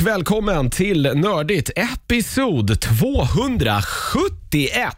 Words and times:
och 0.00 0.06
välkommen 0.06 0.70
till 0.70 1.02
Nördigt 1.14 1.70
episod 1.76 2.80
271. 2.80 4.96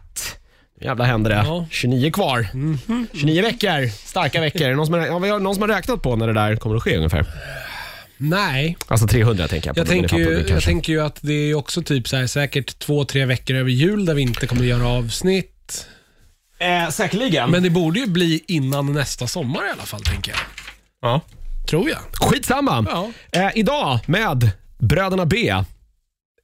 Jävla 0.81 1.03
händer 1.03 1.29
det. 1.29 1.35
Ja. 1.35 1.65
29 1.71 2.11
kvar. 2.11 2.47
29 3.13 3.41
veckor. 3.41 3.87
Starka 3.87 4.41
veckor. 4.41 4.75
Någon 4.75 4.85
som, 4.85 4.95
har, 4.95 5.05
ja, 5.05 5.19
vi 5.19 5.29
har 5.29 5.39
någon 5.39 5.55
som 5.55 5.61
har 5.61 5.69
räknat 5.69 6.01
på 6.01 6.15
när 6.15 6.27
det 6.27 6.33
där 6.33 6.55
kommer 6.55 6.75
att 6.75 6.83
ske 6.83 6.97
ungefär? 6.97 7.25
Nej, 8.17 8.77
Alltså 8.87 9.07
300 9.07 9.47
tänker 9.47 9.67
jag 9.69 9.75
på. 9.75 9.79
jag 9.79 9.87
men 9.87 9.97
det 9.97 10.01
tänker, 10.01 10.17
fattar 10.17 10.19
ju, 10.19 10.25
du 10.35 10.41
jag 10.41 10.47
kanske. 10.47 10.69
tänker 10.69 10.93
ju 10.93 11.01
att 11.01 11.17
det 11.21 11.33
är 11.33 11.55
också 11.55 11.81
typ 11.81 12.07
så 12.07 12.17
här, 12.17 12.27
säkert 12.27 12.79
två, 12.79 13.05
tre 13.05 13.25
veckor 13.25 13.55
över 13.55 13.69
jul 13.69 14.05
där 14.05 14.13
vi 14.13 14.21
inte 14.21 14.47
kommer 14.47 14.63
göra 14.63 14.87
avsnitt. 14.87 15.87
Eh, 16.59 16.89
säkerligen. 16.89 17.51
Men 17.51 17.63
det 17.63 17.69
borde 17.69 17.99
ju 17.99 18.07
bli 18.07 18.43
innan 18.47 18.93
nästa 18.93 19.27
sommar 19.27 19.67
i 19.67 19.69
alla 19.69 19.83
fall, 19.83 20.03
tänker 20.03 20.31
jag. 20.31 20.39
ja. 21.01 21.21
Tror 21.69 21.89
jag. 21.89 21.99
Skitsamma. 22.29 22.85
Ja. 22.89 23.11
Eh, 23.31 23.49
idag 23.55 23.99
med 24.05 24.49
Bröderna 24.83 25.25
B. 25.25 25.53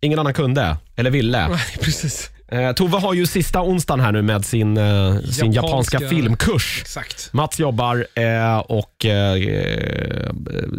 Ingen 0.02 0.20
annan 0.20 0.34
kunde, 0.34 0.78
eller 0.96 1.12
ville. 1.12 1.48
Nej, 1.48 1.60
precis. 1.82 2.30
Eh, 2.52 2.72
Tove 2.72 2.98
har 2.98 3.14
ju 3.14 3.26
sista 3.28 3.62
onsdagen 3.62 4.00
här 4.00 4.12
nu 4.12 4.22
med 4.22 4.46
sin, 4.46 4.78
eh, 4.78 5.20
sin 5.20 5.52
japanska 5.52 5.98
Japanska- 5.98 6.10
filmkurs. 6.10 6.80
Exakt. 6.82 7.34
Mats 7.34 7.60
jobbar 7.60 8.08
eh, 8.16 8.58
och 8.58 9.06
eh, 9.06 10.32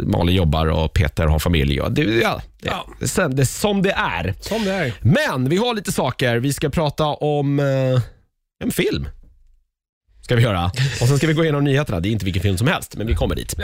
Malin 0.06 0.36
jobbar 0.36 0.66
och 0.66 0.92
Peter 0.92 1.26
har 1.26 1.38
familj. 1.38 1.80
Och 1.80 1.92
det, 1.92 2.02
ja, 2.02 2.42
det, 2.60 2.68
Ja. 3.00 3.06
Som- 3.06 3.36
det 3.36 3.42
är 3.42 3.46
som 3.46 3.82
det 3.82 3.92
är. 3.92 4.34
Som 4.40 4.64
det 4.64 4.72
är. 4.72 4.92
Men 5.00 5.48
vi 5.48 5.56
har 5.56 5.74
lite 5.74 5.92
saker. 5.92 6.36
Vi 6.36 6.52
ska 6.52 6.70
prata 6.70 7.04
om 7.06 7.58
eh, 7.60 8.02
en 8.64 8.70
film. 8.70 9.08
Ska 10.30 10.36
vi 10.36 10.42
göra. 10.42 10.64
Och 11.00 11.08
sen 11.08 11.16
ska 11.18 11.26
vi 11.26 11.32
gå 11.32 11.42
igenom 11.42 11.64
nyheterna. 11.64 12.00
Det 12.00 12.08
är 12.08 12.10
inte 12.10 12.24
vilken 12.24 12.42
film 12.42 12.58
som 12.58 12.66
helst, 12.66 12.96
men 12.96 13.06
vi 13.06 13.14
kommer 13.14 13.34
dit. 13.34 13.54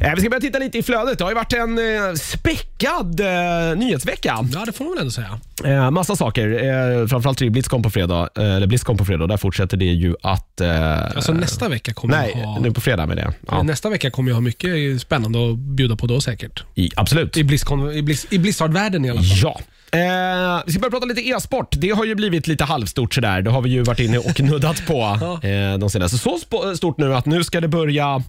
Eh, 0.00 0.14
vi 0.14 0.20
ska 0.20 0.30
börja 0.30 0.40
titta 0.40 0.58
lite 0.58 0.78
i 0.78 0.82
flödet. 0.82 1.18
Det 1.18 1.24
har 1.24 1.30
ju 1.30 1.34
varit 1.34 1.52
en 1.52 1.78
eh, 1.78 2.14
späckad 2.14 3.20
eh, 3.20 3.76
nyhetsvecka. 3.76 4.38
Ja, 4.52 4.64
det 4.66 4.72
får 4.72 4.84
man 4.84 4.92
väl 4.94 5.00
ändå 5.00 5.10
säga. 5.10 5.40
Eh, 5.64 5.90
massa 5.90 6.16
saker. 6.16 6.48
Eh, 6.48 7.06
framförallt 7.06 7.40
är 7.40 7.44
det 7.44 7.50
Blizzcon 7.50 7.82
på 7.82 7.90
fredag. 7.90 8.28
Eh, 8.38 8.54
eller 8.56 8.66
Blizzcon 8.66 8.96
på 8.96 9.04
fredag. 9.04 9.26
Där 9.26 9.36
fortsätter 9.36 9.76
det 9.76 9.84
ju 9.84 10.14
att... 10.22 10.60
Eh, 10.60 11.02
Alltså 11.16 11.32
nästa 11.32 11.68
vecka 11.68 11.92
kommer 11.92 12.16
nej, 12.16 12.32
jag 12.34 12.42
ha... 12.46 12.60
nu 12.60 12.72
på 12.72 12.80
fredag 12.80 13.06
med 13.06 13.16
det. 13.16 13.32
Ja, 13.48 13.62
Nästa 13.62 13.90
vecka 13.90 14.10
kommer 14.10 14.30
jag 14.30 14.36
ha 14.36 14.40
mycket 14.40 15.00
spännande 15.00 15.50
att 15.50 15.58
bjuda 15.58 15.96
på 15.96 16.06
då 16.06 16.20
säkert. 16.20 16.62
i, 16.74 16.90
absolut. 16.96 17.36
I, 17.36 17.44
Blizzcon, 17.44 17.92
i, 17.92 18.02
Blizz, 18.02 18.26
i 18.30 18.38
Blizzard-världen 18.38 19.04
i 19.04 19.10
alla 19.10 19.22
fall. 19.22 19.38
Ja. 19.42 19.60
Eh, 19.92 20.62
vi 20.66 20.72
ska 20.72 20.80
börja 20.80 20.90
prata 20.90 21.06
lite 21.06 21.28
e-sport. 21.28 21.74
Det 21.78 21.90
har 21.90 22.04
ju 22.04 22.14
blivit 22.14 22.46
lite 22.46 22.64
halvstort 22.64 23.14
sådär. 23.14 23.42
Det 23.42 23.50
har 23.50 23.62
vi 23.62 23.70
ju 23.70 23.82
varit 23.82 24.00
inne 24.00 24.18
och 24.18 24.40
nuddat 24.40 24.86
på 24.86 25.00
eh, 25.42 25.78
de 25.78 25.90
senaste. 25.90 26.18
Så 26.18 26.38
stort 26.76 26.98
nu 26.98 27.14
att 27.14 27.26
nu 27.26 27.44
ska 27.44 27.60
det 27.60 27.68
börja 27.68 28.22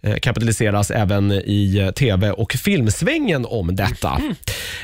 eh, 0.00 0.16
kapitaliseras 0.16 0.90
även 0.90 1.32
i 1.32 1.78
eh, 1.78 1.90
tv 1.90 2.30
och 2.30 2.52
filmsvängen 2.52 3.46
om 3.48 3.76
detta. 3.76 4.20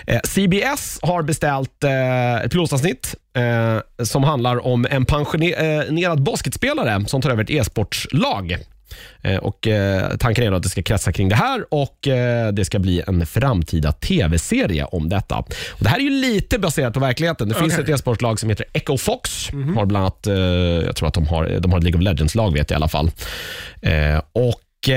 Eh, 0.07 0.21
CBS 0.25 0.99
har 1.03 1.23
beställt 1.23 1.85
ett 2.45 2.51
pilotavsnitt 2.51 3.15
som 4.05 4.25
handlar 4.25 4.67
om 4.67 4.87
en 4.91 5.05
pensionerad 5.05 6.23
basketspelare 6.23 7.05
som 7.07 7.23
tar 7.23 7.31
över 7.31 7.43
ett 7.43 7.51
e-sportslag. 7.51 8.59
Eh, 9.23 9.37
Och, 9.37 9.67
eh, 9.67 10.17
tanken 10.17 10.45
är 10.45 10.53
att 10.53 10.63
det 10.63 10.69
ska 10.69 10.83
kretsa 10.83 11.13
kring 11.13 11.29
det 11.29 11.35
här 11.35 11.65
och 11.71 12.09
eh, 12.09 12.53
det 12.53 12.65
ska 12.65 12.79
bli 12.79 13.03
en 13.07 13.27
framtida 13.27 13.93
tv-serie 13.93 14.85
om 14.85 15.09
detta. 15.09 15.37
Och 15.37 15.79
det 15.79 15.89
här 15.89 15.99
är 15.99 16.03
ju 16.03 16.11
lite 16.11 16.59
baserat 16.59 16.95
på 16.95 17.01
verkligheten. 17.01 17.49
Det 17.49 17.55
finns 17.55 17.73
Okej. 17.73 17.85
ett 17.85 17.91
e-sportlag 17.91 18.41
som 18.41 18.49
heter 18.49 18.67
Echo 18.73 18.97
Fox. 18.99 19.51
Har 19.77 19.87
bland 19.87 20.05
annat, 20.05 20.27
jag 20.87 20.97
tror 20.97 21.09
att 21.09 21.15
de 21.15 21.27
har, 21.27 21.57
de 21.61 21.73
har 21.73 21.79
ett 21.79 21.85
League 21.85 21.99
of 21.99 22.05
Legends-lag 22.05 22.53
vet 22.53 22.71
jag 22.71 22.77
i 22.77 22.79
alla 22.79 22.89
fall. 22.89 23.11
Och 24.33 24.91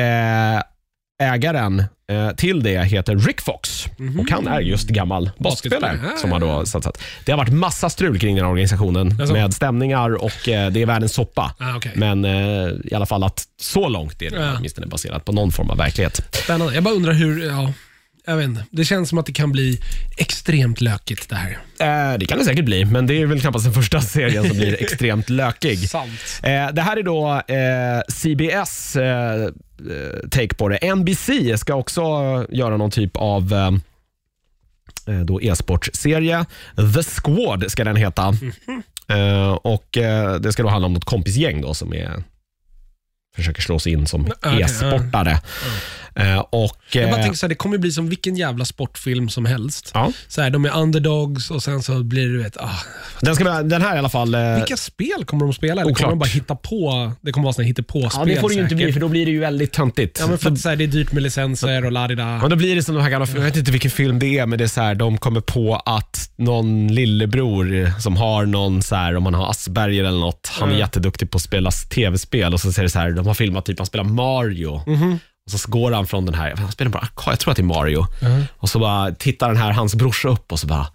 ägaren 1.23 1.83
eh, 2.11 2.29
till 2.35 2.63
det 2.63 2.83
heter 2.83 3.15
Rick 3.15 3.41
Fox 3.41 3.85
och 4.19 4.31
han 4.31 4.47
är 4.47 4.59
just 4.59 4.87
gammal 4.89 5.29
basketspelare 5.37 5.99
som 6.21 6.31
har 6.31 6.39
då 6.39 6.65
satsat. 6.65 7.01
Det 7.25 7.31
har 7.31 7.37
varit 7.37 7.53
massa 7.53 7.89
strul 7.89 8.19
kring 8.19 8.35
den 8.35 8.45
här 8.45 8.51
organisationen 8.51 9.17
Jaså? 9.19 9.33
med 9.33 9.53
stämningar 9.53 10.23
och 10.23 10.49
eh, 10.49 10.71
det 10.71 10.81
är 10.81 10.85
världens 10.85 11.13
soppa. 11.13 11.53
Ah, 11.59 11.75
okej. 11.75 11.91
Men 11.95 12.25
eh, 12.25 12.69
i 12.83 12.91
alla 12.95 13.05
fall 13.05 13.23
att 13.23 13.43
så 13.61 13.89
långt 13.89 14.21
är 14.21 14.29
det 14.29 14.37
Ja. 14.37 14.53
åtminstone 14.57 14.87
baserat 14.87 15.25
på 15.25 15.31
någon 15.31 15.51
form 15.51 15.69
av 15.69 15.77
verklighet. 15.77 16.21
Spännande. 16.31 16.73
Jag 16.73 16.83
bara 16.83 16.93
undrar 16.93 17.13
hur, 17.13 17.45
ja, 17.47 17.73
jag 18.27 18.35
vet 18.37 18.45
inte. 18.45 18.65
Det 18.71 18.85
känns 18.85 19.09
som 19.09 19.17
att 19.17 19.25
det 19.25 19.33
kan 19.33 19.51
bli 19.51 19.79
extremt 20.17 20.81
lökigt 20.81 21.29
det 21.29 21.35
här. 21.35 21.51
Eh, 21.79 22.17
det 22.17 22.25
kan 22.25 22.37
det 22.37 22.45
säkert 22.45 22.65
bli, 22.65 22.85
men 22.85 23.07
det 23.07 23.21
är 23.21 23.25
väl 23.25 23.41
knappast 23.41 23.65
den 23.65 23.73
första 23.73 24.01
serien 24.01 24.47
som 24.47 24.57
blir 24.57 24.81
extremt 24.83 25.29
lökig. 25.29 25.89
Sant. 25.89 26.11
Eh, 26.43 26.67
det 26.73 26.81
här 26.81 26.97
är 26.97 27.03
då 27.03 27.41
eh, 27.47 28.01
CBS 28.07 28.95
eh, 28.95 29.49
take 30.31 30.55
på 30.55 30.69
det. 30.69 30.95
NBC 30.95 31.29
ska 31.57 31.75
också 31.75 32.01
göra 32.49 32.77
någon 32.77 32.91
typ 32.91 33.17
av 33.17 33.53
eh, 33.53 35.15
eh, 35.15 35.21
då 35.21 35.41
e-sportserie. 35.41 36.45
The 36.75 37.03
Squad 37.03 37.71
ska 37.71 37.83
den 37.83 37.95
heta. 37.95 38.33
Eh, 39.07 39.51
och 39.51 39.97
eh, 39.97 40.35
Det 40.35 40.51
ska 40.51 40.63
då 40.63 40.69
handla 40.69 40.85
om 40.85 40.93
något 40.93 41.05
kompisgäng 41.05 41.61
då 41.61 41.73
som 41.73 41.93
är 41.93 42.23
försöker 43.35 43.61
slå 43.61 43.79
sig 43.79 43.91
in 43.91 44.07
som 44.07 44.21
Okej, 44.21 44.61
e-sportare. 44.61 45.31
Eh, 45.31 45.37
och, 46.49 46.77
Jag 46.91 47.09
bara 47.09 47.17
eh, 47.17 47.21
tänker 47.23 47.37
så 47.37 47.45
här, 47.45 47.49
det 47.49 47.55
kommer 47.55 47.77
bli 47.77 47.91
som 47.91 48.09
vilken 48.09 48.35
jävla 48.35 48.65
sportfilm 48.65 49.29
som 49.29 49.45
helst. 49.45 49.91
ja, 49.93 50.11
Så 50.27 50.41
här, 50.41 50.49
de 50.49 50.65
är 50.65 50.77
underdogs 50.77 51.51
och 51.51 51.63
sen 51.63 51.83
så 51.83 52.03
blir 52.03 52.27
det, 52.27 52.31
du 52.33 52.43
vet, 52.43 52.57
ah, 52.57 52.69
den, 53.21 53.35
ska, 53.35 53.43
vara- 53.43 53.63
den 53.63 53.81
här 53.81 53.95
i 53.95 53.99
alla 53.99 54.09
fall. 54.09 54.35
eh, 54.35 54.55
vilka 54.55 54.77
spel 54.77 55.25
kommer 55.25 55.45
de 55.45 55.53
spela? 55.53 55.81
Eller 55.81 55.93
kommer 55.93 56.09
de 56.09 56.19
bara 56.19 56.25
hitta 56.29 56.55
på, 56.55 57.11
det 57.21 57.31
kommer 57.31 57.43
vara 57.43 57.53
såna 57.53 57.67
hittepå-spel 57.67 58.29
ja, 58.29 58.35
det 58.35 58.41
får 58.41 58.49
det 58.49 58.55
ju 58.55 58.61
inte 58.61 58.75
bli, 58.75 58.93
för 58.93 58.99
då 58.99 59.07
blir 59.07 59.25
det 59.25 59.31
ju 59.31 59.39
väldigt 59.39 59.71
töntigt. 59.73 60.17
Ja, 60.19 60.27
men 60.27 60.37
för 60.37 60.51
att 60.51 60.59
så 60.59 60.69
här, 60.69 60.75
det 60.75 60.83
är 60.83 60.87
dyrt 60.87 61.11
med 61.11 61.23
licenser 61.23 61.85
och 61.85 61.91
ladida. 61.91 62.39
Ja, 62.41 62.47
då 62.47 62.55
blir 62.55 62.75
det 62.75 62.83
som 62.83 62.95
de 62.95 63.01
här 63.01 63.09
gamla, 63.09 63.27
jag 63.35 63.41
vet 63.41 63.55
inte 63.57 63.71
vilken 63.71 63.91
film 63.91 64.19
det 64.19 64.37
är, 64.39 64.45
men 64.45 64.57
det 64.57 64.63
är 64.63 64.67
så 64.67 64.81
här, 64.81 64.95
de 64.95 65.17
kommer 65.17 65.41
på 65.41 65.75
att 65.75 66.29
någon 66.35 66.87
lillebror 66.87 67.99
som 67.99 68.17
har 68.17 68.45
någon, 68.45 68.81
så 68.83 68.95
här, 68.95 69.15
om 69.15 69.23
man 69.23 69.33
har 69.33 69.49
Asperger 69.49 70.03
eller 70.03 70.19
något, 70.19 70.51
han 70.53 70.63
är 70.69 70.73
Mm. 70.73 70.79
jätteduktig 70.79 71.31
på 71.31 71.35
att 71.35 71.41
spela 71.41 71.71
tv-spel 71.71 72.53
och 72.53 72.59
så 72.61 72.71
säger 72.71 72.83
det 72.83 72.89
så 72.89 72.99
här, 72.99 73.11
de 73.11 73.27
har 73.27 73.33
filmat 73.33 73.65
typ, 73.65 73.79
han 73.79 73.85
spelar 73.85 74.03
Mario. 74.03 74.81
Mhm. 74.87 75.19
Och 75.53 75.59
så 75.59 75.71
går 75.71 75.91
han 75.91 76.07
från 76.07 76.25
den 76.25 76.35
här, 76.35 76.53
han 76.57 76.71
spelar 76.71 76.91
bara, 76.91 77.07
jag 77.25 77.39
tror 77.39 77.51
att 77.51 77.57
det 77.57 77.61
är 77.61 77.63
Mario. 77.63 78.05
Och 78.57 78.69
så 78.69 78.79
bara 78.79 79.11
tittar 79.11 79.47
den 79.47 79.57
här, 79.57 79.71
hans 79.71 79.95
brorsa 79.95 80.27
upp 80.29 80.51
och 80.51 80.59
så 80.59 80.67
bara, 80.67 80.87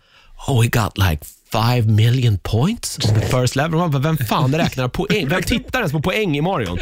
oh 0.49 0.61
we 0.63 0.67
got 0.69 0.99
like 0.99 1.25
five 1.53 1.83
million 1.83 2.39
points 2.39 2.99
on 3.09 3.15
the 3.15 3.27
first 3.27 3.57
level. 3.57 3.71
Man 3.79 3.91
bara, 3.91 3.99
vem 3.99 4.17
fan 4.19 4.55
räknar 4.55 4.89
poäng? 4.89 5.29
Vem 5.29 5.43
tittar 5.43 5.79
ens 5.79 5.93
på 5.93 6.01
poäng 6.03 6.37
i 6.37 6.41
Mario? 6.41 6.79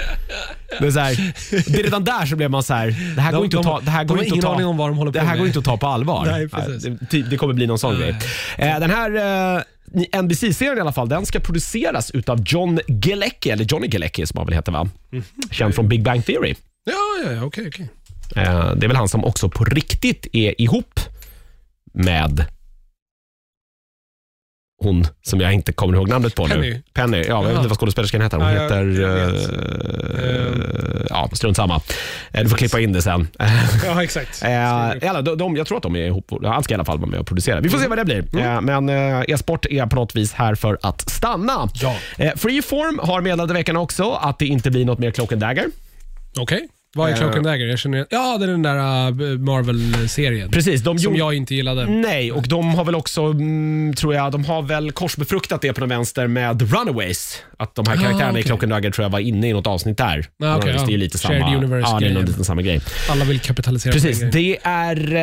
Det 0.81 0.87
är, 0.87 0.91
så 0.91 0.99
här, 1.01 1.35
det 1.51 1.79
är 1.79 1.83
redan 1.83 2.05
där 2.05 2.27
så 2.27 2.37
blev 2.37 2.51
man 2.51 2.63
så 2.63 2.75
här, 2.75 2.87
det 3.17 3.21
här 3.21 3.33
går 3.33 3.39
De- 3.39 3.45
inte 3.45 3.59
att 3.59 3.65
ta, 3.65 3.81
det 3.81 3.91
här 3.91 4.05
går 4.05 4.23
inte 4.25 4.35
att 4.49 4.59
ta, 4.59 4.67
om 4.67 4.77
vad 4.77 4.89
de 4.91 4.97
håller 4.99 5.13
det 5.13 5.19
på 5.19 5.25
här 5.25 5.33
med. 5.33 5.39
går 5.39 5.47
inte 5.47 5.59
att 5.59 5.65
ta 5.65 5.77
på 5.77 5.87
allvar. 5.87 6.27
Nej, 6.27 6.47
det, 6.91 7.07
ty- 7.11 7.23
det 7.23 7.37
kommer 7.37 7.55
bli 7.55 7.67
någon 7.67 7.79
sån 7.79 7.99
grej. 7.99 8.17
Eh, 8.59 8.81
Den 8.81 8.91
här 8.91 9.11
eh, 10.15 10.23
NBC-serien 10.23 10.79
i 10.79 10.81
alla 10.81 10.93
fall, 10.93 11.09
den 11.09 11.27
ska 11.27 11.41
produceras 11.41 12.11
utav 12.11 12.43
John 12.47 12.81
Galecki, 12.89 13.51
eller 13.51 13.65
Johnny 13.65 13.87
Galecki 13.89 14.27
som 14.27 14.39
han 14.39 14.47
väl 14.47 14.55
heter 14.55 14.73
va? 14.73 14.89
Mhm. 15.11 15.25
Känd 15.51 15.75
från 15.75 15.89
Big 15.89 16.03
Bang 16.03 16.27
Theory. 16.27 16.55
Ja, 16.85 16.95
ja, 17.25 17.33
ja, 17.33 17.45
okej, 17.45 17.69
okej. 17.69 17.89
Eh, 18.37 18.75
Det 18.75 18.87
är 18.87 18.89
väl 18.89 18.97
han 18.97 19.09
som 19.09 19.25
också 19.25 19.49
på 19.49 19.65
riktigt 19.65 20.27
är 20.33 20.61
ihop 20.61 21.01
med 21.95 22.45
hon 24.83 25.07
som 25.23 25.41
jag 25.41 25.53
inte 25.53 25.73
kommer 25.73 25.95
ihåg 25.95 26.09
namnet 26.09 26.35
på 26.35 26.47
nu. 26.47 26.55
Penny. 26.55 26.83
Penny. 26.93 27.17
Ja, 27.19 27.25
jag 27.25 27.43
vet 27.43 27.57
inte 27.57 27.69
vad 27.69 27.79
skådespelerskan 27.79 28.21
heter. 28.21 28.37
Hon 28.37 28.47
Ja, 28.47 28.55
jag- 28.55 28.63
heter... 28.63 29.01
jag 29.01 29.33
vet. 29.33 29.51
eh, 30.19 31.07
ja, 31.11 31.31
strunt 31.33 31.57
samma. 31.57 31.81
Eh, 32.33 32.43
Du 32.43 32.49
får 32.49 32.57
klippa 32.57 32.81
in 32.81 32.93
det 32.93 33.03
sen. 33.03 33.29
Ja, 33.85 34.03
exakt. 34.03 34.43
Eh, 34.43 35.23
de, 35.23 35.39
de, 35.39 35.57
jag 35.57 35.67
tror 35.67 35.77
att 35.77 35.83
de 35.83 35.97
är 35.97 36.07
ihop. 36.07 36.33
Han 36.45 36.63
ska 36.63 36.75
i 36.75 36.77
alla 36.77 36.85
fall 36.85 36.99
vara 36.99 37.11
med 37.11 37.21
och 37.21 37.27
producera. 37.27 37.61
Vi 37.61 37.69
får 37.69 37.79
se 37.79 37.89
vad 37.89 37.99
det 37.99 38.05
blir. 38.05 38.39
Eh, 38.41 38.61
men 38.61 38.89
eh, 38.89 39.21
e-sport 39.29 39.67
är 39.71 39.87
på 39.87 39.97
något 39.97 40.17
vis 40.17 40.33
här 40.33 40.55
för 40.55 40.79
att 40.83 41.11
stanna. 41.11 41.69
Ja. 41.75 41.97
Eh, 42.19 42.33
Freeform 42.37 42.99
har 43.03 43.21
meddelat 43.21 43.51
i 43.51 43.53
veckan 43.55 43.77
också 43.77 44.11
att 44.13 44.39
det 44.39 44.47
inte 44.47 44.71
blir 44.71 44.85
något 44.85 44.99
mer 44.99 45.11
Cloak 45.11 45.33
and 45.33 45.41
Dagger. 45.41 45.67
Okej. 46.39 46.69
Vad 46.95 47.09
är 47.09 47.13
Eh. 47.13 47.19
Cloak 47.19 47.37
and 47.37 47.45
Dagger? 47.47 47.67
Jag 47.67 47.79
känner, 47.79 48.07
ja, 48.11 48.37
det 48.39 48.45
är 48.45 48.49
den 48.49 48.63
där 48.63 48.77
uh, 49.23 49.39
Marvel-serien. 49.39 50.51
Precis, 50.51 50.81
de 50.83 50.99
Som 50.99 51.05
gjorde- 51.13 51.19
jag 51.19 51.35
inte 51.35 51.55
gillade. 51.55 51.87
Nej, 51.87 52.33
och 52.33 52.49
de 52.49 52.75
har 52.75 52.85
väl 52.85 52.95
också, 52.95 53.23
mm, 53.23 53.95
tror 53.95 54.15
jag, 54.15 54.33
de 54.33 54.45
har 54.45 54.63
väl 54.63 54.93
korsbefruktat 54.93 55.61
det 55.63 55.73
på 55.73 55.81
den 55.81 55.89
vänster 55.89 56.27
med 56.27 56.73
Runaways. 56.73 57.43
Att 57.61 57.75
de 57.75 57.87
här 57.87 57.95
Ah, 57.97 58.01
karaktärerna 58.01 58.31
i 58.31 58.33
okej. 58.33 58.43
Cloak 58.43 58.63
and 58.63 58.73
Dagger 58.73 58.91
tror 58.91 59.05
jag 59.05 59.11
var 59.11 59.19
inne 59.19 59.49
i 59.49 59.53
något 59.53 59.67
avsnitt 59.67 59.99
där. 59.99 60.19
Ah, 60.19 60.47
ja. 60.47 60.59
det 60.65 60.71
är 60.71 60.89
ju 60.91 60.97
lite 60.97 61.19
Shared 61.19 61.41
samma, 61.43 61.57
universe 61.57 61.91
ja, 61.93 62.01
det 62.01 62.07
är 62.07 62.15
nog 62.15 62.25
lite 62.25 62.45
samma 62.45 62.63
grej. 62.63 62.81
Alla 63.11 63.25
vill 63.25 63.41
kapitalisera 63.41 63.93
Precis, 63.93 64.21
det 64.33 64.59
är 64.63 65.15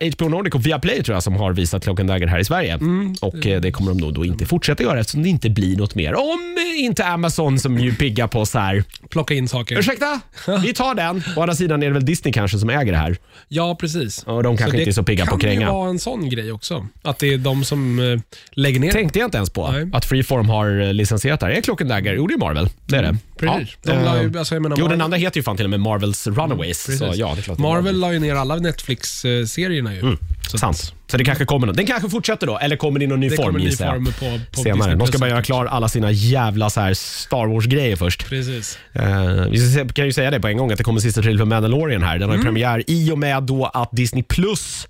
eh, 0.00 0.10
HBO 0.16 0.28
Nordic 0.28 0.54
och 0.54 0.66
Viaplay 0.66 1.02
tror 1.02 1.16
jag 1.16 1.22
som 1.22 1.36
har 1.36 1.52
visat 1.52 1.82
Cloak 1.84 2.00
and 2.00 2.08
Dagger 2.08 2.26
här 2.26 2.38
i 2.38 2.44
Sverige. 2.44 2.72
Mm. 2.74 3.14
Och 3.20 3.46
eh, 3.46 3.60
det 3.60 3.72
kommer 3.72 3.90
de 3.90 3.98
nog 3.98 4.14
då 4.14 4.24
inte 4.24 4.46
fortsätta 4.46 4.82
göra 4.82 5.00
eftersom 5.00 5.22
det 5.22 5.28
inte 5.28 5.50
blir 5.50 5.76
något 5.76 5.94
mer. 5.94 6.14
Om 6.14 6.56
inte 6.78 7.04
Amazon 7.06 7.58
som 7.58 7.78
ju 7.78 7.94
pigga 7.94 8.28
på 8.28 8.46
så 8.46 8.58
här. 8.58 8.84
Plocka 9.10 9.34
in 9.34 9.48
saker. 9.48 9.78
ursäkta, 9.78 10.20
vi 10.62 10.72
tar 10.74 10.94
den. 10.94 11.22
Å 11.36 11.40
andra 11.40 11.54
sidan 11.54 11.82
är 11.82 11.86
det 11.86 11.92
väl 11.92 12.04
Disney 12.04 12.32
kanske 12.32 12.58
som 12.58 12.70
äger 12.70 12.92
det 12.92 12.98
här. 12.98 13.16
Ja, 13.48 13.76
precis. 13.80 14.22
Och 14.22 14.42
de 14.42 14.56
kanske 14.56 14.76
det 14.76 14.82
inte 14.82 14.90
är 14.90 14.92
så 14.92 15.02
pigga 15.02 15.26
på 15.26 15.34
att 15.34 15.40
kan 15.40 15.50
kränga. 15.50 15.66
ju 15.66 15.72
vara 15.72 15.90
en 15.90 15.98
sån 15.98 16.28
grej 16.30 16.52
också. 16.52 16.86
Att 17.02 17.18
det 17.18 17.34
är 17.34 17.38
de 17.38 17.64
som 17.64 17.98
eh, 17.98 18.20
lägger 18.52 18.80
ner. 18.80 18.92
tänkte 18.92 19.18
jag 19.18 19.26
inte 19.26 19.36
ens 19.36 19.50
på 19.50 19.70
Nej. 19.72 19.88
att 19.92 20.04
Freeform 20.04 20.48
har 20.48 20.80
eh, 20.80 20.92
licensierat 20.92 21.40
det 21.40 21.46
här. 21.46 21.52
Cloak 21.66 21.80
and 21.80 21.90
Dagger? 21.90 22.14
Jo, 22.14 22.26
det 22.26 22.34
är 22.34 22.38
Marvel. 22.38 22.68
Det 22.86 22.96
är 22.96 23.02
det. 23.02 23.16
Precis. 23.38 23.76
Ja. 23.82 23.92
De 23.92 24.04
la 24.04 24.16
Eh, 24.16 24.22
ju, 24.22 24.38
alltså 24.38 24.54
jag 24.54 24.62
menar, 24.62 24.76
Jo, 24.78 24.84
Marvel, 24.84 24.98
den 24.98 25.04
andra 25.04 25.16
heter 25.18 25.36
ju 25.36 25.42
fan 25.42 25.56
till 25.56 25.66
och 25.66 25.70
med 25.70 25.80
Marvels 25.80 26.26
Runaways. 26.26 26.78
så 26.82 26.86
precis. 26.90 27.16
ja, 27.16 27.32
det 27.34 27.40
är 27.40 27.42
klart 27.42 27.56
det 27.58 27.62
är 27.62 27.68
Marvel 27.68 27.98
la 28.00 28.12
ju 28.12 28.18
ner 28.18 28.34
alla 28.34 28.56
Netflix-serierna 28.56 29.94
ju. 29.94 30.00
Mm. 30.00 30.16
Så 30.50 30.58
Sant. 30.58 30.92
Så 31.10 31.16
det 31.16 31.24
kanske 31.24 31.44
kommer 31.44 31.66
någon. 31.66 31.76
Den 31.76 31.86
kanske 31.86 32.10
fortsätter 32.10 32.46
då, 32.46 32.58
eller 32.58 32.76
kommer 32.76 33.02
i 33.02 33.06
någon 33.06 33.20
ny 33.20 33.28
det 33.28 33.36
form 33.36 33.46
kommer 33.46 33.58
en 33.58 33.64
ny 33.64 33.70
gissar 33.70 33.84
jag. 33.86 33.94
form 33.94 34.04
på, 34.04 34.40
på 34.56 34.62
Senare. 34.62 34.76
Disney 34.78 34.96
De 34.96 35.06
ska 35.06 35.18
bara 35.18 35.30
göra 35.30 35.42
klar 35.42 35.66
alla 35.66 35.88
sina 35.88 36.10
jävla 36.10 36.70
så 36.70 36.80
här 36.80 36.94
Star 36.94 37.46
Wars-grejer 37.46 37.96
först. 37.96 38.28
Precis. 38.28 38.78
Eh, 38.92 39.30
vi 39.50 39.58
ska 39.58 39.80
se- 39.80 39.92
kan 39.94 40.06
ju 40.06 40.12
säga 40.12 40.30
det 40.30 40.40
på 40.40 40.48
en 40.48 40.56
gång 40.56 40.72
att 40.72 40.78
det 40.78 40.84
kommer 40.84 41.00
sista 41.00 41.22
trailern 41.22 41.38
för 41.38 41.44
Mandalorian 41.44 42.02
här. 42.02 42.18
Den 42.18 42.28
har 42.28 42.36
ju 42.36 42.40
Mm. 42.40 42.54
premiär 42.54 42.82
i 42.86 43.10
och 43.12 43.18
med 43.18 43.42
då 43.42 43.66
att 43.66 43.88
Disney 43.92 44.22
Plus 44.22 44.88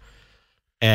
eh, 0.82 0.88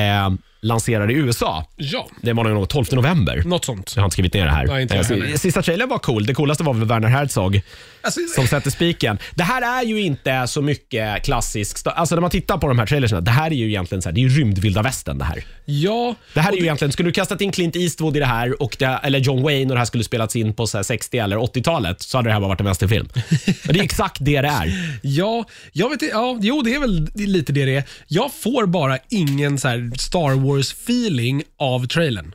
lanserar 0.61 1.11
i 1.11 1.13
USA. 1.13 1.65
Ja, 1.75 2.07
Det 2.21 2.33
var 2.33 2.43
nog 2.43 2.69
12 2.69 2.85
november. 2.91 3.41
något 3.45 3.65
sånt. 3.65 3.93
Jag 3.95 4.01
har 4.01 4.05
inte 4.05 4.13
skrivit 4.13 4.33
ner 4.33 4.45
det 4.45 4.51
här. 4.51 4.65
Nej, 4.65 4.81
inte 4.81 4.95
jag 4.95 5.11
Eh, 5.11 5.17
heller. 5.21 5.37
Sista 5.37 5.61
trailern 5.61 5.89
var 5.89 5.97
cool. 5.99 6.25
Det 6.25 6.33
coolaste 6.33 6.63
var 6.63 6.73
väl 6.73 6.87
Werner 6.87 7.07
Herzog 7.07 7.61
Alltså, 8.01 8.19
som 8.35 8.47
sätter 8.47 8.69
spiken. 8.71 9.17
Det 9.35 9.43
här 9.43 9.79
är 9.81 9.85
ju 9.87 10.01
inte 10.01 10.47
så 10.47 10.61
mycket 10.61 11.23
klassisk... 11.23 11.77
Alltså 11.87 12.15
när 12.15 12.21
man 12.21 12.31
tittar 12.31 12.57
på 12.57 12.67
de 12.67 12.79
här 12.79 12.85
trailersna, 12.85 13.21
det 13.21 13.31
här 13.31 13.51
är 13.51 13.55
ju 13.55 13.67
egentligen 13.67 14.01
så 14.01 14.09
här, 14.09 14.13
det 14.13 14.23
är 14.23 14.29
rymdvilda 14.29 14.81
västern 14.81 15.17
det 15.17 15.25
här. 15.25 15.43
ja, 15.65 16.15
Det 16.33 16.39
här 16.39 16.51
är 16.51 16.57
ju 16.57 16.63
egentligen, 16.63 16.91
skulle 16.91 17.09
du 17.09 17.13
kastat 17.13 17.41
in 17.41 17.51
Clint 17.51 17.75
Eastwood 17.75 18.17
i 18.17 18.19
det 18.19 18.25
här, 18.25 18.61
och 18.61 18.75
det, 18.79 18.85
eller 18.85 19.19
John 19.19 19.43
Wayne 19.43 19.65
och 19.65 19.75
det 19.75 19.79
här 19.79 19.85
skulle 19.85 20.03
spelats 20.03 20.35
in 20.35 20.53
på 20.53 20.67
så 20.67 20.77
här 20.77 20.83
60 20.83 21.17
eller 21.17 21.37
80-talet, 21.37 22.01
så 22.01 22.17
hade 22.17 22.29
det 22.29 22.33
här 22.33 22.39
bara 22.39 22.47
varit 22.47 22.59
en 22.59 22.65
västernfilm. 22.65 23.09
Och 23.67 23.73
det 23.73 23.79
är 23.79 23.83
exakt 23.83 24.17
det 24.19 24.41
det 24.41 24.47
är. 24.47 24.99
ja, 25.01 25.45
jag 25.71 25.89
vet. 25.89 26.01
Ja, 26.01 26.37
jo, 26.41 26.61
det 26.61 26.73
är 26.75 26.79
väl 26.79 27.09
lite 27.15 27.53
det 27.53 27.65
det 27.65 27.75
är. 27.75 27.83
Jag 28.07 28.33
får 28.33 28.65
bara 28.65 28.97
ingen 29.09 29.57
så 29.57 29.67
Star 29.97 30.35
Wars-feeling 30.35 31.43
av 31.57 31.87
trailern. 31.87 32.33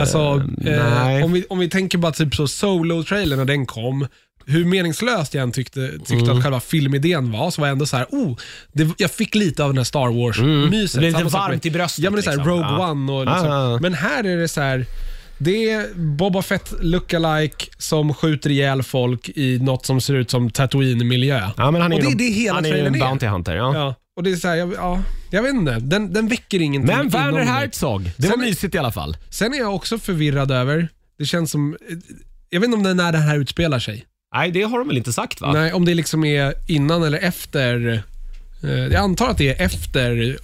Alltså, 0.00 0.42
nej. 0.58 1.18
eh, 1.18 1.24
om, 1.24 1.32
vi, 1.32 1.44
om 1.48 1.58
vi 1.58 1.70
tänker 1.70 1.98
bara 1.98 2.12
typ 2.12 2.34
så 2.34 2.48
Solo-trailern 2.48 3.36
när 3.38 3.44
den 3.44 3.66
kom, 3.66 4.06
hur 4.46 4.64
meningslöst 4.64 5.34
jag 5.34 5.42
än 5.42 5.52
tyckte, 5.52 5.90
tyckte 5.98 6.14
Mm. 6.14 6.36
att 6.36 6.42
själva 6.42 6.60
filmidén 6.60 7.32
var, 7.32 7.50
så 7.50 7.60
var 7.60 7.68
jag 7.68 7.72
ändå 7.72 7.86
så 7.86 7.96
här, 7.96 8.06
oh, 8.10 8.36
det, 8.72 8.88
jag 8.98 9.10
fick 9.10 9.34
lite 9.34 9.64
av 9.64 9.70
den 9.70 9.76
här 9.78 9.84
Star 9.84 10.08
Wars-myset. 10.22 10.92
Det 10.94 10.98
blir 10.98 11.10
lite 11.24 11.24
varmt 11.36 11.66
i 11.66 11.70
bröstet, 11.70 12.04
Ja, 12.04 12.10
men 12.10 12.14
det 12.16 12.20
är 12.20 12.22
så 12.22 12.30
här, 12.30 12.36
liksom. 12.36 12.52
Rogue 12.52 12.66
Ja. 12.70 12.90
One 12.90 13.12
och 13.12 13.20
liksom. 13.26 13.50
Ah, 13.50 13.74
ah. 13.74 13.78
Men 13.80 13.94
här 13.94 14.24
är 14.24 14.36
det 14.36 14.48
så 14.48 14.60
här, 14.60 14.86
det 15.38 15.70
är 15.70 15.94
Boba 15.94 16.42
Fett 16.42 16.72
lookalike 16.80 17.66
som 17.78 18.14
skjuter 18.14 18.50
ihjäl 18.50 18.82
folk 18.82 19.28
i 19.28 19.58
något 19.58 19.86
som 19.86 20.00
ser 20.00 20.14
ut 20.14 20.30
som 20.30 20.50
Tatooine-miljö. 20.50 21.50
Ja, 21.56 21.70
men 21.70 21.82
han 21.82 21.92
är 21.92 21.96
och 21.96 22.02
det 22.02 22.08
är 22.10 22.14
det 22.18 22.24
hela 22.34 22.54
Han 22.54 22.64
är 22.66 22.76
ju 22.76 22.86
en. 22.86 22.98
Bounty 22.98 23.26
Hunter. 23.26 23.56
Ja. 23.56 23.74
Ja, 23.74 23.94
och 24.16 24.22
det 24.22 24.30
är 24.30 24.36
så 24.36 24.48
här, 24.48 24.56
jag, 24.56 24.72
ja, 24.76 25.02
jag 25.30 25.42
vet 25.42 25.54
inte. 25.54 25.72
Den, 25.78 26.12
den 26.12 26.28
väcker 26.28 26.60
ingenting 26.62 26.96
Men 26.96 27.08
Werner. 27.08 27.40
Herzog, 27.44 28.10
det 28.16 28.26
var 28.28 28.36
Sen- 28.36 28.40
mysigt 28.44 28.74
i 28.74 28.78
alla 28.78 28.92
fall. 28.92 29.16
Sen 29.30 29.54
är 29.54 29.58
jag 29.58 29.74
också 29.74 29.98
förvirrad 29.98 30.50
över, 30.50 30.88
det 31.18 31.24
känns 31.24 31.50
som, 31.50 31.76
jag 32.50 32.60
vet 32.60 32.64
inte 32.66 32.76
om 32.76 32.82
det 32.82 32.90
är 32.90 32.94
när 32.94 33.12
det 33.12 33.18
här 33.18 33.38
utspelar 33.38 33.78
sig. 33.78 34.04
Nej, 34.34 34.50
det 34.50 34.62
har 34.62 34.78
de 34.78 34.88
väl 34.88 34.96
inte 34.96 35.12
sagt 35.12 35.40
va? 35.40 35.52
Nej, 35.52 35.72
om 35.72 35.84
det 35.84 35.94
liksom 35.94 36.24
är 36.24 36.54
innan 36.66 37.02
eller 37.02 37.18
efter. 37.18 38.02
eh, 38.62 38.70
Jag 38.70 38.94
antar 38.94 39.28
att 39.28 39.38
det 39.38 39.48
är 39.60 39.64
efter 39.64 40.36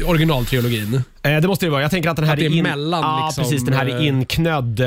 eh, 0.00 0.08
originaltrilogin. 0.08 0.94
Eh, 1.22 1.36
det 1.40 1.48
måste 1.48 1.66
det 1.66 1.70
vara. 1.70 1.82
Jag 1.82 1.90
tänker 1.90 2.10
att 2.10 2.16
den 2.16 2.24
här 2.24 2.32
Att 2.32 2.38
det 2.38 2.46
är 2.46 2.62
mellan, 2.62 3.00
Ja, 3.02 3.26
liksom, 3.26 3.44
precis. 3.44 3.64
Den 3.64 3.74
här 3.74 3.86
är 3.86 3.96
eh, 3.96 4.06
inknödd... 4.06 4.80
Eh, 4.80 4.86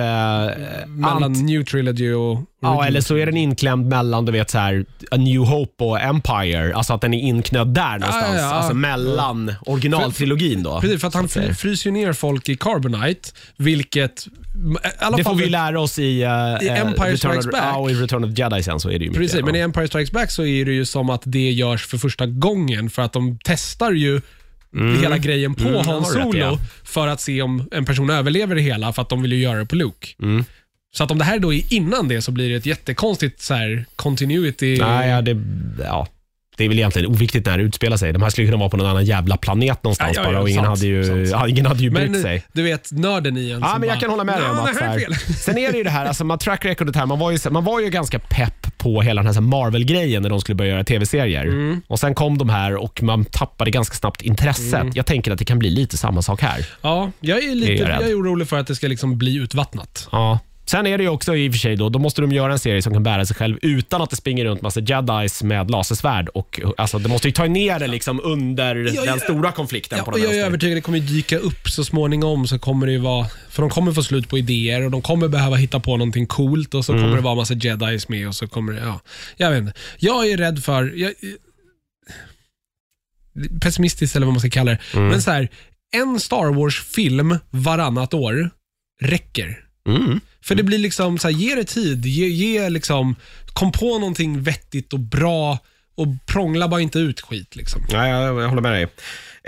Mellan 0.87 1.23
ant- 1.23 1.43
New 1.43 1.63
Trilogy 1.63 2.11
och 2.13 2.39
Ja, 2.61 2.85
eller 2.85 3.01
så 3.01 3.15
är 3.17 3.25
den 3.25 3.37
inklämd 3.37 3.85
mellan 3.87 4.25
du 4.25 4.31
vet, 4.31 4.49
så 4.49 4.57
här, 4.57 4.85
A 5.11 5.17
New 5.17 5.41
Hope 5.41 5.83
och 5.83 6.01
Empire. 6.01 6.75
Alltså 6.75 6.93
att 6.93 7.01
den 7.01 7.13
är 7.13 7.19
inknödd 7.19 7.67
där 7.67 7.91
någonstans. 7.99 8.27
ja, 8.35 8.41
ja. 8.41 8.53
Alltså 8.53 8.73
mellan 8.73 9.53
originaltrilogin 9.65 10.63
då. 10.63 10.81
Precis, 10.81 11.01
för 11.01 11.07
att 11.07 11.13
han 11.13 11.27
fry- 11.27 11.53
fryser 11.53 11.89
ju 11.89 11.93
ner 11.93 12.13
folk 12.13 12.49
i 12.49 12.55
Carbonite, 12.55 13.29
vilket... 13.57 14.27
i 14.59 15.17
Det 15.17 15.23
får 15.23 15.35
vi 15.35 15.49
lära 15.49 15.79
oss 15.79 15.99
i, 15.99 16.23
uh, 16.23 16.67
I 16.67 16.69
Empire 16.69 17.17
Strikes 17.17 17.45
Back. 17.45 17.63
Ja, 17.63 17.89
i 17.89 17.93
Return 17.93 18.23
of 18.23 18.35
the 18.35 18.41
Jedi 18.41 18.63
sen 18.63 18.79
så 18.79 18.89
är 18.89 18.99
det 18.99 19.05
ju 19.05 19.09
mycket. 19.09 19.23
Precis, 19.23 19.45
men 19.45 19.55
i 19.55 19.59
ja. 19.59 19.63
Empire 19.63 19.87
Strikes 19.87 20.11
Back 20.11 20.31
så 20.31 20.45
är 20.45 20.65
det 20.65 20.71
ju 20.71 20.85
som 20.85 21.09
att 21.09 21.21
det 21.25 21.51
görs 21.51 21.85
för 21.85 21.97
första 21.97 22.25
gången 22.25 22.89
för 22.89 23.01
att 23.01 23.13
de 23.13 23.39
testar 23.43 23.91
ju 23.91 24.21
hela 25.01 25.17
grejen 25.17 25.55
på 25.55 25.67
Mm, 25.67 25.85
Han 25.85 26.03
du 26.03 26.09
rätt 26.09 26.17
i, 26.17 26.21
Solo 26.21 26.39
ja. 26.39 26.59
för 26.83 27.07
att 27.07 27.21
se 27.21 27.41
om 27.41 27.67
en 27.71 27.85
person 27.85 28.09
överlever 28.09 28.55
det 28.55 28.61
hela 28.61 28.93
för 28.93 29.01
att 29.01 29.09
de 29.09 29.21
vill 29.21 29.31
ju 29.31 29.39
göra 29.39 29.59
det 29.59 29.65
på 29.65 29.75
Luke. 29.75 30.07
Mm. 30.21 30.45
Så 30.91 31.03
att 31.03 31.11
om 31.11 31.17
det 31.17 31.23
här 31.23 31.39
då 31.39 31.53
är 31.53 31.73
innan 31.73 32.07
det 32.07 32.21
så 32.21 32.31
blir 32.31 32.49
det 32.49 32.55
ett 32.55 32.65
jättekonstigt 32.65 33.41
så 33.41 33.53
här, 33.53 33.85
continuity. 33.95 34.77
Nej, 34.81 35.09
ja, 35.09 35.21
det, 35.21 35.41
ja. 35.83 36.07
Det 36.59 36.65
är 36.65 36.69
väl 36.69 36.77
egentligen 36.79 37.09
oviktigt 37.11 37.45
när 37.45 37.57
det 37.57 37.63
utspelar 37.63 37.97
sig. 37.97 38.13
De 38.13 38.21
här 38.21 38.29
skulle 38.29 38.47
kunna 38.47 38.57
vara 38.57 38.69
på 38.69 38.77
någon 38.77 38.87
annan 38.87 39.05
jävla 39.05 39.37
planet 39.37 39.83
någonstans 39.83 40.11
Ja, 40.15 40.21
ja, 40.23 40.27
ja, 40.27 40.33
bara 40.33 40.41
och 40.41 40.49
ingen 40.49 40.63
sant, 40.65 40.77
hade 40.79 40.87
ju, 40.87 41.03
sant, 41.03 41.29
sant. 41.29 41.41
ja, 41.41 41.47
ingen 41.47 41.65
hade 41.65 41.83
ju 41.83 41.91
Men 41.91 42.11
brytt 42.11 42.21
sig. 42.21 42.43
du 42.53 42.63
vet, 42.63 42.91
nörden 42.91 43.37
i 43.37 43.49
en 43.51 43.59
Ja, 43.59 43.67
som 43.67 43.79
men 43.79 43.89
jag 43.89 43.95
bara, 43.97 43.99
kan 44.01 44.09
hålla 44.09 44.23
med 44.23 44.41
dig 44.41 44.49
om 44.49 44.57
"Ja, 44.57 44.63
att 44.63 44.67
det 44.73 44.77
så 44.79 44.83
här 44.83 44.95
är 44.95 44.99
här, 44.99 45.05
fel. 45.05 45.35
Sen 45.35 45.57
är 45.57 45.71
det 45.71 45.77
ju 45.77 45.83
det 45.83 45.89
här, 45.89 46.05
alltså, 46.05 46.23
man 46.23 46.39
track 46.39 46.65
recordet 46.65 46.95
här, 46.95 47.05
man 47.05 47.19
var, 47.19 47.31
ju, 47.31 47.37
man 47.51 47.63
var 47.63 47.79
ju 47.79 47.89
ganska 47.89 48.19
pepp 48.19 48.77
på 48.77 49.01
hela 49.01 49.19
den 49.21 49.25
här, 49.25 49.33
så 49.33 49.39
här 49.41 49.47
Marvel-grejen 49.47 50.21
när 50.23 50.29
de 50.29 50.41
skulle 50.41 50.55
börja 50.55 50.71
göra 50.71 50.83
tv-serier. 50.83 51.43
Mm. 51.45 51.81
Och 51.87 51.99
Sen 51.99 52.15
kom 52.15 52.37
de 52.37 52.49
här 52.49 52.75
och 52.75 53.03
man 53.03 53.25
tappade 53.25 53.71
ganska 53.71 53.95
snabbt 53.95 54.21
intresset. 54.21 54.87
Jag 54.93 55.05
tänker 55.05 55.31
att 55.31 55.39
det 55.39 55.45
kan 55.45 55.59
bli 55.59 55.69
lite 55.69 55.97
samma 55.97 56.21
sak 56.21 56.41
här. 56.41 56.65
Ja, 56.81 57.11
jag 57.19 57.43
är, 57.43 57.55
lite, 57.55 57.71
Det 57.71 57.77
är 57.77 57.81
jag 57.81 57.89
rädd. 57.89 58.01
jag 58.01 58.09
är 58.09 58.15
orolig 58.21 58.47
för 58.47 58.57
att 58.59 58.67
det 58.67 58.75
ska 58.75 58.87
liksom 58.87 59.17
bli 59.17 59.35
utvattnat. 59.35 60.07
Ja. 60.11 60.39
Sen 60.71 60.87
är 60.87 60.97
det 60.97 61.03
ju 61.03 61.09
också 61.09 61.35
i 61.35 61.49
och 61.49 61.53
för 61.53 61.59
sig 61.59 61.75
då, 61.75 61.89
då 61.89 61.99
måste 61.99 62.21
de 62.21 62.31
göra 62.31 62.53
en 62.53 62.59
serie 62.59 62.81
som 62.81 62.93
kan 62.93 63.03
bära 63.03 63.25
sig 63.25 63.35
själv 63.35 63.57
utan 63.61 64.01
att 64.01 64.09
det 64.09 64.15
springer 64.15 64.45
runt 64.45 64.61
massa 64.61 64.79
jedis 64.79 65.43
med 65.43 65.71
lasersvärd. 65.71 66.29
Och, 66.29 66.59
alltså, 66.77 66.99
det 66.99 67.09
måste 67.09 67.27
ju 67.27 67.31
ta 67.31 67.45
ner 67.45 67.79
det 67.79 67.87
liksom 67.87 68.21
under 68.23 68.75
Ja, 68.95 69.05
den 69.05 69.19
stora 69.19 69.51
konflikten 69.51 69.97
Ja, 69.97 70.03
på 70.03 70.11
den 70.11 70.21
jag 70.21 70.35
är 70.35 70.45
övertygad 70.45 70.77
det 70.77 70.81
kommer 70.81 70.99
dyka 70.99 71.37
upp 71.37 71.69
så 71.69 71.83
småningom. 71.83 72.47
så 72.47 72.59
kommer 72.59 72.85
det 72.85 72.91
ju 72.91 72.97
vara, 72.99 73.27
För 73.49 73.61
de 73.61 73.69
kommer 73.69 73.91
få 73.91 74.03
slut 74.03 74.29
på 74.29 74.37
idéer 74.37 74.81
och 74.85 74.91
de 74.91 75.01
kommer 75.01 75.27
behöva 75.27 75.55
hitta 75.55 75.79
på 75.79 75.97
någonting 75.97 76.27
coolt 76.27 76.73
och 76.73 76.85
så 76.85 76.91
Mm. 76.91 77.03
kommer 77.03 77.15
det 77.15 77.23
vara 77.23 77.35
massa 77.35 77.53
jedis 77.53 78.09
med 78.09 78.27
och 78.27 78.35
så 78.35 78.47
kommer 78.47 78.73
det, 78.73 78.79
ja. 78.79 78.99
Jag 79.37 79.49
vet 79.51 79.59
inte. 79.59 79.73
Jag 79.97 80.29
är 80.29 80.37
rädd 80.37 80.63
för, 80.63 80.93
jag, 80.95 81.13
pessimistiskt 83.61 84.15
eller 84.15 84.25
vad 84.25 84.33
man 84.33 84.39
ska 84.39 84.49
kalla 84.49 84.71
det, 84.71 84.79
Mm. 84.93 85.07
men 85.07 85.21
så 85.21 85.31
här, 85.31 85.49
en 85.91 86.19
Star 86.19 86.53
Wars-film 86.53 87.37
varannat 87.49 88.13
år 88.13 88.49
räcker. 89.01 89.59
Mm. 89.87 90.19
För 90.41 90.55
det 90.55 90.63
blir 90.63 90.77
liksom, 90.77 91.17
så 91.17 91.27
här, 91.27 91.35
ge 91.35 91.55
det 91.55 91.63
tid, 91.63 92.05
ge, 92.05 92.27
ge 92.27 92.69
liksom, 92.69 93.15
kom 93.53 93.71
på 93.71 93.99
någonting 93.99 94.43
vettigt 94.43 94.93
och 94.93 94.99
bra 94.99 95.59
och 95.95 96.07
prångla 96.25 96.67
bara 96.67 96.81
inte 96.81 96.99
ut 96.99 97.21
skit. 97.21 97.55
Liksom. 97.55 97.85
Ja, 97.89 98.07
jag, 98.07 98.41
jag 98.41 98.49
håller 98.49 98.61
med 98.61 98.71
dig. 98.71 98.87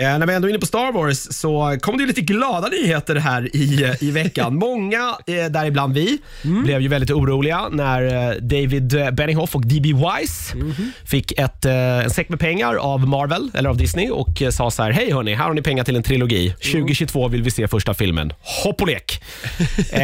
Eh, 0.02 0.18
när 0.18 0.26
vi 0.26 0.34
ändå 0.34 0.48
är 0.48 0.50
inne 0.50 0.58
på 0.58 0.66
Star 0.66 0.92
Wars 0.92 1.18
så 1.30 1.78
kom 1.80 1.96
det 1.96 2.00
ju 2.00 2.06
lite 2.06 2.20
glada 2.20 2.68
nyheter 2.68 3.16
här 3.16 3.56
i, 3.56 3.94
i 4.00 4.10
veckan. 4.10 4.54
Många, 4.62 5.16
eh, 5.26 5.44
däribland 5.50 5.94
vi, 5.94 6.18
blev 6.42 6.80
ju 6.80 6.88
väldigt 6.88 7.10
oroliga 7.10 7.68
när 7.68 8.30
eh, 8.30 8.36
David 8.36 9.14
Benioff 9.14 9.54
och 9.54 9.66
D.B. 9.66 9.92
Wise 9.92 10.56
fick 11.04 11.32
ett, 11.38 11.64
eh, 11.64 11.74
en 11.74 12.10
säck 12.10 12.28
med 12.28 12.40
pengar 12.40 12.74
av 12.74 13.08
Marvel, 13.08 13.50
eller 13.54 13.70
av 13.70 13.76
Disney 13.76 14.10
och 14.10 14.42
eh, 14.42 14.50
sa 14.50 14.70
så 14.70 14.82
här, 14.82 14.90
hej 14.90 15.12
hörni, 15.12 15.34
här 15.34 15.44
har 15.44 15.54
ni 15.54 15.62
pengar 15.62 15.84
till 15.84 15.96
en 15.96 16.02
trilogi. 16.02 16.50
2022 16.50 17.28
vill 17.28 17.42
vi 17.42 17.50
se 17.50 17.68
första 17.68 17.94
filmen. 17.94 18.32
Hopp 18.64 18.80
och 18.80 18.86
lek. 18.86 19.22
eh, 19.92 20.00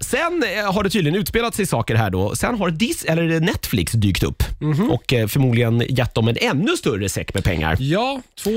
sen 0.00 0.44
eh, 0.56 0.72
har 0.72 0.82
det 0.82 0.90
tydligen 0.90 1.20
utspelat 1.20 1.54
sig 1.54 1.66
saker 1.66 1.94
här 1.94 2.10
då. 2.10 2.36
Sen 2.36 2.58
har 2.58 2.70
Dis 2.70 3.04
eller 3.04 3.40
Netflix 3.40 3.92
dykt 3.92 4.22
upp 4.22 4.42
och 4.90 5.12
eh, 5.12 5.26
förmodligen 5.26 5.84
gett 5.88 6.14
dem 6.14 6.28
en 6.28 6.36
ännu 6.40 6.76
större 6.76 7.08
säck 7.08 7.34
med 7.34 7.44
pengar. 7.44 7.76
Ja, 7.80 8.20
två, 8.44 8.50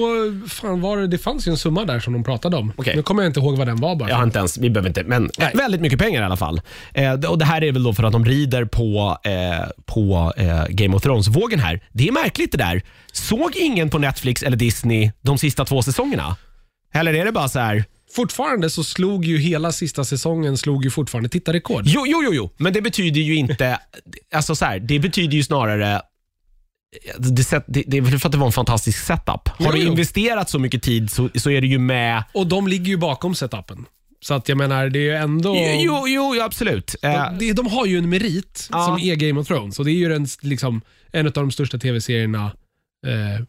fan 0.47 0.76
var 0.81 0.97
det, 0.97 1.07
det 1.07 1.17
fanns 1.17 1.47
ju 1.47 1.51
en 1.51 1.57
summa 1.57 1.85
där 1.85 1.99
som 1.99 2.13
de 2.13 2.23
pratade 2.23 2.57
om. 2.57 2.73
Okej. 2.75 2.95
Nu 2.95 3.03
kommer 3.03 3.23
jag 3.23 3.29
inte 3.29 3.39
ihåg 3.39 3.57
vad 3.57 3.67
den 3.67 3.77
var 3.77 3.95
bara. 3.95 4.09
Jag 4.09 4.15
har 4.15 4.23
inte 4.23 4.39
ens, 4.39 4.57
vi 4.57 4.69
behöver 4.69 4.89
inte, 4.89 5.03
men 5.03 5.29
Nej. 5.37 5.51
väldigt 5.53 5.81
mycket 5.81 5.99
pengar 5.99 6.21
i 6.21 6.25
alla 6.25 6.37
fall. 6.37 6.61
Eh, 6.93 7.13
och 7.13 7.37
Det 7.37 7.45
här 7.45 7.63
är 7.63 7.71
väl 7.71 7.83
då 7.83 7.93
för 7.93 8.03
att 8.03 8.11
de 8.11 8.25
rider 8.25 8.65
på, 8.65 9.17
eh, 9.23 9.31
på 9.85 10.33
eh, 10.37 10.65
Game 10.69 10.95
of 10.95 11.03
Thrones-vågen 11.03 11.59
här. 11.59 11.83
Det 11.91 12.07
är 12.07 12.11
märkligt 12.11 12.51
det 12.51 12.57
där. 12.57 12.81
Såg 13.13 13.55
ingen 13.55 13.89
på 13.89 13.97
Netflix 13.99 14.43
eller 14.43 14.57
Disney 14.57 15.11
de 15.21 15.37
sista 15.37 15.65
två 15.65 15.81
säsongerna? 15.81 16.35
Eller 16.93 17.13
är 17.13 17.25
det 17.25 17.31
bara 17.31 17.49
så 17.49 17.59
här? 17.59 17.85
Fortfarande 18.15 18.69
så 18.69 18.83
slog 18.83 19.25
ju 19.25 19.37
hela 19.37 19.71
sista 19.71 20.05
säsongen 20.05 20.57
slog 20.57 20.83
ju 20.83 20.89
fortfarande 20.91 21.29
tittarrekord. 21.29 21.83
Jo, 21.85 22.03
jo, 22.07 22.21
jo, 22.23 22.33
jo. 22.33 22.49
men 22.57 22.73
det 22.73 22.81
betyder 22.81 23.21
ju 23.21 23.35
inte... 23.35 23.79
alltså 24.33 24.55
så 24.55 24.65
här, 24.65 24.79
Det 24.79 24.99
betyder 24.99 25.37
ju 25.37 25.43
snarare... 25.43 26.01
Det, 27.17 27.63
det, 27.67 27.83
det 27.87 27.97
är 27.97 28.01
väl 28.01 28.19
för 28.19 28.27
att 28.27 28.31
det 28.31 28.37
var 28.37 28.45
en 28.45 28.51
fantastisk 28.51 28.99
setup. 29.05 29.47
Har 29.47 29.71
du 29.73 29.79
jo. 29.79 29.91
investerat 29.91 30.49
så 30.49 30.59
mycket 30.59 30.83
tid 30.83 31.11
så, 31.11 31.29
så 31.35 31.49
är 31.49 31.61
det 31.61 31.67
ju 31.67 31.79
med... 31.79 32.23
Och 32.33 32.47
de 32.47 32.67
ligger 32.67 32.85
ju 32.85 32.97
bakom 32.97 33.35
setupen. 33.35 33.85
Så 34.21 34.33
att 34.33 34.49
jag 34.49 34.57
menar, 34.57 34.89
det 34.89 34.99
är 34.99 35.03
ju 35.03 35.13
ändå... 35.15 35.55
Jo, 35.57 36.03
jo, 36.07 36.35
jo 36.35 36.41
absolut. 36.43 36.95
Eh, 37.01 37.11
De, 37.11 37.37
det- 37.47 37.53
de 37.53 37.67
har 37.67 37.85
ju 37.85 37.97
en 37.97 38.09
merit 38.09 38.67
Ja. 38.71 38.85
som 38.85 38.99
är 38.99 39.15
Game 39.15 39.39
of 39.39 39.47
Thrones 39.47 39.79
och 39.79 39.85
det 39.85 39.91
är 39.91 39.93
ju 39.95 40.09
den, 40.09 40.27
liksom, 40.41 40.81
en 41.11 41.25
av 41.25 41.31
de 41.33 41.51
största 41.51 41.77
tv-serierna 41.77 42.45
eh, 43.07 43.45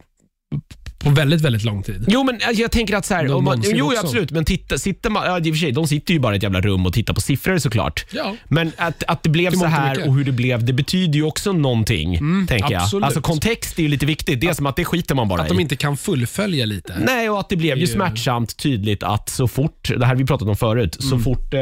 på 0.99 1.09
väldigt, 1.09 1.41
väldigt 1.41 1.63
lång 1.63 1.83
tid. 1.83 2.05
Jo, 2.07 2.23
men 2.23 2.35
alltså, 2.35 2.61
jag 2.61 2.71
tänker 2.71 2.95
att 2.95 3.05
så 3.05 3.13
här, 3.13 3.23
om 3.25 3.29
man, 3.31 3.43
någonsin 3.43 3.75
jo, 3.77 3.85
också. 3.85 3.99
absolut, 3.99 4.31
men 4.31 4.45
titta, 4.45 4.77
sitter 4.77 5.09
man, 5.09 5.25
ja, 5.25 5.37
i 5.39 5.41
och 5.41 5.45
för 5.55 5.59
sig, 5.59 5.71
de 5.71 5.87
sitter 5.87 6.13
ju 6.13 6.19
bara 6.19 6.33
i 6.33 6.37
ett 6.37 6.43
jävla 6.43 6.61
rum 6.61 6.85
och 6.85 6.93
tittar 6.93 7.13
på 7.13 7.21
siffror 7.21 7.57
såklart. 7.57 8.05
Ja. 8.11 8.35
Men 8.47 8.71
att, 8.77 9.03
att 9.07 9.23
det 9.23 9.29
blev 9.29 9.49
Till 9.49 9.59
så 9.59 9.65
mångt 9.65 9.75
och 9.77 9.81
här 9.81 9.89
mycket. 9.89 10.07
och 10.07 10.15
hur 10.15 10.23
det 10.23 10.31
blev, 10.31 10.65
det 10.65 10.73
betyder 10.73 11.13
ju 11.13 11.23
också 11.23 11.51
någonting. 11.53 12.19
tänker 12.47 12.71
jag. 12.71 12.81
absolut. 12.81 13.05
Alltså 13.05 13.21
kontext 13.21 13.79
är 13.79 13.83
ju 13.83 13.89
lite 13.89 14.05
viktigt. 14.05 14.41
Det 14.41 14.47
är 14.47 14.53
som 14.53 14.65
att 14.65 14.75
det 14.75 14.85
skiter 14.85 15.15
man 15.15 15.27
bara 15.27 15.41
Att 15.41 15.47
i. 15.47 15.49
de 15.49 15.59
inte 15.59 15.75
kan 15.75 15.97
fullfölja 15.97 16.65
lite. 16.65 16.95
Nej, 17.05 17.29
och 17.29 17.39
att 17.39 17.49
det 17.49 17.55
blev 17.55 17.77
ju- 17.77 17.87
smärtsamt 17.87 18.57
tydligt 18.57 19.03
att 19.03 19.29
så 19.29 19.47
fort, 19.47 19.89
det 19.97 20.05
här 20.05 20.13
har 20.13 20.15
vi 20.15 20.25
pratat 20.25 20.47
om 20.47 20.55
förut, 20.55 20.97
så 20.99 21.07
Mm. 21.07 21.23
fort 21.23 21.53
eh, 21.53 21.59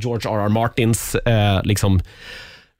George 0.00 0.30
R.R. 0.30 0.48
Martins, 0.48 1.14
eh, 1.14 1.60
liksom, 1.64 2.00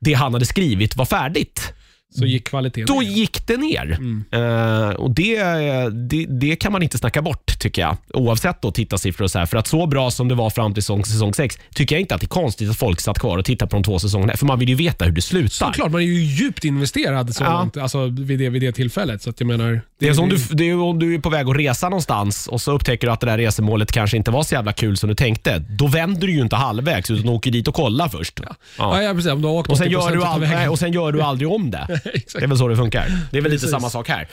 det 0.01 0.13
han 0.15 0.33
hade 0.33 0.47
skrivit 0.47 0.97
var 0.97 1.05
färdigt, 1.05 1.73
Så 2.15 2.25
gick 2.27 2.47
kvaliteten 2.49 2.87
då 2.97 3.01
ner. 3.01 3.09
gick 3.11 3.47
det 3.47 3.57
ner. 3.57 3.93
Mm. 3.99 4.25
Eh, 4.33 4.89
och 4.91 5.11
det, 5.11 5.43
det, 5.91 6.27
det 6.29 6.57
kan 6.57 6.73
man 6.73 6.83
inte 6.83 6.99
snacka 6.99 7.23
bort, 7.23 7.59
tycker 7.59 7.83
jag. 7.83 7.97
Oavsett 8.15 8.63
då 8.63 8.71
tittarsiffror 8.73 9.25
och 9.25 9.31
så 9.31 9.39
här. 9.39 9.47
För 9.47 9.57
att 9.57 9.67
så 9.67 9.87
bra 9.87 10.11
som 10.11 10.29
det 10.29 10.35
var 10.35 10.51
fram 10.51 10.75
till 10.75 10.83
säsong, 10.83 11.05
säsong 11.05 11.35
6, 11.35 11.59
tycker 11.75 11.95
jag 11.95 12.01
inte 12.01 12.15
att 12.15 12.21
det 12.21 12.25
är 12.25 12.29
konstigt 12.29 12.71
att 12.71 12.77
folk 12.77 13.01
satt 13.01 13.19
kvar 13.19 13.39
och 13.39 13.45
tittade 13.45 13.69
på 13.71 13.77
de 13.77 13.83
två 13.83 13.99
säsongerna. 13.99 14.37
För 14.37 14.47
man 14.47 14.59
vill 14.59 14.69
ju 14.69 14.75
veta 14.75 15.05
hur 15.05 15.13
det 15.13 15.23
slutar. 15.23 15.49
Såklart, 15.67 15.91
man 15.93 16.01
är 16.01 16.05
ju 16.07 16.23
djupt 16.25 16.65
investerad 16.65 17.35
så 17.35 17.45
Ja. 17.45 17.53
långt, 17.59 17.77
alltså, 17.77 18.07
vid, 18.07 18.39
det, 18.39 18.49
vid 18.49 18.63
det 18.63 18.73
tillfället. 18.73 19.23
Så 19.23 19.31
att 19.31 19.41
jag 19.41 19.47
menar, 19.47 19.81
Det 20.01 20.09
är 20.09 20.15
som 20.15 20.29
du, 20.29 20.37
det 20.51 20.71
är 20.71 20.79
om 20.81 20.99
du 20.99 21.15
är 21.15 21.19
på 21.19 21.31
väg 21.31 21.49
att 21.49 21.57
resa 21.57 21.89
någonstans 21.89 22.47
och 22.47 22.61
så 22.61 22.73
upptäcker 22.73 23.07
du 23.07 23.13
att 23.13 23.21
det 23.21 23.27
där 23.27 23.39
resemålet 23.39 23.93
kanske 23.93 24.17
inte 24.17 24.31
var 24.31 24.43
så 24.43 24.55
jävla 24.55 24.73
kul 24.73 24.97
som 24.97 25.09
du 25.09 25.15
tänkte. 25.15 25.59
Då 25.59 25.87
vänder 25.87 26.27
du 26.27 26.33
ju 26.33 26.41
inte 26.41 26.57
halvvägs 26.57 27.11
utan 27.11 27.29
åker 27.29 27.51
dit 27.51 27.69
och 27.69 27.75
kollar 27.75 28.09
först. 28.09 28.41
Ja. 28.47 28.55
Ja, 28.79 29.03
ja, 29.03 29.15
precis. 29.15 29.33
Om 29.33 29.43
du 29.43 29.49
har 29.49 29.55
åkt 29.55 29.71
Och 29.71 29.79
sen, 29.79 29.87
80% 29.89 29.91
gör 29.93 30.17
du 30.17 30.25
aldrig, 30.25 30.71
och 30.71 30.79
sen 30.79 30.93
gör 30.93 31.13
du 31.13 31.23
aldrig 31.23 31.49
om 31.51 31.71
det. 31.71 32.01
Det 32.33 32.43
är 32.43 32.47
väl 32.47 32.59
så 32.59 32.69
det 32.69 32.77
funkar. 32.77 33.13
Det 33.31 33.39
är 33.39 33.43
väl 33.43 33.53
lite 33.53 33.69
samma 33.69 33.91
sak 33.91 34.09
här. 34.09 34.29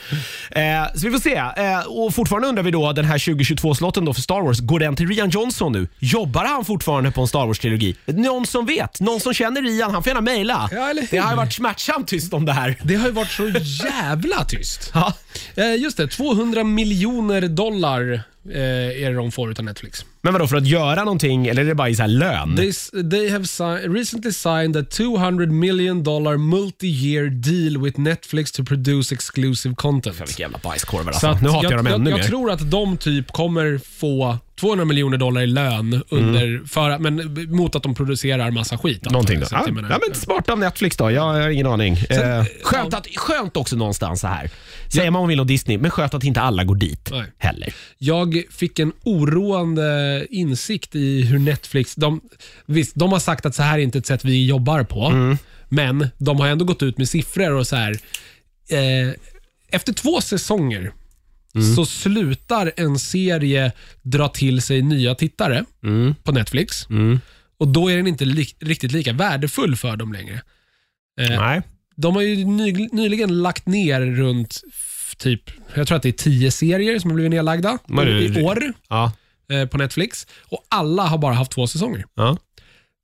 Eh, 0.50 0.94
så 0.94 1.06
vi 1.06 1.12
får 1.12 1.18
se. 1.20 1.36
Eh, 1.36 1.80
och 1.86 2.14
fortfarande 2.14 2.48
undrar 2.48 2.62
vi 2.62 2.70
då, 2.70 2.92
den 2.92 3.04
här 3.04 3.18
2022-slotten 3.18 4.04
då 4.04 4.14
för 4.14 4.20
Star 4.22 4.40
Wars, 4.40 4.60
går 4.60 4.80
den 4.80 4.96
till 4.96 5.08
Rian 5.08 5.30
Johnson 5.30 5.72
nu? 5.72 5.88
Jobbar 5.98 6.44
han 6.44 6.64
fortfarande 6.64 7.10
på 7.10 7.20
en 7.20 7.28
Star 7.28 7.46
Wars-trilogi? 7.46 7.96
Någon 8.06 8.46
som 8.46 8.66
vet? 8.66 9.00
Någon 9.00 9.20
som 9.20 9.34
känner 9.34 9.62
Rian? 9.62 9.90
Han 9.90 10.02
får 10.02 10.10
gärna 10.10 10.20
mejla. 10.20 10.68
Ja, 10.72 10.94
det 11.10 11.18
har 11.18 11.30
ju 11.30 11.36
varit 11.36 11.52
smärtsamt 11.52 12.08
tyst 12.08 12.32
om 12.32 12.44
det 12.44 12.52
här. 12.52 12.76
Det 12.82 12.94
har 12.94 13.06
ju 13.06 13.12
varit 13.12 13.30
så 13.30 13.48
jävla 13.84 14.44
tyst. 14.44 14.90
Ja. 14.94 15.14
Eh, 15.54 15.74
just 15.74 15.96
det, 15.96 16.08
200 16.08 16.64
miljoner 16.64 17.48
dollar 17.48 18.22
eh, 18.48 19.02
är 19.04 19.10
det 19.10 19.16
de 19.16 19.32
får 19.32 19.50
utav 19.50 19.64
Netflix. 19.64 20.04
Men 20.22 20.32
vadå, 20.32 20.46
för 20.46 20.56
att 20.56 20.66
göra 20.66 21.04
någonting 21.04 21.46
eller 21.46 21.62
är 21.62 21.66
det 21.66 21.74
bara 21.74 21.88
i 21.88 21.94
så 21.94 22.02
här 22.02 22.08
lön? 22.08 22.56
They, 22.56 22.72
they 23.10 23.30
have 23.30 23.46
si 23.46 23.62
recently 23.64 24.32
signed 24.32 24.76
a 24.76 24.84
200 24.90 25.46
million 25.46 26.02
dollar 26.02 26.36
multi-year 26.36 27.30
deal 27.30 27.82
with 27.84 28.00
Netflix 28.00 28.52
to 28.52 28.64
produce 28.64 29.14
exclusive 29.14 29.74
content. 29.74 30.16
Fan, 30.16 30.26
vilka 30.26 30.42
jävla 30.42 30.58
bajskorvar 30.62 31.12
Så 31.12 31.26
alltså. 31.26 31.26
att 31.28 31.42
Nu 31.42 31.48
hatar 31.48 31.70
jag, 31.70 31.78
dem 31.78 31.86
jag, 31.86 31.94
ännu 31.94 32.10
jag 32.10 32.16
mer. 32.18 32.24
tror 32.26 32.50
att 32.50 32.70
de 32.70 32.96
typ 32.96 33.32
kommer 33.32 33.78
få 33.98 34.38
200 34.60 34.84
miljoner 34.84 35.16
dollar 35.18 35.40
i 35.40 35.46
lön 35.46 36.02
under, 36.08 36.62
för, 36.66 36.98
men 36.98 37.34
mot 37.56 37.76
att 37.76 37.82
de 37.82 37.94
producerar 37.94 38.50
massa 38.50 38.78
skit. 38.78 39.02
Mm. 39.02 39.12
Någonting 39.12 39.36
då. 39.36 39.42
jag. 39.42 39.48
Så 39.48 39.56
att 39.56 39.60
Ja, 39.62 39.66
jag 39.68 39.74
menar- 39.74 39.90
ja, 39.90 39.98
men 40.08 40.14
smart 40.20 40.48
av 40.50 40.58
Netflix 40.58 40.96
då. 40.96 41.10
Jag 41.10 41.22
har 41.22 41.48
ingen 41.50 41.66
aning. 41.66 41.96
Sen, 41.96 42.32
eh, 42.40 42.44
skönt, 42.62 42.94
att, 42.94 43.06
skönt 43.16 43.56
också 43.56 43.76
någonstans 43.76 44.20
så 44.20 44.26
här. 44.26 44.50
Säger 44.88 45.10
man 45.10 45.12
vad 45.20 45.22
man 45.22 45.28
vill 45.28 45.40
om 45.40 45.46
Disney, 45.46 45.78
men 45.78 45.90
skönt 45.90 46.14
att 46.14 46.24
inte 46.24 46.40
alla 46.40 46.64
går 46.64 46.74
dit 46.74 47.08
Nej. 47.12 47.24
heller. 47.38 47.74
Jag 47.98 48.42
fick 48.50 48.78
en 48.78 48.92
oroande 49.04 50.26
insikt 50.30 50.94
i 50.94 51.22
hur 51.22 51.38
Netflix... 51.38 51.94
De, 51.94 52.20
visst, 52.66 52.92
de 52.94 53.12
har 53.12 53.18
sagt 53.18 53.46
att 53.46 53.54
så 53.54 53.62
här 53.62 53.78
är 53.78 53.82
inte 53.82 53.98
ett 53.98 54.06
sätt 54.06 54.24
vi 54.24 54.46
jobbar 54.46 54.82
på, 54.84 55.06
Mm. 55.06 55.38
men 55.68 56.08
de 56.18 56.40
har 56.40 56.46
ändå 56.48 56.64
gått 56.64 56.82
ut 56.82 56.98
med 56.98 57.08
siffror 57.08 57.52
och 57.52 57.66
så 57.66 57.76
här. 57.76 57.90
Eh, 58.70 59.14
efter 59.72 59.92
två 59.92 60.20
säsonger 60.20 60.92
Mm. 61.54 61.76
så 61.76 61.86
slutar 61.86 62.72
en 62.76 62.98
serie 62.98 63.72
dra 64.02 64.28
till 64.28 64.62
sig 64.62 64.82
nya 64.82 65.14
tittare 65.14 65.64
Mm. 65.82 66.14
på 66.22 66.32
Netflix 66.32 66.86
och 67.58 67.68
då 67.68 67.90
är 67.90 67.96
den 67.96 68.06
inte 68.06 68.24
li- 68.24 68.54
riktigt 68.60 68.92
lika 68.92 69.12
värdefull 69.12 69.76
för 69.76 69.96
dem 69.96 70.12
längre. 70.12 70.40
Eh, 71.20 71.28
Nej. 71.40 71.62
de 71.96 72.14
har 72.14 72.22
ju 72.22 72.44
ny, 72.44 72.88
nyligen 72.92 73.42
lagt 73.42 73.66
ner 73.66 74.00
runt 74.00 74.60
typ, 75.18 75.42
jag 75.74 75.86
tror 75.86 75.96
att 75.96 76.02
det 76.02 76.08
är 76.08 76.12
tio 76.12 76.50
serier 76.50 76.98
som 76.98 77.10
har 77.10 77.14
blivit 77.14 77.30
nedlagda 77.30 77.78
det? 78.06 78.24
i 78.40 78.42
år 78.42 78.72
Ja. 78.88 79.12
eh, 79.52 79.66
på 79.66 79.78
Netflix. 79.78 80.26
Och 80.48 80.66
alla 80.68 81.02
har 81.02 81.18
bara 81.18 81.34
haft 81.34 81.52
två 81.52 81.66
säsonger. 81.66 82.04
Ja. 82.14 82.36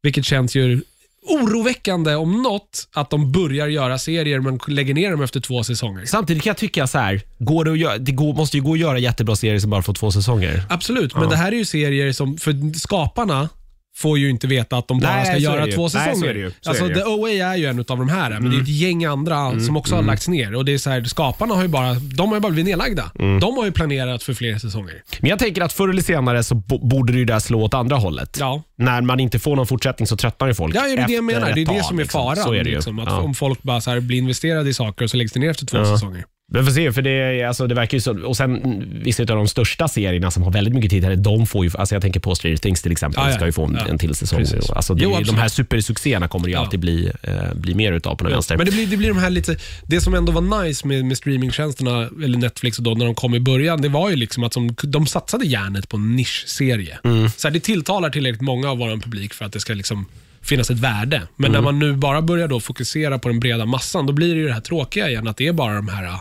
Vilket 0.03 0.25
känns 0.25 0.55
ju 0.57 0.81
oroväckande 1.27 2.15
om 2.15 2.43
något, 2.43 2.89
att 2.93 3.11
de 3.11 3.33
börjar 3.33 3.69
göra 3.69 3.99
serier 3.99 4.41
men 4.41 4.61
lägger 4.67 4.95
ner 4.95 5.11
dem 5.11 5.23
efter 5.23 5.41
två 5.41 5.65
säsonger. 5.65 6.05
Samtidigt 6.05 6.43
kan 6.43 6.51
jag 6.51 6.57
tycka 6.57 6.87
så 6.87 6.99
här, 6.99 7.21
går 7.39 7.65
det, 7.65 7.73
att 7.73 7.79
göra, 7.79 7.99
det 7.99 8.13
går, 8.13 8.35
måste 8.35 8.57
ju 8.57 8.63
gå 8.63 8.73
att 8.73 8.79
göra 8.79 8.99
jättebra 8.99 9.37
serier 9.37 9.59
som 9.59 9.71
bara 9.71 9.83
får 9.83 9.95
två 9.95 10.11
säsonger. 10.11 10.63
Absolut, 10.69 11.15
men 11.15 11.29
det 11.29 11.37
här 11.37 11.53
är 11.53 11.57
ju 11.57 11.65
serier 11.65 12.13
som, 12.13 12.37
för 12.37 12.79
skaparna 12.79 13.49
får 13.97 14.19
ju 14.19 14.31
inte 14.31 14.47
veta 14.47 14.77
att 14.77 14.89
de 14.89 15.01
bara 15.01 15.13
Nej, 15.17 15.25
ska 15.25 15.33
så 15.33 15.39
är 15.39 15.41
göra 15.43 15.61
det 15.61 15.67
ju. 15.67 15.73
två 15.73 15.83
Nej, 15.83 15.91
så 15.91 15.99
är 15.99 16.05
säsonger. 16.05 16.35
det 16.35 16.41
ju. 16.41 16.53
Så 16.61 16.71
alltså, 16.71 16.85
det 16.85 16.95
ju. 16.95 16.95
The 17.01 17.05
OA 17.05 17.31
är 17.31 17.57
ju 17.57 17.67
en 17.67 17.79
av 17.79 17.85
de 17.85 18.09
här, 18.09 18.31
men 18.41 18.51
det 18.51 18.57
är 18.57 18.61
ett 18.63 18.69
gäng 18.69 19.05
andra 19.05 19.61
som 19.61 19.77
också 19.77 19.95
har 19.95 20.03
lagts 20.03 20.29
ner. 20.29 20.55
Och 20.55 20.65
det 20.65 20.75
är 20.75 20.79
så 20.79 20.91
här, 20.91 21.05
Skaparna 21.05 21.55
har 21.55 21.63
ju 21.63 21.69
bara, 21.69 21.95
de 21.95 22.29
har 22.29 22.35
ju 22.37 22.41
bara 22.41 22.53
blivit 22.53 22.67
nedlagda. 22.71 23.11
De 23.41 23.57
har 23.57 23.65
ju 23.65 23.73
planerat 23.73 24.23
för 24.23 24.35
fler 24.35 24.59
säsonger. 24.59 25.03
Men 25.21 25.31
jag 25.31 25.39
tänker 25.39 25.63
att 25.63 25.73
förr 25.73 25.89
eller 25.89 26.03
senare 26.03 26.43
så 26.43 26.55
bo- 26.55 26.87
borde 26.89 27.13
det 27.13 27.19
ju 27.19 27.25
där 27.25 27.39
slå 27.39 27.63
åt 27.63 27.75
andra 27.75 27.97
hållet. 27.97 28.37
Ja. 28.41 28.63
När 28.79 29.01
man 29.01 29.21
inte 29.21 29.39
får 29.39 29.57
någon 29.57 29.67
fortsättning 29.67 30.07
så 30.07 30.17
tröttnar 30.17 30.49
ju 30.49 30.55
folk 30.55 30.75
Ja, 30.77 30.81
är 30.85 30.89
det 30.89 30.97
det 30.97 31.01
efter 31.03 31.15
jag 31.15 31.25
menar? 31.25 31.41
Det 31.41 31.47
är 31.47 31.51
ett 31.51 31.57
det 31.69 31.75
tag, 31.75 31.85
som 31.85 31.99
är 31.99 32.03
liksom. 32.03 32.21
faran. 32.23 32.37
Så 32.45 32.53
är 32.53 32.65
det 32.65 32.71
ju. 32.71 32.75
Liksom, 32.77 32.99
att 32.99 33.09
Ja. 33.09 33.21
Om 33.21 33.35
folk 33.35 33.63
bara 33.63 33.81
så 33.81 33.91
här 33.91 34.01
blir 34.01 34.19
investerade 34.19 34.71
i 34.71 34.75
saker 34.75 35.05
och 35.05 35.11
så 35.11 35.17
läggs 35.17 35.33
det 35.33 35.41
ner 35.41 35.51
efter 35.51 35.67
två 35.67 35.85
säsonger. 35.85 36.25
Vi 36.53 36.63
får 36.65 36.71
se, 36.71 36.93
för 36.93 37.03
det, 37.03 37.43
alltså, 37.45 37.67
det 37.67 37.75
verkar 37.75 37.97
ju 37.97 38.01
så. 38.01 38.27
Och 38.27 38.37
sen 38.37 38.83
vissa 39.05 39.23
av 39.23 39.27
de 39.27 39.49
största 39.49 39.89
serierna 39.89 40.31
som 40.31 40.43
har 40.43 40.51
väldigt 40.53 40.75
mycket 40.75 40.91
tittare, 40.91 41.17
de 41.17 41.47
får 41.47 41.65
ju, 41.65 41.71
alltså 41.79 41.95
jag 41.95 42.03
tänker 42.03 42.21
på 42.21 42.35
Stranger 42.35 42.57
Things 42.57 42.83
till 42.83 42.93
exempel, 42.93 43.23
Ja, 43.25 43.31
ja. 43.31 43.37
ska 43.37 43.47
ju 43.47 43.53
få 43.53 43.65
en, 43.65 43.75
Ja. 43.81 43.87
en 43.89 43.99
till 43.99 44.15
säsong. 44.15 44.39
Precis. 44.39 44.71
Alltså, 44.71 44.95
det, 44.95 45.03
Jo, 45.05 45.21
de 45.27 45.35
här 45.37 45.49
supersuccéerna 45.49 46.29
kommer 46.29 46.45
det 46.47 46.51
ju 46.51 46.55
Ja. 46.57 46.61
alltid 46.61 46.81
bli, 46.81 47.11
eh, 47.23 47.55
bli 47.55 47.75
mer 47.75 47.93
utav 47.93 48.17
på 48.17 48.25
den 48.25 48.33
vänster. 48.33 48.57
Men 48.57 48.67
det 48.67 48.73
blir, 48.73 48.87
det 48.87 48.97
blir 48.97 49.09
de 49.09 49.19
här 49.19 49.31
lite, 49.31 49.57
det 49.87 50.01
som 50.01 50.15
ändå 50.15 50.33
var 50.33 50.65
nice 50.65 50.87
med, 50.87 51.05
med 51.05 51.17
streamingtjänsterna, 51.17 52.09
eller 52.25 52.39
Netflix 52.39 52.79
och 52.79 52.85
då, 52.85 52.95
när 52.95 53.05
de 53.07 53.15
kom 53.15 53.35
i 53.35 53.41
början, 53.41 53.81
det 53.83 53.89
var 53.89 54.11
ju 54.11 54.17
liksom 54.17 54.45
att 54.45 54.53
de, 54.53 54.75
de 54.83 55.07
satsade 55.07 55.47
järnet 55.47 55.89
på 55.89 55.97
en 55.97 56.17
nischserie. 56.17 56.99
Mm. 57.05 57.29
Så 57.37 57.49
här, 57.49 57.53
det 57.53 57.61
tilltalar 57.61 58.11
tillräckligt 58.11 58.41
många 58.43 58.71
av 58.71 58.79
vår 58.79 58.97
publik 59.01 59.35
för 59.35 59.45
att 59.45 59.53
det 59.53 59.61
ska 59.61 59.75
liksom 59.75 60.07
finnas 60.47 60.71
ett 60.71 60.79
värde. 60.79 61.23
Men 61.37 61.51
Mm. 61.51 61.53
när 61.53 61.73
man 61.73 61.79
nu 61.79 61.93
bara 61.93 62.23
börjar 62.23 62.49
då 62.49 62.61
fokusera 62.61 63.19
på 63.19 63.29
den 63.29 63.41
breda 63.41 63.65
massan, 63.67 64.07
då 64.07 64.13
blir 64.13 64.35
det 64.35 64.41
ju 64.41 64.47
det 64.47 64.53
här 64.55 64.61
tråkiga 64.61 65.09
igen, 65.11 65.29
att 65.29 65.37
det 65.37 65.47
är 65.47 65.53
bara 65.53 65.75
de 65.75 65.89
här 65.89 66.19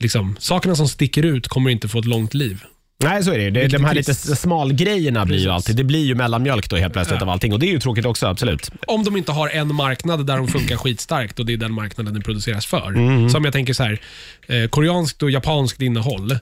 liksom, 0.00 0.36
sakerna 0.38 0.74
som 0.74 0.88
sticker 0.88 1.24
ut 1.24 1.48
kommer 1.48 1.70
inte 1.70 1.88
få 1.88 1.98
ett 1.98 2.04
långt 2.04 2.34
liv. 2.34 2.60
Nej, 3.02 3.24
så 3.24 3.32
är 3.32 3.38
det 3.38 3.44
ju. 3.44 3.50
det. 3.50 3.68
De 3.68 3.84
här 3.84 3.90
är 3.90 3.94
lite 3.94 4.14
smalgrejerna 4.14 5.26
blir 5.26 5.38
ju 5.38 5.48
alltid, 5.50 5.76
det 5.76 5.84
blir 5.84 6.04
ju 6.04 6.14
mellanmjölk 6.14 6.70
då 6.70 6.76
helt 6.76 6.92
plötsligt 6.92 7.20
Ja. 7.20 7.26
av 7.26 7.30
allting. 7.30 7.52
Och 7.52 7.58
det 7.58 7.66
är 7.66 7.72
ju 7.72 7.80
tråkigt 7.80 8.04
också, 8.06 8.26
absolut. 8.26 8.70
Om 8.86 9.04
de 9.04 9.16
inte 9.16 9.32
har 9.32 9.48
en 9.48 9.74
marknad 9.74 10.26
där 10.26 10.36
de 10.36 10.48
funkar 10.48 10.76
skitstarkt 10.76 11.38
och 11.38 11.46
det 11.46 11.52
är 11.52 11.56
den 11.56 11.72
marknaden 11.72 12.14
den 12.14 12.22
produceras 12.22 12.66
för. 12.66 12.88
Mm. 12.88 13.30
Som 13.30 13.44
jag 13.44 13.52
tänker 13.52 13.72
så 13.74 13.82
här, 13.82 14.00
eh, 14.46 14.68
koreanskt 14.68 15.22
och 15.22 15.30
japanskt 15.30 15.82
innehåll. 15.82 16.38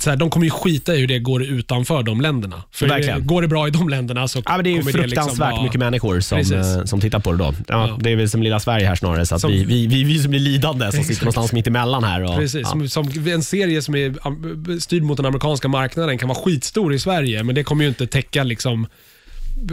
Så 0.00 0.10
här, 0.10 0.16
de 0.16 0.30
kommer 0.30 0.44
ju 0.46 0.50
skita 0.50 0.94
i 0.94 1.00
hur 1.00 1.06
det 1.06 1.18
går 1.18 1.42
utanför 1.42 2.02
de 2.02 2.20
länderna. 2.20 2.62
För 2.72 2.88
Verkligen. 2.88 3.26
går 3.26 3.42
det 3.42 3.48
bra 3.48 3.68
i 3.68 3.70
de 3.70 3.88
länderna 3.88 4.28
så 4.28 4.42
Ja, 4.46 4.52
men 4.56 4.64
det 4.64 4.70
är 4.70 4.72
ju 4.72 4.78
kommer 4.78 4.92
fruktansvärt 4.92 5.14
det 5.26 5.30
liksom 5.30 5.38
vara... 5.56 5.62
mycket 5.62 5.78
människor 5.80 6.20
som, 6.20 6.38
Precis. 6.38 6.52
eh, 6.52 6.84
som 6.84 7.00
tittar 7.00 7.18
på 7.20 7.32
det 7.32 7.38
då. 7.38 7.54
Ja, 7.68 7.88
Ja. 7.88 7.98
Det 8.00 8.10
är 8.12 8.16
väl 8.16 8.30
som 8.30 8.42
lilla 8.42 8.60
Sverige 8.60 8.86
här 8.86 8.94
snarare, 8.94 9.26
så 9.26 9.34
att 9.34 9.40
Som- 9.40 9.50
vi, 9.52 9.64
vi, 9.64 9.86
vi, 9.86 10.04
vi 10.04 10.18
som 10.18 10.30
blir 10.30 10.40
lidande 10.40 10.84
som 10.84 10.92
sitter 10.92 11.02
Exakt. 11.10 11.20
någonstans 11.22 11.52
mitt 11.52 11.66
emellan 11.66 12.04
här. 12.04 12.24
Och, 12.24 12.36
Precis, 12.36 12.60
ja. 12.62 12.68
som, 12.68 12.88
som 12.88 13.28
en 13.28 13.42
serie 13.42 13.82
som 13.82 13.94
är 13.94 14.78
styrd 14.80 15.02
mot 15.02 15.16
den 15.16 15.26
amerikanska 15.26 15.68
marknaden 15.68 16.18
kan 16.18 16.28
vara 16.28 16.38
skitstor 16.38 16.94
i 16.94 16.98
Sverige, 16.98 17.42
men 17.42 17.54
det 17.54 17.64
kommer 17.64 17.84
ju 17.84 17.88
inte 17.88 18.06
täcka 18.06 18.42
liksom 18.44 18.86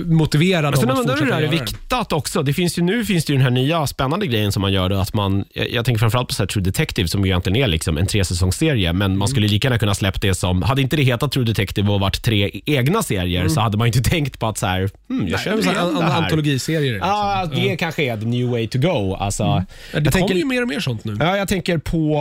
motivera 0.06 0.62
Men 0.72 0.80
sen 0.80 0.90
att 0.90 0.98
undrar 1.00 1.14
du 1.16 1.20
fortsätta 1.20 1.26
det 1.26 1.34
här 1.36 1.42
är 1.42 1.54
göra 1.54 1.66
det. 1.66 1.72
viktat 1.72 2.14
också. 2.14 2.44
Det 2.44 2.54
finns 2.54 2.78
ju, 2.78 2.82
nu 2.82 3.06
finns 3.06 3.26
det 3.26 3.34
ju 3.34 3.38
den 3.38 3.44
här 3.44 3.52
nya 3.52 3.88
spännande 3.88 4.28
grejen 4.28 4.52
som 4.52 4.62
man 4.62 4.74
gör. 4.74 4.90
Då, 4.90 4.96
att 4.96 5.14
man, 5.14 5.46
jag, 5.54 5.72
jag 5.72 5.86
tänker 5.86 6.00
framförallt 6.00 6.28
på 6.28 6.34
så 6.34 6.44
här 6.44 6.48
True 6.48 6.64
Detective 6.64 7.08
som 7.08 7.26
ju 7.26 7.32
egentligen 7.32 7.56
är 7.64 7.68
liksom 7.68 7.98
en 7.98 8.06
tresäsongsserie. 8.08 8.94
Men 8.94 9.06
Mm. 9.06 9.20
man 9.20 9.28
skulle 9.28 9.48
lika 9.48 9.66
gärna 9.68 9.80
kunna 9.80 9.96
släppt 9.96 10.22
det 10.22 10.36
som, 10.36 10.62
hade 10.62 10.82
inte 10.82 10.96
det 10.96 11.04
hetat 11.04 11.32
True 11.32 11.46
Detective 11.46 11.92
och 11.92 12.00
varit 12.00 12.24
tre 12.24 12.52
egna 12.66 13.04
serier 13.04 13.48
så 13.48 13.62
hade 13.62 13.78
man 13.78 13.88
ju 13.88 13.94
inte 13.98 14.10
tänkt 14.16 14.40
på 14.40 14.48
att 14.48 14.58
så 14.58 14.66
här, 14.66 14.90
hmm, 15.10 15.28
jag 15.28 15.48
Mm. 15.48 15.60
Nej, 15.66 15.74
igen 15.76 15.78
an-. 15.98 16.24
Antologiserier. 16.24 16.94
Liksom. 16.94 17.10
Ja, 17.10 17.46
det 17.56 17.76
kanske 17.78 18.04
är 18.04 18.18
the 18.18 18.26
new 18.26 18.48
way 18.50 18.68
to 18.68 18.78
go. 18.80 19.16
Alltså, 19.16 19.44
Ja, 19.44 19.64
det 19.92 19.98
kommer 19.98 20.12
tänker, 20.12 20.36
ju 20.36 20.46
mer 20.46 20.62
och 20.62 20.68
mer 20.68 20.80
sånt 20.80 21.06
nu. 21.06 21.18
Ja, 21.20 21.38
jag 21.38 21.48
tänker 21.48 21.78
på, 21.78 22.16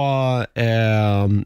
eh, 0.55 0.65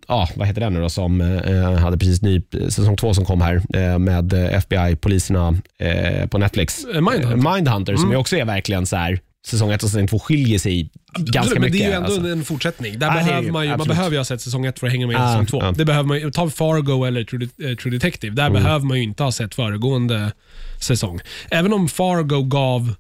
ja, 0.09 0.29
vad 0.37 0.47
heter 0.47 0.61
den 0.61 0.75
nu 0.75 0.81
då 0.81 0.89
som 0.89 1.21
eh, 1.21 1.73
hade 1.79 1.99
precis 1.99 2.23
ny 2.23 2.43
säsong 2.69 2.97
två 2.97 3.15
som 3.15 3.25
kom 3.25 3.41
här 3.41 3.63
eh, 3.75 3.99
med 3.99 4.33
eh, 4.33 4.55
FBI-poliserna 4.59 5.57
eh, 5.79 6.27
på 6.27 6.39
Netflix. 6.39 6.85
Eh, 6.85 7.01
Mindhunter. 7.01 7.53
Mindhunter 7.55 7.97
som 7.97 8.11
ju 8.11 8.17
också 8.17 8.37
är 8.37 8.45
verkligen 8.45 8.87
så 8.87 8.97
här, 8.97 9.21
säsong 9.47 9.73
ett 9.73 9.83
och 9.83 9.89
säsong 9.91 10.09
två 10.09 10.19
skiljer 10.19 10.59
sig 10.59 10.91
ganska 11.19 11.41
Absolut, 11.41 11.61
mycket. 11.61 11.73
men 11.73 11.73
det 11.73 11.85
är 11.85 11.89
ju 11.89 11.95
ändå 11.95 12.07
alltså. 12.15 12.29
en 12.33 12.45
fortsättning. 12.45 12.99
Där 12.99 13.07
Ja, 13.07 13.13
det 13.19 13.25
behöver 13.25 13.43
ju. 13.47 13.53
man, 13.53 13.65
ju, 13.69 13.77
man 13.77 13.89
behöver 13.89 14.11
ju 14.11 14.17
ha 14.17 14.25
sett 14.25 14.41
säsong 14.41 14.67
ett 14.67 14.79
för 14.79 14.87
att 14.87 14.93
hänga 14.93 15.07
med 15.07 15.15
i 15.15 15.19
Ja, 15.19 15.29
säsong 15.29 15.47
två. 15.47 15.59
ja. 15.63 15.73
Det 15.77 15.85
behöver 15.85 16.07
man, 16.09 16.19
ju- 16.21 16.31
ta 16.31 16.51
Fargo 16.51 17.05
eller 17.05 17.25
True, 17.25 17.77
True 17.77 17.91
Detective. 17.95 18.35
Där 18.37 18.47
Mm. 18.47 18.63
behöver 18.63 18.87
man 18.87 18.97
ju 18.97 19.03
inte 19.03 19.23
ha 19.23 19.33
sett 19.33 19.55
föregående 19.55 20.33
säsong. 20.81 21.21
Även 21.51 21.73
om 21.73 21.89
Fargo 21.89 22.43
gav, 22.43 22.95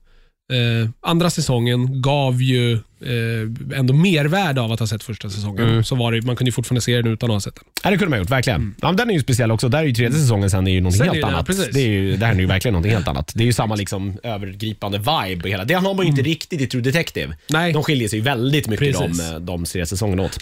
eh, 0.52 0.90
andra 1.00 1.30
säsongen 1.30 2.02
gav 2.02 2.42
ju 2.42 2.78
eh, 3.02 3.78
ändå 3.78 3.95
mervärde 3.95 4.61
av 4.61 4.73
att 4.73 4.81
ha 4.81 4.87
sett 4.87 5.02
första 5.02 5.31
säsongen. 5.31 5.69
Mm. 5.69 5.85
Så 5.85 5.95
var 5.95 6.12
det, 6.12 6.23
man 6.23 6.37
kunde 6.37 6.49
ju 6.49 6.52
fortfarande 6.52 6.81
se 6.81 6.97
den 6.97 7.12
utan 7.12 7.31
att 7.31 7.35
ha 7.35 7.40
sett 7.40 7.55
den. 7.55 7.64
Ja, 7.85 7.90
det 7.90 7.97
kunde 7.97 8.11
man 8.11 8.19
gjort, 8.19 8.31
verkligen. 8.31 8.75
Ja, 8.81 8.88
men 8.88 8.97
den 8.97 9.11
är 9.11 9.14
ju 9.14 9.21
speciell 9.21 9.50
också. 9.50 9.69
Där 9.69 9.78
är 9.78 9.83
ju 9.85 9.95
tredje 9.95 10.19
säsongen 10.19 10.50
sen 10.50 10.67
är 10.67 10.71
ju 10.71 10.81
någonting 10.81 10.99
Sen 10.99 11.09
är 11.09 11.12
helt 11.12 11.26
det- 11.26 11.31
ja, 11.31 11.35
annat. 11.35 11.47
precis. 11.47 11.69
det, 11.73 11.81
är 11.81 11.88
ju, 11.88 12.17
det 12.17 12.26
här 12.26 12.35
är 12.35 12.38
ju 12.38 12.47
verkligen 12.47 12.73
någonting 12.73 12.93
helt 12.93 13.09
annat. 13.09 13.33
Det 13.35 13.43
är 13.43 13.47
ju 13.47 13.52
samma 13.52 13.75
liksom 13.75 14.19
övergripande 14.23 14.99
vibe. 14.99 15.49
i 15.49 15.50
Hela. 15.50 15.64
Det 15.64 15.75
har 15.75 15.95
man 15.95 16.05
ju 16.05 16.11
inte 16.11 16.23
riktigt 16.23 16.61
i 16.61 16.67
True 16.67 16.83
Detective. 16.83 17.35
Nej. 17.49 17.73
De 17.73 17.83
skiljer 17.83 18.09
sig 18.09 18.19
ju 18.19 18.25
väldigt 18.25 18.69
mycket 18.69 18.99
Precis. 18.99 19.31
de, 19.33 19.47
de 19.47 19.64
tre 19.64 19.87
säsongerna 19.87 20.23
åt. 20.23 20.38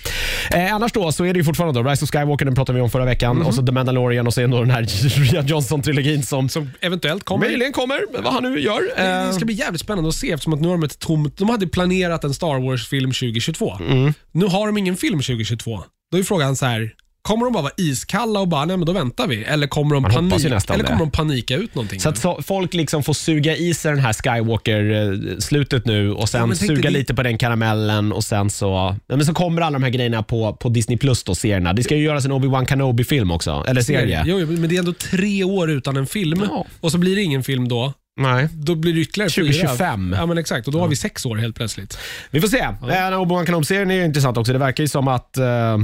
Eh, 0.55 0.75
annars 0.75 0.93
då 0.93 1.13
så 1.13 1.25
är 1.25 1.33
det 1.33 1.39
ju 1.39 1.45
fortfarande 1.45 1.83
då 1.83 1.91
Rise 1.91 2.05
of 2.05 2.11
Skywalker, 2.11 2.45
den 2.45 2.55
pratade 2.55 2.77
vi 2.79 2.83
om 2.83 2.91
förra 2.91 3.05
veckan. 3.05 3.43
Och 3.43 3.55
så 3.55 3.67
The 3.67 3.73
Mandalorian 3.73 4.27
och 4.27 4.35
sen 4.35 4.51
då 4.51 4.61
den 4.61 4.71
här 4.71 4.83
Rian 5.33 5.47
Johnson-trilogin 5.47 6.23
som, 6.23 6.49
som 6.49 6.71
Eventuellt 6.81 7.25
kommer 7.25 7.47
möjligen 7.47 7.73
kommer, 7.73 8.23
vad 8.23 8.33
han 8.33 8.43
nu 8.43 8.61
gör. 8.61 8.81
Det 8.97 9.03
Eh, 9.07 9.27
det 9.27 9.33
ska 9.35 9.45
bli 9.45 9.55
jävligt 9.55 9.81
spännande 9.81 10.09
att 10.09 10.15
se 10.15 10.33
eftersom 10.33 10.53
att 10.53 10.61
nu 10.61 10.69
har 10.69 10.75
de 10.75 10.83
ett 10.83 10.99
tomt... 10.99 11.39
De 11.39 11.49
hade 11.49 11.67
planerat 11.67 12.25
en 12.25 12.35
Star 12.47 12.61
Wars-film 12.61 13.11
2022. 13.13 13.77
Mm. 13.81 14.13
Nu 14.33 14.47
har 14.47 14.67
de 14.67 14.79
ingen 14.79 14.97
film 14.97 15.19
2022. 15.23 15.83
Då 16.13 16.19
är 16.19 16.23
frågan 16.23 16.57
så 16.57 16.67
här. 16.67 16.91
Kommer 17.23 17.45
de 17.45 17.53
bara 17.53 17.63
vara 17.63 17.73
iskalla 17.77 18.41
och 18.41 18.49
bara, 18.49 18.65
nej 18.65 18.77
men 18.77 18.87
då 18.87 18.93
väntar 18.93 19.27
vi? 19.27 19.45
Eller 19.45 19.67
kommer 19.67 19.95
de, 19.95 20.03
Man 20.03 20.13
panik, 20.13 20.45
eller 20.45 20.61
kommer 20.85 20.99
de 20.99 21.11
panika 21.11 21.57
ut 21.57 21.75
någonting? 21.75 22.01
Så 22.01 22.09
att 22.09 22.19
så, 22.19 22.43
folk 22.43 22.75
liksom 22.75 23.03
får 23.03 23.13
suga 23.15 23.57
i 23.57 23.75
sig 23.75 23.91
den 23.93 24.01
här 24.01 24.13
Skywalker-slutet 24.13 25.87
nu 25.87 26.13
och 26.13 26.29
sen 26.29 26.49
Ja, 26.49 26.55
suga 26.55 26.83
det- 26.83 26.91
lite 26.91 27.15
på 27.15 27.23
den 27.23 27.39
karamellen 27.39 28.13
och 28.13 28.25
sen 28.25 28.51
så, 28.51 28.97
ja, 29.07 29.17
men 29.17 29.27
så 29.27 29.35
kommer 29.35 29.63
alla 29.63 29.73
de 29.79 29.83
här 29.83 29.91
grejerna 29.91 30.23
på, 30.23 30.53
på 30.57 30.69
Disney 30.69 30.99
Plus 30.99 31.25
då, 31.25 31.35
serierna. 31.35 31.73
Det 31.73 31.83
ska 31.83 31.97
ju 31.97 32.05
göras 32.05 32.25
en 32.25 32.33
Obi-Wan 32.33 32.67
Kenobi-film 32.67 33.31
också, 33.31 33.65
eller 33.69 33.81
serie. 33.83 34.23
Jo, 34.27 34.39
jo, 34.41 34.47
men 34.47 34.69
det 34.69 34.75
är 34.75 34.79
ändå 34.79 34.93
tre 34.93 35.45
år 35.45 35.71
utan 35.71 35.97
en 35.97 36.07
film 36.07 36.43
Ja. 36.51 36.67
och 36.81 36.93
så 36.93 36.99
blir 36.99 37.17
det 37.17 37.23
ingen 37.23 37.43
film 37.43 37.69
då. 37.69 37.93
Nej. 38.17 38.49
Då 38.53 38.75
blir 38.75 38.95
det 38.95 39.01
ytterligare 39.01 39.31
2025. 39.31 40.11
Fyra. 40.11 40.21
Ja, 40.21 40.27
men 40.27 40.39
exakt. 40.39 40.67
Och 40.67 40.73
då 40.73 40.81
har 40.81 40.89
vi 40.89 40.97
sex 40.97 41.27
år 41.27 41.37
helt 41.37 41.57
plötsligt. 41.57 41.99
Vi 42.31 42.41
får 42.41 42.49
se. 42.49 42.57
Ja. 42.57 42.77
Obi-Wan 43.11 43.47
Kenobi-serien 43.47 43.91
är 43.91 44.05
intressant 44.05 44.37
också. 44.37 44.53
Det 44.53 44.59
verkar 44.59 44.85
ju 44.85 44.89
som 44.89 45.09
att 45.09 45.37
eh, 45.37 45.75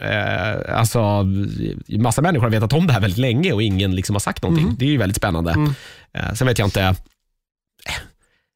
eh, 0.00 0.78
alltså, 0.78 1.26
massa 1.88 2.22
människor 2.22 2.42
har 2.42 2.50
vetat 2.50 2.72
om 2.72 2.86
det 2.86 2.92
här 2.92 3.00
väldigt 3.00 3.18
länge 3.18 3.52
och 3.52 3.62
ingen 3.62 3.94
liksom 3.94 4.14
har 4.14 4.20
sagt 4.20 4.42
någonting. 4.42 4.64
Mm. 4.64 4.76
Det 4.78 4.84
är 4.84 4.88
ju 4.88 4.96
väldigt 4.96 5.16
spännande. 5.16 5.74
Eh, 6.14 6.32
sen 6.34 6.46
vet 6.46 6.58
jag 6.58 6.66
inte, 6.66 6.82
eh, 6.82 6.94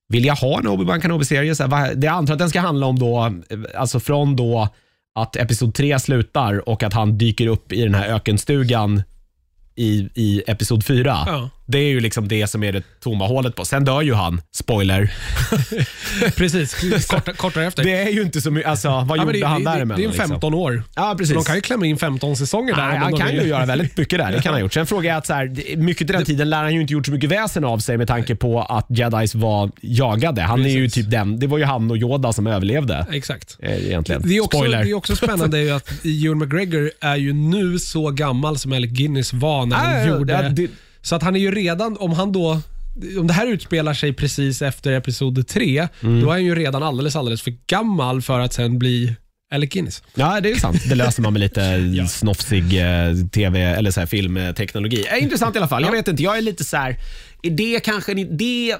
vill 0.08 0.24
jag 0.24 0.34
ha 0.36 0.58
en 0.58 0.66
Obi-Wan 0.66 1.00
Kenobi-serie? 1.00 1.54
Jag 1.58 2.06
antar 2.06 2.32
att 2.32 2.38
den 2.38 2.50
ska 2.50 2.60
handla 2.60 2.86
om 2.86 2.98
då, 2.98 3.24
eh, 3.26 3.58
alltså 3.74 4.00
från 4.00 4.36
då 4.36 4.68
att 5.14 5.36
Episod 5.36 5.74
3 5.74 5.98
slutar 5.98 6.68
och 6.68 6.82
att 6.82 6.92
han 6.92 7.18
dyker 7.18 7.46
upp 7.46 7.72
i 7.72 7.82
den 7.82 7.94
här 7.94 8.08
ökenstugan 8.14 9.02
i, 9.74 10.08
i 10.14 10.42
Episod 10.46 10.84
4. 10.84 11.18
Ja. 11.26 11.50
Det 11.68 11.78
är 11.78 11.88
ju 11.88 12.00
liksom 12.00 12.28
det 12.28 12.46
som 12.46 12.62
är 12.62 12.72
det 12.72 12.82
tomma 13.02 13.26
hålet 13.26 13.54
på. 13.54 13.64
Sen 13.64 13.84
dör 13.84 14.02
ju 14.02 14.14
han, 14.14 14.40
spoiler. 14.54 15.12
Precis, 16.36 16.74
korta, 17.08 17.32
kortare 17.32 17.66
efter. 17.66 17.84
Det 17.84 17.92
är 18.02 18.10
ju 18.10 18.22
inte 18.22 18.40
så 18.40 18.50
mycket, 18.50 18.70
alltså 18.70 18.88
vad 18.88 19.18
Ja, 19.18 19.22
gjorde 19.24 19.38
det, 19.38 19.46
han 19.46 19.64
det, 19.64 19.70
det, 19.70 19.84
det 19.84 19.92
är 19.92 19.94
en 19.94 20.00
liksom? 20.00 20.28
15 20.28 20.54
år. 20.54 20.82
Ja, 20.94 21.14
precis. 21.18 21.34
De 21.34 21.44
kan 21.44 21.54
ju 21.54 21.60
klämma 21.60 21.86
in 21.86 21.96
15 21.98 22.36
säsonger 22.36 22.74
där. 22.74 22.88
Nej, 22.88 22.96
han 22.98 23.16
kan 23.16 23.34
ju 23.34 23.42
göra 23.42 23.66
väldigt 23.66 23.96
mycket 23.98 24.18
där. 24.18 24.32
Det 24.32 24.42
kan 24.42 24.44
han 24.44 24.54
ha 24.54 24.60
gjort. 24.60 24.74
Sen 24.74 24.86
frågar 24.86 25.10
jag 25.10 25.18
att 25.18 25.26
så 25.26 25.32
här, 25.32 25.76
mycket 25.76 26.08
den 26.08 26.24
tiden 26.24 26.50
lär 26.50 26.62
han 26.62 26.74
ju 26.74 26.80
inte 26.80 26.92
gjort 26.92 27.06
så 27.06 27.12
mycket 27.12 27.30
väsen 27.30 27.64
av 27.64 27.78
sig 27.78 27.98
med 27.98 28.08
tanke 28.08 28.34
på 28.36 28.62
att 28.62 28.86
jedis 28.88 29.34
var 29.34 29.70
jagade. 29.80 30.42
Han 30.42 30.64
är 30.64 30.68
ju 30.68 30.84
Precis. 30.84 30.94
typ 31.04 31.10
den, 31.10 31.38
det 31.40 31.46
var 31.46 31.58
ju 31.58 31.64
han 31.64 31.90
och 31.90 31.96
Yoda 31.96 32.32
som 32.32 32.46
överlevde. 32.46 33.06
Exakt. 33.12 33.56
eh, 33.62 33.86
Egentligen. 33.86 34.22
Det 34.24 34.36
är, 34.36 34.40
också, 34.44 34.58
Spoiler. 34.58 34.84
det 34.84 34.90
är 34.90 34.94
också 34.94 35.16
spännande 35.16 35.58
är 35.58 35.62
ju 35.62 35.70
att 35.70 35.90
Ewan 36.04 36.38
McGregor 36.38 36.90
är 37.00 37.16
ju 37.16 37.32
nu 37.32 37.78
så 37.78 38.10
gammal 38.10 38.58
som 38.58 38.72
Alec 38.72 38.90
Guinness 38.90 39.32
var 39.32 39.66
när 39.66 39.76
han 39.76 39.92
Ja, 39.92 39.98
ja, 40.00 40.06
gjorde... 40.06 40.48
det- 40.56 40.68
Så 41.06 41.16
att 41.16 41.22
han 41.22 41.36
är 41.36 41.40
ju 41.40 41.50
redan, 41.50 41.96
om 41.96 42.12
han 42.12 42.32
då 42.32 42.60
om 43.18 43.26
det 43.26 43.32
här 43.32 43.46
utspelar 43.46 43.94
sig 43.94 44.12
precis 44.12 44.62
efter 44.62 44.92
Episod 44.92 45.48
3, 45.48 45.88
Mm. 46.02 46.20
då 46.20 46.26
är 46.26 46.30
han 46.32 46.44
ju 46.44 46.54
redan 46.54 46.82
alldeles, 46.82 47.16
alldeles 47.16 47.42
för 47.42 47.54
gammal 47.66 48.22
för 48.22 48.40
att 48.40 48.52
sen 48.52 48.78
bli 48.78 49.16
Alec 49.54 49.70
Guinness. 49.70 50.02
Ja, 50.14 50.40
det 50.40 50.50
är 50.50 50.54
sant. 50.56 50.82
Det 50.88 50.94
löser 50.94 51.22
man 51.22 51.32
med 51.32 51.40
lite 51.40 51.60
Ja. 51.94 52.06
snofsig 52.08 52.62
eh, 52.80 53.14
tv 53.32 53.60
eller 53.62 53.90
så 53.90 54.00
här 54.00 54.06
filmteknologi. 54.06 55.04
Eh, 55.12 55.22
intressant 55.22 55.54
i 55.56 55.58
alla 55.58 55.68
fall. 55.68 55.82
Jag 55.82 55.88
Ja. 55.88 55.92
vet 55.96 56.08
inte, 56.08 56.22
jag 56.22 56.38
är 56.38 56.42
lite 56.42 56.64
så 56.64 56.76
här, 56.76 56.96
är 57.42 57.50
det 57.50 57.80
kanske 57.84 58.12
en 58.12 58.18
idé? 58.18 58.76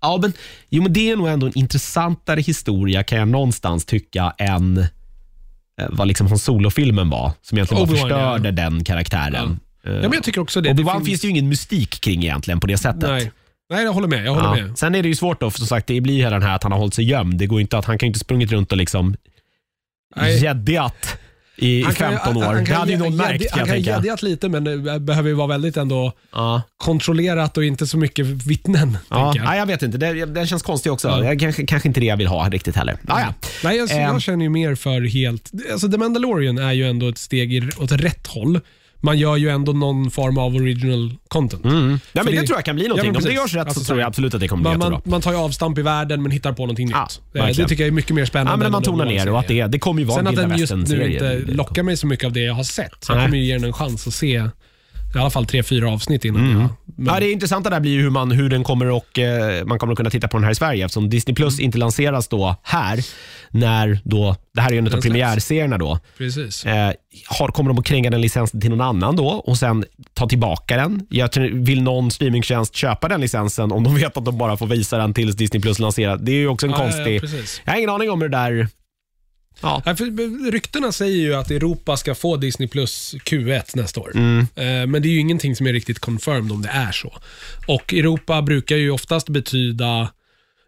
Ja, 0.00 0.18
men, 0.22 0.32
jo, 0.68 0.82
men 0.82 0.92
det 0.92 1.10
är 1.10 1.16
nog 1.16 1.28
ändå 1.28 1.46
en 1.46 1.58
intressantare 1.58 2.40
historia 2.40 3.02
kan 3.02 3.18
jag 3.18 3.28
någonstans 3.28 3.84
tycka 3.84 4.34
än 4.38 4.78
eh, 4.78 5.86
vad 5.90 6.08
liksom 6.08 6.26
Han 6.26 6.38
Solo-filmen 6.38 7.10
var, 7.10 7.32
som 7.42 7.58
egentligen 7.58 7.86
bara 7.86 7.96
förstörde 7.96 8.50
den 8.50 8.84
karaktären. 8.84 9.60
Ja, 9.82 9.90
men 9.90 10.12
jag 10.12 10.22
tycker 10.22 10.40
också 10.40 10.60
det. 10.60 10.70
Obi-Wan 10.70 11.04
finns 11.04 11.20
det 11.20 11.26
ju 11.26 11.30
ingen 11.30 11.48
mystik 11.48 11.90
kring 12.00 12.22
egentligen 12.22 12.60
på 12.60 12.66
det 12.66 12.78
sättet. 12.78 13.02
Nej. 13.10 13.32
Nej, 13.72 13.84
jag 13.84 13.92
håller 13.92 14.08
med. 14.08 14.24
Jag 14.26 14.34
håller 14.34 14.58
Ja. 14.58 14.66
med. 14.66 14.78
Sen 14.78 14.94
är 14.94 15.02
det 15.02 15.08
ju 15.08 15.14
svårt 15.14 15.40
då, 15.40 15.50
för 15.50 15.58
som 15.58 15.66
sagt, 15.66 15.86
det 15.86 16.00
blir 16.00 16.16
hela 16.16 16.30
den 16.30 16.42
här 16.42 16.56
att 16.56 16.62
han 16.62 16.72
har 16.72 16.78
hållit 16.78 16.94
sig 16.94 17.04
gömd. 17.04 17.38
Det 17.38 17.46
går 17.46 17.60
inte 17.60 17.78
att, 17.78 17.84
han 17.84 17.98
kan 17.98 18.06
ju 18.06 18.08
inte 18.08 18.18
sprungit 18.20 18.52
runt 18.52 18.72
och 18.72 18.78
liksom 18.78 19.16
Nej. 20.16 20.42
gäddiat 20.42 21.18
i, 21.56 21.82
Han 21.82 21.94
kan- 21.94 22.10
15 22.12 22.36
år. 22.36 22.42
han- 22.42 22.54
han 22.54 22.64
det 22.64 22.70
kan 22.70 22.80
hade 22.80 22.92
ju 22.92 22.98
någon 22.98 23.16
märkt 23.16 23.48
kan 23.48 23.58
Han 23.58 23.58
jag 23.58 23.66
kan 23.66 23.74
tänka. 23.76 23.90
gäddiat 23.90 24.22
lite, 24.22 24.48
men 24.48 24.64
det 24.64 25.00
behöver 25.00 25.28
ju 25.28 25.34
vara 25.34 25.46
väldigt 25.46 25.76
ändå 25.76 26.12
Ja. 26.32 26.62
kontrollerat 26.76 27.56
och 27.56 27.64
inte 27.64 27.86
så 27.86 27.98
mycket 27.98 28.26
vittnen. 28.26 28.98
Ja. 29.08 29.32
jag. 29.36 29.44
Nej, 29.44 29.58
jag 29.58 29.66
vet 29.66 29.82
inte. 29.82 29.98
Det, 29.98 30.26
den 30.26 30.46
känns 30.46 30.62
konstig 30.62 30.92
också. 30.92 31.08
Ja. 31.08 31.24
Jag, 31.24 31.40
kanske, 31.40 31.66
kanske 31.66 31.88
inte 31.88 32.00
det 32.00 32.06
jag 32.06 32.16
vill 32.16 32.26
ha 32.26 32.48
riktigt 32.48 32.76
heller. 32.76 32.96
Ah, 33.08 33.20
ja. 33.20 33.34
Nej, 33.64 33.76
jag, 33.76 33.90
Ehm. 33.90 34.00
jag 34.00 34.22
känner 34.22 34.44
ju 34.44 34.48
mer 34.48 34.74
för 34.74 35.00
helt... 35.00 35.50
Alltså 35.72 35.88
The 35.90 35.98
Mandalorian 35.98 36.58
är 36.58 36.72
ju 36.72 36.88
ändå 36.90 37.08
ett 37.08 37.18
steg 37.18 37.54
i, 37.54 37.70
åt 37.78 37.92
rätt 37.92 38.26
håll. 38.26 38.60
Man 39.02 39.18
gör 39.18 39.36
ju 39.36 39.48
ändå 39.48 39.72
någon 39.72 40.10
form 40.10 40.38
av 40.38 40.54
original 40.56 41.14
content. 41.28 41.64
Mm. 41.64 42.00
Ja, 42.12 42.22
men 42.22 42.34
det, 42.34 42.40
det- 42.40 42.46
tror 42.46 42.58
jag 42.58 42.64
kan 42.64 42.76
bli 42.76 42.84
Ja, 42.84 42.88
någonting. 42.88 43.12
men 43.12 43.16
Om 43.22 43.28
det 43.28 43.32
görs 43.34 43.54
rätt 43.54 43.64
Alltså, 43.66 43.80
så 43.80 43.86
tror 43.86 43.98
jag 44.00 44.06
absolut 44.06 44.34
att 44.34 44.40
det 44.40 44.48
kommer 44.48 44.62
bli 44.62 44.78
Man, 44.78 44.92
jättebra. 44.92 45.10
man, 45.10 45.20
tar 45.20 45.32
ju 45.32 45.38
avstamp 45.38 45.78
i 45.78 45.82
världen 45.82 46.22
men 46.22 46.32
hittar 46.32 46.52
på 46.52 46.62
någonting 46.62 46.90
Ja, 46.90 47.02
nytt. 47.02 47.20
Eh, 47.34 47.42
verkligen. 47.42 47.64
Det 47.64 47.68
tycker 47.68 47.82
jag 47.84 47.88
är 47.88 47.92
mycket 47.92 48.14
mer 48.14 48.24
spännande. 48.24 48.52
Ja, 48.52 48.56
men 48.56 48.72
man 48.72 48.82
tonar 48.82 49.04
ner 49.04 49.28
och 49.32 49.40
att 49.40 49.48
det, 49.48 49.66
det 49.66 49.78
kommer 49.78 50.00
ju 50.00 50.06
vara 50.06 50.16
Sen 50.16 50.26
en 50.26 50.32
att 50.32 50.38
vilda 50.38 50.48
den 50.48 50.58
just 50.58 50.90
nu 50.90 51.12
inte 51.12 51.52
lockar 51.52 51.82
mig 51.82 51.96
så 51.96 52.06
mycket 52.06 52.26
av 52.26 52.32
det 52.32 52.40
jag 52.40 52.54
har 52.54 52.64
sett. 52.64 53.04
Så 53.04 53.12
jag 53.12 53.24
kommer 53.24 53.36
ju 53.38 53.44
ge 53.44 53.52
den 53.54 53.64
en 53.64 53.72
chans 53.72 54.06
att 54.06 54.14
se 54.14 54.48
i 55.14 55.18
alla 55.18 55.30
fall 55.30 55.46
tre, 55.46 55.62
fyra 55.62 55.90
avsnitt 55.90 56.24
innan 56.24 56.50
jag... 56.50 56.58
Men, 56.58 56.68
Mm. 56.98 57.14
Ja, 57.14 57.20
det 57.20 57.30
intressanta 57.32 57.70
där 57.70 57.80
blir 57.80 57.92
ju 57.92 58.02
hur, 58.02 58.10
man, 58.10 58.30
hur 58.30 58.48
den 58.48 58.64
kommer 58.64 58.86
och, 58.90 59.18
eh, 59.18 59.64
man 59.64 59.78
kommer 59.78 59.92
att 59.92 59.96
kunna 59.96 60.10
titta 60.10 60.28
på 60.28 60.36
den 60.36 60.44
här 60.44 60.50
i 60.50 60.54
Sverige 60.54 60.84
eftersom 60.84 61.10
Disney 61.10 61.34
Plus 61.34 61.54
Mm. 61.58 61.64
inte 61.64 61.78
lanseras 61.78 62.28
då 62.28 62.56
här. 62.62 62.98
När 63.50 64.00
då, 64.04 64.36
det 64.54 64.60
här 64.60 64.68
är 64.68 64.72
ju 64.72 64.78
en 64.78 64.86
av 64.94 65.00
premiärserierna 65.00 65.78
då. 65.78 65.98
Precis. 66.18 66.64
Eh, 66.66 66.92
har, 67.38 67.48
kommer 67.48 67.70
de 67.70 67.78
att 67.78 67.84
kränga 67.86 68.10
den 68.10 68.20
licensen 68.20 68.60
till 68.60 68.70
någon 68.70 68.80
annan 68.80 69.16
då 69.16 69.26
och 69.28 69.58
sen 69.58 69.84
ta 70.14 70.28
tillbaka 70.28 70.76
den? 70.76 71.06
Jag 71.10 71.30
vill 71.52 71.82
någon 71.82 72.10
streamingtjänst 72.10 72.76
köpa 72.76 73.08
den 73.08 73.20
licensen 73.20 73.72
om 73.72 73.84
de 73.84 73.94
vet 73.94 74.16
att 74.16 74.24
de 74.24 74.38
bara 74.38 74.56
får 74.56 74.66
visa 74.66 74.98
den 74.98 75.14
tills 75.14 75.36
Disney 75.36 75.62
Plus 75.62 75.78
lanserar? 75.78 76.16
Det 76.16 76.32
är 76.32 76.36
ju 76.36 76.48
också 76.48 76.66
en 76.66 76.72
Ja, 76.72 76.78
ja, 76.78 76.84
konstig... 76.84 77.20
precis. 77.20 77.60
jag 77.64 77.72
har 77.72 77.78
ingen 77.78 77.90
aning 77.90 78.10
om 78.10 78.22
hur 78.22 78.28
det 78.28 78.38
där... 78.38 78.68
Ja. 79.62 79.82
Ja, 79.84 79.96
för 79.96 80.50
ryktena 80.50 80.92
säger 80.92 81.16
ju 81.16 81.34
att 81.34 81.50
Europa 81.50 81.96
ska 81.96 82.14
få 82.14 82.36
Disney 82.36 82.68
Plus 82.68 83.14
Q1 83.24 83.62
nästa 83.74 84.00
år. 84.00 84.12
Mm. 84.14 84.38
Eh, 84.40 84.86
Men 84.86 85.02
det 85.02 85.08
är 85.08 85.12
ju 85.12 85.18
ingenting 85.18 85.56
som 85.56 85.66
är 85.66 85.72
riktigt 85.72 85.98
confirmed 85.98 86.52
om 86.52 86.62
det 86.62 86.68
är 86.68 86.92
så. 86.92 87.18
Och 87.66 87.94
Europa 87.94 88.42
brukar 88.42 88.76
ju 88.76 88.90
oftast 88.90 89.28
betyda 89.28 90.08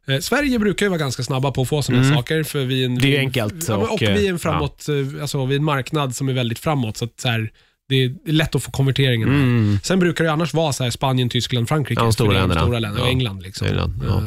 eh, 0.09 0.19
Sverige 0.21 0.59
brukar 0.59 0.87
ju 0.87 0.91
vara 0.91 0.99
ganska 0.99 1.23
snabba 1.23 1.51
på 1.51 1.63
att 1.63 1.69
få 1.69 1.83
sådana 1.83 2.05
här 2.05 2.15
saker. 2.15 2.43
För 2.43 2.65
vi 2.65 2.81
är 2.81 2.85
en, 2.87 2.91
Mm. 2.93 3.03
Det 3.03 3.07
är 3.07 3.11
vi 3.11 3.13
ju 3.13 3.19
en- 3.19 3.25
enkelt 3.27 3.69
Ja, 3.69 3.77
och, 3.77 3.93
och, 3.93 4.03
vi 4.03 4.07
är 4.07 4.23
eh, 4.25 4.29
en 4.29 4.39
framåt, 4.39 4.87
eh, 4.89 5.23
alltså 5.23 5.47
vi 5.47 5.55
är 5.55 5.59
en 5.59 5.65
marknad 5.65 6.17
som 6.17 6.29
är 6.29 6.33
väldigt 6.33 6.59
framåt. 6.59 6.97
Så 6.97 7.05
att 7.05 7.21
så 7.21 7.29
här, 7.29 7.51
det 7.89 8.05
är 8.05 8.15
lätt 8.33 8.55
att 8.55 8.63
få 8.63 8.71
konverteringen. 8.71 9.29
här. 9.29 9.79
Sen 9.85 9.99
brukar 9.99 10.25
det 10.25 10.33
annars 10.33 10.55
vara 10.55 10.73
så 10.73 10.85
här 10.85 10.91
Spanien, 10.91 11.29
Tyskland, 11.29 11.69
Frankrike. 11.69 12.01
Mm. 12.01 12.05
Ja, 12.05 12.11
de 12.11 12.13
stora 12.13 12.33
länderna. 12.33 12.61
stora 12.61 12.79
länder. 12.79 13.01
Och 13.01 13.07
Ja. 13.07 13.11
England. 13.11 13.43
Liksom. 13.43 13.67
England, 13.67 14.03
ja. 14.09 14.23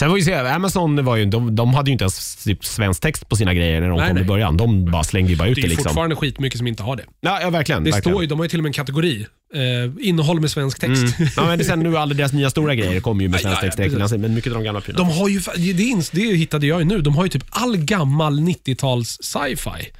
Sen 0.00 0.08
får 0.08 0.16
vi 0.16 0.22
se, 0.22 0.34
Amazon 0.34 1.04
var 1.04 1.16
ju, 1.16 1.24
de, 1.24 1.56
de 1.56 1.74
hade 1.74 1.90
ju 1.90 1.92
inte 1.92 2.02
ens 2.04 2.36
typ 2.36 2.64
svensk 2.64 3.02
text 3.02 3.28
på 3.28 3.36
sina 3.36 3.54
grejer 3.54 3.80
när 3.80 3.88
de 3.88 3.96
Nej, 3.98 4.08
kom 4.08 4.16
i 4.16 4.20
nej. 4.20 4.28
början. 4.28 4.56
De 4.56 4.84
bara 4.90 5.04
slängde 5.04 5.30
ju 5.30 5.36
bara 5.36 5.48
ut 5.48 5.54
Det 5.54 5.60
det. 5.60 5.66
är 5.66 5.68
liksom. 5.68 5.84
fortfarande 5.84 6.16
skitmycket 6.16 6.58
som 6.58 6.66
inte 6.66 6.82
har 6.82 6.96
det. 6.96 7.02
Ja, 7.20 7.38
ja, 7.42 7.50
verkligen. 7.50 7.84
Det 7.84 7.90
verkligen. 7.90 8.14
står 8.14 8.22
ju, 8.22 8.28
de 8.28 8.38
har 8.38 8.44
ju 8.44 8.48
till 8.48 8.58
och 8.58 8.62
med 8.62 8.68
en 8.68 8.72
kategori. 8.72 9.26
Eh, 9.54 10.06
innehåll 10.08 10.40
med 10.40 10.50
svensk 10.50 10.78
text. 10.80 11.18
Mm. 11.18 11.30
Ja, 11.36 11.44
men 11.46 11.58
det, 11.58 11.64
sen 11.64 11.80
nu 11.80 11.96
alla 11.96 12.14
deras 12.14 12.32
nya 12.32 12.50
stora 12.50 12.74
grejer 12.74 13.00
kommer 13.00 13.22
ju 13.22 13.28
med 13.28 13.38
Ja, 13.38 13.42
svensk 13.42 13.56
ja, 13.58 13.60
text 13.60 13.78
ja, 13.78 13.84
direkt, 13.84 13.98
precis. 14.00 14.18
men 14.18 14.34
mycket 14.34 14.52
av 14.52 14.58
de 14.58 14.64
gamla 14.64 14.80
prylarna. 14.80 15.08
De 15.08 15.18
har 15.18 15.28
ju, 15.28 15.38
det, 15.72 15.82
ins- 15.82 16.10
det 16.12 16.36
hittade 16.36 16.66
jag 16.66 16.78
ju 16.80 16.84
nu, 16.86 17.00
de 17.00 17.16
har 17.16 17.24
ju 17.24 17.28
typ 17.28 17.44
all 17.50 17.76
gammal 17.76 18.40
90-tals 18.40 19.18
sci-fi. 19.22 19.90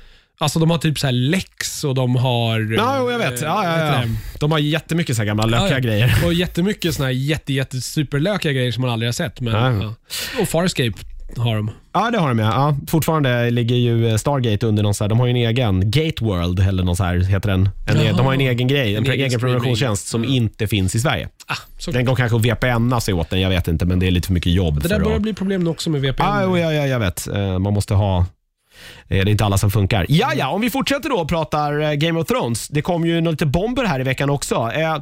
Alltså 0.40 0.58
de 0.58 0.70
har 0.70 0.78
typ 0.78 0.98
så 0.98 1.06
här 1.06 1.12
Lex 1.12 1.84
och 1.84 1.94
de 1.94 2.16
har... 2.16 2.74
Ja, 2.76 3.10
jag 3.10 3.18
vet. 3.18 3.42
eh, 3.42 3.48
Ja, 3.48 3.64
ja, 3.78 3.86
ja. 3.94 4.02
De 4.38 4.52
har 4.52 4.58
jättemycket 4.58 5.16
så 5.16 5.22
här 5.22 5.26
gamla 5.26 5.46
lökiga 5.46 5.80
grejer. 5.80 6.14
Och 6.26 6.34
jättemycket 6.34 6.94
såna 6.94 7.06
här 7.06 7.12
jätte, 7.12 7.52
jätte 7.52 7.80
superlökiga 7.80 8.52
grejer 8.52 8.72
som 8.72 8.80
man 8.80 8.90
aldrig 8.90 9.08
har 9.08 9.12
sett. 9.12 9.40
Men, 9.40 9.80
Ja. 9.80 9.94
Och 10.42 10.48
Farscape 10.48 10.92
har 11.36 11.56
de. 11.56 11.70
Ja, 11.92 12.10
det 12.10 12.18
har 12.18 12.28
de 12.28 12.38
ja. 12.38 12.46
ja. 12.46 12.76
Fortfarande 12.88 13.50
ligger 13.50 13.76
ju 13.76 14.08
eh, 14.08 14.16
Stargate 14.16 14.66
under 14.66 14.82
någon 14.82 14.94
så 14.94 15.04
här, 15.04 15.08
de 15.08 15.18
har 15.20 15.26
ju 15.26 15.30
en 15.30 15.36
egen, 15.36 15.90
Gate 15.90 16.24
World 16.24 16.60
eller 16.60 16.82
någon 16.84 16.96
så 16.96 17.04
här 17.04 17.18
heter 17.18 17.48
den. 17.48 17.68
En, 17.86 17.96
Jaha. 18.04 18.16
de 18.16 18.26
har 18.26 18.34
en 18.34 18.40
egen 18.40 18.68
grej, 18.68 18.96
en, 18.96 19.06
En 19.06 19.12
egen 19.12 19.40
prenumerationstjänst 19.40 20.06
som 20.08 20.24
inte 20.24 20.66
finns 20.66 20.94
i 20.94 21.00
Sverige. 21.00 21.28
Ah, 21.46 21.56
så 21.78 21.90
Den 21.90 22.04
går 22.04 22.16
kanske 22.16 22.36
att 22.36 22.44
VPNa 22.44 23.00
sig 23.00 23.14
åt 23.14 23.30
den, 23.30 23.40
jag 23.40 23.48
vet 23.50 23.68
inte, 23.68 23.86
men 23.86 23.98
det 23.98 24.06
är 24.06 24.10
lite 24.10 24.26
för 24.26 24.34
mycket 24.34 24.52
jobb. 24.52 24.82
det 24.82 24.88
där 24.88 25.00
börjar 25.00 25.16
att... 25.16 25.22
bli 25.22 25.34
problem 25.34 25.68
också 25.68 25.90
med 25.90 26.00
VPN. 26.00 26.22
Ja, 26.22 26.42
jo, 26.44 26.58
ja, 26.58 26.72
ja, 26.72 26.86
jag 26.86 26.98
vet. 27.00 27.26
Eh, 27.28 27.58
Man 27.58 27.72
måste 27.74 27.94
ha... 27.94 28.26
Eh, 29.08 29.08
det 29.08 29.18
är 29.18 29.28
inte 29.28 29.44
alla 29.44 29.58
som 29.58 29.70
funkar. 29.70 30.06
Ja, 30.08 30.32
ja, 30.34 30.48
om 30.48 30.60
vi 30.60 30.70
fortsätter 30.70 31.08
då 31.08 31.16
och 31.16 31.28
pratar 31.28 31.80
eh, 31.80 31.92
Game 31.92 32.20
of 32.20 32.26
Thrones. 32.26 32.68
Det 32.68 32.82
kom 32.82 33.06
ju 33.06 33.20
lite 33.20 33.46
bomber 33.46 33.84
här 33.84 34.00
i 34.00 34.02
veckan 34.02 34.30
också. 34.30 34.70
Eh, 34.74 34.98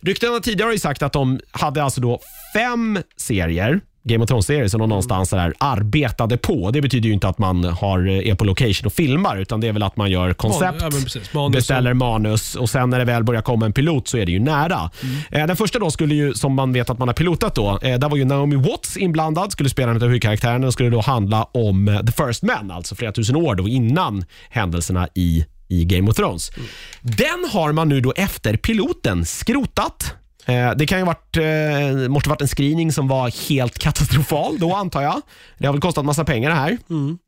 Ryktena 0.00 0.40
tidigare 0.40 0.66
har 0.66 0.72
ju 0.72 0.78
sagt 0.78 1.02
att 1.02 1.12
de 1.12 1.40
hade 1.50 1.82
alltså 1.82 2.00
då 2.00 2.20
fem 2.54 2.98
serier 3.16 3.80
Game 4.06 4.24
of 4.24 4.28
Thrones-serie 4.28 4.68
som 4.70 4.80
de 4.80 4.88
någonstans 4.88 5.28
så 5.28 5.36
där 5.36 5.54
arbetade 5.58 6.36
på. 6.36 6.70
Det 6.70 6.80
betyder 6.80 7.08
ju 7.08 7.14
inte 7.14 7.28
att 7.28 7.38
man 7.38 7.64
har, 7.64 8.08
är 8.08 8.34
på 8.34 8.44
location 8.44 8.86
och 8.86 8.92
filmar, 8.92 9.36
utan 9.36 9.60
det 9.60 9.68
är 9.68 9.72
väl 9.72 9.82
att 9.82 9.96
man 9.96 10.10
gör 10.10 10.32
koncept, 10.32 10.78
Ja, 10.80 10.88
men 10.92 11.02
precis. 11.02 11.34
Manus 11.34 11.56
beställer 11.56 11.94
manus 11.94 12.54
och 12.54 12.70
sen 12.70 12.90
när 12.90 12.98
det 12.98 13.04
väl 13.04 13.24
börjar 13.24 13.42
komma 13.42 13.66
en 13.66 13.72
pilot 13.72 14.08
så 14.08 14.18
är 14.18 14.26
det 14.26 14.32
ju 14.32 14.38
nära. 14.38 14.90
Mm. 15.02 15.16
Eh, 15.30 15.46
den 15.46 15.56
första 15.56 15.78
då 15.78 15.90
skulle 15.90 16.14
ju, 16.14 16.34
som 16.34 16.54
man 16.54 16.72
vet 16.72 16.90
att 16.90 16.98
man 16.98 17.08
har 17.08 17.14
pilotat 17.14 17.54
då, 17.54 17.78
eh, 17.82 17.98
där 17.98 18.08
var 18.08 18.16
ju 18.16 18.24
Naomi 18.24 18.56
Watts 18.56 18.96
inblandad, 18.96 19.52
skulle 19.52 19.68
spela 19.68 19.90
en 19.90 19.96
av 19.96 20.02
huvudkaraktärerna 20.02 20.66
och 20.66 20.72
skulle 20.72 20.90
då 20.90 21.00
handla 21.00 21.44
om 21.44 21.88
eh, 21.88 22.00
The 22.00 22.12
First 22.12 22.42
Man, 22.42 22.70
alltså 22.70 22.94
flera 22.94 23.12
tusen 23.12 23.36
år 23.36 23.54
då 23.54 23.68
innan 23.68 24.24
händelserna 24.50 25.08
i 25.14 25.46
i 25.68 25.84
Game 25.84 26.10
of 26.10 26.16
Thrones. 26.16 26.50
Mm. 26.56 26.68
Den 27.00 27.50
har 27.52 27.72
man 27.72 27.88
nu 27.88 28.00
då 28.00 28.12
efter 28.16 28.56
piloten 28.56 29.24
skrotat. 29.24 30.14
Eh, 30.46 30.70
Det 30.76 30.86
kan 30.86 30.98
ju 30.98 31.04
varit, 31.04 31.36
eh, 31.36 32.08
måste 32.08 32.28
varit 32.28 32.42
en 32.42 32.48
screening 32.48 32.92
som 32.92 33.08
var 33.08 33.48
helt 33.48 33.78
katastrofal 33.78 34.58
då 34.58 34.74
antar 34.74 35.02
jag. 35.02 35.22
Det 35.58 35.66
har 35.66 35.72
väl 35.72 35.80
kostat 35.82 36.04
massa 36.04 36.24
pengar 36.24 36.50
det 36.50 36.56
här. 36.56 36.78
Mm. 36.90 37.18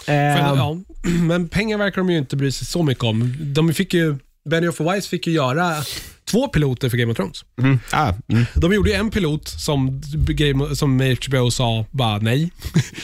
Eh, 0.00 0.04
För, 0.38 0.56
ja, 0.56 0.76
men 1.20 1.48
pengar 1.48 1.78
verkar 1.78 1.96
de 1.96 2.10
ju 2.10 2.18
inte 2.18 2.36
bry 2.36 2.52
sig 2.52 2.66
så 2.66 2.82
mycket 2.82 3.04
om. 3.04 3.34
De 3.40 3.74
fick 3.74 3.94
ju, 3.94 4.16
Benioff 4.50 4.80
och 4.80 4.86
Weiss 4.86 5.08
fick 5.08 5.26
ju 5.26 5.32
göra 5.32 5.74
två 6.30 6.48
piloter 6.48 6.88
för 6.88 6.96
Game 6.96 7.10
of 7.12 7.16
Thrones. 7.16 7.44
mm, 7.62 7.78
ah, 7.92 8.12
mm, 8.28 8.44
De 8.54 8.74
gjorde 8.74 8.90
ju 8.90 8.96
en 8.96 9.10
pilot 9.10 9.48
som, 9.48 10.00
Game, 10.28 10.76
som 10.76 11.16
HBO 11.26 11.50
sa 11.50 11.84
bara 11.90 12.18
nej, 12.18 12.50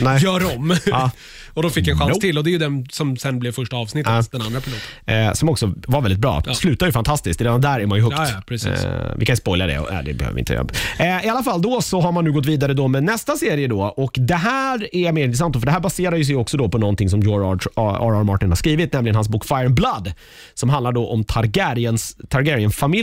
nej. 0.01 0.23
gör 0.25 0.57
om. 0.57 0.77
Ja. 0.87 1.11
och 1.55 1.63
de 1.63 1.71
fick 1.71 1.89
en 1.89 1.99
chans 1.99 2.09
Nope. 2.09 2.21
till 2.21 2.39
och 2.39 2.45
det 2.45 2.51
är 2.51 2.53
ju 2.53 2.59
den 2.59 2.87
som 2.91 3.17
sen 3.17 3.39
blev 3.39 3.53
första 3.53 3.77
avsnittet, 3.77 4.13
Ja. 4.13 4.23
den 4.31 4.43
andra 4.43 4.61
piloten. 4.61 5.27
Eh, 5.27 5.33
som 5.33 5.49
också 5.49 5.75
var 5.87 6.01
väldigt 6.01 6.21
bra. 6.21 6.43
Ja. 6.47 6.55
Slutar 6.55 6.87
ju 6.87 6.93
fantastiskt. 6.93 7.41
Redan 7.41 7.61
där 7.61 7.81
är 7.81 7.87
man 7.87 7.99
ju 7.99 8.05
hooked. 8.05 8.19
Ja, 8.19 8.29
ja, 8.35 8.43
precis. 8.47 8.69
Eh, 8.85 9.13
vi 9.17 9.27
kan 9.27 9.37
spoila 9.37 9.67
det. 9.67 9.81
Nej, 9.91 10.03
det 10.05 10.15
behöver 10.15 10.35
vi 10.35 10.41
inte 10.41 10.53
göra. 10.53 10.67
Eh, 10.99 11.27
I 11.27 11.29
alla 11.29 11.43
fall, 11.43 11.63
då 11.63 11.81
så 11.83 12.01
har 12.01 12.13
man 12.13 12.25
nu 12.25 12.33
gått 12.33 12.47
vidare 12.47 12.75
då 12.75 12.89
med 12.89 13.05
nästa 13.05 13.37
serie. 13.37 13.69
då 13.69 13.81
och 13.83 14.13
Det 14.19 14.35
här 14.35 14.95
är 14.97 15.13
mer 15.13 15.25
intressant, 15.25 15.57
för 15.61 15.67
det 15.67 15.73
här 15.73 15.81
baserar 15.81 16.17
ju 16.17 16.25
sig 16.25 16.37
också 16.37 16.57
då 16.57 16.69
på 16.69 16.79
någonting 16.79 17.09
som 17.11 17.21
George 17.21 17.51
R.R. 17.77 18.25
Martin 18.25 18.49
har 18.49 18.57
skrivit, 18.57 18.93
nämligen 18.93 19.15
hans 19.15 19.29
bok 19.29 19.45
Fire 19.45 19.67
and 19.67 19.75
Blood, 19.75 20.13
som 20.55 20.69
handlar 20.71 20.93
då 20.93 21.09
om 21.09 21.25
Targaryens, 21.25 22.17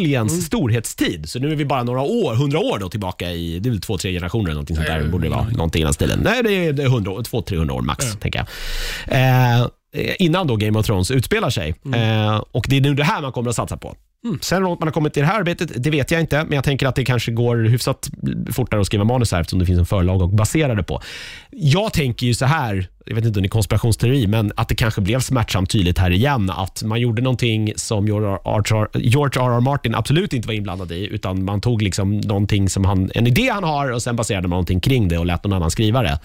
Targaryen-familjens 0.04 0.32
Mm. 0.32 0.42
storhetstid. 0.42 1.30
Så 1.30 1.40
nu 1.40 1.52
är 1.52 1.56
vi 1.56 1.66
bara 1.66 1.84
några 1.84 2.02
år, 2.02 2.36
hundra 2.36 2.60
år 2.60 2.80
då 2.80 2.90
tillbaka 2.90 3.32
i, 3.32 3.60
det 3.60 3.70
är 3.70 3.72
väl 3.72 3.82
två, 3.82 3.98
tre 3.98 4.12
generationer 4.12 4.44
eller 4.46 4.54
någonting 4.54 4.76
sånt 4.76 4.88
där. 4.88 5.00
Nej, 5.00 5.08
borde 5.10 5.26
det 5.26 5.30
vara. 5.30 5.46
nej. 5.46 5.56
Någonting 5.56 5.82
i 5.82 5.86
den 5.86 5.94
stilen. 5.94 6.20
Nej, 6.24 6.44
det 6.44 6.52
är, 6.68 6.74
det 6.74 6.84
är 6.84 6.88
100, 6.88 7.12
år, 7.12 7.24
två, 7.24 7.42
300 7.42 7.74
år 7.76 7.82
max, 7.82 8.06
tänker 8.20 8.40
jag. 8.40 8.48
Eh, 9.62 9.68
innan 10.20 10.48
då 10.48 10.56
Game 10.56 10.80
of 10.80 10.86
Thrones 10.86 11.12
utspelar 11.12 11.50
sig. 11.50 11.76
Eh, 11.96 12.44
och 12.52 12.66
Det 12.70 12.78
är 12.78 12.82
nu 12.82 12.94
det 12.94 13.04
här 13.04 13.22
man 13.22 13.32
kommer 13.32 13.50
att 13.50 13.56
satsa 13.56 13.78
på. 13.78 13.96
Sen 14.42 14.58
hur 14.58 14.64
långt 14.64 14.80
man 14.80 14.88
har 14.88 14.94
kommit 14.94 15.18
i 15.18 15.20
det 15.20 15.26
här 15.26 15.40
arbetet, 15.40 15.84
det 15.84 15.90
vet 15.90 16.12
jag 16.12 16.22
inte, 16.22 16.44
men 16.44 16.54
jag 16.54 16.64
tänker 16.64 16.88
att 16.88 16.96
det 16.96 17.06
kanske 17.06 17.32
går 17.32 17.58
hyfsat 17.58 18.10
fortare 18.52 18.82
att 18.82 18.86
skriva 18.86 19.04
manus 19.04 19.32
här 19.32 19.42
eftersom 19.42 19.60
det 19.60 19.66
finns 19.66 19.80
en 19.80 19.86
förlag 19.86 20.22
att 20.22 20.32
basera 20.32 20.76
det 20.76 20.84
på. 20.84 21.02
Jag 21.52 21.94
tänker 21.94 22.28
ju 22.28 22.34
så 22.34 22.46
här, 22.46 22.88
jag 23.06 23.16
vet 23.16 23.26
inte 23.26 23.40
om 23.40 23.44
det 23.44 23.48
är 23.48 23.50
konspirationsteori, 23.50 24.28
men 24.28 24.52
att 24.56 24.70
det 24.70 24.76
kanske 24.76 25.02
blev 25.02 25.20
smärtsamt 25.20 25.70
tydligt 25.70 25.98
här 25.98 26.12
igen 26.12 26.50
att 26.50 26.84
man 26.84 27.02
gjorde 27.02 27.22
någonting 27.22 27.74
som 27.76 28.08
George 28.08 29.42
R.R. 29.42 29.60
Martin 29.60 29.96
absolut 29.96 30.34
inte 30.34 30.48
var 30.48 30.56
inblandad 30.56 30.92
i, 30.92 31.08
utan 31.08 31.46
man 31.46 31.62
tog 31.62 31.82
liksom 31.82 32.18
någonting 32.18 32.70
som 32.70 32.86
han, 32.86 33.12
en 33.16 33.28
idé 33.28 33.50
han 33.50 33.64
har 33.64 33.92
och 33.92 34.02
sen 34.02 34.16
baserade 34.16 34.48
man 34.48 34.56
någonting 34.56 34.80
kring 34.80 35.08
det 35.08 35.18
och 35.18 35.26
lät 35.26 35.44
någon 35.44 35.54
annan 35.54 35.72
skriva 35.72 36.02
det. 36.02 36.20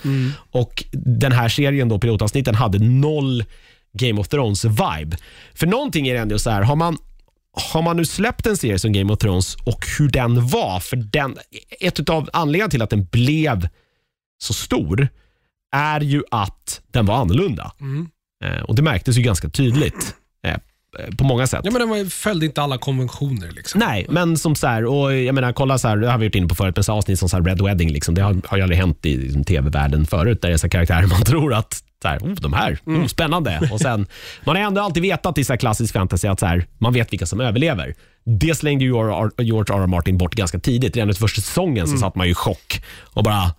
Och 0.51 0.85
Den 0.93 1.33
här 1.33 1.49
serien, 1.49 1.89
då, 1.89 1.99
pilotavsnitten, 1.99 2.55
hade 2.55 2.79
noll 2.79 3.45
Game 3.93 4.21
of 4.21 4.29
Thrones-vibe. 4.29 5.17
För 5.55 5.67
någonting 5.67 6.09
är 6.09 6.15
det 6.15 6.21
ändå 6.21 6.39
så 6.39 6.51
här, 6.51 6.63
har 6.63 6.77
man 6.77 6.99
har 7.53 7.83
man 7.83 7.97
nu 7.97 8.05
släppt 8.05 8.47
en 8.47 8.57
serie 8.57 8.79
som 8.79 8.93
Game 8.93 9.13
of 9.13 9.19
Thrones 9.19 9.55
och 9.55 9.87
hur 9.99 10.09
den 10.09 10.49
var, 10.49 10.81
för 10.81 10.97
den, 10.97 11.37
ett 11.81 12.09
av 12.11 12.31
anledningarna 12.33 12.71
till 12.71 12.83
att 12.83 12.91
den 12.91 13.05
blev 13.05 13.69
så 14.39 14.53
stor 14.53 15.09
är 15.77 16.01
ju 16.01 16.23
att 16.31 16.81
den 16.91 17.07
var 17.07 17.17
annorlunda. 17.17 17.73
Mm. 17.81 18.09
Eh, 18.45 18.63
och 18.63 18.75
Det 18.75 18.83
märktes 18.83 19.17
ju 19.17 19.23
ganska 19.23 19.49
tydligt 19.49 20.15
eh, 20.45 20.57
på 21.19 21.25
många 21.25 21.47
sätt. 21.47 21.61
Ja, 21.65 21.71
men 21.71 21.81
den 21.81 21.89
var, 21.89 22.05
följde 22.11 22.47
inte 22.47 22.63
alla 22.63 22.79
konventioner. 22.79 23.51
Liksom. 23.51 23.79
Nej, 23.79 24.07
men 24.09 24.39
som 24.39 24.55
så 24.55 24.67
här, 24.67 24.85
och 24.85 25.15
jag 25.15 25.35
menar, 25.35 25.53
kolla 25.53 25.79
så 25.79 25.89
här, 25.89 25.97
det 25.97 26.11
har 26.11 26.19
vi 26.19 26.25
gjort 26.25 26.35
inne 26.35 26.49
på 26.49 26.55
förut, 26.55 26.77
men 26.77 26.85
så 26.85 26.93
avsnitt 26.93 27.19
som 27.19 27.29
så 27.29 27.37
här 27.37 27.45
Red 27.45 27.63
Wedding, 27.63 27.93
liksom, 27.93 28.15
det 28.15 28.23
har, 28.23 28.41
har 28.45 28.57
ju 28.57 28.63
aldrig 28.63 28.79
hänt 28.81 29.07
i 29.07 29.17
liksom, 29.17 29.45
tv-världen 29.45 30.07
förut, 30.07 30.43
där 30.43 30.49
det 30.49 30.55
är 30.55 30.59
så 30.59 30.69
karaktärer 30.69 31.07
man 31.07 31.23
tror 31.25 31.55
att 31.55 31.85
så 32.03 32.09
här, 32.09 32.19
oh, 32.19 32.35
de 32.35 32.53
här, 32.53 32.79
oh, 32.87 33.07
spännande. 33.07 33.69
Och 33.73 33.81
sen, 33.81 34.07
man 34.45 34.57
har 34.57 34.63
ändå 34.63 34.83
alltid 34.83 35.03
vetat 35.03 35.39
i 35.39 35.45
så 35.45 35.57
klassisk 35.57 35.93
fantasy 35.93 36.29
att 36.29 36.41
så 36.41 36.47
här, 36.47 36.67
man 36.79 36.93
vet 36.93 37.13
vilka 37.13 37.27
som 37.27 37.41
överlever. 37.41 37.95
Det 38.25 38.55
slängde 38.55 38.85
George 38.85 39.15
R. 39.39 39.83
R. 39.83 39.87
Martin 39.87 40.19
bort 40.19 40.35
ganska 40.35 40.59
tidigt. 40.59 40.97
Redan 40.97 41.11
efter 41.11 41.21
första 41.21 41.41
säsongen 41.41 41.89
så 41.89 41.99
satt 41.99 42.15
man 42.15 42.27
ju 42.27 42.31
i 42.31 42.35
chock 42.35 42.83
och 43.15 43.25
bara, 43.25 43.55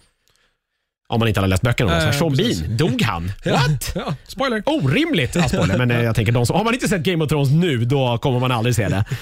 om 1.10 1.19
man 1.19 1.28
inte 1.28 1.39
hade 1.39 1.49
läst 1.49 1.63
böckerna, 1.63 1.91
Nej, 1.91 2.13
Sean. 2.13 2.36
Bean, 2.36 2.78
dog 2.78 3.02
han? 3.02 3.32
What? 3.45 3.91
Ja, 3.95 4.15
spoiler. 4.28 4.63
Orimligt! 4.65 5.36
Ja, 5.36 5.49
spoiler, 5.49 5.78
men 5.78 5.91
eh, 5.91 6.02
jag 6.02 6.15
tänker, 6.15 6.32
de 6.32 6.45
som, 6.45 6.56
har 6.56 6.63
man 6.63 6.73
inte 6.73 6.88
sett 6.88 7.02
Game 7.02 7.23
of 7.23 7.30
Thrones 7.30 7.52
nu, 7.52 7.86
då 7.86 8.17
kommer 8.17 8.39
man 8.39 8.52
aldrig 8.52 8.75
se 8.75 8.88
det. 8.88 9.06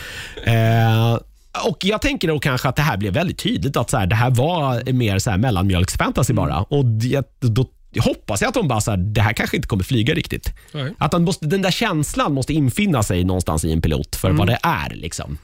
Eh, 0.45 1.19
och 1.65 1.77
Jag 1.81 2.01
tänker 2.01 2.27
då 2.27 2.39
kanske 2.39 2.69
att 2.69 2.75
det 2.75 2.81
här 2.81 2.97
blev 2.97 3.13
väldigt 3.13 3.37
tydligt 3.37 3.77
att 3.77 3.89
så 3.89 3.97
här, 3.97 4.05
det 4.07 4.15
här 4.15 4.29
var 4.29 4.91
mer 4.93 5.19
så 5.19 5.29
här 5.29 5.37
mellanmjölksfantasy 5.37 6.33
bara. 6.33 6.57
Och 6.61 6.85
det, 6.85 7.39
då 7.39 7.65
hoppas 7.99 8.41
jag 8.41 8.47
att 8.47 8.53
de 8.53 8.67
bara 8.67 8.81
så 8.81 8.91
här, 8.91 8.97
det 8.97 9.21
här 9.21 9.33
kanske 9.33 9.55
inte 9.55 9.67
kommer 9.67 9.83
flyga 9.83 10.13
riktigt. 10.13 10.53
Nej. 10.71 10.93
Att 10.97 11.11
den, 11.11 11.23
måste, 11.23 11.45
den 11.45 11.61
där 11.61 11.71
känslan 11.71 12.33
måste 12.33 12.53
infinna 12.53 13.03
sig 13.03 13.23
någonstans 13.23 13.65
i 13.65 13.71
en 13.71 13.81
pilot 13.81 14.15
för 14.15 14.31
vad 14.31 14.47
det 14.47 14.59
är. 14.63 14.89
liksom. 14.95 15.37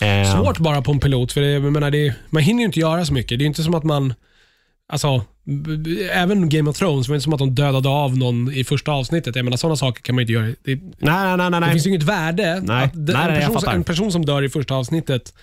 Eh, 0.00 0.34
Svårt 0.36 0.58
bara 0.58 0.82
på 0.82 0.92
en 0.92 1.00
pilot, 1.00 1.32
för 1.32 1.40
det, 1.40 1.46
jag 1.50 1.62
menar, 1.72 1.90
det, 1.90 2.14
man 2.30 2.42
hinner 2.42 2.60
ju 2.60 2.66
inte 2.66 2.80
göra 2.80 3.04
så 3.04 3.12
mycket. 3.12 3.38
Det 3.38 3.44
är 3.44 3.46
inte 3.46 3.62
som 3.62 3.74
att 3.74 3.84
man, 3.84 4.14
alltså, 4.88 5.24
även 6.12 6.48
Game 6.48 6.70
of 6.70 6.78
Thrones, 6.78 7.06
det 7.06 7.10
var 7.10 7.16
inte 7.16 7.24
som 7.24 7.32
att 7.32 7.38
de 7.38 7.54
dödade 7.54 7.88
av 7.88 8.16
någon 8.18 8.52
i 8.52 8.64
första 8.64 8.92
avsnittet. 8.92 9.36
Jag 9.36 9.44
menar, 9.44 9.56
sådana 9.56 9.76
saker 9.76 10.02
kan 10.02 10.14
man 10.14 10.22
inte 10.22 10.32
göra. 10.32 10.44
Det, 10.46 10.54
Nej, 10.64 10.76
nej, 10.98 11.36
nej. 11.36 11.50
nej, 11.50 11.60
det 11.60 11.70
finns 11.70 11.86
ju 11.86 11.90
inget 11.90 12.02
värde. 12.02 12.60
Nej. 12.62 12.84
Att 12.84 12.94
Nej, 12.94 13.14
en, 13.36 13.42
jag 13.42 13.54
person, 13.54 13.74
en 13.74 13.84
person 13.84 14.12
som 14.12 14.24
dör 14.26 14.42
i 14.42 14.48
första 14.48 14.74
avsnittet 14.74 15.34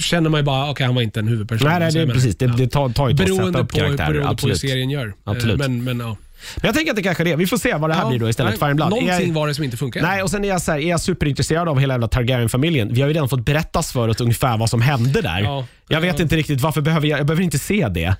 känner 0.00 0.30
man 0.30 0.40
ju 0.40 0.44
bara, 0.44 0.70
okej 0.70 0.86
han 0.86 0.94
var 0.94 1.02
inte 1.02 1.20
en 1.20 1.28
huvudperson. 1.28 1.68
Nej, 1.68 1.80
nej, 1.80 1.92
det, 1.92 1.98
menar, 1.98 2.14
precis. 2.14 2.36
Det, 2.36 2.46
det 2.46 2.66
tar, 2.68 2.88
tar 2.88 3.08
ju 3.08 3.12
ett 3.12 3.18
tag 3.18 3.24
att 3.24 3.30
sätta 3.30 3.36
Beroende 3.36 3.58
upp 3.58 3.68
på, 3.68 3.76
karaktärer. 3.76 3.96
beroende 3.96 4.12
på 4.22 4.26
hur 4.26 4.32
Absolut. 4.32 4.58
serien 4.60 4.90
gör. 4.90 5.06
Eh, 5.06 5.12
Absolut. 5.24 5.58
Men, 5.58 5.84
men, 5.84 6.00
ja. 6.00 6.16
Men 6.56 6.66
jag 6.66 6.74
tänker 6.74 6.90
att 6.92 6.96
det 6.96 7.02
kanske 7.02 7.22
är 7.22 7.24
det. 7.24 7.36
Vi 7.36 7.46
får 7.46 7.56
se 7.56 7.74
vad 7.74 7.90
det 7.90 7.94
här 7.94 8.02
Ja, 8.02 8.08
blir 8.08 8.18
då 8.18 8.28
istället. 8.28 8.50
nej, 8.50 8.58
Fire 8.68 8.74
Blood. 8.74 8.86
Är 8.86 8.90
Någonting 8.90 9.26
jag- 9.28 9.34
var 9.34 9.48
det 9.48 9.54
som 9.54 9.64
inte 9.64 9.76
funkar. 9.76 10.02
Nej, 10.02 10.22
och 10.22 10.30
sen 10.30 10.44
är 10.44 10.48
jag, 10.48 10.62
så 10.62 10.72
här, 10.72 10.78
är 10.78 10.88
jag 10.90 11.00
superintresserad 11.00 11.68
av 11.68 11.78
hela 11.78 11.94
jävla 11.94 12.08
Targaryen-familjen. 12.08 12.94
Vi 12.94 13.00
har 13.00 13.08
ju 13.08 13.14
redan 13.14 13.28
fått 13.28 13.44
berättas 13.44 13.92
för 13.92 14.08
oss 14.08 14.20
ungefär 14.20 14.58
vad 14.58 14.70
som 14.70 14.80
hände 14.82 15.20
där. 15.20 15.40
Ja. 15.40 15.66
Jag 15.88 16.00
vet 16.00 16.18
Ja. 16.18 16.22
inte 16.22 16.36
riktigt 16.36 16.60
varför 16.60 16.80
behöver 16.80 17.06
jag, 17.08 17.18
jag 17.20 17.26
behöver 17.26 17.42
inte 17.42 17.58
se 17.58 17.88
det. 17.88 18.16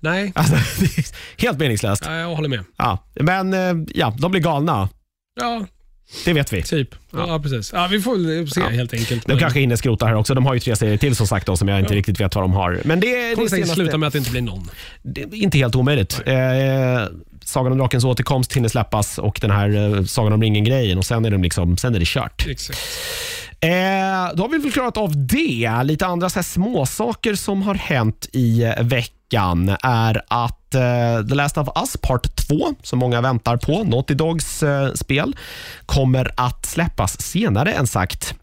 Nej, 0.00 0.32
Alltså, 0.34 0.54
är 0.54 1.42
helt 1.42 1.58
meningslöst. 1.58 2.02
ja, 2.06 2.14
jag 2.16 2.34
håller 2.34 2.48
med. 2.48 2.64
Ja. 2.76 3.04
Men 3.14 3.52
eh, 3.54 3.84
ja, 3.94 4.14
de 4.18 4.30
blir 4.30 4.40
galna. 4.40 4.88
Ja, 5.40 5.66
Det 6.24 6.32
vet 6.32 6.52
vi. 6.52 6.62
typ. 6.62 6.94
Ja, 7.12 7.40
precis. 7.42 7.70
Ja, 7.72 7.88
vi 7.90 8.00
får 8.00 8.46
se 8.46 8.60
Ja. 8.60 8.68
helt 8.68 8.94
enkelt. 8.94 9.26
De 9.26 9.38
kanske 9.38 9.60
hinner 9.60 9.76
skrota 9.76 10.06
här 10.06 10.14
också. 10.14 10.34
De 10.34 10.46
har 10.46 10.54
ju 10.54 10.60
tre 10.60 10.76
serier 10.76 10.96
till 10.96 11.16
som 11.16 11.26
sagt 11.26 11.46
då, 11.46 11.56
som 11.56 11.68
jag 11.68 11.80
inte 11.80 11.94
riktigt 11.94 12.20
vet 12.20 12.34
vad 12.34 12.44
de 12.44 12.52
har. 12.52 12.80
Men 12.84 13.00
det, 13.00 13.34
det, 13.34 13.48
senaste, 13.48 13.74
sluta 13.74 13.98
med 13.98 14.06
att 14.06 14.12
det 14.12 14.18
inte 14.18 14.30
blir 14.30 14.42
någon. 14.42 14.70
det 15.02 15.20
är 15.22 15.34
inte 15.34 15.58
helt 15.58 15.74
omöjligt. 15.74 16.20
Eh, 16.26 16.34
Sagan 17.44 17.72
om 17.72 17.78
drakens 17.78 18.04
återkomst 18.04 18.52
hinner 18.56 18.68
släppas 18.68 19.18
och 19.18 19.38
den 19.42 19.50
här 19.50 19.96
eh, 19.96 20.04
Sagan 20.04 20.32
om 20.32 20.42
ringen-grejen 20.42 20.98
och 20.98 21.04
sen 21.04 21.24
är, 21.24 21.30
de 21.30 21.42
liksom, 21.42 21.76
sen 21.76 21.94
är 21.94 21.98
det 21.98 22.06
kört. 22.08 22.46
Exakt. 22.48 22.78
Eh, 23.60 23.70
då 24.34 24.42
har 24.42 24.48
vi 24.48 24.58
väl 24.58 24.72
klarat 24.72 24.96
av 24.96 25.26
det. 25.26 25.70
Lite 25.84 26.06
andra 26.06 26.30
så 26.30 26.38
här 26.38 26.44
små 26.44 26.86
saker 26.86 27.34
som 27.34 27.62
har 27.62 27.74
hänt 27.74 28.28
i 28.32 28.62
eh, 28.62 28.82
veckan 28.82 29.76
är 29.82 30.22
att 30.28 30.55
eh, 30.74 31.26
The 31.28 31.34
Last 31.34 31.58
of 31.58 31.68
Us 31.76 31.96
Part 31.96 32.36
2, 32.36 32.74
som 32.82 32.98
många 32.98 33.20
väntar 33.20 33.56
på, 33.56 33.84
Naughty 33.84 34.14
Dogs 34.14 34.62
eh, 34.62 34.92
spel, 34.92 35.36
kommer 35.86 36.30
att 36.36 36.66
släppas 36.66 37.20
senare 37.20 37.72
än 37.72 37.86
sagt. 37.86 38.34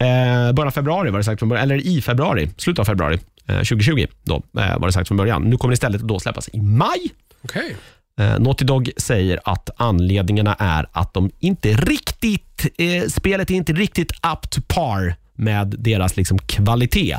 Eh, 0.00 0.52
början 0.52 0.66
av 0.66 0.70
februari 0.70 1.10
var 1.10 1.18
det 1.18 1.24
sagt 1.24 1.38
från 1.38 1.48
början, 1.48 1.64
eller 1.64 1.86
i 1.86 2.02
februari, 2.02 2.50
slutet 2.56 2.78
av 2.78 2.84
februari 2.84 3.18
eh, 3.48 3.56
2020 3.56 4.06
då, 4.22 4.34
eh, 4.34 4.78
var 4.78 4.86
det 4.86 4.92
sagt 4.92 5.08
från 5.08 5.16
början. 5.16 5.42
Nu 5.42 5.56
kommer 5.56 5.72
det 5.72 5.74
istället 5.74 6.00
då 6.00 6.20
släppas 6.20 6.48
i 6.52 6.60
maj. 6.60 7.10
Okej. 7.44 7.76
Eh, 8.20 8.38
Naughty 8.38 8.64
Dog 8.64 8.90
säger 8.96 9.40
att 9.44 9.70
anledningarna 9.76 10.56
är 10.58 10.86
att 10.92 11.14
de 11.14 11.30
inte 11.38 11.72
riktigt, 11.72 12.66
eh, 12.78 13.08
spelet 13.08 13.50
är 13.50 13.54
inte 13.54 13.72
riktigt 13.72 14.12
up 14.12 14.50
to 14.50 14.60
par 14.68 15.14
med 15.34 15.74
deras 15.78 16.16
liksom, 16.16 16.38
kvalitet. 16.38 17.16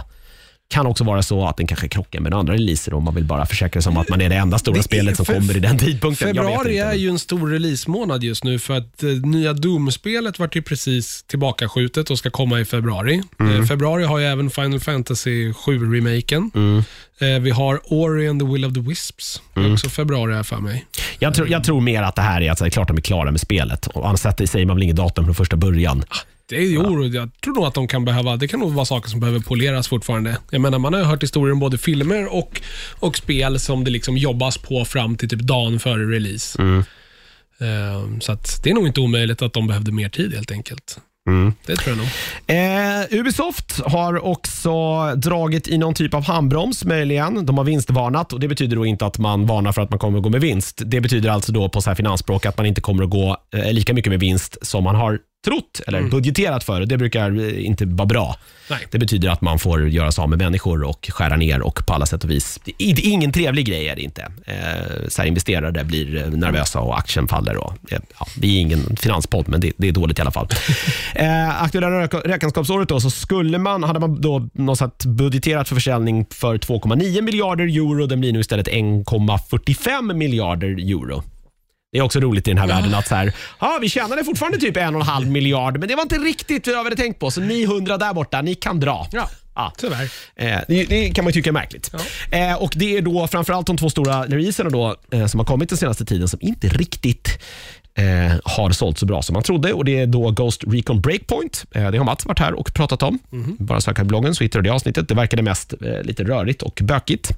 Kan 0.67 0.87
också 0.87 1.03
vara 1.03 1.23
så 1.23 1.47
att 1.47 1.57
den 1.57 1.67
kanske 1.67 1.87
krockar 1.87 2.19
med 2.19 2.33
andra 2.33 2.53
releaser 2.53 2.93
om 2.93 3.03
man 3.03 3.15
vill 3.15 3.23
bara 3.23 3.45
försäkra 3.45 3.81
sig 3.81 3.89
om 3.89 3.97
att 3.97 4.09
man 4.09 4.21
är 4.21 4.29
det 4.29 4.35
enda 4.35 4.59
stora 4.59 4.77
Det 4.77 4.83
spelet 4.83 5.17
som 5.17 5.25
kommer 5.25 5.57
i 5.57 5.59
den 5.59 5.77
tidpunkten. 5.77 6.27
Februari 6.27 6.77
är 6.77 6.93
ju 6.93 7.09
en 7.09 7.19
stor 7.19 7.49
releasemånad 7.49 8.23
just 8.23 8.43
nu 8.43 8.59
för 8.59 8.77
att 8.77 9.03
eh, 9.03 9.09
nya 9.09 9.53
Doom-spelet 9.53 10.39
vart 10.39 10.55
ju 10.55 10.61
precis 10.61 11.23
tillbakaskjutet 11.23 12.09
och 12.09 12.17
ska 12.17 12.29
komma 12.29 12.59
i 12.59 12.65
februari. 12.65 13.23
Mm. 13.39 13.61
Eh, 13.61 13.65
februari 13.65 14.03
har 14.03 14.19
ju 14.19 14.25
även 14.25 14.49
Final 14.49 14.79
Fantasy 14.79 15.51
7-remaken. 15.51 16.51
Mm. 16.55 16.83
Eh, 17.19 17.41
vi 17.41 17.51
har 17.51 17.81
Ori 17.83 18.27
and 18.27 18.41
the 18.41 18.47
Will 18.47 18.65
of 18.65 18.73
the 18.73 18.79
Wisps. 18.79 19.41
Är 19.55 19.73
också 19.73 19.89
februari 19.89 20.33
här 20.33 20.43
för 20.43 20.57
mig. 20.57 20.85
Jag, 21.19 21.33
tror, 21.33 21.49
jag 21.49 21.63
tror 21.63 21.81
mer 21.81 22.03
att 22.03 22.15
det 22.15 22.21
här 22.21 22.41
är 22.41 22.51
att 22.51 22.57
det 22.57 22.65
är 22.65 22.69
klart 22.69 22.87
de 22.87 22.97
är 22.97 23.01
klara 23.01 23.31
med 23.31 23.41
spelet. 23.41 23.87
Och 23.87 24.07
annars 24.07 24.19
säger 24.19 24.65
man 24.65 24.75
väl 24.75 24.83
inget 24.83 24.95
datum 24.95 25.25
från 25.25 25.35
första 25.35 25.55
början. 25.55 26.03
Det 26.49 26.55
är, 26.55 26.61
jo, 26.61 27.03
jag 27.05 27.29
tror 27.41 27.55
nog 27.55 27.65
att 27.65 27.73
de 27.73 27.87
kan 27.87 28.05
behöva, 28.05 28.37
det 28.37 28.47
kan 28.47 28.59
nog 28.59 28.73
vara 28.73 28.85
saker 28.85 29.09
som 29.09 29.19
behöver 29.19 29.39
poleras 29.39 29.87
fortfarande. 29.87 30.37
Jag 30.51 30.61
menar, 30.61 30.79
man 30.79 30.93
har 30.93 30.99
ju 30.99 31.05
hört 31.05 31.23
historier 31.23 31.53
om 31.53 31.59
både 31.59 31.77
filmer 31.77 32.33
och, 32.33 32.61
och 32.99 33.17
spel 33.17 33.59
som 33.59 33.83
det 33.83 33.91
liksom 33.91 34.17
jobbas 34.17 34.57
på 34.57 34.85
fram 34.85 35.17
till 35.17 35.29
typ 35.29 35.39
dagen 35.39 35.79
före 35.79 36.05
release. 36.15 36.61
Ehm, 37.59 38.21
så 38.21 38.31
att 38.31 38.63
det 38.63 38.69
är 38.69 38.73
nog 38.73 38.87
inte 38.87 38.99
omöjligt 38.99 39.41
att 39.41 39.53
de 39.53 39.67
behövde 39.67 39.91
mer 39.91 40.09
tid 40.09 40.33
helt 40.33 40.51
enkelt. 40.51 40.99
Det 41.65 41.75
tror 41.75 41.95
jag 41.95 41.97
nog. 41.97 42.07
Eh, 42.47 43.19
Ubisoft 43.19 43.81
har 43.85 44.25
också 44.25 44.71
dragit 45.15 45.67
i 45.67 45.77
någon 45.77 45.93
typ 45.93 46.13
av 46.13 46.23
handbroms 46.23 46.85
möjligen. 46.85 47.45
De 47.45 47.57
har 47.57 47.65
vinstvarnat 47.65 48.33
och 48.33 48.39
det 48.39 48.47
betyder 48.47 48.75
då 48.75 48.85
inte 48.85 49.05
att 49.05 49.17
man 49.17 49.45
varnar 49.45 49.71
för 49.71 49.81
att 49.81 49.89
man 49.89 49.99
kommer 49.99 50.17
att 50.17 50.23
gå 50.23 50.29
med 50.29 50.41
vinst. 50.41 50.81
Det 50.85 51.01
betyder 51.01 51.29
alltså 51.29 51.51
då 51.51 51.69
på 51.69 51.81
så 51.81 51.89
här 51.89 51.95
finansspråk 51.95 52.45
att 52.45 52.57
man 52.57 52.65
inte 52.65 52.81
kommer 52.81 53.03
att 53.03 53.09
gå 53.09 53.37
eh, 53.55 53.73
lika 53.73 53.93
mycket 53.93 54.11
med 54.11 54.19
vinst 54.19 54.57
som 54.61 54.83
man 54.83 54.95
har 54.95 55.19
trott 55.45 55.81
eller 55.87 56.01
budgeterat 56.09 56.63
för. 56.63 56.81
Och 56.81 56.87
Det 56.87 56.97
brukar 56.97 57.55
inte 57.59 57.85
vara 57.85 58.05
bra. 58.05 58.35
Nej. 58.69 58.79
Det 58.91 58.97
betyder 58.99 59.29
att 59.29 59.41
man 59.41 59.59
får 59.59 59.89
göra 59.89 60.11
sig 60.11 60.21
av 60.21 60.29
med 60.29 60.39
människor 60.39 60.83
och 60.83 61.07
skära 61.11 61.35
ner 61.35 61.61
och 61.61 61.85
på 61.87 61.93
alla 61.93 62.05
sätt 62.05 62.23
och 62.23 62.29
vis. 62.29 62.59
Det 62.65 62.71
är 62.79 63.05
ingen 63.05 63.31
trevlig 63.31 63.65
grej 63.65 63.87
är 63.87 63.95
det 63.95 64.01
inte. 64.01 64.21
Eh, 64.45 65.07
så 65.07 65.21
här 65.21 65.27
investerare 65.27 65.83
blir 65.83 66.23
eh, 66.23 66.29
nervösa 66.29 66.79
och 66.79 66.97
aktien 66.97 67.27
faller. 67.27 67.57
Och, 67.57 67.73
eh, 67.91 67.99
ja, 68.19 68.27
vi 68.39 68.57
är 68.57 68.61
ingen 68.61 68.95
finanspodd, 68.97 69.47
men 69.49 69.61
det, 69.61 69.71
det 69.77 69.87
är 69.87 69.91
dåligt 69.91 70.19
i 70.19 70.21
alla 70.21 70.31
fall. 70.31 70.47
eh, 71.15 71.63
aktuella 71.63 71.87
räk- 71.87 72.21
räkenskapsåret 72.27 72.89
då, 72.89 72.99
så 72.99 73.09
skulle 73.09 73.57
man, 73.57 73.83
hade 73.83 73.99
man 73.99 74.21
då 74.21 74.49
något 74.53 75.05
budgeterat 75.05 75.67
för 75.67 75.75
försäljning 75.75 76.25
för 76.31 76.57
2,9 76.57 77.21
miljarder 77.21 77.65
euro. 77.65 78.05
Den 78.07 78.19
blir 78.19 78.33
nu 78.33 78.39
istället 78.39 78.67
1,45 78.67 80.13
miljarder 80.13 80.67
euro. 80.67 81.23
Det 81.95 81.99
är 81.99 82.03
också 82.03 82.19
roligt 82.19 82.47
i 82.47 82.51
den 82.51 82.57
här 82.57 82.67
världen 82.67 82.93
att 82.95 83.07
så 83.07 83.15
här, 83.15 83.33
ja, 83.59 83.77
vi 83.81 83.89
tjänade 83.89 84.23
fortfarande 84.23 84.57
typ 84.57 84.77
en 84.77 84.95
och 84.95 85.01
en 85.01 85.07
halv 85.07 85.27
miljard, 85.27 85.77
men 85.79 85.87
det 85.89 85.95
var 85.95 86.01
inte 86.03 86.15
riktigt 86.17 86.67
vad 86.67 86.75
vi 86.75 86.83
hade 86.83 86.95
tänkt 86.95 87.19
på. 87.19 87.31
Så 87.31 87.41
ni 87.41 87.65
hundra 87.65 87.97
där 87.97 88.13
borta, 88.13 88.41
ni 88.41 88.55
kan 88.55 88.79
dra. 88.79 89.07
Ja, 89.11 89.29
Ja. 89.55 89.73
tyvärr. 89.77 90.03
Eh, 90.35 90.59
det, 90.67 90.83
det 90.85 91.09
kan 91.09 91.23
man 91.25 91.29
ju 91.29 91.33
tycka 91.33 91.49
är 91.49 91.53
märkligt. 91.53 91.91
Eh, 92.31 92.53
och 92.53 92.73
Det 92.75 92.97
är 92.97 93.01
då 93.01 93.27
framförallt 93.27 93.67
de 93.67 93.77
två 93.77 93.89
stora 93.89 94.23
releaserna 94.25 94.69
då, 94.69 94.95
eh, 95.11 95.25
som 95.25 95.39
har 95.39 95.45
kommit 95.45 95.69
den 95.69 95.77
senaste 95.77 96.05
tiden 96.05 96.27
som 96.27 96.39
inte 96.41 96.67
riktigt 96.67 97.39
eh, 97.97 98.33
har 98.43 98.71
sålt 98.71 98.97
så 98.97 99.05
bra 99.05 99.21
som 99.21 99.33
man 99.33 99.43
trodde. 99.43 99.73
Och 99.73 99.85
Det 99.85 99.99
är 99.99 100.05
då 100.07 100.31
Ghost 100.31 100.63
Recon 100.67 101.01
Breakpoint. 101.01 101.65
Eh, 101.71 101.91
det 101.91 101.97
har 101.97 102.05
Mats 102.05 102.25
varit 102.25 102.39
här 102.39 102.53
och 102.53 102.73
pratat 102.73 103.03
om. 103.03 103.19
Bara 103.59 103.81
söka 103.81 104.01
i 104.01 104.05
bloggen 104.05 104.35
så 104.35 104.43
hittar 104.43 104.59
du 104.61 104.69
det 104.69 104.73
avsnittet. 104.75 105.07
Det 105.07 105.15
verkade 105.15 105.41
mest 105.41 105.73
eh, 105.81 106.01
lite 106.03 106.23
rörigt 106.23 106.61
och 106.61 106.79
bökigt. 106.83 107.31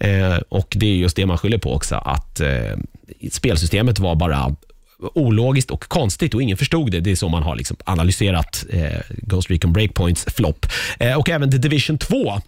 Eh, 0.00 0.36
och 0.48 0.76
Det 0.76 0.86
är 0.86 0.94
just 0.94 1.16
det 1.16 1.26
man 1.26 1.38
skyller 1.38 1.58
på 1.58 1.74
också, 1.74 1.94
att 1.94 2.40
eh, 2.40 2.76
spelsystemet 3.32 3.98
var 3.98 4.14
bara 4.14 4.56
ologiskt 5.14 5.70
och 5.70 5.88
konstigt 5.88 6.34
och 6.34 6.42
ingen 6.42 6.56
förstod 6.56 6.90
det. 6.92 7.00
Det 7.00 7.10
är 7.10 7.16
så 7.16 7.28
man 7.28 7.42
har 7.42 7.56
liksom 7.56 7.76
analyserat 7.84 8.66
eh, 8.70 9.00
Ghost 9.10 9.50
Recon 9.50 9.72
Breakpoints 9.72 10.24
flopp. 10.24 10.66
Och 11.18 11.30
även 11.30 11.50
The 11.50 11.58
Division 11.58 11.98
2 11.98 12.40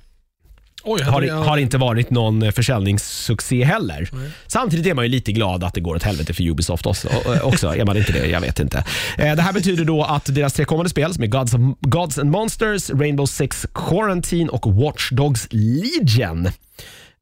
Oj, 0.84 1.02
har, 1.02 1.22
jag- 1.22 1.34
har 1.36 1.56
inte 1.56 1.78
varit 1.78 2.10
någon 2.10 2.42
eh, 2.42 2.50
försäljningssuccé 2.50 3.64
heller. 3.64 4.10
Samtidigt 4.46 4.86
är 4.86 4.94
man 4.94 5.04
ju 5.04 5.10
lite 5.10 5.32
glad 5.32 5.64
att 5.64 5.74
det 5.74 5.80
går 5.80 5.96
åt 5.96 6.02
helvete 6.02 6.34
för 6.34 6.42
Ubisoft 6.48 6.86
också. 6.86 7.08
och- 7.24 7.44
också. 7.48 7.68
Är 7.76 7.84
man 7.84 7.96
inte 7.96 8.12
det? 8.12 8.26
Jag 8.26 8.40
vet 8.40 8.60
inte. 8.60 8.84
Eh, 9.18 9.34
Det 9.36 9.42
här 9.42 9.52
betyder 9.52 9.84
då 9.84 10.04
att 10.04 10.34
deras 10.34 10.52
tre 10.52 10.64
kommande 10.64 10.90
spel 10.90 11.14
som 11.14 11.22
är 11.22 11.26
Gods, 11.28 11.54
of, 11.54 11.60
Gods 11.80 12.18
and 12.18 12.30
Monsters, 12.30 12.90
Rainbow 12.90 13.26
Six 13.26 13.66
Quarantine 13.74 14.48
och 14.50 14.74
Watch 14.74 15.10
Dogs 15.10 15.48
Legion 15.50 16.46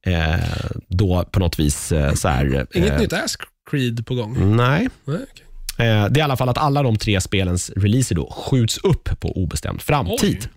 eh, 0.06 0.34
då 0.88 1.24
på 1.30 1.40
något 1.40 1.58
vis 1.58 1.92
eh, 1.92 2.14
så 2.14 2.28
här... 2.28 2.66
Inget 2.74 2.92
eh, 2.92 2.98
nytt 3.00 3.12
Ask 3.12 3.40
Creed 3.70 4.06
på 4.06 4.14
gång? 4.14 4.56
Nej. 4.56 4.88
Nej. 5.04 5.16
Eh, 5.78 6.04
Det 6.10 6.16
är 6.16 6.18
i 6.18 6.20
alla 6.20 6.36
fall 6.36 6.48
att 6.48 6.58
alla 6.58 6.82
de 6.82 6.96
tre 6.96 7.20
spelens 7.20 7.70
releaser 7.76 8.14
då 8.14 8.30
skjuts 8.36 8.78
upp 8.78 9.20
på 9.20 9.36
obestämd 9.42 9.82
framtid. 9.82 10.38
Eh, 10.44 10.48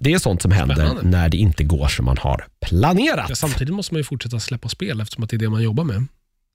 Det 0.00 0.12
är 0.12 0.18
sånt 0.18 0.42
som 0.42 0.50
händer 0.52 0.74
Spännande. 0.74 1.02
när 1.02 1.28
det 1.28 1.36
inte 1.36 1.64
går 1.64 1.88
som 1.88 2.04
man 2.04 2.18
har 2.18 2.44
planerat. 2.60 3.26
Ja, 3.28 3.34
samtidigt 3.34 3.74
måste 3.74 3.94
man 3.94 3.98
ju 4.00 4.04
fortsätta 4.04 4.40
släppa 4.40 4.68
spel 4.68 5.00
eftersom 5.00 5.24
att 5.24 5.30
det 5.30 5.36
är 5.36 5.38
det 5.38 5.50
man 5.50 5.62
jobbar 5.62 5.84
med. 5.84 6.06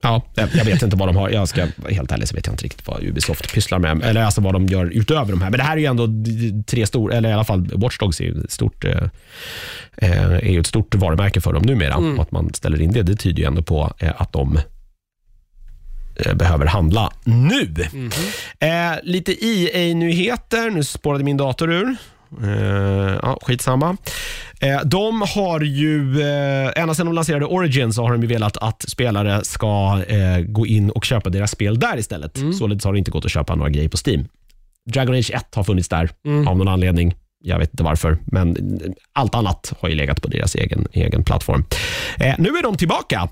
Ja, 0.04 0.22
jag 0.36 0.66
vet 0.66 0.82
inte 0.82 0.96
vad 0.96 1.08
de 1.10 1.16
har. 1.16 1.30
Jag 1.30 1.48
ska 1.50 1.68
helt 1.90 2.12
ärlig 2.12 2.28
så 2.28 2.36
vet 2.36 2.46
jag 2.46 2.54
inte 2.54 2.64
riktigt 2.64 2.88
vad 2.88 3.04
Ubisoft 3.04 3.54
pysslar 3.54 3.80
med. 3.80 4.04
Eller 4.04 4.24
alltså 4.24 4.42
vad 4.42 4.54
de 4.54 4.66
gör 4.66 4.86
utöver 4.86 5.32
de 5.32 5.42
här. 5.42 5.50
Men 5.50 5.58
det 5.58 5.64
här 5.64 5.74
är 5.74 5.82
ju 5.82 5.86
ändå 5.86 6.08
tre 6.68 6.88
stora, 6.88 7.16
eller 7.16 7.30
i 7.30 7.34
alla 7.34 7.44
fall 7.44 7.72
Watch 7.74 7.98
Dogs 7.98 8.22
är 8.22 8.34
stort, 8.50 8.86
eh, 8.86 9.04
eh, 9.98 10.32
är 10.32 10.50
ju 10.52 10.60
ett 10.60 10.68
stort 10.68 10.96
varumärke 10.96 11.42
för 11.42 11.54
dem 11.54 11.64
numera. 11.64 11.96
Och 11.96 12.22
att 12.22 12.32
man 12.32 12.54
ställer 12.54 12.82
in 12.82 12.92
det, 12.92 13.04
det 13.04 13.16
tyder 13.16 13.40
ju 13.40 13.46
ändå 13.48 13.62
på 13.62 13.94
eh, 14.00 14.22
att 14.22 14.34
de 14.34 14.60
eh, 16.16 16.34
behöver 16.34 16.66
handla 16.66 17.12
nu. 17.24 17.74
Eh, 18.60 18.70
lite 19.04 19.46
EA-nyheter. 19.46 20.70
Nu 20.70 20.84
spårade 20.84 21.24
min 21.24 21.38
dator 21.38 21.72
ur. 21.74 21.96
Eh, 22.44 23.20
ja, 23.22 23.38
skitsamma. 23.42 23.98
Eh, 24.62 24.82
de 24.86 25.22
har 25.36 25.62
ju, 25.62 26.22
eh, 26.22 26.82
ända 26.82 26.94
sedan 26.94 27.06
de 27.06 27.16
lanserade 27.16 27.46
Origin 27.46 27.94
så 27.94 28.04
har 28.04 28.12
de 28.12 28.22
ju 28.22 28.28
velat 28.28 28.58
att 28.58 28.86
spelare 28.90 29.44
ska 29.44 30.04
eh, 30.08 30.40
gå 30.40 30.66
in 30.68 30.90
och 30.90 31.06
köpa 31.06 31.30
deras 31.30 31.52
spel 31.52 31.80
där 31.80 31.98
istället. 31.98 32.38
Således 32.58 32.86
har 32.86 32.94
det 32.94 33.00
inte 33.00 33.12
gått 33.12 33.26
att 33.26 33.32
köpa 33.32 33.56
några 33.56 33.70
grejer 33.70 33.90
på 33.90 33.98
Steam. 34.08 34.26
Dragon 34.86 35.16
Age 35.16 35.32
1 35.34 35.56
har 35.56 35.64
funnits 35.64 35.90
där 35.90 36.10
av 36.48 36.58
någon 36.58 36.68
anledning. 36.68 37.16
Jag 37.44 37.60
vet 37.60 37.70
inte 37.70 37.84
varför, 37.84 38.18
men 38.26 38.56
allt 39.14 39.36
annat 39.36 39.74
har 39.80 39.90
ju 39.90 39.96
legat 39.96 40.22
på 40.22 40.28
deras 40.28 40.56
egen, 40.56 40.88
egen 40.92 41.24
plattform. 41.24 41.64
Eh, 42.20 42.36
nu 42.38 42.50
är 42.50 42.64
de 42.64 42.78
tillbaka. 42.78 43.30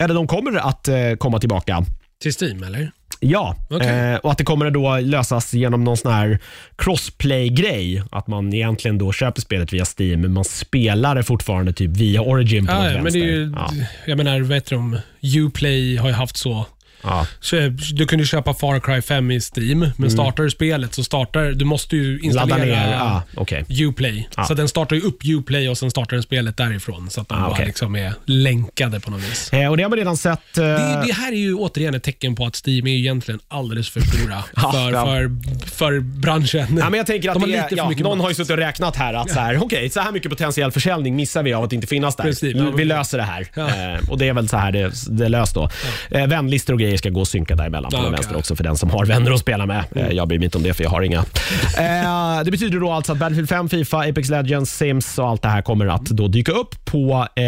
Eller 0.00 0.14
de 0.14 0.26
kommer 0.26 0.56
att 0.56 0.88
eh, 0.88 0.96
komma 1.18 1.38
tillbaka. 1.38 1.84
Till 2.22 2.32
Steam, 2.40 2.62
eller? 2.62 2.90
Ja, 3.20 3.56
Okej. 3.70 3.88
eh, 3.88 4.16
och 4.16 4.32
att 4.32 4.38
det 4.38 4.44
kommer 4.44 4.66
att 4.66 4.72
då 4.72 4.98
lösas 4.98 5.54
genom 5.54 5.84
någon 5.84 5.96
sån 5.96 6.12
här 6.12 6.38
crossplay-grej. 6.76 8.02
Att 8.10 8.26
man 8.26 8.54
egentligen 8.54 8.98
då 8.98 9.12
köper 9.12 9.40
spelet 9.40 9.72
via 9.72 9.84
Steam, 9.98 10.20
men 10.20 10.32
man 10.32 10.44
spelar 10.44 11.14
det 11.14 11.22
fortfarande 11.22 11.72
typ 11.72 11.90
via 11.90 12.20
Origin 12.22 12.66
på 12.66 12.72
något 12.72 12.84
ja, 12.92 13.02
men 13.02 13.12
det 13.12 13.18
är 13.18 13.24
ju, 13.24 13.52
ja. 13.56 13.70
Jag 14.06 14.16
menar, 14.16 14.40
vad 14.40 14.54
heter 14.54 14.76
de? 14.76 14.98
Uplay 15.38 15.96
har 15.96 16.08
ju 16.08 16.14
haft 16.14 16.36
så. 16.36 16.66
Ja. 17.02 17.26
så 17.40 17.56
du 17.92 18.06
kunde 18.06 18.24
köpa 18.26 18.54
Far 18.54 18.80
Cry 18.80 19.02
5 19.02 19.30
i 19.30 19.40
Steam, 19.56 19.86
men 19.96 20.10
startar 20.10 20.42
du 20.42 20.50
spelet 20.50 20.94
så 20.94 21.04
startar 21.04 21.44
du 21.44 21.64
måste 21.64 21.96
ju 21.96 22.18
installera 22.20 22.56
Mm. 22.56 22.68
Ladda 22.68 22.86
ner, 22.86 22.92
ja, 22.92 23.22
okej. 23.36 23.64
Uplay. 23.84 24.28
Ja. 24.36 24.44
Så 24.44 24.54
den 24.54 24.68
startar 24.68 24.96
ju 24.96 25.02
upp 25.02 25.16
Uplay 25.24 25.68
och 25.68 25.78
sen 25.78 25.90
startar 25.90 26.16
den 26.16 26.22
spelet 26.22 26.56
därifrån. 26.56 27.10
Så 27.10 27.20
att 27.20 27.28
de 27.28 27.34
Ah, 27.34 27.40
bara 27.40 27.50
okej. 27.50 27.66
liksom 27.66 27.96
är 27.96 28.12
länkade 28.24 29.00
på 29.00 29.10
något 29.10 29.20
vis. 29.20 29.52
Eh, 29.52 29.70
och 29.70 29.76
det 29.76 29.82
har 29.82 29.90
man 29.90 29.98
redan 29.98 30.16
sett. 30.16 30.58
Eh, 30.58 30.64
Det, 30.64 31.02
det 31.06 31.12
här 31.12 31.32
är 31.32 31.36
ju 31.36 31.54
återigen 31.54 31.94
ett 31.94 32.02
tecken 32.02 32.34
på 32.34 32.46
att 32.46 32.62
Steam 32.66 32.86
är 32.86 32.90
ju 32.90 32.98
egentligen 32.98 33.40
alldeles 33.48 33.90
för 33.90 34.00
stora 34.00 34.44
Ja, 34.56 34.72
för, 34.72 34.92
ja. 34.92 35.06
för, 35.06 35.30
för 35.68 36.00
branschen. 36.00 36.76
Ja, 36.78 36.90
men 36.90 36.94
jag 36.98 37.06
tänker 37.06 37.28
att 37.28 37.34
De 37.34 37.40
har 37.42 37.48
det 37.48 37.56
är, 37.56 37.68
för 37.68 37.76
ja, 37.76 37.88
mycket 37.88 38.04
någon 38.04 38.18
makt. 38.18 38.22
har 38.22 38.30
ju 38.30 38.34
suttit 38.34 38.50
och 38.50 38.56
räknat 38.56 38.96
här 38.96 39.14
att 39.14 39.30
så 39.30 39.40
här, 39.40 39.62
okej, 39.64 39.90
så 39.90 40.00
här 40.00 40.12
mycket 40.12 40.30
potentiell 40.30 40.72
försäljning 40.72 41.16
missar 41.16 41.42
vi 41.42 41.52
av 41.52 41.64
att 41.64 41.72
inte 41.72 41.86
finnas 41.86 42.16
där. 42.16 42.24
Precis, 42.24 42.54
vi, 42.54 42.58
ja, 42.58 42.64
vi 42.64 42.70
men- 42.76 42.88
löser 42.88 43.18
det 43.18 43.24
här. 43.24 43.46
Ja. 43.54 43.68
Eh, 43.68 44.08
och 44.10 44.18
Det 44.18 44.28
är 44.28 44.32
väl 44.32 44.48
så 44.48 44.56
här 44.56 44.72
det, 44.72 44.92
det 45.10 45.24
är 45.24 45.28
löst 45.28 45.54
då. 45.54 45.70
Eh, 46.10 46.26
vänlistor 46.26 46.72
och 46.74 46.80
grejer 46.80 46.89
ska 46.98 47.10
gå 47.10 47.20
och 47.20 47.28
synka 47.28 47.56
däremellan 47.56 47.90
på 47.90 47.96
den 47.96 48.06
okej. 48.06 48.12
vänster 48.12 48.36
också 48.36 48.56
för 48.56 48.64
den 48.64 48.76
som 48.76 48.90
har 48.90 49.06
vänner 49.06 49.30
att 49.30 49.40
spela 49.40 49.66
med. 49.66 49.84
Eh, 49.96 50.08
jag 50.08 50.28
bryr 50.28 50.38
mig 50.38 50.44
inte 50.44 50.58
om 50.58 50.64
det 50.64 50.74
för 50.74 50.84
jag 50.84 50.90
har 50.90 51.02
inga. 51.02 51.24
Eh, 51.78 52.44
det 52.44 52.50
betyder 52.50 52.80
då 52.80 52.90
alltså 52.92 53.12
att 53.12 53.18
Battlefield 53.18 53.48
5, 53.48 53.68
Fifa, 53.68 53.98
Apex 53.98 54.28
Legends, 54.28 54.76
Sims 54.76 55.18
och 55.18 55.28
allt 55.28 55.42
det 55.42 55.48
här 55.48 55.62
kommer 55.62 55.86
att 55.86 56.04
då 56.04 56.28
dyka 56.28 56.52
upp 56.52 56.84
på 56.84 57.26
eh, 57.36 57.42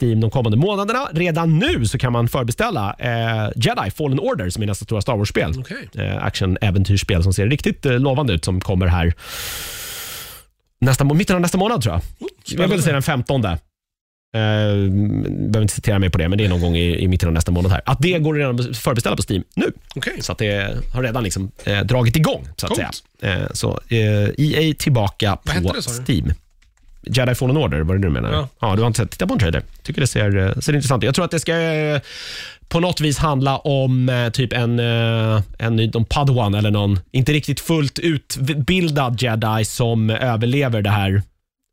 Steam 0.00 0.20
de 0.20 0.30
kommande 0.30 0.58
månaderna. 0.58 1.08
Redan 1.12 1.58
nu 1.58 1.86
så 1.86 1.98
kan 1.98 2.12
man 2.12 2.28
förbeställa 2.28 2.96
eh, 2.98 3.50
Jedi 3.56 3.90
Fallen 3.90 4.20
Order 4.20 4.50
som 4.50 4.62
är 4.62 4.66
nästa 4.66 4.84
stora 4.84 5.00
Star 5.00 5.16
Wars-spel. 5.16 5.54
Okej. 5.58 5.88
Eh, 6.06 6.24
action-äventyrsspel 6.24 7.22
som 7.22 7.32
ser 7.32 7.46
riktigt 7.46 7.86
eh, 7.86 7.98
lovande 7.98 8.32
ut 8.32 8.44
som 8.44 8.60
kommer 8.60 8.86
här 8.86 9.14
nästa, 10.80 11.04
mitten 11.04 11.36
av 11.36 11.42
nästa 11.42 11.58
månad 11.58 11.82
tror 11.82 11.94
jag. 11.94 12.02
Jag 12.60 12.68
vill 12.68 12.82
säga 12.82 12.92
den 12.92 13.02
15. 13.02 13.42
Uh, 14.36 14.90
behöver 15.30 15.62
inte 15.62 15.74
citera 15.74 15.98
mig 15.98 16.10
på 16.10 16.18
det, 16.18 16.28
men 16.28 16.38
det 16.38 16.44
är 16.44 16.48
någon 16.48 16.60
gång 16.60 16.76
i, 16.76 16.98
i 16.98 17.08
mitten 17.08 17.28
av 17.28 17.32
nästa 17.32 17.52
månad. 17.52 17.72
här. 17.72 17.80
Att 17.84 17.98
det 18.00 18.18
går 18.18 18.34
redan 18.34 18.60
att 18.60 18.76
förbeställa 18.76 19.16
på 19.16 19.22
Steam 19.28 19.44
nu. 19.54 19.72
Okej. 19.94 20.16
Så 20.20 20.32
att 20.32 20.38
det 20.38 20.76
har 20.94 21.02
redan 21.02 21.24
liksom, 21.24 21.50
eh, 21.64 21.80
dragit 21.80 22.16
igång. 22.16 22.48
Så 22.56 22.66
att 22.66 22.72
Coolt. 22.72 23.02
säga. 23.20 23.34
Eh, 23.36 23.46
så 23.52 23.80
eh, 23.88 23.98
EA 24.38 24.74
tillbaka 24.78 25.38
Vad 25.44 25.54
hette 25.54 25.68
på 25.68 25.74
det, 25.74 25.82
sa 25.82 25.90
du? 26.02 26.12
Steam. 26.12 26.32
Jedi 27.02 27.34
Fallen 27.34 27.56
Order, 27.56 27.80
var 27.80 27.94
det 27.94 28.02
du 28.02 28.10
menar? 28.10 28.32
Ja. 28.32 28.48
ja 28.60 28.76
du 28.76 28.82
har 28.82 28.86
inte 28.86 28.96
sett, 29.00 29.10
titta 29.10 29.26
på 29.26 29.32
en 29.34 29.38
trailer. 29.40 29.62
Tycker 29.82 30.00
det 30.00 30.06
ser, 30.06 30.36
eh, 30.36 30.52
ser 30.60 30.74
intressant 30.74 31.02
ut. 31.02 31.06
Jag 31.06 31.14
tror 31.14 31.24
att 31.24 31.30
det 31.30 31.40
ska 31.40 31.60
eh, 31.60 32.00
på 32.68 32.80
något 32.80 33.00
vis 33.00 33.18
handla 33.18 33.58
om 33.58 34.08
eh, 34.08 34.28
typ 34.30 34.52
en, 34.52 34.78
eh, 34.78 35.42
en 35.58 35.76
ny- 35.76 35.90
någon 35.94 36.04
Padawan 36.04 36.54
eller 36.54 36.70
någon 36.70 37.00
inte 37.10 37.32
riktigt 37.32 37.60
fullt 37.60 37.98
utbildad 37.98 39.22
jedi 39.22 39.64
som 39.64 40.10
överlever 40.10 40.82
det 40.82 40.90
här 40.90 41.22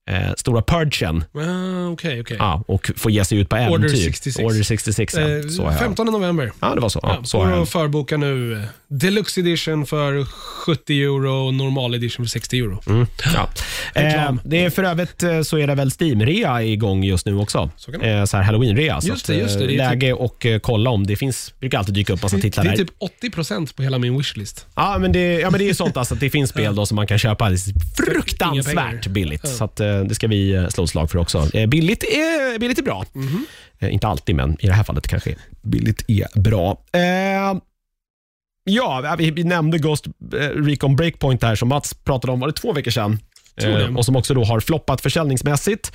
eh, 0.10 0.34
stora 0.38 0.62
purgen 0.62 1.24
Ah, 1.34 1.88
Okej, 1.88 2.22
okej. 2.22 2.38
ja, 2.40 2.64
och 2.68 2.92
få 2.98 3.10
ge 3.10 3.26
sig 3.26 3.38
ut 3.38 3.50
på 3.50 3.56
äventyr. 3.56 3.76
Order 3.76 3.90
66. 3.96 4.40
Order 4.46 4.64
66 4.64 5.14
ja. 5.18 5.22
Eh, 5.30 5.42
så 5.48 5.64
har 5.64 5.72
jag. 5.72 5.80
15 5.80 6.06
november. 6.06 6.52
Ja, 6.62 6.76
det 6.76 6.82
var 6.82 6.90
så. 6.90 7.00
Ja, 7.04 7.20
så 7.24 7.44
har 7.44 7.52
jag. 7.52 7.70
förboka 7.70 8.18
nu. 8.18 8.64
Deluxe 8.88 9.40
edition 9.42 9.86
för 9.86 10.24
70 10.26 11.02
euro 11.04 11.48
och 11.48 11.54
normal 11.54 11.96
edition 11.96 12.26
för 12.26 12.30
60 12.30 12.60
euro. 12.60 12.82
Mm, 12.88 13.08
ja. 13.34 13.50
Eh, 14.02 14.34
det 14.44 14.66
är 14.66 14.70
för 14.70 14.84
övrigt 14.84 15.24
eh, 15.24 15.42
så 15.42 15.58
är 15.58 15.68
det 15.68 15.76
väl 15.76 15.90
Steam-rea 15.90 16.64
igång 16.64 17.04
just 17.04 17.26
nu 17.26 17.36
också. 17.38 17.70
Så 17.78 17.92
eh, 17.92 18.26
så 18.26 18.38
här 18.38 18.44
Halloween-rea. 18.44 19.02
Så 19.02 19.08
Just 19.08 19.24
att, 19.24 19.28
det, 19.28 19.36
just 19.42 19.58
det. 19.60 19.64
eh, 19.64 19.68
Det 19.68 19.74
är 19.76 19.90
läge 19.90 20.14
och 20.14 20.46
eh, 20.46 20.60
kolla 20.60 20.90
om 20.90 21.08
det 21.08 21.16
finns. 21.16 21.54
brukar 21.60 21.78
alltid 21.78 21.94
dyka 21.96 22.14
upp 22.14 22.22
massa 22.24 22.38
titlar 22.38 22.64
det 22.64 22.70
är 22.70 22.78
där. 22.78 22.86
typ 22.86 23.34
80% 23.36 23.76
på 23.76 23.84
hela 23.84 23.98
min 23.98 24.18
wishlist. 24.18 24.66
Ja, 24.76 24.98
men 25.00 25.12
det, 25.12 25.34
ja, 25.40 25.50
men 25.50 25.58
det 25.60 25.64
är 25.66 25.68
ju 25.68 25.74
sånt 25.76 25.98
alltså, 25.98 26.14
att 26.14 26.20
det 26.20 26.30
finns 26.30 26.50
spel 26.50 26.76
då 26.76 26.86
som 26.86 26.96
man 26.96 27.08
kan 27.08 27.18
köpa 27.18 27.50
fruktansvärt 27.98 29.08
billigt. 29.08 29.48
Så 29.48 29.64
att, 29.64 29.80
eh, 29.80 29.95
det 30.04 30.16
ska 30.16 30.28
vi 30.28 30.54
eh, 30.54 30.68
slå 30.68 30.84
ett 30.84 30.90
slag 30.90 31.12
för 31.12 31.18
också. 31.18 31.50
Eh, 31.54 31.68
billigt, 31.68 32.04
är, 32.04 32.60
billigt 32.60 32.80
är 32.80 32.84
bra. 32.84 33.06
Mhm. 33.14 33.46
Eh, 33.80 33.94
inte 33.94 34.08
alltid, 34.08 34.36
men 34.36 34.58
i 34.60 34.68
det 34.68 34.74
här 34.74 34.84
fallet 34.84 35.08
kanske 35.08 35.36
billigt 35.62 36.10
är 36.10 36.40
bra. 36.40 36.78
Eh, 36.94 37.60
ja, 38.64 39.16
vi, 39.18 39.32
vi 39.32 39.44
nämnde 39.44 39.78
Ghost 39.78 40.08
eh, 40.08 40.40
Recon 40.40 40.96
Breakpoint 40.96 41.44
här 41.44 41.56
som 41.56 41.70
Mats 41.70 41.94
pratade 41.94 42.34
om, 42.34 42.40
var 42.40 42.48
det 42.48 42.54
två 42.54 42.74
veckor 42.74 42.92
sedan? 42.92 43.20
Eh, 43.58 43.96
och 43.96 44.06
som 44.06 44.16
också 44.16 44.34
då 44.34 44.44
har 44.44 44.60
floppat 44.60 45.02
försäljningsmässigt. 45.02 45.92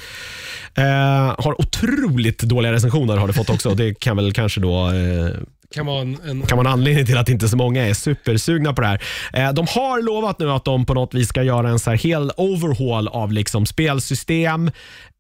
Eh, 0.75 1.35
har 1.39 1.61
otroligt 1.61 2.39
dåliga 2.39 2.73
recensioner 2.73 3.17
har 3.17 3.27
det 3.27 3.33
fått 3.33 3.51
också. 3.51 3.75
Det 3.75 3.95
kan 3.95 4.17
väl 4.17 4.33
kanske 4.33 4.61
då 4.61 4.91
eh, 4.91 5.31
Kan 5.75 5.87
vara 5.87 6.01
en, 6.01 6.21
en 6.25 6.43
kan 6.43 6.59
vara 6.59 6.69
en 6.69 6.73
anledning 6.73 7.07
till 7.07 7.19
att 7.19 7.29
inte 7.29 7.49
så 7.49 7.57
många 7.57 7.87
är 7.87 7.95
supersugna 7.95 8.73
på 8.73 8.81
det 8.81 8.87
här. 8.87 9.03
Eh, 9.33 9.53
de 9.53 9.67
har 9.67 10.03
lovat 10.03 10.39
nu 10.39 10.51
att 10.51 10.65
de 10.65 10.87
på 10.87 10.95
något 10.95 11.15
vis 11.15 11.29
ska 11.29 11.43
göra 11.43 11.69
en 11.69 11.79
så 11.79 11.91
här 11.91 11.97
hel 11.97 12.31
overhaul 12.37 13.09
av 13.09 13.33
liksom 13.33 13.67
spelsystem, 13.67 14.71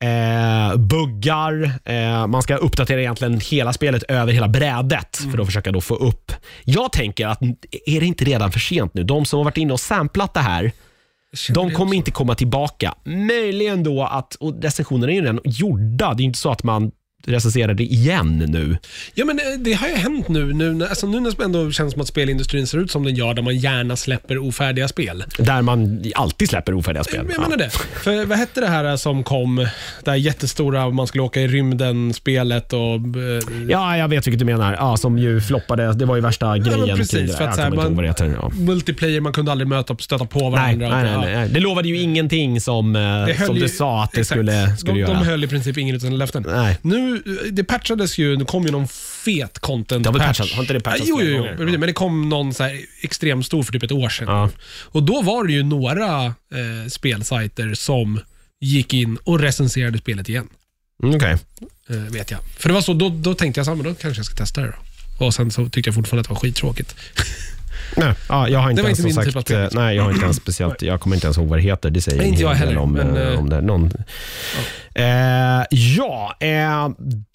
eh, 0.02 0.76
buggar. 0.76 1.72
Eh, 1.84 2.26
man 2.26 2.42
ska 2.42 2.56
uppdatera 2.56 3.00
egentligen 3.00 3.40
hela 3.40 3.72
spelet 3.72 4.02
över 4.02 4.32
hela 4.32 4.48
brädet 4.48 5.16
för 5.32 5.38
att 5.38 5.46
försöka 5.46 5.72
då 5.72 5.80
få 5.80 5.94
upp. 5.94 6.32
Jag 6.64 6.92
tänker 6.92 7.26
att 7.26 7.42
är 7.86 8.00
det 8.00 8.06
inte 8.06 8.24
redan 8.24 8.52
för 8.52 8.60
sent 8.60 8.94
nu? 8.94 9.04
De 9.04 9.24
som 9.24 9.36
har 9.36 9.44
varit 9.44 9.58
inne 9.58 9.72
och 9.72 9.80
samplat 9.80 10.34
det 10.34 10.40
här, 10.40 10.72
de 11.54 11.70
kommer 11.70 11.94
inte 11.94 12.10
komma 12.10 12.34
tillbaka. 12.34 12.94
Möjligen 13.04 13.82
då 13.82 14.02
att, 14.04 14.34
och 14.34 14.62
recensionerna 14.62 15.12
är 15.12 15.16
ju 15.16 15.22
redan 15.22 15.40
gjorda. 15.44 16.14
Det 16.14 16.22
är 16.22 16.24
inte 16.24 16.38
så 16.38 16.50
att 16.50 16.62
man 16.62 16.90
recenserar 17.26 17.74
det 17.74 17.84
igen 17.84 18.38
nu. 18.38 18.76
Ja, 19.14 19.24
men 19.24 19.38
eh, 19.38 19.44
det 19.58 19.72
har 19.72 19.88
ju 19.88 19.94
hänt 19.94 20.28
nu. 20.28 20.52
Nu, 20.52 20.86
alltså, 20.86 21.06
nu 21.06 21.20
när 21.20 21.30
det 21.30 21.44
ändå 21.44 21.70
känns 21.72 21.92
som 21.92 22.02
att 22.02 22.08
spelindustrin 22.08 22.66
ser 22.66 22.78
ut 22.78 22.90
som 22.90 23.04
den 23.04 23.14
gör, 23.14 23.34
där 23.34 23.42
man 23.42 23.56
gärna 23.56 23.96
släpper 23.96 24.38
ofärdiga 24.38 24.88
spel. 24.88 25.24
Där 25.38 25.62
man 25.62 26.02
alltid 26.14 26.48
släpper 26.48 26.74
ofärdiga 26.74 27.04
spel. 27.04 27.26
Jag 27.28 27.34
Ja. 27.36 27.42
menar 27.42 27.56
det. 27.56 27.70
För 28.02 28.24
vad 28.26 28.38
hette 28.38 28.60
det 28.60 28.66
här 28.66 28.96
som 28.96 29.24
kom, 29.24 29.66
det 30.04 30.10
här 30.10 30.16
jättestora, 30.18 30.90
man 30.90 31.06
skulle 31.06 31.22
åka 31.22 31.40
i 31.40 31.48
rymden-spelet 31.48 32.72
och... 32.72 32.80
eh, 32.80 33.68
Ja, 33.68 33.96
jag 33.96 34.08
vet 34.08 34.26
vilket 34.26 34.38
du 34.38 34.44
menar. 34.44 34.72
Ja, 34.72 34.96
som 34.96 35.18
ju 35.18 35.40
floppade. 35.40 35.92
Det 35.94 36.04
var 36.04 36.16
ju 36.16 36.22
värsta 36.22 36.58
grejen 36.58 36.80
men 36.86 36.96
precis, 36.96 37.36
för 37.36 37.44
att 37.44 37.48
Jag 37.48 37.54
så 37.54 37.62
här, 37.62 37.70
man- 37.90 38.04
heter. 38.04 38.36
Ja. 38.42 38.50
Multiplayer, 38.54 39.20
man 39.20 39.32
kunde 39.32 39.52
aldrig 39.52 39.68
möta 39.68 39.96
stöta 39.96 40.24
på 40.24 40.50
varandra. 40.50 40.88
nej, 40.88 41.04
nej, 41.04 41.18
nej, 41.20 41.34
nej. 41.34 41.48
Det 41.48 41.60
lovade 41.60 41.88
ju 41.88 41.98
ingenting 42.00 42.60
som, 42.60 42.96
eh, 42.96 43.02
Det 43.26 43.46
som 43.46 43.56
ju- 43.56 43.62
du 43.62 43.68
sa 43.68 44.02
att 44.04 44.12
det 44.12 44.20
exakt. 44.20 44.36
skulle, 44.38 44.76
skulle 44.76 44.92
de, 44.94 45.00
göra. 45.00 45.12
de 45.12 45.26
höll 45.26 45.44
i 45.44 45.48
princip 45.48 45.78
ingen 45.78 46.00
sina 46.00 46.16
löften. 46.16 46.44
Nej. 46.48 46.78
Nu, 46.82 47.09
det 47.50 47.64
patchades 47.64 48.18
ju, 48.18 48.36
det 48.36 48.44
kom 48.44 48.64
ju 48.64 48.70
någon 48.70 48.88
fet 49.24 49.58
content 49.58 50.04
Det 50.04 50.10
har 50.10 50.18
väl 50.18 50.22
har 50.54 50.60
inte 50.60 50.72
det 50.72 50.80
patchats 50.80 51.08
jo, 51.08 51.20
jo, 51.20 51.26
flera 51.26 51.36
jo, 51.36 51.56
gånger? 51.56 51.78
men 51.78 51.86
det 51.86 51.92
kom 51.92 52.28
någon 52.28 52.54
så 52.54 52.62
här 52.62 52.80
extremt 53.00 53.46
stor 53.46 53.62
för 53.62 53.72
typ 53.72 53.82
ett 53.82 53.92
år 53.92 54.08
sedan. 54.08 54.28
Ja. 54.28 54.50
Och 54.84 55.02
då 55.02 55.22
var 55.22 55.44
det 55.44 55.52
ju 55.52 55.62
några 55.62 56.24
eh, 56.24 56.88
spelsajter 56.88 57.74
som 57.74 58.20
gick 58.60 58.94
in 58.94 59.18
och 59.24 59.40
recenserade 59.40 59.98
spelet 59.98 60.28
igen. 60.28 60.48
Mm, 61.02 61.16
Okej. 61.16 61.36
Eh, 61.90 61.96
vet 61.96 62.30
jag. 62.30 62.40
För 62.58 62.68
det 62.68 62.74
var 62.74 62.80
så, 62.80 62.94
då, 62.94 63.08
då 63.08 63.34
tänkte 63.34 63.58
jag 63.58 63.66
så 63.66 63.70
här, 63.70 63.76
men 63.76 63.84
då 63.84 63.94
kanske 63.94 64.18
jag 64.18 64.26
ska 64.26 64.34
testa 64.34 64.60
det 64.60 64.66
då. 64.66 65.26
Och 65.26 65.34
sen 65.34 65.50
så 65.50 65.68
tyckte 65.68 65.88
jag 65.88 65.94
fortfarande 65.94 66.20
att 66.20 66.28
det 66.28 66.34
var 66.34 66.40
skittråkigt. 66.40 66.94
Nej, 67.96 68.14
ja, 68.28 68.48
jag 68.48 68.58
har 68.58 68.70
inte 68.70 68.82
Det 68.82 68.82
var 68.82 68.88
ens 68.88 68.98
inte 68.98 69.02
som 69.02 69.04
min 69.04 69.14
sagt, 69.14 69.26
typ 69.26 69.36
av 69.36 69.42
spel, 69.42 69.62
eh. 69.62 69.68
Nej, 69.72 69.96
jag 69.96 70.02
har 70.02 70.10
inte 70.10 70.24
ens 70.24 70.36
speciellt, 70.42 70.82
jag 70.82 71.00
kommer 71.00 71.16
inte 71.16 71.26
ens 71.26 71.38
ihåg 71.38 71.48
vad 71.48 71.58
det 71.58 71.62
heter. 71.62 71.90
Det 71.90 72.00
säger 72.00 72.18
Nej, 72.18 72.28
inte 72.28 72.42
jag 72.42 72.50
del 72.50 72.58
heller, 72.58 72.76
om, 72.76 72.92
men, 72.92 73.16
eh, 73.16 73.28
eh, 73.28 73.38
om 73.38 73.48
det. 73.50 73.60
Någon, 73.60 73.92
Eh, 74.94 75.64
ja, 75.70 76.36
eh, 76.40 76.88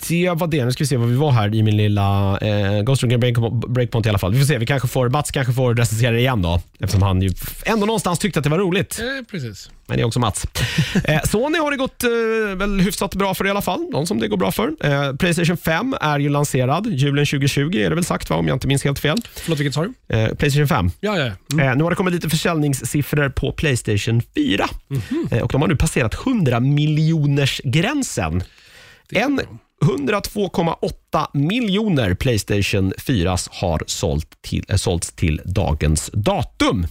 det 0.07 0.29
var 0.29 0.47
det. 0.47 0.65
Nu 0.65 0.71
ska 0.71 0.83
vi 0.83 0.87
se 0.87 0.97
vad 0.97 1.09
vi 1.09 1.15
var 1.15 1.31
här 1.31 1.55
i 1.55 1.63
min 1.63 1.77
lilla 1.77 2.37
eh, 2.37 2.81
Ghost 2.81 3.03
Recon 3.03 3.19
Break, 3.19 3.35
Breakpoint 3.67 4.05
i 4.05 4.09
alla 4.09 4.17
fall. 4.17 4.33
Vi 4.33 4.39
får 4.39 4.45
se, 4.45 4.57
vi 4.57 4.65
kanske 4.65 4.87
får, 4.87 5.09
Mats 5.09 5.31
kanske 5.31 5.53
får 5.53 5.75
recensera 5.75 6.11
det 6.11 6.19
igen 6.19 6.41
då. 6.41 6.61
Eftersom 6.79 7.01
han 7.01 7.21
ju 7.21 7.31
ändå 7.65 7.85
någonstans 7.85 8.19
tyckte 8.19 8.39
att 8.39 8.43
det 8.43 8.49
var 8.49 8.59
roligt. 8.59 8.99
Eh, 8.99 9.25
precis. 9.31 9.69
Men 9.87 9.97
det 9.97 10.03
är 10.03 10.05
också 10.05 10.19
Mats. 10.19 10.45
Eh, 11.03 11.21
Sony 11.23 11.59
har 11.59 11.71
det 11.71 11.77
gått 11.77 12.03
eh, 12.03 12.57
väl 12.57 12.79
hyfsat 12.79 13.15
bra 13.15 13.33
för 13.33 13.47
i 13.47 13.49
alla 13.49 13.61
fall. 13.61 13.89
De 13.91 14.07
som 14.07 14.19
det 14.19 14.27
går 14.27 14.37
bra 14.37 14.51
för. 14.51 14.71
Eh, 14.83 15.15
Playstation 15.15 15.57
5 15.57 15.95
är 16.01 16.19
ju 16.19 16.29
lanserad. 16.29 16.87
Julen 16.87 17.25
2020 17.25 17.77
är 17.77 17.89
det 17.89 17.95
väl 17.95 18.05
sagt 18.05 18.29
va, 18.29 18.35
om 18.35 18.47
jag 18.47 18.55
inte 18.55 18.67
minns 18.67 18.83
helt 18.83 18.99
fel. 18.99 19.17
Förlåt, 19.35 19.59
vilket 19.59 19.73
sa 19.73 19.81
du? 20.07 20.15
Eh, 20.17 20.35
Playstation 20.35 20.67
5. 20.67 20.91
Ja, 20.99 21.17
ja. 21.17 21.25
ja. 21.25 21.31
Mm. 21.53 21.67
Eh, 21.67 21.75
nu 21.75 21.83
har 21.83 21.89
det 21.89 21.95
kommit 21.95 22.13
lite 22.13 22.29
försäljningssiffror 22.29 23.29
på 23.29 23.51
Playstation 23.51 24.21
4. 24.35 24.65
Eh, 25.31 25.39
och 25.39 25.51
de 25.51 25.61
har 25.61 25.67
nu 25.67 25.75
passerat 25.75 26.25
100 26.25 26.59
miljoners 26.59 27.44
gränsen. 27.63 28.43
Det 29.09 29.19
är 29.19 29.25
En 29.25 29.35
bra. 29.35 29.45
102,8 29.83 31.27
miljoner 31.33 32.13
Playstation 32.13 32.93
4 32.97 33.37
har 33.49 33.83
sålt 33.87 34.41
till, 34.41 34.65
äh, 34.69 34.75
sålts 34.75 35.11
till 35.11 35.41
dagens 35.45 36.09
datum. 36.13 36.87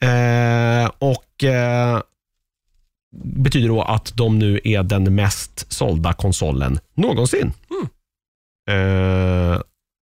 Eh, 0.00 0.90
och 0.98 1.44
eh, 1.44 2.00
betyder 3.24 3.68
då 3.68 3.82
att 3.82 4.12
de 4.16 4.38
nu 4.38 4.60
är 4.64 4.82
den 4.82 5.14
mest 5.14 5.72
sålda 5.72 6.12
konsolen 6.12 6.78
någonsin. 6.94 7.52
Eh, 8.70 9.60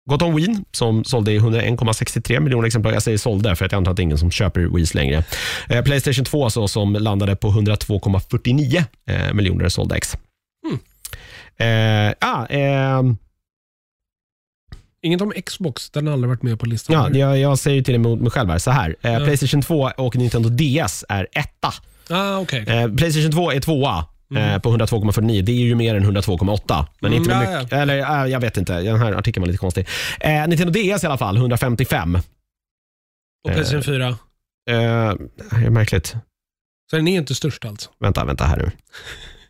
Om 0.07 0.35
Wii 0.35 0.55
som 0.71 1.03
sålde 1.03 1.31
i 1.31 1.39
101,63 1.39 2.39
miljoner 2.39 2.67
exemplar. 2.67 2.91
Jag 2.93 3.03
säger 3.03 3.17
sålde 3.17 3.55
för 3.55 3.65
att 3.65 3.71
jag 3.71 3.77
antar 3.79 3.91
att 3.91 3.97
det 3.97 4.01
är 4.01 4.03
ingen 4.03 4.17
som 4.17 4.31
köper 4.31 4.61
Wiis 4.61 4.93
längre. 4.93 5.23
Eh, 5.69 5.83
Playstation 5.83 6.25
2 6.25 6.49
så, 6.49 6.67
som 6.67 6.93
landade 6.93 7.35
på 7.35 7.47
102,49 7.47 8.83
eh, 9.09 9.33
miljoner 9.33 9.69
sålda 9.69 9.97
ex. 9.97 10.17
Mm. 10.67 10.79
Eh, 12.09 12.13
ah, 12.19 12.45
ehm, 12.45 13.17
Inget 15.01 15.21
om 15.21 15.33
Xbox, 15.45 15.89
den 15.89 16.07
har 16.07 16.13
aldrig 16.13 16.29
varit 16.29 16.43
med 16.43 16.59
på 16.59 16.65
listan. 16.65 16.95
ja, 17.13 17.19
jag, 17.19 17.39
jag 17.39 17.59
säger 17.59 17.81
till 17.81 17.99
mig, 17.99 18.29
själv 18.31 18.49
här, 18.49 18.57
så 18.57 18.71
här. 18.71 18.95
Eh, 19.01 19.13
Ja. 19.13 19.19
Playstation 19.19 19.61
2 19.61 19.91
och 19.97 20.15
Nintendo 20.15 20.49
DS 20.49 21.05
är 21.09 21.27
etta. 21.31 21.73
Ah, 22.09 22.37
okej. 22.37 22.65
Eh, 22.67 22.95
Playstation 22.95 23.31
2 23.31 23.51
är 23.51 23.59
tvåa. 23.59 24.05
Eh, 24.35 24.59
på 24.59 24.77
102,49. 24.77 25.41
Det 25.41 25.51
är 25.51 25.55
ju 25.55 25.75
mer 25.75 25.95
än 25.95 26.03
102,8. 26.05 26.85
Men 26.99 27.11
Mm, 27.11 27.23
inte 27.23 27.31
ja, 27.31 27.39
mycket, 27.39 27.73
Eller 27.73 28.23
äh, 28.25 28.31
jag 28.31 28.39
vet 28.39 28.57
inte. 28.57 28.81
Den 28.81 28.99
här 28.99 29.13
artikeln 29.13 29.41
var 29.41 29.47
lite 29.47 29.57
konstig. 29.57 29.87
Eh, 30.19 30.47
Nintendo 30.47 30.71
DS 30.73 31.03
i 31.03 31.07
alla 31.07 31.17
fall, 31.17 31.37
155. 31.37 32.15
Och 32.15 33.51
Playstation 33.53 33.83
4. 33.83 34.07
Eh, 34.07 34.15
det 34.65 35.65
är 35.65 35.69
märkligt. 35.69 36.15
Så 36.89 36.95
den 36.95 37.07
är 37.07 37.17
inte 37.17 37.35
störst 37.35 37.65
alltså? 37.65 37.89
Vänta, 37.99 38.25
vänta 38.25 38.45
här 38.45 38.57
nu. 38.57 38.71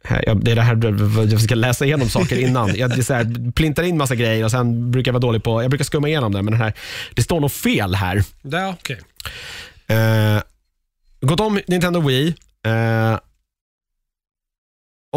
Här, 0.04 0.24
jag, 0.28 0.44
det 0.44 0.52
är 0.52 0.56
det 0.56 0.62
här 0.62 1.32
jag 1.32 1.42
ska 1.42 1.56
läsa 1.56 1.86
igenom 1.86 2.10
saker 2.10 2.38
innan. 2.40 2.76
Jag 2.76 2.90
det 2.90 2.98
är 2.98 3.02
så 3.02 3.14
här, 3.14 3.52
plintar 3.52 3.84
in 3.84 3.98
massa 3.98 4.16
grejer 4.16 4.44
och 4.46 4.52
sen 4.52 4.92
brukar 4.92 5.10
jag 5.10 5.14
vara 5.14 5.22
dålig 5.22 5.44
på, 5.44 5.64
jag 5.64 5.70
brukar 5.72 5.86
skumma 5.86 6.08
igenom 6.08 6.32
det, 6.34 6.42
men 6.42 6.52
den 6.52 6.62
här, 6.62 6.74
det 7.14 7.22
står 7.22 7.40
nog 7.40 7.52
fel 7.52 7.96
här. 7.96 8.24
Ja, 8.42 8.76
okej. 8.80 9.00
Eh, 9.88 10.42
gått 11.22 11.40
om 11.40 11.60
Nintendo 11.68 12.00
Wii. 12.00 12.36
Eh, 12.66 13.20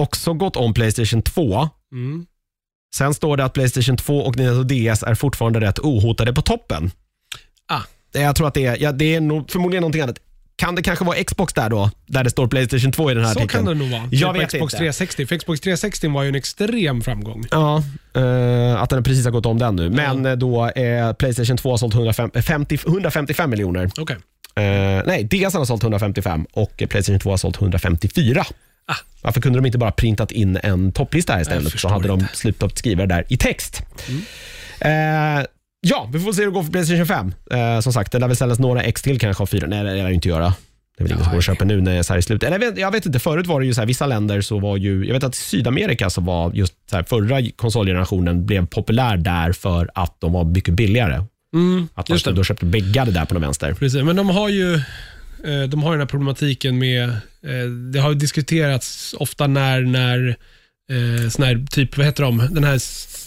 också 0.01 0.33
gått 0.35 0.57
om 0.57 0.75
Playstation 0.75 1.23
2. 1.23 1.69
Mm. 1.93 2.27
Sen 2.95 3.15
står 3.15 3.37
det 3.37 3.45
att 3.45 3.53
Playstation 3.53 3.97
2 3.97 4.19
och 4.19 4.37
Nintendo 4.37 4.65
DS 4.65 5.03
är 5.03 5.15
fortfarande 5.15 5.61
rätt 5.61 5.79
ohotade 5.79 6.33
på 6.33 6.43
toppen. 6.43 6.91
Ah. 7.69 7.81
Jag 8.13 8.37
tror 8.37 8.49
att 8.49 8.55
det 8.55 8.67
är, 8.67 8.77
ja, 8.83 8.93
det 8.93 9.15
är 9.15 9.21
nog 9.21 9.51
förmodligen 9.51 9.81
någonting 9.81 10.03
annat. 10.03 10.19
Kan 10.57 10.75
det 10.75 10.83
kanske 10.83 11.05
vara 11.05 11.25
Xbox 11.25 11.55
där 11.55 11.69
då? 11.71 11.91
Där 12.07 12.25
det 12.25 12.31
står 12.31 12.47
Playstation 12.47 12.93
2 12.93 13.11
i 13.11 13.15
den 13.15 13.25
här 13.25 13.33
Så 13.35 13.39
artikeln? 13.41 13.67
kan 13.67 13.79
det 13.79 13.85
nog 13.85 13.91
vara. 13.91 14.09
Jag 14.11 14.35
Typ 14.35 14.43
vet 14.43 14.49
Xbox 14.49 14.63
inte. 14.75 14.77
360. 14.77 15.27
För 15.27 15.37
Xbox 15.39 15.61
360 15.61 16.09
var 16.09 16.23
ju 16.23 16.29
en 16.29 16.35
extrem 16.35 17.01
framgång. 17.03 17.45
Ja, 17.51 17.83
eh, 18.15 18.83
att 18.83 18.91
den 18.91 19.03
precis 19.03 19.25
har 19.25 19.33
gått 19.33 19.47
om 19.47 19.59
den 19.59 19.77
nu. 19.77 19.91
Men 19.91 20.27
eh, 20.27 20.33
då 20.33 20.71
är 20.75 21.13
Playstation 21.13 21.57
2 21.57 21.71
har 21.71 21.77
sålt 21.77 21.95
105, 21.95 22.31
50, 22.43 22.79
155 22.87 23.51
miljoner. 23.51 23.91
Okej. 23.99 24.17
Eh, 24.55 25.03
nej, 25.07 25.25
DS 25.25 25.55
har 25.55 25.65
sålt 25.65 25.83
155 25.83 26.47
och 26.53 26.83
Playstation 26.89 27.21
2 27.21 27.31
har 27.31 27.37
sålt 27.37 27.57
154. 27.61 28.45
Ah. 28.87 28.95
Varför 29.23 29.41
kunde 29.41 29.59
de 29.59 29.67
inte 29.67 29.79
bara 29.79 29.91
printat 29.93 30.33
in 30.33 30.59
en 30.63 30.93
topplista 30.93 31.33
här 31.33 31.41
istället? 31.41 31.81
Så 31.81 31.89
hade 31.89 32.09
de 32.09 32.27
slutat 32.33 32.79
skriva 32.79 33.07
det 33.07 33.15
där 33.15 33.25
i 33.29 33.37
text. 33.37 33.83
Eh, 34.81 34.91
ja, 35.81 36.09
vi 36.13 36.21
får 36.21 36.33
se 36.33 36.41
hur 36.41 36.47
det 36.47 36.55
går 36.55 36.63
för 36.63 36.73
Playstation 36.73 37.07
5. 37.07 37.35
Eh, 37.51 37.81
som 37.81 37.93
sagt, 37.93 38.13
det 38.13 38.19
lär 38.19 38.27
väl 38.27 38.37
säljas 38.37 38.59
några 38.59 38.83
X 38.83 39.03
till 39.03 39.19
kanske 39.21 39.43
av 39.43 39.47
fyra. 39.47 39.67
Nej, 39.67 39.85
det 39.85 39.95
lär 39.95 40.09
det 40.09 40.15
inte 40.15 40.29
göra. 40.29 40.55
Det 40.99 41.03
är 41.03 41.05
väl 41.05 41.13
ingen 41.13 41.25
som 41.25 41.31
går 41.33 41.37
och 41.39 41.43
köper 41.43 41.65
nu 41.65 41.81
när 41.81 41.93
det 41.93 41.99
är 41.99 42.03
så 42.03 42.13
här 42.13 42.19
i 42.19 42.23
slutet. 42.23 42.47
Eller 42.47 42.59
jag 42.61 42.71
vet, 42.71 42.81
jag 42.81 42.91
vet 42.91 43.07
inte, 43.07 43.19
förut 43.19 43.47
var 43.47 43.61
det 43.61 43.67
ju 43.67 43.75
så 43.75 43.81
här, 43.81 43.87
vissa 43.87 44.07
länder 44.07 44.41
så 44.41 44.59
var 44.59 44.77
ju, 44.77 45.07
jag 45.07 45.15
vet 45.15 45.25
att 45.25 45.35
Sydamerika 45.35 46.11
så 46.11 46.21
var 46.21 46.53
just 46.53 46.75
så 46.91 46.97
här, 46.97 47.03
förra 47.03 47.51
konsolgenerationen 47.57 48.47
blev 48.47 48.67
populär 48.67 49.17
där 49.17 49.53
för 49.53 49.91
att 49.95 50.21
de 50.21 50.33
var 50.33 50.45
mycket 50.45 50.75
billigare. 50.75 51.25
Mm, 51.55 51.89
Att 51.95 52.09
man 52.09 52.35
då 52.35 52.45
köpte 52.45 52.67
bägge 52.67 53.05
det 53.05 53.11
där 53.11 53.25
på 53.25 53.35
den 53.35 53.43
vänster. 53.43 53.75
Precis. 53.75 54.03
Men 54.03 54.17
de 54.17 54.29
har 54.31 54.49
ju 54.49 54.75
eh, 54.75 55.63
de 55.69 55.83
har 55.83 55.91
ju 55.91 55.93
den 55.93 56.01
här 56.01 56.07
problematiken 56.07 56.79
med 56.79 57.17
det 57.93 58.01
har 58.01 58.15
diskuterats 58.15 59.15
ofta 59.19 59.47
när, 59.47 59.81
när 59.81 60.29
eh, 60.91 61.29
sån 61.29 61.45
här, 61.45 61.67
typ, 61.71 61.97
vad 61.97 62.07
heter 62.07 62.23
de, 62.23 62.49
den 62.51 62.65
här 62.65 62.79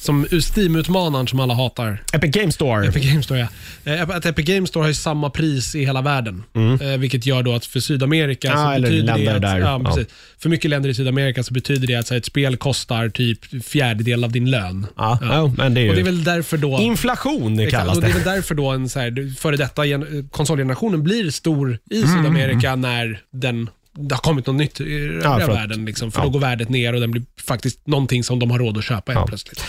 som 0.04 0.26
Steam-utmanaren 0.26 1.28
som 1.28 1.40
alla 1.40 1.54
hatar. 1.54 2.04
Epic 2.14 2.32
Game 2.32 2.52
Store. 2.52 2.88
Epic 2.88 3.06
Games 3.12 3.26
Store, 3.26 3.48
ja. 3.84 3.94
Eh, 3.94 4.10
Att 4.10 4.26
Epic 4.26 4.46
Games 4.46 4.70
Store 4.70 4.84
har 4.84 4.88
ju 4.88 4.94
samma 4.94 5.30
pris 5.30 5.76
i 5.76 5.86
hela 5.86 6.02
världen. 6.02 6.44
Eh, 6.82 6.98
vilket 7.00 7.26
gör 7.26 7.44
då 7.44 7.56
att 7.56 7.66
för 7.66 7.80
Sydamerika 7.80 8.52
Mm. 8.52 8.60
Ja, 8.62 8.76
så 8.76 8.82
betyder 8.82 9.18
det 9.18 9.36
att, 9.36 9.42
där. 9.42 9.60
Ja, 9.60 9.82
Ja. 9.98 10.04
För 10.40 10.50
mycket 10.50 10.70
länder 10.70 10.90
i 10.90 10.94
Sydamerika 10.94 11.44
så 11.44 11.54
betyder 11.54 11.88
det 11.88 11.96
att 11.96 12.08
så 12.08 12.14
här, 12.14 12.20
ett 12.20 12.26
spel 12.26 12.58
kostar 12.58 13.10
typ 13.10 13.66
fjärdedel 13.66 14.24
av 14.24 14.32
din 14.32 14.52
lön. 14.52 14.86
Ja, 14.98 15.20
ja, 15.22 15.54
men 15.58 15.74
det 15.74 15.82
är 15.82 15.84
ju... 15.84 15.90
Och 15.90 15.96
det 15.96 16.02
är 16.02 16.06
väl 16.06 16.24
därför 16.24 16.58
då... 16.58 16.80
Inflation 16.82 17.60
Exakt, 17.60 17.82
kallas 17.82 17.96
och 17.96 18.02
det 18.02 18.08
är 18.08 18.14
det. 18.14 18.20
väl 18.20 18.36
därför 18.36 18.56
då 18.56 18.70
en 18.70 18.90
så 18.90 19.00
här, 19.00 19.36
före 19.40 19.58
detta 19.58 19.86
gen- 19.86 20.30
konsolgenerationen 20.32 21.04
blir 21.04 21.32
stor 21.32 21.80
i 21.92 21.98
Mm, 22.04 22.10
Sydamerika 22.18 22.76
när 22.76 23.22
den 23.34 23.70
det 23.94 24.16
har 24.16 24.22
kommit 24.22 24.48
något 24.48 24.56
nytt 24.56 24.82
i 24.82 25.20
Ja, 25.24 25.40
för 25.40 25.42
att- 25.52 25.58
världen. 25.58 25.86
Liksom, 25.86 26.12
för 26.12 26.20
ja. 26.20 26.24
då 26.26 26.30
går 26.32 26.40
värdet 26.40 26.70
ner 26.70 26.94
och 26.94 27.00
den 27.02 27.12
blir 27.12 27.24
faktiskt 27.48 27.88
någonting 27.88 28.24
som 28.24 28.40
de 28.40 28.52
har 28.52 28.60
råd 28.60 28.78
att 28.78 28.84
köpa 28.84 29.12
helt 29.12 29.22
Ja. 29.24 29.28
plötsligt. 29.28 29.64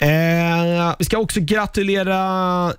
Eh, 0.00 0.94
vi 0.98 1.04
ska 1.04 1.18
också 1.18 1.40
gratulera 1.40 2.18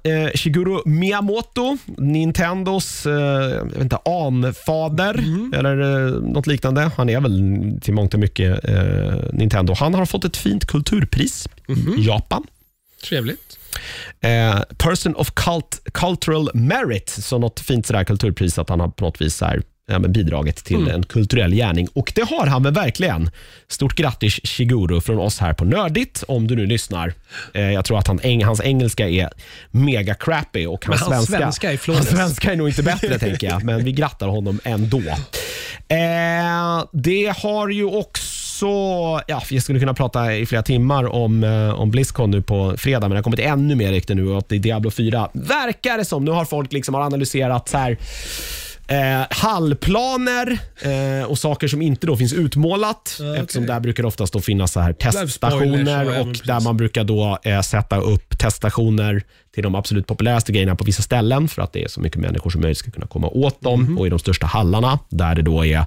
eh, 0.03 0.29
Shigeru 0.35 0.81
Miyamoto, 0.85 1.77
Nintendos 1.97 3.05
eh, 3.05 3.13
jag 3.13 3.65
vet 3.65 3.81
inte, 3.81 3.97
anfader 4.05 5.13
Mm. 5.19 5.53
eller 5.57 5.79
eh, 6.07 6.11
något 6.21 6.47
liknande. 6.47 6.91
Han 6.97 7.09
är 7.09 7.19
väl 7.21 7.39
till 7.81 7.93
mångt 7.93 8.13
och 8.13 8.19
mycket 8.19 8.65
eh, 8.69 9.13
Nintendo. 9.33 9.73
Han 9.79 9.93
har 9.93 10.05
fått 10.05 10.25
ett 10.25 10.37
fint 10.37 10.65
kulturpris 10.65 11.47
Mhm. 11.67 11.95
i 11.99 12.01
Japan. 12.05 12.43
Trevligt. 13.09 13.57
Eh, 14.21 14.59
Person 14.77 15.15
of 15.15 15.31
Cult, 15.33 15.81
Cultural 15.93 16.49
Merit, 16.53 17.09
så 17.09 17.37
något 17.39 17.59
fint 17.59 17.85
sådär 17.85 18.03
kulturpris 18.03 18.59
att 18.59 18.69
han 18.69 18.79
har 18.79 18.87
på 18.87 19.05
något 19.05 19.21
vis 19.21 19.35
så 19.35 19.45
här, 19.45 19.61
ja, 19.89 19.99
men 19.99 20.11
bidragit 20.11 20.55
till 20.63 20.75
Mm. 20.75 20.95
en 20.95 21.03
kulturell 21.03 21.53
gärning. 21.55 21.87
Och 21.93 22.11
det 22.15 22.29
har 22.29 22.47
han 22.47 22.63
väl 22.63 22.73
verkligen. 22.73 23.29
Stort 23.67 23.95
grattis 23.95 24.39
Shiguro 24.43 25.01
från 25.01 25.19
oss 25.19 25.39
här 25.39 25.53
på 25.53 25.65
Nördigt, 25.65 26.23
om 26.27 26.47
du 26.47 26.55
nu 26.55 26.65
lyssnar. 26.65 27.13
Eh, 27.53 27.61
jag 27.71 27.85
tror 27.85 27.99
att 27.99 28.07
han, 28.07 28.19
eng, 28.23 28.43
hans 28.43 28.61
engelska 28.61 29.09
är 29.09 29.29
mega 29.71 30.13
crappy 30.15 30.65
och 30.65 30.85
hans, 30.85 31.01
Men 31.01 31.13
hans 31.13 31.25
svenska, 31.27 31.37
svenska 31.67 31.91
är 31.91 31.95
hans 31.95 32.09
svenska 32.09 32.51
är 32.51 32.55
nog 32.55 32.67
inte 32.67 32.83
bättre 32.83 33.19
tänker 33.19 33.47
jag, 33.47 33.63
men 33.63 33.83
vi 33.83 33.91
grattar 33.91 34.27
honom 34.27 34.59
ändå. 34.63 35.01
Eh, 35.87 36.85
det 36.93 37.33
har 37.37 37.69
ju 37.69 37.85
också, 37.85 38.65
ja, 39.27 39.41
vi 39.49 39.61
skulle 39.61 39.79
kunna 39.79 39.93
prata 39.93 40.35
i 40.35 40.45
flera 40.45 40.63
timmar 40.63 41.03
om, 41.13 41.43
eh, 41.43 41.79
om 41.79 41.91
Blizzcon 41.91 42.31
nu 42.31 42.41
på 42.41 42.75
fredag, 42.77 42.99
men 42.99 43.09
det 43.09 43.15
har 43.15 43.23
kommit 43.23 43.39
ännu 43.39 43.75
mer 43.75 43.91
rykten 43.91 44.17
nu 44.17 44.29
och 44.29 44.43
det 44.49 44.55
är 44.55 44.59
Diablo 44.59 44.91
4. 44.91 45.29
Verkar 45.33 45.97
det 45.97 46.05
som. 46.05 46.25
Nu 46.25 46.31
har 46.31 46.45
folk 46.45 46.73
liksom 46.73 46.93
har 46.95 47.01
analyserat 47.01 47.69
så 47.69 47.77
här 47.77 47.97
Eh, 48.89 49.25
hallplaner 49.29 50.59
eh, 50.81 51.23
och 51.29 51.37
saker 51.39 51.67
som 51.67 51.81
inte 51.81 52.07
då 52.07 52.17
finns 52.17 52.33
utmålat. 52.33 53.17
okej. 53.19 53.37
Eftersom 53.39 53.65
där 53.65 53.79
brukar 53.79 54.03
det 54.03 54.07
oftast 54.07 54.33
då 54.33 54.39
finnas 54.41 54.71
så 54.71 54.79
här 54.79 54.93
teststationer 54.93 56.05
ja, 56.05 56.21
och 56.21 56.27
där 56.45 56.59
man 56.59 56.77
brukar 56.77 57.03
då 57.03 57.37
eh, 57.43 57.61
sätta 57.61 57.97
upp 57.97 58.39
teststationer 58.39 59.23
till 59.53 59.63
de 59.63 59.75
absolut 59.75 60.07
populäraste 60.07 60.51
grejerna 60.51 60.75
på 60.75 60.83
vissa 60.83 61.01
ställen 61.01 61.47
för 61.47 61.61
att 61.61 61.73
det 61.73 61.83
är 61.83 61.87
så 61.87 62.01
mycket 62.01 62.21
människor 62.21 62.49
som 62.49 62.61
möjligt 62.61 62.77
ska 62.77 62.91
kunna 62.91 63.07
komma 63.07 63.27
åt 63.27 63.61
dem 63.61 63.83
Mhm. 63.83 63.97
och 63.97 64.07
i 64.07 64.09
de 64.09 64.19
största 64.19 64.45
hallarna 64.45 64.99
där 65.09 65.35
det 65.35 65.41
då 65.41 65.65
är 65.65 65.85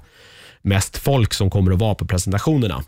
mest 0.62 0.96
folk 0.98 1.34
som 1.34 1.50
kommer 1.50 1.72
att 1.72 1.78
vara 1.78 1.94
på 1.94 2.04
presentationerna. 2.06 2.82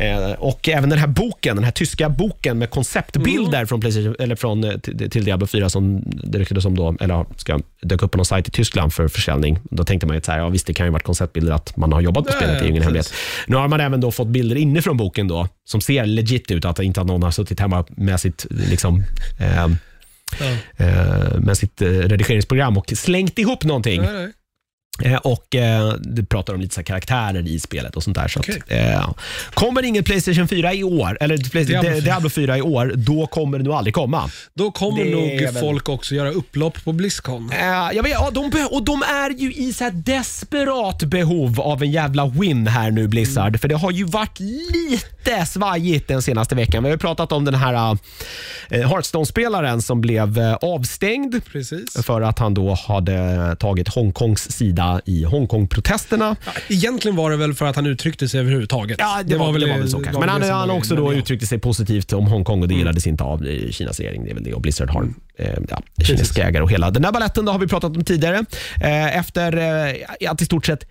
Eh, 0.00 0.32
och 0.32 0.68
även 0.68 0.90
den 0.90 0.98
här 0.98 1.06
boken, 1.06 1.56
den 1.56 1.64
här 1.64 1.72
tyska 1.72 2.08
boken 2.08 2.58
med 2.58 2.70
konceptbilder 2.70 3.58
Mm. 3.58 3.66
från, 3.66 3.80
PlayStation, 3.80 4.16
eller 4.18 4.36
från 4.36 4.64
eh, 4.64 4.76
till, 4.78 5.10
till 5.10 5.24
Diablo 5.24 5.46
4 5.46 5.70
som 5.70 6.02
det 6.06 6.38
ryktades 6.38 6.64
om 6.64 6.76
då, 6.76 6.96
eller 7.00 7.26
ska 7.36 7.60
dök 7.82 8.02
upp 8.02 8.10
på 8.10 8.16
någon 8.18 8.24
sajt 8.26 8.48
i 8.48 8.50
Tyskland 8.50 8.92
för 8.92 9.08
försäljning. 9.08 9.58
Då 9.70 9.84
tänkte 9.84 10.06
man 10.06 10.16
ju 10.16 10.22
så 10.22 10.32
här, 10.32 10.38
ja 10.38 10.48
visst 10.48 10.66
det 10.66 10.74
kan 10.74 10.86
ju 10.86 10.92
varit 10.92 11.02
konceptbilder 11.02 11.52
att 11.52 11.76
man 11.76 11.92
har 11.92 12.00
jobbat 12.00 12.26
på 12.26 12.32
spelet, 12.32 12.54
det 12.54 12.58
är 12.60 12.64
ju 12.64 12.70
ingen 12.70 12.82
hemlighet. 12.82 13.12
Nu 13.46 13.56
har 13.56 13.68
man 13.68 13.80
även 13.80 14.00
då 14.00 14.10
fått 14.10 14.28
bilder 14.28 14.56
inifrån 14.56 14.96
boken 14.96 15.28
då, 15.28 15.48
som 15.64 15.80
ser 15.80 16.06
legit 16.06 16.50
ut, 16.50 16.64
att 16.64 16.78
inte 16.78 17.00
att 17.00 17.06
någon 17.06 17.22
har 17.22 17.30
suttit 17.30 17.60
hemma 17.60 17.84
med 17.88 18.20
sitt 18.20 18.46
liksom, 18.50 19.02
eh, 19.40 19.66
Ja. 20.40 20.46
eh, 20.84 21.38
med 21.38 21.58
sitt 21.58 21.82
eh, 21.82 21.86
redigeringsprogram 21.88 22.78
och 22.78 22.92
slängt 22.96 23.38
ihop 23.38 23.64
någonting. 23.64 24.02
Nej, 24.02 24.12
nej. 24.12 24.32
Eh, 25.02 25.16
och 25.16 25.54
eh, 25.54 25.92
Det 26.00 26.24
pratar 26.24 26.54
om 26.54 26.60
lite 26.60 26.74
så 26.74 26.80
här 26.80 26.84
karaktärer 26.84 27.48
i 27.48 27.60
spelet 27.60 27.96
och 27.96 28.02
sånt 28.02 28.16
där. 28.16 28.28
Så 28.28 28.40
Okej. 28.40 28.62
att, 28.66 28.72
eh, 28.72 29.10
kommer 29.54 29.82
ingen 29.82 30.04
Playstation 30.04 30.48
4 30.48 30.74
i 30.74 30.84
år, 30.84 31.18
eller 31.20 31.36
Play- 31.38 31.64
Diablo 31.64 31.82
Diablo, 31.90 32.00
4. 32.00 32.04
Diablo 32.04 32.30
4 32.30 32.58
i 32.58 32.62
år, 32.62 32.92
då 32.96 33.26
kommer 33.26 33.58
det 33.58 33.64
nog 33.64 33.74
aldrig 33.74 33.94
komma. 33.94 34.30
Då 34.54 34.70
kommer 34.70 35.04
Det 35.04 35.10
nog 35.10 35.24
är 35.24 35.52
väl- 35.52 35.60
folk 35.62 35.88
också 35.88 36.14
göra 36.14 36.30
upplopp 36.30 36.84
på 36.84 36.92
Blizzcon. 36.92 37.50
Eh, 37.52 37.66
jag 37.96 38.02
vet, 38.02 38.12
ja, 38.12 38.30
de, 38.32 38.50
be- 38.50 38.64
och 38.70 38.82
de 38.84 39.02
är 39.02 39.30
ju 39.30 39.52
i 39.54 39.72
så 39.72 39.84
här 39.84 39.90
desperat 39.90 41.02
behov 41.02 41.60
av 41.60 41.82
en 41.82 41.90
jävla 41.90 42.26
win 42.26 42.66
här 42.66 42.90
nu 42.90 43.08
Blizzard. 43.08 43.48
Mm. 43.48 43.58
För 43.58 43.68
det 43.68 43.74
har 43.76 43.90
ju 43.90 44.04
varit 44.04 44.40
lite 44.40 45.46
svajigt 45.46 46.08
den 46.08 46.22
senaste 46.22 46.54
veckan. 46.54 46.82
Vi 46.82 46.88
har 46.88 46.94
ju 46.94 46.98
pratat 46.98 47.32
om 47.32 47.44
den 47.44 47.54
här 47.54 47.74
eh, 48.70 48.88
Hearthstone-spelaren 48.88 49.82
som 49.82 50.00
blev 50.00 50.38
eh, 50.38 50.54
avstängd 50.54 51.40
Precis. 51.52 52.04
för 52.06 52.20
att 52.22 52.38
han 52.38 52.54
då 52.54 52.74
hade 52.88 53.56
tagit 53.60 53.88
Hongkongs 53.88 54.50
sida 54.52 54.83
i 55.04 55.24
Hongkong-protesterna. 55.24 56.36
Ja, 56.46 56.52
egentligen 56.68 57.16
var 57.16 57.30
det 57.30 57.36
väl 57.36 57.54
för 57.54 57.66
att 57.66 57.76
han 57.76 57.86
uttryckte 57.86 58.28
sig 58.28 58.40
överhuvudtaget. 58.40 58.96
Ja, 58.98 59.20
det, 59.24 59.36
var, 59.36 59.58
det 59.58 59.66
var 59.66 59.78
väl 59.78 59.90
så 59.90 60.00
kanske. 60.00 60.20
Men 60.20 60.28
han, 60.28 60.40
det 60.40 60.52
han 60.52 60.68
var 60.68 60.76
också 60.76 60.96
då 60.96 61.14
uttryckte 61.14 61.46
sig 61.46 61.58
positivt 61.58 62.12
om 62.12 62.26
Hongkong 62.26 62.62
och 62.62 62.68
det 62.68 62.74
gillades 62.74 63.06
inte 63.06 63.24
av 63.24 63.46
eh, 63.46 63.70
Kinas 63.70 64.00
regering. 64.00 64.24
Det 64.24 64.30
är 64.30 64.34
väl 64.34 64.44
det. 64.44 64.54
Och 64.54 64.60
Blizzard 64.60 64.90
har 64.90 65.08
eh, 65.36 65.58
ja, 65.70 65.82
kinesiska 66.04 66.48
ägare 66.48 66.62
och 66.62 66.70
hela. 66.70 66.90
Den 66.90 67.02
där 67.02 67.12
balletten 67.12 67.44
då 67.44 67.52
har 67.52 67.58
vi 67.58 67.66
pratat 67.66 67.96
om 67.96 68.04
tidigare. 68.04 68.44
Eh, 68.80 69.16
efter 69.18 69.56
eh, 69.56 70.30
att 70.30 70.42
i 70.42 70.44
stort 70.44 70.66
sett 70.66 70.86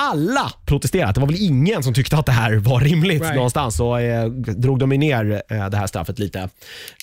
alla 0.00 0.52
protesterat. 0.66 1.14
Det 1.14 1.20
var 1.20 1.28
väl 1.28 1.36
ingen 1.42 1.82
som 1.82 1.94
tyckte 1.94 2.16
att 2.16 2.26
det 2.26 2.32
här 2.32 2.54
var 2.56 2.80
rimligt 2.80 3.22
Right. 3.22 3.34
någonstans. 3.34 3.76
Så 3.76 3.96
eh, 3.98 4.24
drog 4.30 4.78
de 4.78 4.88
ner 4.88 5.42
eh, 5.50 5.68
det 5.68 5.76
här 5.76 5.86
straffet 5.86 6.18
lite 6.18 6.48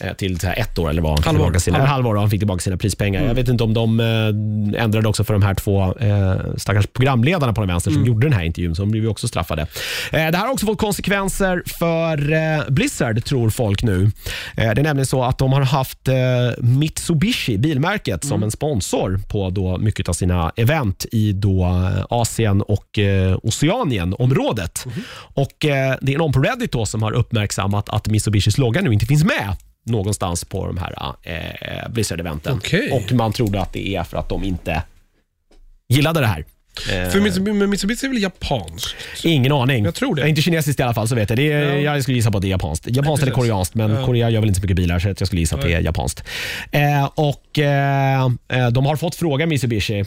eh, 0.03 0.13
till 0.13 0.39
så 0.39 0.47
här 0.47 0.59
ett 0.59 0.79
år 0.79 0.89
eller 0.89 1.01
vad 1.01 1.11
han 1.11 1.17
fick 1.17 1.25
Halvår. 1.25 1.43
tillbaka 1.43 1.59
sina, 1.59 1.77
Halvår. 1.77 1.91
halvår 1.93 2.15
han 2.15 2.29
fick 2.29 2.39
tillbaka 2.39 2.59
sina 2.59 2.77
prispengar. 2.77 3.23
Jag 3.23 3.33
vet 3.33 3.47
inte 3.47 3.63
om 3.63 3.73
de 3.73 3.99
eh, 3.99 4.83
ändrade 4.83 5.07
också 5.09 5.23
för 5.23 5.33
de 5.33 5.43
här 5.43 5.53
två 5.55 5.97
eh, 5.97 6.35
stackars 6.57 6.87
programledarna 6.87 7.53
på 7.53 7.61
den 7.61 7.67
vänster 7.67 7.91
som 7.91 8.05
gjorde 8.05 8.25
den 8.25 8.33
här 8.33 8.43
intervjun. 8.43 8.75
Så 8.75 8.81
de 8.81 8.91
blev 8.91 9.03
ju 9.03 9.09
också 9.09 9.27
straffade. 9.27 9.61
Eh, 9.61 9.67
det 10.11 10.37
här 10.37 10.45
har 10.45 10.51
också 10.53 10.65
fått 10.65 10.77
konsekvenser 10.77 11.63
för 11.65 12.33
eh, 12.33 12.63
Blizzard, 12.69 13.23
tror 13.25 13.49
folk 13.49 13.83
nu. 13.83 14.03
Eh, 14.03 14.73
det 14.73 14.81
är 14.81 14.83
nämligen 14.83 15.05
så 15.05 15.23
att 15.23 15.37
de 15.37 15.53
har 15.53 15.61
haft 15.61 15.99
Mitsubishi, 16.59 17.57
bilmärket, 17.57 18.25
som 18.25 18.43
en 18.43 18.51
sponsor 18.51 19.19
på 19.29 19.49
då 19.49 19.77
mycket 19.77 20.09
av 20.09 20.13
sina 20.13 20.51
event 20.55 21.05
i 21.11 21.31
då 21.33 21.81
Asien 22.09 22.61
och 22.61 22.84
eh, 22.97 23.37
Oceanien-området. 23.43 24.85
Och 25.33 25.65
eh, 25.65 25.95
Det 26.01 26.13
är 26.13 26.17
någon 26.17 26.31
på 26.33 26.39
Reddit 26.41 26.71
då 26.71 26.85
som 26.85 27.03
har 27.03 27.11
uppmärksammat 27.11 27.89
att 27.89 28.07
Mitsubishis 28.07 28.57
logga 28.57 28.81
nu 28.81 28.93
inte 28.93 29.05
finns 29.05 29.23
med 29.23 29.55
någonstans 29.85 30.45
på 30.45 30.65
de 30.67 30.77
här 30.77 30.93
eh, 31.21 31.89
Blizzard-eventen. 31.89 32.57
Okej. 32.57 32.91
Och 32.91 33.11
Man 33.11 33.33
trodde 33.33 33.61
att 33.61 33.73
det 33.73 33.95
är 33.95 34.03
för 34.03 34.17
att 34.17 34.29
de 34.29 34.43
inte 34.43 34.83
gillade 35.89 36.19
det 36.19 36.27
här. 36.27 36.45
Eh, 36.91 37.09
För 37.09 37.19
Mitsubishi, 37.19 37.53
men 37.53 37.69
Mitsubishi 37.69 38.05
är 38.05 38.09
väl 38.09 38.21
japanskt? 38.21 38.95
Ingen 39.23 39.51
aning. 39.51 39.85
Jag 39.85 39.95
tror 39.95 40.15
det. 40.15 40.29
inte 40.29 40.41
kinesiskt 40.41 40.79
i 40.79 40.83
alla 40.83 40.93
fall, 40.93 41.07
så 41.07 41.15
vet 41.15 41.29
jag. 41.29 41.37
Det 41.37 41.51
är, 41.51 41.75
Ja. 41.75 41.93
Jag 41.95 42.03
skulle 42.03 42.17
gissa 42.17 42.31
på 42.31 42.37
att 42.37 42.41
det 42.41 42.47
är 42.47 42.49
japanskt. 42.49 42.87
Japanskt 42.87 43.23
eller 43.23 43.33
koreanskt, 43.33 43.75
men 43.75 43.91
Ja. 43.91 44.05
Korea 44.05 44.29
gör 44.29 44.39
väl 44.39 44.47
inte 44.47 44.59
så 44.59 44.63
mycket 44.63 44.77
bilar, 44.77 44.99
så 44.99 45.07
jag 45.07 45.27
skulle 45.27 45.39
gissa 45.41 45.55
att 45.55 45.61
det 45.61 45.73
är 45.73 45.79
japanskt. 45.81 46.23
Eh, 46.71 47.05
och 47.15 47.59
eh, 47.59 48.25
eh, 48.49 48.67
De 48.71 48.85
har 48.85 48.95
fått 48.95 49.15
fråga 49.15 49.45
Mitsubishi 49.45 49.99
eh, 49.99 50.05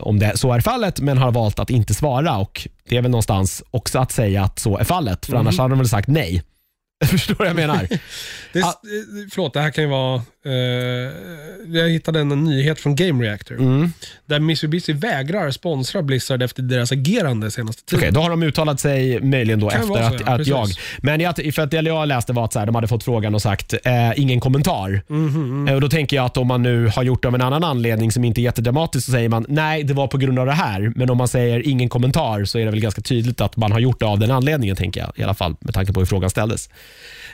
om 0.00 0.18
det 0.18 0.36
så 0.38 0.52
är 0.52 0.60
fallet, 0.60 1.00
men 1.00 1.18
har 1.18 1.30
valt 1.32 1.58
att 1.58 1.70
inte 1.70 1.94
svara. 1.94 2.36
Och 2.36 2.68
Det 2.88 2.96
är 2.96 3.02
väl 3.02 3.10
någonstans 3.10 3.62
också 3.70 3.98
att 3.98 4.12
säga 4.12 4.42
att 4.42 4.58
så 4.58 4.78
är 4.78 4.84
fallet, 4.84 5.26
för 5.26 5.32
Mhm. 5.32 5.40
annars 5.40 5.58
hade 5.58 5.70
de 5.70 5.78
väl 5.78 5.88
sagt 5.88 6.08
nej. 6.08 6.42
Förstår 7.04 7.34
du 7.34 7.38
vad 7.38 7.48
jag 7.48 7.56
menar? 7.56 7.88
Det, 8.52 8.62
Ah. 8.62 8.68
eh, 8.68 8.74
Förlåt, 9.32 9.52
det 9.54 9.60
här 9.60 9.70
kan 9.70 9.84
ju 9.84 9.90
vara... 9.90 10.22
Eh, 10.46 10.52
jag 11.66 11.88
hittade 11.88 12.20
en 12.20 12.28
nyhet 12.28 12.80
från 12.80 12.96
Game 12.96 13.24
Reactor. 13.24 13.54
Mm. 13.54 13.92
Där 14.26 14.40
Mitsubishi 14.40 14.92
vägrar 14.92 15.50
sponsra 15.50 16.02
Blizzard 16.02 16.42
efter 16.42 16.62
deras 16.62 16.92
agerande 16.92 17.50
senaste 17.50 17.84
tiden. 17.84 18.00
Okej, 18.00 18.12
då 18.12 18.20
har 18.20 18.30
de 18.30 18.42
uttalat 18.42 18.80
sig 18.80 19.20
möjligen 19.20 19.60
då 19.60 19.70
efter 19.70 19.86
så, 19.86 19.94
att, 19.94 20.20
ja, 20.20 20.34
att 20.34 20.46
jag... 20.46 20.68
Men 20.98 21.20
jag, 21.20 21.54
för 21.54 21.62
att 21.62 21.70
det 21.70 21.76
jag 21.76 22.08
läste 22.08 22.32
var 22.32 22.44
att 22.44 22.52
så 22.52 22.58
här, 22.58 22.66
de 22.66 22.74
hade 22.74 22.88
fått 22.88 23.04
frågan 23.04 23.34
och 23.34 23.42
sagt 23.42 23.74
eh, 23.84 23.92
ingen 24.16 24.40
kommentar. 24.40 25.02
Mhm, 25.08 25.68
Eh, 25.68 25.74
och 25.74 25.80
Då 25.80 25.88
tänker 25.88 26.16
jag 26.16 26.24
att 26.26 26.36
om 26.36 26.46
man 26.46 26.62
nu 26.62 26.86
har 26.86 27.02
gjort 27.02 27.22
det 27.22 27.28
av 27.28 27.34
en 27.34 27.42
annan 27.42 27.64
anledning 27.64 28.12
som 28.12 28.24
inte 28.24 28.40
är 28.40 28.42
jättedramatisk 28.42 29.06
så 29.06 29.12
säger 29.12 29.28
man 29.28 29.46
nej, 29.48 29.84
det 29.84 29.94
var 29.94 30.06
på 30.06 30.18
grund 30.18 30.38
av 30.38 30.46
det 30.46 30.52
här. 30.52 30.92
Men 30.96 31.10
om 31.10 31.18
man 31.18 31.28
säger 31.28 31.68
ingen 31.68 31.88
kommentar 31.88 32.44
så 32.44 32.58
är 32.58 32.64
det 32.64 32.70
väl 32.70 32.80
ganska 32.80 33.02
tydligt 33.02 33.40
att 33.40 33.56
man 33.56 33.72
har 33.72 33.80
gjort 33.80 34.00
det 34.00 34.06
av 34.06 34.18
den 34.18 34.30
anledningen, 34.30 34.76
tänker 34.76 35.00
jag. 35.00 35.12
I 35.16 35.22
alla 35.22 35.34
fall 35.34 35.56
med 35.60 35.74
tanke 35.74 35.92
på 35.92 36.00
hur 36.00 36.06
frågan 36.06 36.30
ställdes. 36.30 36.68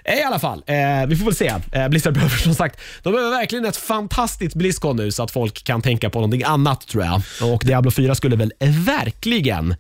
Eh, 0.05 0.15
I 0.15 0.23
alla 0.23 0.39
fall, 0.39 0.63
eh, 0.67 1.07
vi 1.09 1.17
får 1.17 1.25
väl 1.25 1.35
se. 1.35 1.53
Eh, 1.73 1.89
Blizzard 1.89 2.15
behöver 2.15 2.37
som 2.37 2.55
sagt, 2.55 2.81
de 3.03 3.13
behöver 3.13 3.31
verkligen 3.31 3.65
ett 3.65 3.77
fantastiskt 3.77 4.55
Blizzcon 4.55 4.97
nu 4.97 5.13
så 5.13 5.23
att 5.23 5.31
folk 5.31 5.65
kan 5.65 5.83
tänka 5.83 6.11
på 6.11 6.19
någonting 6.19 6.43
annat 6.43 6.87
tror 6.87 7.05
jag. 7.05 7.23
Och 7.53 7.63
Diablo 7.65 7.91
4 7.91 8.15
skulle 8.15 8.37
väl 8.37 8.53
verkligen 8.61 9.75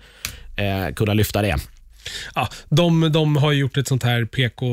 eh, 0.57 0.95
kunna 0.95 1.15
lyfta 1.15 1.43
det. 1.43 1.57
Ja, 2.35 2.49
de, 2.69 3.13
de 3.13 3.37
har 3.37 3.53
gjort 3.53 3.77
ett 3.77 3.89
sånt 3.89 4.03
här 4.03 4.25
PK, 4.25 4.67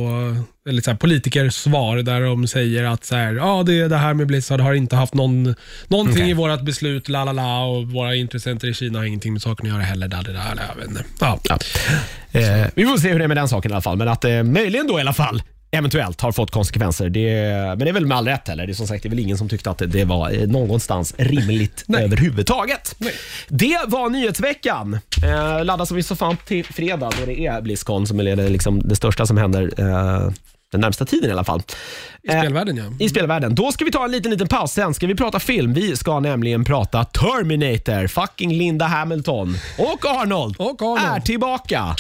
eller 0.70 0.82
så 0.82 0.92
här 0.92 0.98
politikersvar 0.98 1.98
där 1.98 2.22
de 2.22 2.48
säger 2.48 2.84
att 2.84 3.06
så 3.06 3.16
här, 3.16 3.34
ja, 3.34 3.64
det, 3.66 3.88
det 3.88 3.98
här 3.98 4.14
med 4.14 4.28
Blizzard 4.28 4.62
har 4.62 4.74
inte 4.74 4.96
haft 4.96 5.14
någon, 5.14 5.56
någonting 5.88 6.18
Okej. 6.18 6.30
i 6.30 6.34
vårt 6.34 6.62
beslut, 6.62 7.10
la 7.10 7.24
la 7.24 7.32
la, 7.32 7.66
och 7.66 7.92
våra 7.92 8.16
intressenter 8.16 8.68
i 8.68 8.74
Kina 8.74 9.00
har 9.00 9.06
ingenting 9.06 9.34
med 9.34 9.42
saken 9.42 9.66
att 9.66 9.74
göra 9.74 9.82
heller. 9.84 10.08
Där, 10.08 10.24
där, 10.24 10.34
där, 10.34 10.86
inte. 10.88 11.04
Ja. 11.20 11.40
Ja. 11.44 11.60
Eh, 12.32 12.68
vi 12.76 12.86
får 12.86 12.98
se 12.98 13.12
hur 13.12 13.20
det 13.20 13.26
är 13.26 13.28
med 13.28 13.38
den 13.38 13.50
saken 13.50 13.72
i 13.72 13.74
alla 13.74 13.82
fall, 13.82 13.98
men 13.98 14.08
att 14.08 14.22
det 14.22 14.44
möjligen 14.44 14.88
då 14.88 14.98
i 14.98 15.02
alla 15.02 15.14
fall 15.14 15.42
eventuellt 15.78 16.22
har 16.22 16.32
fått 16.32 16.52
konsekvenser. 16.52 17.10
Det, 17.10 17.30
men 17.68 17.80
det 17.80 17.90
är 17.90 17.94
väl 17.94 18.06
med 18.06 18.18
all 18.18 18.28
rätt 18.28 18.48
heller. 18.48 18.66
Det 18.66 18.72
är 18.72 18.74
som 18.74 18.88
sagt 18.88 19.04
det 19.04 19.08
är 19.08 19.10
väl 19.10 19.20
ingen 19.20 19.38
som 19.38 19.50
tyckte 19.50 19.70
att 19.70 19.82
det, 19.88 20.06
var 20.06 20.32
eh, 20.32 20.48
någonstans 20.48 21.14
rimligt 21.18 21.86
överhuvudtaget. 21.98 22.96
Det 23.48 23.80
var 23.88 24.10
nyhetsveckan. 24.10 25.00
Eh, 25.24 25.66
laddas 25.66 25.92
vi 25.92 26.04
så 26.04 26.16
fan 26.16 26.38
till 26.46 26.66
fredag 26.66 27.12
då 27.20 27.26
det 27.26 27.46
är 27.46 27.62
Blizzcon 27.62 28.08
som 28.08 28.20
är 28.20 28.36
det, 28.36 28.50
liksom 28.50 28.80
det 28.80 28.96
största 28.96 29.26
som 29.26 29.38
händer 29.38 29.72
eh, 29.78 30.32
den 30.72 30.82
närmsta 30.82 31.06
tiden 31.06 31.30
i 31.30 31.34
alla 31.34 31.44
fall. 31.44 31.62
I 32.24 32.28
spelvärlden 32.30 32.78
ja. 32.78 33.06
I 33.06 33.10
spelvärlden. 33.10 33.56
Då 33.56 33.72
ska 33.72 33.86
vi 33.86 33.92
ta 33.92 34.06
en 34.06 34.12
liten, 34.12 34.32
liten 34.32 34.48
paus. 34.48 34.72
Sen 34.72 34.94
ska 34.94 35.08
vi 35.08 35.16
prata 35.16 35.40
film. 35.40 35.74
Vi 35.74 35.96
ska 35.96 36.20
nämligen 36.20 36.66
prata 36.66 37.04
Terminator. 37.04 38.08
Fucking 38.08 38.54
Linda 38.54 38.86
Hamilton 38.86 39.56
och 39.78 40.06
Arnold, 40.06 40.56
Och 40.60 40.82
Arnold. 40.82 41.18
är 41.18 41.20
tillbaka. 41.20 41.96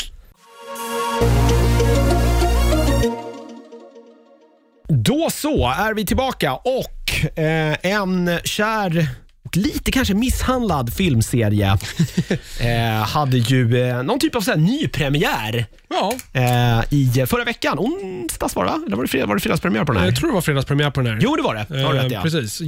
Då 4.87 5.29
så 5.31 5.69
är 5.69 5.93
vi 5.93 6.05
tillbaka 6.05 6.53
och 6.53 7.37
eh, 7.39 7.77
en 7.83 8.39
kär 8.43 9.07
och 9.45 9.57
lite 9.57 9.91
kanske 9.91 10.13
misshandlad 10.13 10.93
filmserie 10.93 11.77
eh, 12.61 13.03
hade 13.07 13.37
ju 13.37 13.81
eh, 13.89 14.03
någon 14.03 14.19
typ 14.19 14.35
av 14.35 14.41
så 14.41 14.51
här 14.51 14.57
nypremiär 14.57 15.65
Ja, 15.89 16.13
eh, 16.33 16.93
i 16.93 17.25
förra 17.27 17.43
veckan. 17.43 17.79
Onsdags 17.79 18.55
var 18.55 18.65
det 18.65 18.71
va? 18.71 18.83
Eller 18.87 18.95
var 18.95 19.03
det, 19.03 19.09
fred- 19.09 19.25
var 19.27 19.35
det 19.35 19.41
fredagspremiär 19.41 19.85
på 19.85 19.91
den 19.91 20.01
här? 20.01 20.07
jag 20.07 20.15
tror 20.15 20.27
det 20.29 20.33
var 20.33 20.41
fredagspremiär 20.41 20.91
på 20.91 21.01
den 21.01 21.13
här. 21.13 21.19
Jo, 21.23 21.35
det 21.35 21.41
var 21.41 21.55
det. 21.55 21.83
Har 21.83 21.93
du 21.93 21.99
Eh, 21.99 22.03
rätt, 22.03 22.11
ja. 22.11 22.21
Precis. 22.21 22.61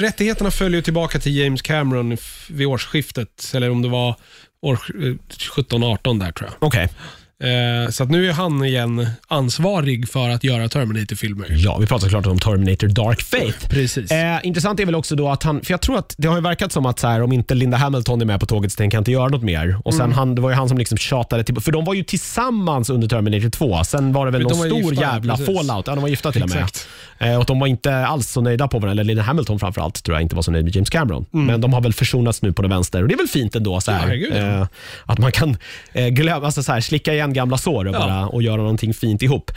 Rättigheterna 0.00 0.50
följer 0.50 0.76
ju 0.78 0.82
tillbaka 0.82 1.18
till 1.18 1.36
James 1.36 1.62
Cameron 1.62 2.12
f- 2.12 2.46
vid 2.50 2.66
årsskiftet, 2.66 3.50
eller 3.54 3.70
om 3.70 3.82
det 3.82 3.88
var 3.88 4.14
år 4.62 4.76
17-18 4.76 6.20
där 6.20 6.32
tror 6.32 6.50
jag. 6.50 6.66
Okej. 6.68 6.88
Eh, 7.42 7.90
Så 7.90 8.02
att 8.02 8.10
nu 8.10 8.28
är 8.28 8.32
han 8.32 8.64
igen 8.64 9.06
ansvarig 9.28 10.08
för 10.08 10.28
att 10.28 10.44
göra 10.44 10.68
Terminator-filmer. 10.68 11.46
Ja, 11.50 11.78
vi 11.78 11.86
pratar 11.86 12.04
såklart 12.04 12.26
om 12.26 12.38
Terminator 12.38 12.86
Dark 12.88 13.22
Fate. 13.22 13.68
Precis. 13.68 14.10
Eh, 14.10 14.38
intressant 14.42 14.80
är 14.80 14.86
väl 14.86 14.94
också 14.94 15.16
då 15.16 15.28
att 15.28 15.42
han, 15.42 15.60
för 15.60 15.72
jag 15.72 15.80
tror 15.80 15.98
att 15.98 16.14
det 16.18 16.28
har 16.28 16.34
ju 16.36 16.42
verkat 16.42 16.72
som 16.72 16.86
att 16.86 16.98
så 16.98 17.08
här, 17.08 17.22
om 17.22 17.32
inte 17.32 17.54
Linda 17.54 17.76
Hamilton 17.76 18.20
är 18.20 18.24
med 18.24 18.40
på 18.40 18.46
tåget 18.46 18.72
så 18.72 18.76
tänker 18.76 18.96
han 18.96 19.00
inte 19.00 19.10
göra 19.12 19.28
något 19.28 19.42
mer. 19.42 19.78
Och 19.84 19.94
sen 19.94 20.04
Mm. 20.04 20.16
han, 20.18 20.34
det 20.34 20.40
var 20.42 20.50
ju 20.50 20.56
han 20.56 20.68
som 20.68 20.78
liksom 20.78 20.98
tjatade 20.98 21.44
till, 21.44 21.60
för 21.60 21.72
de 21.72 21.84
var 21.84 21.94
ju 21.94 22.02
tillsammans 22.04 22.90
under 22.90 23.08
Terminator 23.08 23.48
2. 23.50 23.84
Sen 23.84 24.12
var 24.12 24.26
det 24.26 24.32
väl 24.32 24.42
De 24.42 24.48
någon 24.58 24.66
stor 24.68 24.90
gifta, 24.92 25.02
jävla 25.06 25.36
precis. 25.36 25.56
fallout. 25.58 25.86
Ja, 25.86 25.94
de 25.94 26.00
var 26.02 26.08
gifta 26.08 26.32
till 26.32 26.42
och 26.42 26.48
med. 26.48 26.58
Exakt. 26.58 26.88
Eh, 27.18 27.36
och 27.38 27.44
de 27.44 27.58
var 27.60 27.66
inte 27.66 28.06
alls 28.06 28.30
så 28.30 28.40
nöjda 28.40 28.68
på 28.68 28.78
varandra, 28.78 28.90
eller 28.92 29.04
Linda 29.04 29.22
Hamilton 29.22 29.58
framförallt 29.58 30.02
tror 30.04 30.14
jag 30.16 30.22
inte 30.22 30.34
var 30.36 30.42
så 30.42 30.50
nöjd 30.50 30.64
med 30.64 30.76
James 30.76 30.90
Cameron. 30.90 31.26
Men 31.30 31.60
de 31.60 31.72
har 31.72 31.80
väl 31.80 31.92
försonats 31.92 32.42
nu 32.42 32.52
på 32.52 32.62
den 32.62 32.70
vänster 32.70 33.02
och 33.02 33.08
det 33.08 33.14
är 33.14 33.18
väl 33.18 33.28
fint 33.28 33.56
ändå 33.56 33.80
så 33.80 33.90
här, 33.92 34.04
Mm. 34.04 34.20
Ja, 34.20 34.26
herregud, 34.30 34.54
ja. 34.54 34.60
eh, 34.60 34.66
att 35.04 35.18
man 35.18 35.32
kan 35.32 35.56
eh, 35.92 36.08
glömma, 36.08 36.46
alltså 36.46 36.62
så 36.62 36.72
här, 36.72 36.80
slicka 36.80 37.14
igen 37.14 37.23
gamla 37.32 37.58
sår 37.58 37.84
och, 37.88 37.94
Ja. 37.94 37.98
bara, 37.98 38.26
och 38.26 38.42
göra 38.42 38.56
någonting 38.56 38.94
fint 38.94 39.22
ihop. 39.22 39.50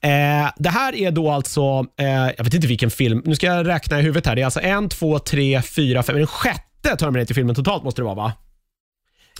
Eh, 0.00 0.50
det 0.56 0.68
här 0.70 0.94
är 0.94 1.10
då 1.10 1.30
alltså, 1.30 1.86
eh, 2.00 2.06
jag 2.36 2.44
vet 2.44 2.54
inte 2.54 2.66
vilken 2.66 2.90
film, 2.90 3.22
nu 3.24 3.34
ska 3.34 3.46
jag 3.46 3.68
räkna 3.68 3.98
i 3.98 4.02
huvudet 4.02 4.26
här. 4.26 4.34
Det 4.36 4.40
är 4.42 4.44
alltså 4.44 4.60
en, 4.60 4.88
två, 4.88 5.18
tre, 5.18 5.62
fyra, 5.62 6.02
fem, 6.02 6.16
den 6.16 6.26
sjätte 6.26 6.96
Terminator-filmen 6.98 7.54
totalt 7.54 7.84
måste 7.84 8.00
det 8.00 8.04
vara 8.04 8.14
va? 8.14 8.32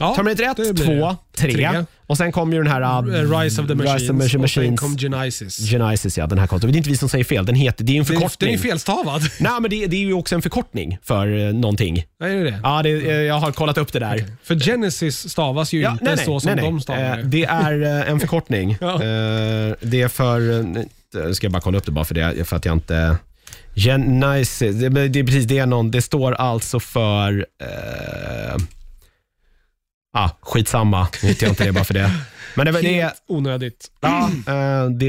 Ja, 0.01 0.15
Terminator 0.15 0.63
det 0.65 0.69
1, 0.71 0.75
blir 0.77 0.85
2, 0.87 0.93
det. 0.93 1.17
3 1.43 1.53
Tre. 1.53 1.85
och 2.07 2.17
sen 2.17 2.33
kom 2.33 2.53
ju 2.53 2.59
den 2.63 2.67
här 2.73 2.83
Eh, 2.83 3.39
Rise 3.41 3.63
of 3.63 3.69
the 3.69 3.75
Machines, 3.75 4.03
Rise 4.03 4.13
of 4.13 4.19
the 4.19 4.25
och 4.25 4.31
sen 4.31 4.41
Machines. 4.41 4.81
kom 4.81 4.99
Genesis. 4.99 5.71
Genesis, 5.71 6.19
ja. 6.19 6.27
Den 6.27 6.39
här 6.39 6.47
kontot. 6.47 6.73
Det 6.73 6.77
är 6.77 6.79
inte 6.79 6.91
vi 6.91 6.97
som 6.97 7.09
säger 7.09 7.25
fel. 7.25 7.47
Den 7.47 7.55
heter, 7.55 7.85
det 7.85 7.93
är 7.93 7.95
en 7.97 8.01
är- 8.03 8.05
Den 8.07 8.15
förkortning. 8.21 8.55
är 8.55 8.59
felstavad. 8.59 9.23
Nej, 9.41 9.53
men 9.61 9.71
det, 9.71 9.87
det 9.87 9.97
är 9.97 10.01
ju 10.01 10.13
också 10.13 10.35
en 10.35 10.43
förkortning 10.43 10.99
för 11.03 11.47
eh, 11.49 11.53
någonting. 11.55 12.05
Nej, 12.21 12.33
är 12.33 12.45
det 12.45 12.51
det? 12.51 12.61
Ja, 12.63 12.83
det, 12.83 12.91
eh, 12.91 13.17
jag 13.17 13.35
har 13.39 13.53
kollat 13.53 13.79
upp 13.79 13.93
det 13.93 13.99
där. 13.99 14.25
För 14.43 14.55
Genesis 14.61 15.29
stavas 15.31 15.73
ju 15.73 15.81
Ja, 15.81 15.93
inte 15.93 16.05
nej, 16.05 16.15
nej, 16.17 16.25
så 16.25 16.41
som 16.41 16.47
nej, 16.47 16.57
nej. 16.57 16.65
de 16.65 16.81
stavar 16.81 17.19
Eh, 17.19 17.25
det. 17.25 17.45
Är 17.45 17.81
en 17.83 18.21
förkortning. 18.21 18.77
Ja. 18.81 18.99
Det 19.81 20.03
är 20.03 20.09
för... 20.09 20.63
Nu 21.27 21.35
ska 21.35 21.45
jag 21.45 21.53
bara 21.53 21.61
kolla 21.61 21.79
upp 21.79 21.85
det 21.87 21.93
bara 21.93 22.05
för, 22.05 22.15
det, 22.15 22.45
för 22.49 22.57
att 22.57 22.65
jag 22.65 22.73
inte... 22.77 23.17
Genesis, 23.77 24.77
det, 24.77 24.89
det 25.09 25.19
är 25.21 25.25
precis 25.25 25.45
det 25.45 25.59
är 25.59 25.67
någon, 25.67 25.91
det 25.91 26.03
står 26.03 26.33
alltså 26.33 26.81
för... 26.81 27.47
Ah, 30.17 30.31
skitsamma, 30.41 31.09
jag 31.23 31.43
inte 31.49 31.65
det 31.65 31.73
bara 31.73 31.85
för 31.85 31.95
det. 31.95 32.11
Men 32.55 32.67
det, 32.67 32.73
det, 32.73 32.99
är, 33.01 33.03
Helt 33.03 33.23
onödigt. 33.29 33.87
ja, 34.01 34.31
eh, 34.47 34.91
det 34.91 35.07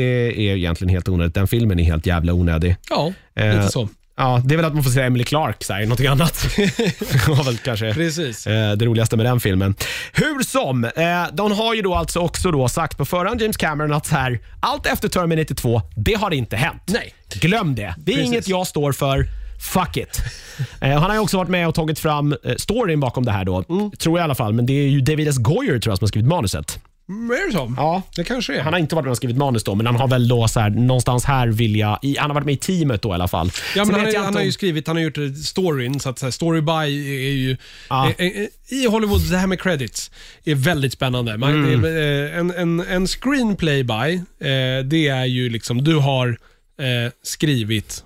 är 0.49 0.55
egentligen 0.55 0.89
helt 0.89 1.09
onödigt. 1.09 1.33
Den 1.33 1.47
filmen 1.47 1.79
är 1.79 1.83
helt 1.83 2.05
jävla 2.05 2.33
onödig. 2.33 2.75
Ja, 2.89 3.13
Eh, 3.35 3.55
lite 3.55 3.69
så. 3.71 3.89
Ja, 4.17 4.41
det 4.45 4.55
är 4.55 4.57
väl 4.57 4.65
att 4.65 4.73
man 4.73 4.83
får 4.83 4.91
säga 4.91 5.05
Emily 5.05 5.23
Clark, 5.23 5.63
så 5.63 5.73
här, 5.73 5.81
någonting 5.81 6.07
annat. 6.07 6.47
det 6.55 7.27
var 7.27 7.43
väl 7.43 7.57
kanske 7.57 7.93
Precis. 7.93 8.47
eh, 8.47 8.71
det 8.75 8.85
roligaste 8.85 9.17
med 9.17 9.25
den 9.25 9.39
filmen. 9.39 9.75
Hur 10.13 10.43
som, 10.43 10.83
eh, 10.83 10.91
de 11.33 11.51
har 11.51 11.73
ju 11.73 11.81
då 11.81 11.95
alltså 11.95 12.19
också 12.19 12.51
då 12.51 12.67
sagt 12.67 12.97
på 12.97 13.05
förhand, 13.05 13.41
James 13.41 13.57
Cameron, 13.57 13.93
att 13.93 14.05
så 14.05 14.15
här, 14.15 14.39
allt 14.59 14.85
efter 14.85 15.07
Terminator 15.09 15.55
2, 15.55 15.81
det 15.95 16.13
har 16.13 16.33
inte 16.33 16.55
hänt. 16.55 16.81
Nej. 16.85 17.13
Glöm 17.33 17.75
det. 17.75 17.95
Det 17.97 18.11
är 18.11 18.15
Precis. 18.15 18.31
inget 18.31 18.47
jag 18.47 18.67
står 18.67 18.91
för. 18.91 19.25
Fuck 19.59 19.97
it. 19.97 20.21
Eh, 20.81 20.89
han 20.91 21.03
har 21.03 21.13
ju 21.13 21.19
också 21.19 21.37
varit 21.37 21.49
med 21.49 21.67
och 21.67 21.75
tagit 21.75 21.99
fram 21.99 22.35
eh, 22.43 22.55
storyn 22.57 22.99
bakom 22.99 23.25
det 23.25 23.31
här 23.31 23.45
då. 23.45 23.63
Mm. 23.69 23.91
Tror 23.91 24.17
jag 24.19 24.23
i 24.23 24.25
alla 24.25 24.35
fall, 24.35 24.53
men 24.53 24.65
det 24.65 24.73
är 24.73 24.87
ju 24.87 25.01
David 25.01 25.27
S. 25.27 25.37
Goyer 25.37 25.79
tror 25.79 25.91
jag 25.91 25.97
som 25.97 26.03
har 26.03 26.07
skrivit 26.07 26.27
manuset. 26.29 26.79
Mm, 27.09 27.31
Är 27.31 27.47
det 27.47 27.53
så? 27.53 27.73
Ja. 27.77 28.01
Det 28.15 28.23
kanske 28.23 28.55
är. 28.55 28.61
Han 28.61 28.73
har 28.73 28.79
inte 28.79 28.95
varit 28.95 29.03
med 29.05 29.11
och 29.11 29.17
skrivit 29.17 29.37
manus 29.37 29.63
då, 29.63 29.75
men 29.75 29.85
han 29.85 29.95
har 29.95 30.07
väl 30.07 30.27
då 30.27 30.47
så 30.47 30.59
här, 30.59 30.69
någonstans 30.69 31.25
här 31.25 31.47
vilja, 31.47 31.99
i, 32.01 32.17
han 32.19 32.29
har 32.29 32.35
varit 32.35 32.45
med 32.45 32.53
i 32.53 32.57
teamet 32.57 33.01
då 33.01 33.09
i 33.09 33.11
alla 33.13 33.27
fall. 33.27 33.51
Ja, 33.75 33.85
men 33.85 33.95
han, 33.95 34.03
jag 34.13 34.19
han 34.19 34.27
inte 34.27 34.37
har 34.37 34.41
om- 34.41 34.45
ju 34.45 34.51
skrivit, 34.51 34.87
han 34.87 34.95
har 34.95 35.03
gjort 35.03 35.17
eh, 35.17 35.31
storyn, 35.31 35.99
så 35.99 36.09
att 36.09 36.19
så 36.19 36.25
här, 36.25 36.31
story 36.31 36.61
by 36.61 36.71
är 37.27 37.31
ju... 37.31 37.57
Ja. 37.89 38.11
eh, 38.17 38.25
eh, 38.27 38.47
I 38.69 38.87
Hollywood, 38.87 39.21
det 39.31 39.37
här 39.37 39.47
med 39.47 39.61
credits 39.61 40.11
är 40.45 40.55
väldigt 40.55 40.93
spännande. 40.93 41.37
Man, 41.37 41.49
Mm. 41.65 41.81
det 41.81 41.89
är, 41.89 42.25
eh, 42.33 42.39
en, 42.39 42.51
en, 42.51 42.79
en 42.79 43.07
screenplay 43.07 43.83
by, 43.83 43.93
eh, 44.47 44.85
det 44.85 45.07
är 45.07 45.25
ju 45.25 45.49
liksom, 45.49 45.83
du 45.83 45.95
har 45.95 46.27
eh, 46.79 47.11
skrivit 47.23 48.03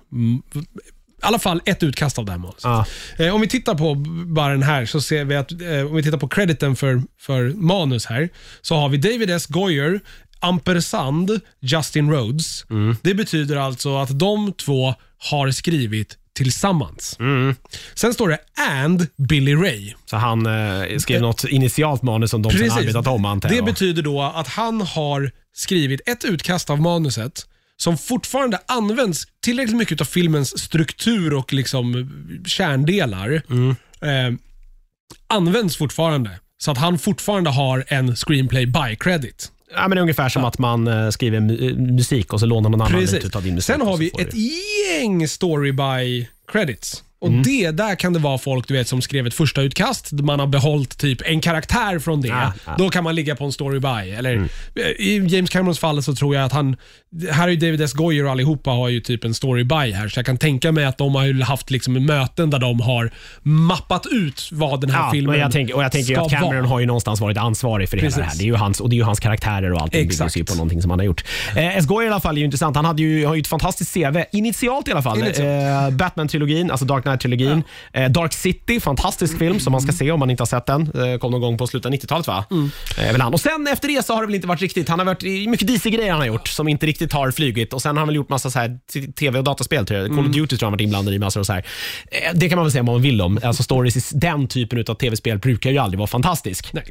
i 1.22 1.26
alla 1.26 1.38
fall 1.38 1.60
ett 1.64 1.82
utkast 1.82 2.18
av 2.18 2.24
det 2.24 2.32
här 2.32 2.38
manuset. 2.38 2.64
Ja. 2.64 2.86
Eh, 3.18 3.34
om 3.34 3.40
vi 3.40 3.48
tittar 3.48 3.74
på 3.74 3.94
bara 4.26 4.52
den 4.52 4.62
här, 4.62 4.86
så 4.86 5.00
ser 5.00 5.24
vi 5.24 5.36
att 5.36 5.52
eh, 5.52 5.86
om 5.86 5.94
vi 5.96 6.02
tittar 6.02 6.18
på 6.18 6.28
crediten 6.28 6.76
för, 6.76 7.02
för 7.20 7.48
manus 7.48 8.06
här, 8.06 8.28
så 8.60 8.74
har 8.76 8.88
vi 8.88 8.96
David 8.96 9.30
S. 9.30 9.46
Goyer, 9.46 10.00
ampersand 10.40 11.40
Justin 11.60 12.10
Rhodes. 12.12 12.64
Mm. 12.70 12.96
Det 13.02 13.14
betyder 13.14 13.56
alltså 13.56 13.96
att 13.96 14.18
de 14.18 14.52
två 14.52 14.94
har 15.30 15.50
skrivit 15.50 16.16
tillsammans. 16.34 17.16
Mm. 17.20 17.54
Sen 17.94 18.14
står 18.14 18.28
det 18.28 18.38
and 18.70 19.06
Billy 19.28 19.54
Ray. 19.54 19.94
Så 20.06 20.16
han 20.16 20.46
eh, 20.46 20.98
skrev 20.98 21.20
något 21.20 21.44
initialt 21.44 22.02
manus 22.02 22.30
som 22.30 22.42
de 22.42 22.50
sen 22.52 22.70
arbetat 22.70 23.06
om 23.06 23.24
antar 23.24 23.48
Det 23.48 23.56
jag. 23.56 23.64
betyder 23.64 24.02
då 24.02 24.22
att 24.22 24.48
han 24.48 24.80
har 24.80 25.30
skrivit 25.52 26.08
ett 26.08 26.24
utkast 26.24 26.70
av 26.70 26.80
manuset 26.80 27.46
som 27.80 27.98
fortfarande 27.98 28.58
används 28.66 29.24
tillräckligt 29.44 29.76
mycket 29.76 30.00
av 30.00 30.04
filmens 30.04 30.58
struktur 30.62 31.34
och 31.34 31.52
liksom 31.52 32.10
kärndelar. 32.46 33.42
Mm. 33.50 33.70
Eh, 34.00 34.38
används 35.28 35.76
fortfarande. 35.76 36.30
Så 36.58 36.70
att 36.70 36.78
han 36.78 36.98
fortfarande 36.98 37.50
har 37.50 37.84
en 37.88 38.16
screenplay 38.16 38.66
by 38.66 38.96
credit. 39.00 39.52
Ja, 39.74 39.80
men 39.88 39.90
det 39.90 39.96
är 39.98 40.02
ungefär 40.02 40.28
som 40.28 40.44
att 40.44 40.58
man 40.58 40.86
eh, 40.88 41.10
skriver 41.10 41.40
mu- 41.40 41.92
musik 41.92 42.32
och 42.32 42.40
så 42.40 42.46
lånar 42.46 42.70
någon 42.70 42.80
annan 42.82 43.00
Precis. 43.00 43.24
ut 43.24 43.36
av 43.36 43.42
din 43.42 43.54
musik. 43.54 43.74
Sen 43.76 43.80
har 43.86 43.96
vi 43.96 44.08
ett 44.08 44.30
du- 44.30 44.50
gäng 44.98 45.28
story 45.28 45.72
by 45.72 46.28
credits. 46.52 47.04
Och 47.20 47.28
Mm. 47.28 47.42
det, 47.42 47.70
där 47.70 47.94
kan 47.94 48.12
det 48.12 48.18
vara 48.18 48.38
folk 48.38 48.68
du 48.68 48.74
vet, 48.74 48.88
som 48.88 49.02
skrev 49.02 49.26
ett 49.26 49.34
första 49.34 49.62
utkast. 49.62 50.12
Man 50.12 50.40
har 50.40 50.46
behållit 50.46 50.98
typ 50.98 51.22
en 51.24 51.40
karaktär 51.40 51.98
från 51.98 52.20
det. 52.20 52.30
Ah, 52.30 52.36
ah. 52.36 52.52
Mm. 52.66 52.78
Då 52.78 52.88
kan 52.90 53.04
man 53.04 53.14
ligga 53.14 53.36
på 53.36 53.44
en 53.44 53.52
story 53.52 53.80
by. 53.80 54.10
Eller, 54.10 54.48
I 54.98 55.26
James 55.26 55.50
Camerons 55.50 55.78
fall 55.78 56.02
så 56.02 56.14
tror 56.14 56.34
jag 56.34 56.44
att 56.44 56.52
han... 56.52 56.76
Här 57.30 57.48
är 57.48 57.52
ju 57.52 57.56
David 57.56 57.80
S. 57.80 57.92
Goyer 57.92 58.24
och 58.24 58.30
allihopa 58.30 58.70
har 58.70 58.88
ju 58.88 59.00
typ 59.00 59.24
en 59.24 59.34
story 59.34 59.64
by 59.64 59.74
här. 59.74 60.08
Så 60.08 60.18
jag 60.18 60.26
kan 60.26 60.38
tänka 60.38 60.72
mig 60.72 60.84
att 60.84 60.98
de 60.98 61.14
har 61.14 61.24
ju 61.26 61.42
haft 61.42 61.70
liksom 61.70 62.06
möten 62.06 62.50
där 62.50 62.58
de 62.58 62.80
har 62.80 63.10
mappat 63.42 64.06
ut 64.06 64.48
vad 64.52 64.80
den 64.80 64.90
här 64.90 65.00
Ja, 65.04 65.10
filmen 65.12 65.34
och 65.34 65.40
jag 65.40 65.52
tänker, 65.52 65.76
och 65.76 65.82
jag 65.84 65.92
tänker 65.92 66.08
ju 66.08 66.14
ska 66.14 66.24
att 66.24 66.30
Cameron 66.30 66.56
vara. 66.56 66.66
har 66.68 66.80
ju 66.80 66.86
någonstans 66.86 67.20
varit 67.20 67.36
ansvarig 67.38 67.88
för 67.88 67.96
det 67.96 68.02
hela 68.02 68.16
det 68.16 68.22
här. 68.22 68.28
Precis. 68.28 68.38
Det 68.38 68.44
är 68.44 68.46
ju 68.46 68.54
hans, 68.54 68.80
och 68.80 68.90
det 68.90 68.94
är 68.94 68.98
ju 68.98 69.02
hans 69.04 69.20
karaktärer 69.20 69.72
och 69.72 69.80
allting 69.82 70.06
Exakt. 70.06 70.36
ju 70.36 70.44
på 70.44 70.54
någonting 70.54 70.82
som 70.82 70.90
han 70.90 70.98
har 71.00 71.06
gjort. 71.06 71.24
Eh. 71.56 71.84
Goyer 71.86 72.08
i 72.08 72.10
alla 72.12 72.20
fall 72.20 72.34
är 72.34 72.38
ju 72.38 72.44
intressant. 72.44 72.76
Han 72.76 72.84
hade 72.84 73.02
ju, 73.02 73.26
har 73.26 73.34
ju 73.34 73.40
ett 73.40 73.46
fantastiskt 73.46 73.94
CV. 73.94 74.16
Initialt 74.32 74.88
i 74.88 74.90
alla 74.92 75.02
fall. 75.02 75.18
Initialt. 75.18 75.48
Eh, 75.48 75.96
Batman-trilogin, 75.96 76.70
alltså 76.70 76.84
Dark 76.86 77.06
Knight-trilogin. 77.10 77.62
Eh, 77.92 78.10
Dark 78.10 78.32
City, 78.32 78.80
fantastisk 78.80 79.38
film 79.38 79.60
som 79.60 79.72
man 79.72 79.80
ska 79.80 79.92
se 79.92 80.10
om 80.10 80.20
man 80.20 80.30
inte 80.30 80.40
har 80.40 80.46
sett 80.46 80.66
den. 80.66 80.82
Eh, 80.82 81.18
kom 81.18 81.30
någon 81.30 81.40
gång 81.40 81.58
på 81.58 81.66
slutet 81.66 81.86
av 81.86 81.92
90-talet 81.92 82.26
va? 82.26 82.44
Eh, 82.98 83.12
väl 83.12 83.20
han. 83.20 83.32
Och 83.32 83.40
sen 83.40 83.66
efter 83.66 83.88
det 83.88 84.06
så 84.06 84.14
har 84.14 84.20
det 84.20 84.26
väl 84.26 84.34
inte 84.34 84.46
varit 84.46 84.60
riktigt. 84.60 84.88
Han 84.88 84.98
har 84.98 85.06
varit 85.06 85.22
mycket 85.48 85.68
DC-grejer 85.68 86.10
han 86.10 86.20
har 86.20 86.26
gjort 86.26 86.48
som 86.48 86.68
inte 86.68 86.86
riktigt 86.86 87.12
har 87.12 87.30
flugit. 87.30 87.72
Och 87.72 87.82
sen 87.82 87.96
har 87.96 88.00
han 88.00 88.08
väl 88.08 88.16
gjort 88.16 88.28
massa 88.28 88.50
så 88.50 88.58
här 88.58 88.78
tv 89.12 89.38
och 89.38 89.44
dataspel. 89.44 89.86
Tror 89.86 90.00
jag. 90.00 90.08
Call 90.08 90.18
of 90.18 90.26
Duty 90.26 90.46
tror 90.46 90.58
jag 90.60 90.66
han 90.66 90.72
varit 90.72 90.80
inblandad 90.80 91.14
i 91.14 91.18
massor 91.18 91.40
och 91.40 91.46
så 91.46 91.52
här. 91.52 91.66
Det 92.34 92.48
kan 92.48 92.56
man 92.56 92.64
väl 92.64 92.72
säga 92.72 92.82
vad 92.82 92.94
man 92.94 93.02
vill 93.02 93.20
om. 93.20 93.40
Alltså 93.44 93.62
stories 93.62 94.10
den 94.10 94.48
typen 94.48 94.84
av 94.88 94.94
tv-spel 94.94 95.38
brukar 95.38 95.70
ju 95.70 95.78
aldrig 95.78 95.98
vara 95.98 96.06
fantastisk. 96.06 96.72
Nej. 96.72 96.84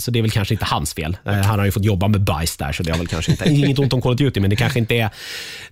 Så 0.00 0.10
det 0.10 0.18
är 0.18 0.22
väl 0.22 0.30
kanske 0.30 0.54
inte 0.54 0.64
hans 0.64 0.94
fel. 0.94 1.16
Han 1.24 1.58
har 1.58 1.64
ju 1.64 1.72
fått 1.72 1.84
jobba 1.84 2.08
med 2.08 2.20
bajs 2.20 2.56
där, 2.56 2.72
så 2.72 2.82
det 2.82 2.90
har 2.90 2.98
väl 2.98 3.06
kanske 3.06 3.30
inte... 3.30 3.48
Inget 3.48 3.78
ont 3.78 3.92
om 3.92 4.02
Call 4.02 4.12
of 4.12 4.18
Duty, 4.18 4.40
men 4.40 4.50
det 4.50 4.56
kanske 4.56 4.78
inte 4.78 4.94
är... 4.94 5.10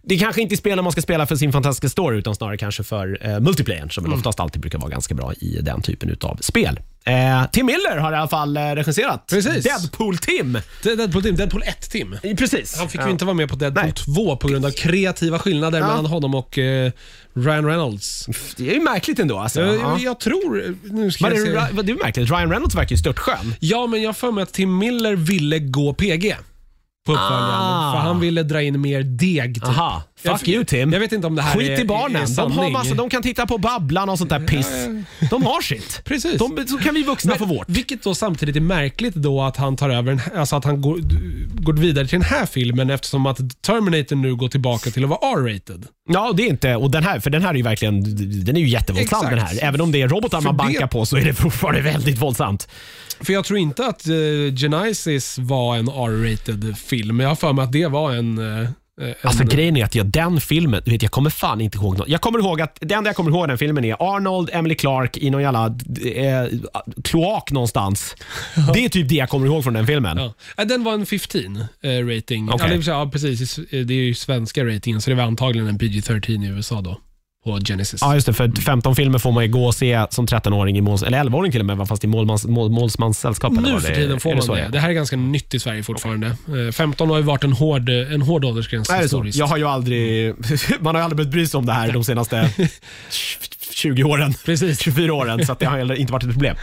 Det 0.03 0.19
kanske 0.19 0.43
inte 0.43 0.55
är 0.55 0.57
spelen 0.57 0.85
man 0.85 0.93
ska 0.93 1.03
spela 1.03 1.27
för 1.27 1.37
sin 1.37 1.53
fantastiska 1.53 1.89
story, 1.89 2.19
utan 2.19 2.35
snarare 2.35 2.57
kanske 2.57 2.83
för 2.83 3.19
eh, 3.21 3.41
multiplayern, 3.87 3.91
som 3.91 4.05
väl 4.05 4.13
oftast 4.13 4.41
alltid 4.41 4.61
brukar 4.61 4.79
vara 4.79 4.91
ganska 4.91 5.15
bra 5.15 5.33
i 5.35 5.59
den 5.63 5.83
typen 5.83 6.17
av 6.23 6.37
spel. 6.41 6.81
Eh, 7.05 7.51
Tim 7.53 7.67
Miller 7.67 7.97
har 7.97 8.13
i 8.13 8.17
alla 8.17 8.29
fall 8.29 8.57
eh, 8.57 8.61
regisserat 8.63 9.27
Precis. 9.31 9.65
Deadpool-Tim. 9.67 10.59
Det 10.83 10.91
är 10.91 10.97
Deadpool 10.97 11.23
Tim, 11.23 11.37
Deadpool 11.37 11.63
1 11.67 11.91
Tim. 11.91 12.13
Eh, 12.23 12.37
Precis. 12.37 12.79
Han 12.79 12.89
fick 12.89 13.01
Ja. 13.01 13.05
ju 13.07 13.11
inte 13.13 13.25
vara 13.25 13.35
med 13.35 13.49
på 13.49 13.57
Deadpool 13.57 13.83
Nej. 13.85 13.93
2 13.93 14.37
på 14.37 14.49
grund 14.49 14.65
av 14.67 14.71
kreativa 14.71 15.39
skillnader 15.39 15.79
Ja. 15.79 15.87
mellan 15.87 16.07
honom 16.07 16.35
och 16.35 16.59
eh, 16.59 16.91
Ryan 17.35 17.65
Reynolds. 17.67 18.27
Det 18.57 18.71
är 18.71 18.75
ju 18.75 18.81
märkligt 18.83 19.19
ändå. 19.19 19.39
Alltså. 19.39 19.61
Jag, 19.61 19.75
Ja. 19.75 19.99
jag 19.99 20.21
tror... 20.21 20.77
Nu 20.83 21.11
ska 21.11 21.25
jag 21.25 21.33
det, 21.33 21.37
se. 21.77 21.83
Det 21.83 21.93
är 21.93 22.05
märkligt. 22.05 22.31
Ryan 22.31 22.51
Reynolds 22.51 22.75
verkar 22.75 22.91
ju 22.91 22.99
störtskön. 22.99 23.55
Ja, 23.61 23.87
men 23.87 24.03
jag 24.03 24.17
för 24.17 24.33
mig 24.33 24.43
att 24.43 24.53
Tim 24.53 24.79
Miller 24.79 25.17
ville 25.17 25.59
gå 25.59 25.95
PG 25.95 26.37
på 27.07 27.13
uppföljaren. 27.13 27.55
Ah. 27.55 27.93
För 27.93 27.99
han 28.01 28.21
ville 28.21 28.43
dra 28.43 28.63
in 28.63 28.81
mer 28.81 29.03
deg. 29.03 29.55
Typ. 29.55 29.65
Aha. 29.65 30.03
Jag- 30.27 30.39
Fuck 30.41 30.49
you 30.49 30.65
Tim. 30.65 30.93
Jag 30.93 31.01
vet 31.01 31.13
inte 31.13 31.27
om 31.27 31.35
det 31.35 31.43
här 31.43 31.59
Skit 31.59 31.69
är, 31.71 31.81
i 31.81 31.85
barnen. 31.85 32.23
är 32.23 32.37
de, 32.37 32.53
har 32.53 32.71
massa, 32.71 32.95
de 32.95 33.11
kan 33.11 33.23
titta 33.23 33.47
på 33.47 33.59
Babblan 33.59 34.09
och 34.09 34.19
sånt 34.19 34.31
där 34.31 34.41
piss. 34.47 34.71
De 35.31 35.43
har 35.43 35.61
sitt. 35.63 36.05
Precis. 36.05 36.39
De, 36.39 36.67
så 36.69 36.79
kan 36.79 36.95
vi 36.95 37.03
vuxna 37.03 37.35
få 37.37 37.45
vårt. 37.45 37.69
Vilket 37.69 38.03
då 38.03 38.15
samtidigt 38.15 38.57
är 38.57 38.61
märkligt 38.61 39.15
då 39.15 39.43
att 39.43 39.57
han 39.57 39.77
tar 39.77 39.91
över, 39.91 40.13
en- 40.13 40.21
alltså 40.39 40.57
att 40.57 40.65
han 40.65 40.81
går, 40.83 40.99
går 41.63 41.73
vidare 41.73 42.07
till 42.07 42.19
den 42.21 42.29
här 42.29 42.47
filmen 42.47 42.91
eftersom 42.91 43.27
att 43.27 43.63
Terminator 43.63 44.17
nu 44.17 44.35
går 44.35 44.49
tillbaka 44.49 44.91
till 44.91 45.05
att 45.05 45.11
vara 45.11 45.33
R-rated. 45.41 45.87
Ja, 46.09 46.33
det 46.37 46.43
är 46.43 46.47
inte... 46.49 46.77
Och 46.77 46.91
den 46.91 47.05
här, 47.05 47.21
för 47.21 47.31
den 47.31 47.43
här 47.43 47.51
är 47.51 47.55
ju 47.55 47.63
verkligen... 47.63 48.03
Den 48.45 48.57
är 48.57 48.61
ju 48.61 48.69
jättevåldsam 48.69 49.25
den 49.31 49.39
här. 49.39 49.59
Även 49.63 49.81
om 49.81 49.93
det 49.93 50.03
är 50.03 50.09
robotar 50.09 50.41
man 50.41 50.55
det- 50.55 50.59
bankar 50.59 50.87
på 50.87 51.07
så 51.07 51.17
är 51.17 51.25
det 51.25 51.35
fortfarande 51.35 51.81
väldigt 51.81 52.19
våldsamt. 52.19 52.69
För 53.21 53.33
jag 53.33 53.45
tror 53.45 53.59
inte 53.59 53.87
att 53.87 54.09
uh, 54.09 54.55
Genesis 54.55 55.39
var 55.39 55.77
en 55.77 55.89
R-rated 55.89 56.79
film. 56.79 57.21
Jag 57.21 57.29
har 57.29 57.37
för 57.37 57.53
mig 57.53 57.63
att 57.65 57.73
det 57.73 57.87
var 57.87 58.13
en... 58.13 58.63
eh, 58.63 58.69
en 59.01 59.15
Alltså 59.23 59.45
grejen 59.45 59.77
är 59.77 59.85
att 59.85 59.95
jag, 59.95 60.07
den 60.07 60.41
filmen, 60.41 60.83
du 60.85 60.91
vet, 60.91 61.03
jag 61.03 61.11
kommer 61.11 61.31
fan 61.31 61.61
inte 61.61 61.79
ihåg 61.79 61.99
något. 61.99 62.09
Jag 62.09 62.21
kommer 62.21 62.39
ihåg 62.39 62.61
att, 62.61 62.79
det 62.81 62.95
enda 62.95 63.09
jag 63.09 63.17
kommer 63.17 63.31
ihåg 63.31 63.49
den 63.49 63.59
filmen 63.59 63.85
är 63.85 64.17
Arnold, 64.17 64.51
Emily 64.53 64.75
Clark 64.75 65.17
i 65.17 65.31
någon 65.31 65.43
jävla 65.43 65.67
eh, 66.15 66.59
kloak 67.05 67.51
någonstans. 67.51 68.17
Det 68.75 68.85
är 68.85 68.89
typ 68.89 69.09
det 69.09 69.15
jag 69.15 69.29
kommer 69.29 69.47
ihåg 69.47 69.65
från 69.65 69.75
den 69.75 69.87
filmen. 69.87 70.19
Ja. 70.19 70.35
Ja, 70.57 70.65
Den 70.65 70.85
var 70.85 70.95
en 70.95 71.07
15 71.07 71.57
eh, 71.83 72.07
rating. 72.07 72.49
Okej. 72.51 72.67
Ja, 72.71 72.77
det, 72.77 72.87
är- 72.87 72.91
ja, 72.91 73.11
precis. 73.13 73.57
Det 73.71 73.77
är 73.77 73.91
ju 73.93 74.15
svenska 74.15 74.65
ratingen, 74.65 75.01
så 75.01 75.11
det 75.11 75.17
var 75.17 75.25
antagligen 75.25 75.69
en 75.69 75.79
PG-13 75.79 76.45
i 76.45 76.49
USA 76.49 76.81
då. 76.81 77.01
På 77.47 77.59
Genesis. 77.65 78.01
Ja, 78.01 78.15
just 78.15 78.27
det. 78.27 78.33
För 78.33 78.61
15 78.61 78.97
filmer 78.97 79.19
får 79.19 79.33
man 79.33 79.45
ju 79.45 79.51
gå 79.51 79.67
och 79.67 79.75
se 79.75 80.07
som 80.11 80.27
13-åring, 80.27 80.79
i 80.79 80.81
måls, 80.81 81.03
eller 81.03 81.25
11-åring 81.25 81.53
till 81.53 81.61
och 81.61 81.67
med, 81.67 81.89
fast 81.89 82.05
i 82.05 82.07
målmans, 82.07 82.45
mål, 82.47 82.71
eller 83.59 83.75
Nu 83.75 83.81
för 83.81 83.89
det- 83.89 83.95
tiden 83.95 84.21
får 84.21 84.31
det 84.31 84.37
man 84.37 84.57
det. 84.57 84.63
ja? 84.63 84.69
Det 84.69 84.79
här 84.79 84.89
är 84.89 84.93
ganska 84.93 85.17
nytt 85.17 85.55
i 85.55 85.59
Sverige 85.61 85.83
fortfarande. 85.83 86.27
Eh, 86.27 86.73
15 86.73 87.11
har 87.11 87.17
ju 87.17 87.23
varit 87.23 87.45
en 87.45 87.53
hård, 87.53 87.89
en 87.89 88.23
hård 88.23 88.45
åldersgräns 88.45 88.89
det 88.89 88.95
så? 88.95 89.03
historiskt. 89.03 89.39
Jag 89.39 89.47
har 89.47 89.57
ju 89.57 89.65
aldrig, 89.69 90.35
man 90.81 90.95
har 90.95 91.03
ju 91.03 91.05
aldrig 91.05 91.17
behövt 91.17 91.33
bry 91.33 91.47
sig 91.47 91.59
om 91.59 91.67
det 91.67 91.73
här 91.73 91.93
de 91.93 92.05
senaste 92.05 92.51
20 93.73 94.05
åren. 94.05 94.35
Precis. 94.45 94.81
24 94.81 95.15
åren, 95.15 95.47
så 95.47 95.53
att 95.53 95.59
det 95.59 95.67
har 95.67 95.95
inte 95.95 96.13
varit 96.13 96.23
ett 96.25 96.31
problem. 96.33 96.57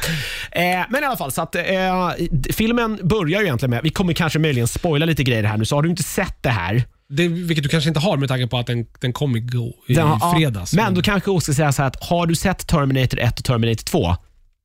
Eh, 0.51 0.61
men 0.89 1.03
i 1.03 1.05
alla 1.05 1.17
fall, 1.17 1.31
så 1.31 1.41
att, 1.41 1.55
eh, 1.55 1.61
filmen 2.53 2.99
börjar 3.03 3.39
ju 3.39 3.45
egentligen 3.45 3.69
med, 3.69 3.79
vi 3.83 3.89
kommer 3.89 4.13
kanske 4.13 4.39
möjligen 4.39 4.67
spoila 4.67 5.05
lite 5.05 5.23
grejer 5.23 5.43
här 5.43 5.57
nu, 5.57 5.65
så 5.65 5.75
har 5.75 5.81
du 5.83 5.89
inte 5.89 6.03
sett 6.03 6.43
det 6.43 6.49
här. 6.49 6.83
Det, 7.15 7.27
vilket 7.27 7.63
du 7.63 7.69
kanske 7.69 7.87
inte 7.87 7.99
har 7.99 8.17
med 8.17 8.29
tanke 8.29 8.47
på 8.47 8.57
att 8.57 8.67
den, 8.67 8.85
den 8.99 9.13
kom 9.13 9.35
igår, 9.35 9.73
i 9.87 9.93
Den 9.93 10.07
har- 10.07 10.17
ja, 10.21 10.33
fredags. 10.37 10.73
men 10.73 10.93
då 10.93 11.01
kanske 11.01 11.29
jag 11.29 11.35
också 11.35 11.53
ska 11.53 11.57
säga 11.57 11.71
så 11.71 11.81
här 11.81 11.87
att 11.89 12.03
har 12.03 12.25
du 12.27 12.35
sett 12.35 12.67
Terminator 12.67 13.19
1 13.19 13.39
och 13.39 13.45
Terminator 13.45 13.83
2, 13.83 14.15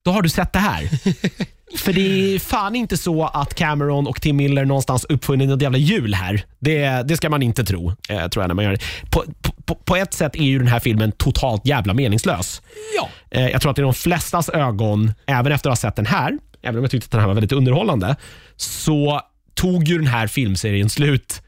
då 0.04 0.10
har 0.10 0.22
du 0.22 0.28
sett 0.28 0.52
det 0.52 0.58
här. 0.58 0.88
För 1.78 1.92
det 1.92 2.34
är 2.34 2.38
fan 2.38 2.74
inte 2.76 2.96
så 2.96 3.24
att 3.26 3.54
Cameron 3.54 4.06
och 4.06 4.22
Tim 4.22 4.36
Miller 4.36 4.64
någonstans 4.64 5.04
uppfunnit 5.04 5.48
något 5.48 5.62
jävla 5.62 5.78
hjul 5.78 6.14
här. 6.14 6.42
Det, 6.58 7.08
det 7.08 7.16
ska 7.16 7.30
man 7.30 7.42
inte 7.42 7.64
tro, 7.64 7.92
eh, 8.08 8.28
tror 8.28 8.42
jag 8.42 8.48
när 8.48 8.54
man 8.54 8.64
gör 8.64 8.72
det. 8.72 8.80
På, 9.10 9.24
på, 9.66 9.74
på 9.74 9.96
ett 9.96 10.14
sätt 10.14 10.36
är 10.36 10.42
ju 10.44 10.58
den 10.58 10.68
här 10.68 10.80
filmen 10.80 11.12
totalt 11.12 11.66
jävla 11.66 11.94
meningslös. 11.94 12.62
Ja. 12.96 13.08
Eh, 13.30 13.48
jag 13.48 13.60
tror 13.62 13.72
att 13.72 13.78
i 13.78 13.82
de 13.82 13.94
flestas 13.94 14.48
ögon, 14.48 15.12
även 15.26 15.52
efter 15.52 15.70
att 15.70 15.78
ha 15.80 15.88
sett 15.88 15.96
den 15.96 16.06
här, 16.06 16.38
även 16.62 16.76
om 16.76 16.82
jag 16.84 16.90
tyckte 16.90 17.06
att 17.06 17.10
den 17.10 17.20
här 17.20 17.26
var 17.28 17.34
väldigt 17.34 17.52
underhållande, 17.52 18.16
så 18.56 19.20
tog 19.54 19.84
ju 19.84 19.98
den 19.98 20.06
här 20.06 20.26
filmserien 20.26 20.88
slut 20.88 21.42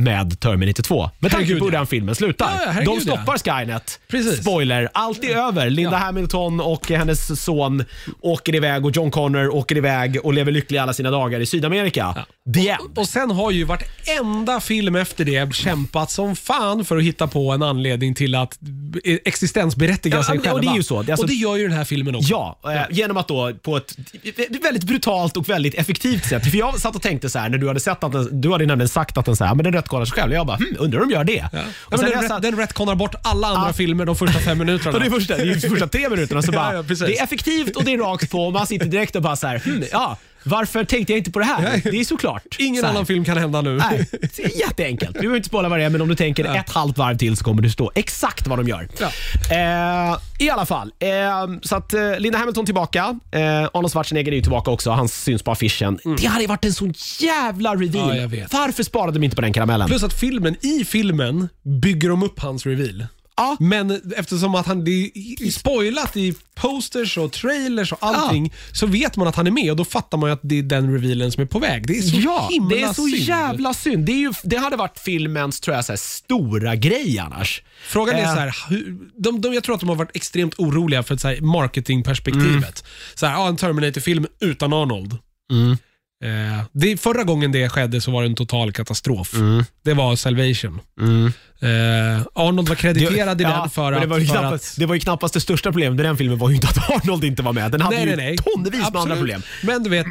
med 0.00 0.40
Terminator 0.40 0.82
2. 0.82 1.10
Med 1.18 1.30
tanke 1.30 1.56
på 1.56 1.64
hur 1.64 1.72
den 1.72 1.86
filmen 1.86 2.14
slutar. 2.14 2.50
Ja, 2.66 2.72
ja, 2.78 2.84
De 2.84 3.00
stoppar 3.00 3.38
Skynet. 3.38 4.00
Precis. 4.08 4.40
Spoiler, 4.40 4.88
allt 4.94 5.24
är 5.24 5.36
över. 5.36 5.70
Linda. 5.70 5.96
Hamilton 5.96 6.60
och 6.60 6.88
hennes 6.88 7.42
son 7.44 7.84
åker 8.20 8.54
iväg 8.54 8.84
och 8.84 8.96
John 8.96 9.10
Connor 9.10 9.54
åker 9.54 9.76
iväg 9.76 10.18
och 10.24 10.32
lever 10.34 10.52
lyckliga 10.52 10.82
alla 10.82 10.92
sina 10.92 11.10
dagar 11.10 11.40
i 11.40 11.46
Sydamerika. 11.46 12.14
The 12.54 12.68
end. 12.68 12.98
Och 12.98 13.08
sen 13.08 13.30
har 13.30 13.50
ju 13.50 13.64
vartenda 13.64 14.60
film 14.60 14.96
efter 14.96 15.24
det 15.24 15.54
kämpat 15.54 16.10
som 16.10 16.36
fan 16.36 16.84
för 16.84 16.96
att 16.96 17.02
hitta 17.02 17.26
på 17.26 17.50
en 17.52 17.62
anledning 17.62 18.14
till 18.14 18.34
att 18.34 18.58
existensberättiga 19.24 20.16
Ja, 20.16 20.24
sig 20.24 20.38
själva. 20.38 20.52
och 20.52 20.60
det 20.60 20.66
är 20.66 20.74
ju 20.76 20.82
så. 20.82 20.94
Är 20.94 21.10
alltså- 21.10 21.22
och 21.22 21.28
det 21.28 21.34
gör 21.34 21.56
ju 21.56 21.68
den 21.68 21.76
här 21.76 21.84
filmen 21.84 22.14
också. 22.14 22.30
Ja, 22.30 22.58
eh, 22.74 22.82
genom 22.90 23.16
att 23.16 23.28
då 23.28 23.52
på 23.62 23.76
ett 23.76 23.96
väldigt 24.62 24.84
brutalt 24.84 25.36
och 25.36 25.48
väldigt 25.48 25.74
effektivt 25.74 26.24
sätt. 26.24 26.50
För 26.50 26.58
jag 26.58 26.80
satt 26.80 26.96
och 26.96 27.02
tänkte 27.02 27.30
så 27.30 27.38
här 27.38 27.48
när 27.48 27.58
du 27.58 27.68
hade 27.68 27.80
sett 27.80 28.04
att 28.04 28.12
den, 28.12 28.40
du 28.40 28.52
hade 28.52 28.66
nämligen 28.66 28.88
sagt 28.88 29.18
att 29.18 29.24
den 29.26 29.36
så 29.36 29.44
här, 29.44 29.54
men 29.54 29.64
den 29.64 29.74
rättkollar 29.90 30.04
sig 30.04 30.14
själv. 30.14 30.32
Jag 30.32 30.46
bara, 30.46 30.56
hmm, 30.56 30.76
undrar 30.78 31.00
om 31.02 31.08
de 31.08 31.14
gör 31.14 31.24
det? 31.24 31.48
Ja. 31.52 31.58
Och 31.58 31.92
Ja, 31.92 31.96
sen 31.98 32.10
den, 32.10 32.20
jag 32.20 32.24
satt- 32.30 32.42
den 32.42 32.56
retconar 32.56 32.94
bort 32.94 33.14
alla 33.22 33.46
andra 33.48 33.66
Ja. 33.68 33.72
filmer 33.72 34.04
de 34.04 34.16
första 34.16 34.38
fem 34.40 34.58
minuterna. 34.58 34.98
Det 34.98 35.06
är 35.06 35.10
första, 35.10 35.36
det 35.36 35.42
är 35.42 35.68
första 35.70 35.88
tre 35.88 36.08
minuterna 36.08 36.42
så 36.42 36.48
Ja, 36.52 36.58
bara, 36.58 36.74
ja, 36.74 36.82
precis. 36.82 37.06
det 37.06 37.18
är 37.18 37.24
effektivt 37.24 37.76
och 37.76 37.84
det 37.84 37.92
är 37.92 37.98
rakt 37.98 38.30
på 38.30 38.50
man 38.50 38.66
sitter 38.66 38.86
direkt 38.86 39.16
och 39.16 39.22
bara 39.22 39.36
så 39.36 39.46
här, 39.46 39.58
hmm, 39.58 39.84
ja, 39.92 40.16
varför 40.44 40.84
tänkte 40.84 41.12
jag 41.12 41.18
inte 41.18 41.30
på 41.30 41.38
det 41.38 41.44
här? 41.44 41.80
Det 41.84 42.00
är 42.00 42.04
såklart. 42.04 42.56
Ingen 42.58 42.80
så 42.80 42.86
här. 42.86 42.94
annan 42.94 43.06
film 43.06 43.24
kan 43.24 43.38
hända 43.38 43.60
nu. 43.60 43.76
Nej, 43.76 44.08
det 44.36 44.44
är 44.44 44.58
jätteenkelt. 44.60 45.16
Vi 45.16 45.20
behöver 45.20 45.36
inte 45.36 45.48
spoila 45.48 45.68
vad 45.68 45.78
det 45.78 45.84
är, 45.84 45.90
men 45.90 46.00
om 46.00 46.08
du 46.08 46.14
tänker 46.14 46.44
ett 46.56 46.70
halvt 46.70 46.98
varv 46.98 47.18
till 47.18 47.36
så 47.36 47.44
kommer 47.44 47.62
du 47.62 47.70
stå 47.70 47.92
exakt 47.94 48.46
vad 48.46 48.58
de 48.58 48.68
gör. 48.68 48.88
Ja. 49.00 49.06
Eh, 49.50 50.18
I 50.38 50.50
alla 50.50 50.66
fall, 50.66 50.92
eh, 50.98 51.08
så 51.62 51.76
att 51.76 51.94
eh, 51.94 52.18
Linda 52.18 52.38
Hamilton 52.38 52.64
tillbaka. 52.64 53.18
Eh, 53.32 53.40
Arnold 53.40 53.92
Schwarzenegger 53.92 54.32
är 54.32 54.36
ju 54.36 54.42
tillbaka 54.42 54.70
också. 54.70 54.90
Han 54.90 55.08
syns 55.08 55.42
på 55.42 55.50
affischen. 55.50 55.98
Det 56.20 56.26
hade 56.26 56.46
varit 56.46 56.64
en 56.64 56.72
sån 56.72 56.94
jävla 57.20 57.74
reveal. 57.74 58.04
Mm. 58.04 58.16
Ja, 58.16 58.22
jag 58.22 58.28
vet. 58.28 58.52
Varför 58.52 58.82
sparade 58.82 59.18
de 59.18 59.24
inte 59.24 59.36
på 59.36 59.42
den 59.42 59.52
karamellen? 59.52 59.88
Plus 59.88 60.02
att 60.02 60.12
filmen, 60.12 60.56
i 60.60 60.84
filmen 60.84 61.48
bygger 61.82 62.08
de 62.08 62.22
upp 62.22 62.40
hans 62.40 62.66
reveal. 62.66 63.06
Ja. 63.40 63.56
Men 63.60 64.12
eftersom 64.16 64.54
att 64.54 64.66
han 64.66 64.84
det 64.84 64.90
är 64.90 65.50
spoilat 65.50 66.16
i 66.16 66.34
posters 66.54 67.18
och 67.18 67.32
trailers 67.32 67.92
och 67.92 67.98
allting 68.00 68.52
så 68.72 68.86
vet 68.86 69.16
man 69.16 69.28
att 69.28 69.36
han 69.36 69.46
är 69.46 69.50
med 69.50 69.70
och 69.70 69.76
då 69.76 69.84
fattar 69.84 70.18
man 70.18 70.28
ju 70.30 70.32
att 70.34 70.40
det 70.42 70.58
är 70.58 70.62
den 70.62 70.92
revealen 70.92 71.32
som 71.32 71.42
är 71.42 71.46
på 71.46 71.58
väg. 71.58 71.86
Det 71.86 71.98
är 71.98 72.02
så 72.02 72.16
Ja, 72.16 72.48
himla 72.50 72.68
det 72.76 72.82
är 72.82 72.92
så 72.92 73.02
synd. 73.06 73.16
jävla 73.28 73.74
synd. 73.74 74.06
Det, 74.06 74.12
är 74.12 74.16
ju, 74.18 74.32
det 74.44 74.56
hade 74.56 74.76
varit 74.76 74.98
filmens 74.98 75.60
tror 75.60 75.76
jag, 75.76 75.84
så 75.84 75.92
här, 75.92 75.96
stora 75.96 76.76
grej 76.76 77.18
annars. 77.18 77.62
Frågan 77.88 78.14
är 78.16 78.22
Eh. 78.22 78.34
så 78.34 78.40
här, 78.40 78.56
hur, 78.68 78.98
de, 79.16 79.40
de, 79.40 79.54
jag 79.54 79.64
tror 79.64 79.74
att 79.74 79.80
de 79.80 79.88
har 79.88 79.96
varit 79.96 80.16
extremt 80.16 80.54
oroliga 80.58 81.02
för 81.02 81.14
ett 81.14 81.20
så 81.20 81.28
här 81.28 81.40
marketingperspektivet. 81.40 82.54
Mm. 82.54 82.64
Så 83.14 83.26
här, 83.26 83.32
ja, 83.34 83.48
en 83.48 83.56
Terminator-film 83.56 84.26
utan 84.40 84.72
Arnold. 84.72 85.16
Mm. 85.52 85.76
Eh, 86.24 86.64
det, 86.72 87.00
förra 87.00 87.24
gången 87.24 87.52
det 87.52 87.68
skedde 87.68 88.00
så 88.00 88.10
var 88.10 88.22
det 88.22 88.28
en 88.28 88.34
total 88.34 88.72
katastrof. 88.72 89.34
Mm. 89.34 89.64
Det 89.84 89.94
var 89.94 90.16
Salvation. 90.16 90.80
Eh, 91.62 91.68
Arnold 92.34 92.68
var 92.68 92.76
krediterad 92.76 93.40
i 93.40 93.44
Ja, 93.44 93.60
den 93.60 93.70
för 93.70 93.90
men 93.90 93.94
att... 93.94 94.00
det, 94.00 94.06
var 94.06 94.18
ju 94.18 94.26
för 94.26 94.32
knappast, 94.34 94.72
att 94.72 94.80
det 94.80 94.86
var 94.86 94.94
ju 94.94 95.00
knappast 95.00 95.34
det 95.34 95.40
största 95.40 95.72
problemet 95.72 95.96
med 95.96 96.04
den 96.04 96.16
filmen 96.16 96.38
var 96.38 96.48
ju 96.48 96.54
inte 96.54 96.68
att 96.68 96.90
Arnold 96.90 97.24
inte 97.24 97.42
var 97.42 97.52
med. 97.52 97.70
Den 97.70 97.80
hade 97.80 97.96
nej, 97.96 98.08
ju 98.08 98.16
nej, 98.16 98.26
nej. 98.26 98.36
tonvis 98.36 98.72
med 98.72 98.86
andra 98.86 99.00
Absolut. 99.00 99.18
problem. 99.18 99.42
Men 99.62 99.82
du 99.82 99.90
vet, 99.90 100.06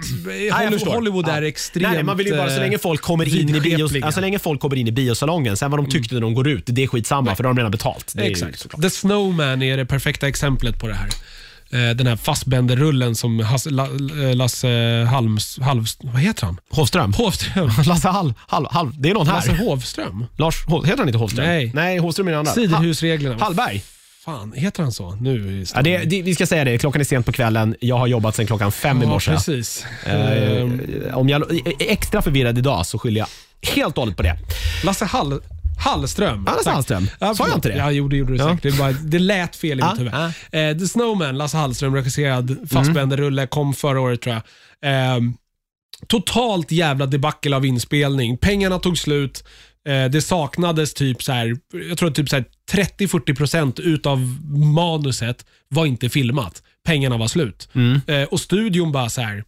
Hollywood. 0.53 0.93
Hollywood 0.93 1.25
Ja. 1.27 1.31
är 1.31 1.41
extremt 1.41 1.83
Nej, 1.83 1.93
nej, 1.93 2.03
man 2.03 2.17
vill 2.17 2.27
ju 2.27 2.37
bara 2.37 2.49
så 2.49 2.59
länge 2.59 2.77
folk 2.77 3.01
kommer 3.01 3.39
in 3.39 3.55
i 3.55 3.61
bios, 3.61 3.95
alltså, 3.95 4.11
så 4.11 4.21
länge 4.21 4.39
folk 4.39 4.61
kommer 4.61 4.75
in 4.75 4.87
i 4.87 4.91
biosalongen. 4.91 5.57
Sen 5.57 5.71
vad 5.71 5.79
de 5.79 5.89
tyckte 5.89 6.13
när 6.13 6.21
de 6.21 6.33
går 6.33 6.47
ut, 6.47 6.63
det 6.65 6.83
är 6.83 6.87
skitsamma 6.87 7.35
för 7.35 7.43
de 7.43 7.47
har 7.47 7.55
redan 7.55 7.71
betalt. 7.71 8.11
Det 8.15 8.23
Exakt. 8.23 8.81
The 8.81 8.89
Snowman 8.89 9.61
är 9.61 9.77
det 9.77 9.85
perfekta 9.85 10.27
exemplet 10.27 10.79
på 10.79 10.87
det 10.87 10.93
här. 10.93 11.09
Eh, 11.71 11.95
Den 11.95 12.07
här 12.07 12.15
Fassbender-rullen 12.15 13.15
som 13.15 13.45
La, 13.65 13.83
eh, 13.85 14.35
Lasse 14.35 14.67
Halms... 15.11 15.59
Halvs, 15.61 15.97
vad 16.01 16.21
heter 16.21 16.45
han? 16.45 16.57
Hovström. 16.69 17.13
Hovström. 17.13 17.71
Lasse 17.85 18.07
Hall, 18.09 18.33
Hall, 18.47 18.67
Hall. 18.71 18.91
Det 18.99 19.09
är 19.09 19.13
någon 19.13 19.27
här. 19.27 19.35
Lasse 19.35 19.51
Hovström? 19.51 20.25
Lars, 20.37 20.55
heter 20.85 20.97
han 20.97 21.07
inte 21.07 21.17
Hovström? 21.19 21.45
Nej. 21.45 21.71
Nej, 21.75 21.97
Hovström 21.97 22.27
är 22.27 22.31
den 22.31 22.39
andra. 22.39 22.51
Siderhusreglerna. 22.51 23.35
Ha- 23.35 23.43
Hallberg. 23.43 23.81
Fan, 24.25 24.53
heter 24.55 24.83
han 24.83 24.91
så? 24.91 25.11
Nu 25.21 25.65
Ja, 25.75 25.81
det, 25.81 25.97
det, 25.97 26.21
vi 26.21 26.35
ska 26.35 26.45
säga 26.47 26.63
det, 26.63 26.77
klockan 26.77 27.01
är 27.01 27.05
sent 27.05 27.25
på 27.25 27.31
kvällen. 27.31 27.75
Jag 27.79 27.97
har 27.97 28.07
jobbat 28.07 28.35
sedan 28.35 28.45
klockan 28.47 28.71
fem 28.71 29.01
i 29.01 29.05
Ja, 29.05 29.09
morse. 29.09 29.31
precis. 29.31 29.85
Eh, 30.05 30.15
Eh, 30.15 31.17
om 31.17 31.29
jag 31.29 31.51
är 31.51 31.73
extra 31.79 32.21
förvirrad 32.21 32.57
idag 32.57 32.85
så 32.85 32.99
skyller 32.99 33.19
jag 33.19 33.27
helt 33.75 33.97
och 33.97 34.01
hållet 34.01 34.17
på 34.17 34.23
det. 34.23 34.37
Lasse 34.83 35.05
Hall... 35.05 35.41
Hallström. 35.79 36.45
Tack. 36.45 36.65
Hallström. 36.65 37.07
Sa 37.19 37.47
jag 37.47 37.57
inte 37.57 37.69
det? 37.69 37.75
Ja, 37.77 37.91
jo, 37.91 38.07
det 38.07 38.17
gjorde 38.17 38.31
du 38.33 38.37
Ja. 38.37 38.45
säkert. 38.49 38.63
Det, 38.63 38.69
är 38.69 38.77
bara, 38.77 38.91
det 38.91 39.19
lät 39.19 39.55
fel 39.55 39.79
i 39.79 39.83
mitt 39.83 39.99
huvud. 39.99 40.13
Eh, 40.51 40.77
The 40.79 40.87
Snowman, 40.87 41.37
Lasse 41.37 41.57
Hallström, 41.57 41.95
regisserad 41.95 42.69
Fassbender-rulle, 42.71 43.47
kom 43.47 43.73
förra 43.73 44.01
året 44.01 44.21
tror 44.21 44.35
jag. 44.81 45.15
Eh, 45.15 45.19
totalt 46.07 46.71
jävla 46.71 47.05
debacle 47.05 47.55
av 47.55 47.65
inspelning. 47.65 48.37
Pengarna 48.37 48.79
tog 48.79 48.97
slut. 48.97 49.43
Eh, 49.87 50.05
det 50.05 50.21
saknades 50.21 50.93
typ 50.93 51.23
så 51.23 51.31
här, 51.31 51.55
jag 51.89 51.97
tror 51.97 52.11
typ 52.11 52.29
så 52.29 52.35
här 52.35 52.45
30-40% 52.71 53.79
utav 53.81 54.19
manuset 54.75 55.45
var 55.69 55.85
inte 55.85 56.09
filmat. 56.09 56.63
Pengarna 56.85 57.17
var 57.17 57.27
slut. 57.27 57.69
Mm. 57.75 58.01
Eh, 58.07 58.23
och 58.23 58.39
studion 58.39 58.91
bara 58.91 59.09
så 59.09 59.21
här, 59.21 59.43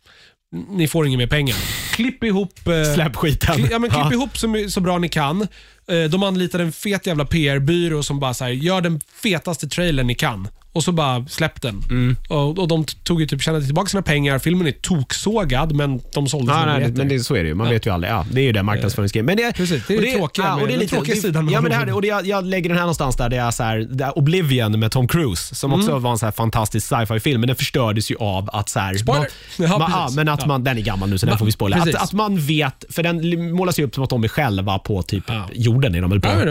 ni 0.69 0.87
får 0.87 1.07
inga 1.07 1.17
mer 1.17 1.27
pengar. 1.27 1.55
Klipp 1.91 2.23
ihop 2.23 2.67
eh, 2.67 2.93
Släpp 2.93 3.15
skiten. 3.15 3.55
Kli- 3.55 3.67
Ja, 3.71 3.79
men 3.79 3.89
klipp 3.89 4.03
Ja. 4.05 4.13
ihop 4.13 4.37
så, 4.37 4.65
så 4.69 4.81
bra 4.81 4.97
ni 4.97 5.09
kan. 5.09 5.41
Eh, 5.87 6.03
De 6.09 6.23
anlitar 6.23 6.59
en 6.59 6.71
fet 6.71 7.07
jävla 7.07 7.25
PR-byrå 7.25 8.03
som 8.03 8.19
bara 8.19 8.33
så 8.33 8.43
här, 8.43 8.51
gör 8.51 8.81
den 8.81 9.01
fetaste 9.23 9.67
trailern 9.67 10.07
ni 10.07 10.15
kan. 10.15 10.47
Och 10.73 10.83
så 10.83 10.91
bara 10.91 11.25
släpp 11.27 11.61
den. 11.61 11.83
Mm. 11.89 12.15
Och, 12.29 12.59
och 12.59 12.67
de 12.67 12.85
tog 13.03 13.21
ju 13.21 13.27
typ, 13.27 13.41
tjänade 13.41 13.65
tillbaka 13.65 13.89
sina 13.89 14.01
pengar. 14.03 14.39
Filmen 14.39 14.67
är 14.67 14.71
toksågad, 14.71 15.75
men 15.75 16.01
de 16.13 16.27
sålde 16.27 16.51
Ja, 16.51 16.59
sina 16.59 16.65
nej, 16.71 16.75
biljetter. 16.79 16.97
men 16.97 17.07
det, 17.07 17.19
så 17.19 17.35
är 17.35 17.43
det 17.43 17.49
ju. 17.49 17.55
Man 17.55 17.69
vet 17.69 17.85
ju 17.85 17.93
aldrig. 17.93 18.13
Ja, 18.13 18.25
det 18.31 18.41
är 18.41 18.43
ju 18.45 18.51
det 18.51 18.63
marknadsföringsgrejen. 18.63 19.25
Men 19.25 19.37
det, 19.37 19.53
Precis, 19.55 19.83
det 19.87 19.95
är 19.97 20.01
det 20.01 20.11
tråkiga 20.17 20.53
med- 20.55 20.61
och 20.61 20.67
det 20.67 20.73
är 20.73 20.77
lite, 20.77 20.95
tråkiga 20.95 21.15
sidan 21.15 21.49
Ja, 21.49 21.61
men 21.61 21.71
det 21.71 21.77
här, 21.77 21.93
och 21.95 22.01
det, 22.01 22.07
jag, 22.07 22.25
jag 22.27 22.45
lägger 22.45 22.69
den 22.69 22.77
här 22.77 22.83
någonstans 22.83 23.15
där 23.15 23.29
det 23.29 23.37
är 23.37 23.51
så 23.51 23.63
här, 23.63 23.87
det 23.91 24.03
är 24.03 24.17
Oblivion 24.17 24.79
med 24.79 24.91
Tom 24.91 25.07
Cruise, 25.07 25.55
som 25.55 25.73
också 25.73 25.97
var 25.99 26.11
en 26.11 26.17
så 26.17 26.25
här 26.25 26.31
fantastisk 26.31 26.87
sci-fi-film, 26.87 27.41
men 27.41 27.47
den 27.47 27.55
förstördes 27.55 28.11
ju 28.11 28.15
av 28.19 28.49
att 28.53 28.69
så 28.69 28.79
här, 28.79 28.93
Spoiler! 28.97 29.27
Man, 29.59 29.67
Ja, 29.69 29.77
man, 29.77 29.91
ja, 29.91 30.09
men 30.15 30.29
att 30.29 30.39
Ja. 30.41 30.47
man, 30.47 30.63
den 30.63 30.77
är 30.77 30.81
gammal 30.81 31.09
nu 31.09 31.17
så 31.17 31.25
den 31.25 31.37
får 31.37 31.45
vi 31.45 31.51
spoila. 31.51 31.77
Att, 31.77 31.95
att 31.95 32.13
man 32.13 32.37
vet, 32.39 32.85
för 32.89 33.03
den 33.03 33.51
målas 33.51 33.79
ju 33.79 33.83
upp 33.83 33.95
som 33.95 34.03
att 34.03 34.09
de 34.09 34.23
är 34.23 34.27
själva 34.27 34.79
på 34.79 35.01
typ 35.03 35.23
Ja. 35.27 35.49
jorden 35.53 35.95
är 35.95 36.01
de 36.01 36.09
väl 36.09 36.21
på. 36.21 36.29
Ja, 36.29 36.41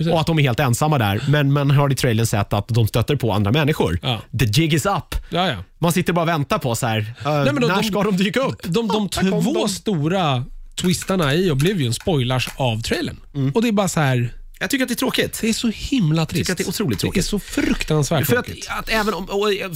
Eh, 0.00 0.12
och 0.12 0.20
att 0.20 0.26
de 0.26 0.38
är 0.38 0.42
helt 0.42 0.60
ensamma 0.60 0.98
där. 0.98 1.20
Men 1.28 1.52
man 1.52 1.70
har 1.70 1.92
i 1.92 1.94
trailern 1.94 2.26
sett 2.26 2.52
att 2.52 2.68
de 2.68 2.86
stöter 2.86 3.16
på 3.16 3.32
andra 3.32 3.50
människor. 3.52 3.59
Ja. 4.02 4.20
The 4.38 4.44
jig 4.44 4.74
is 4.74 4.86
up. 4.86 5.14
Ja, 5.30 5.48
ja. 5.48 5.56
Man 5.78 5.92
sitter 5.92 6.12
bara 6.12 6.22
och 6.22 6.28
väntar 6.28 6.58
på 6.58 6.74
så 6.74 6.86
här, 6.86 6.98
eh, 6.98 7.04
men 7.24 7.44
de- 7.54 7.60
när 7.68 7.76
de- 7.76 7.82
ska 7.84 8.02
de 8.02 8.16
dyka 8.16 8.40
upp? 8.40 8.62
De, 8.62 8.72
de 8.72 8.88
kom 8.88 9.08
två 9.08 9.52
de. 9.54 9.68
stora 9.68 10.44
twistarna 10.74 11.34
i 11.34 11.50
Oblivion 11.50 11.94
spoilars 11.94 12.48
av 12.56 12.80
trailern. 12.82 13.16
Mm. 13.34 13.52
Och 13.52 13.62
det 13.62 13.68
är 13.68 13.72
bara 13.72 13.88
så 13.88 14.00
här, 14.00 14.32
Jag 14.62 14.70
tycker 14.70 14.84
att 14.84 14.88
det 14.88 14.94
är 14.94 14.96
tråkigt. 14.96 15.38
det 15.40 15.48
är 15.48 15.52
så 15.52 15.68
himla 15.74 16.26
trist. 16.26 16.38
tycker 16.40 16.52
att 16.52 16.58
det 16.58 16.64
är 16.64 16.68
otroligt 16.68 16.98
Det 17.00 17.02
är 17.02 17.06
tråkigt. 17.06 17.24
så 17.24 17.38
fruktansvärt 17.38 18.26
För 18.26 18.36
att, 18.36 18.44
tråkigt. 18.46 18.66
att 18.78 18.88
även 18.88 19.14
om, 19.14 19.26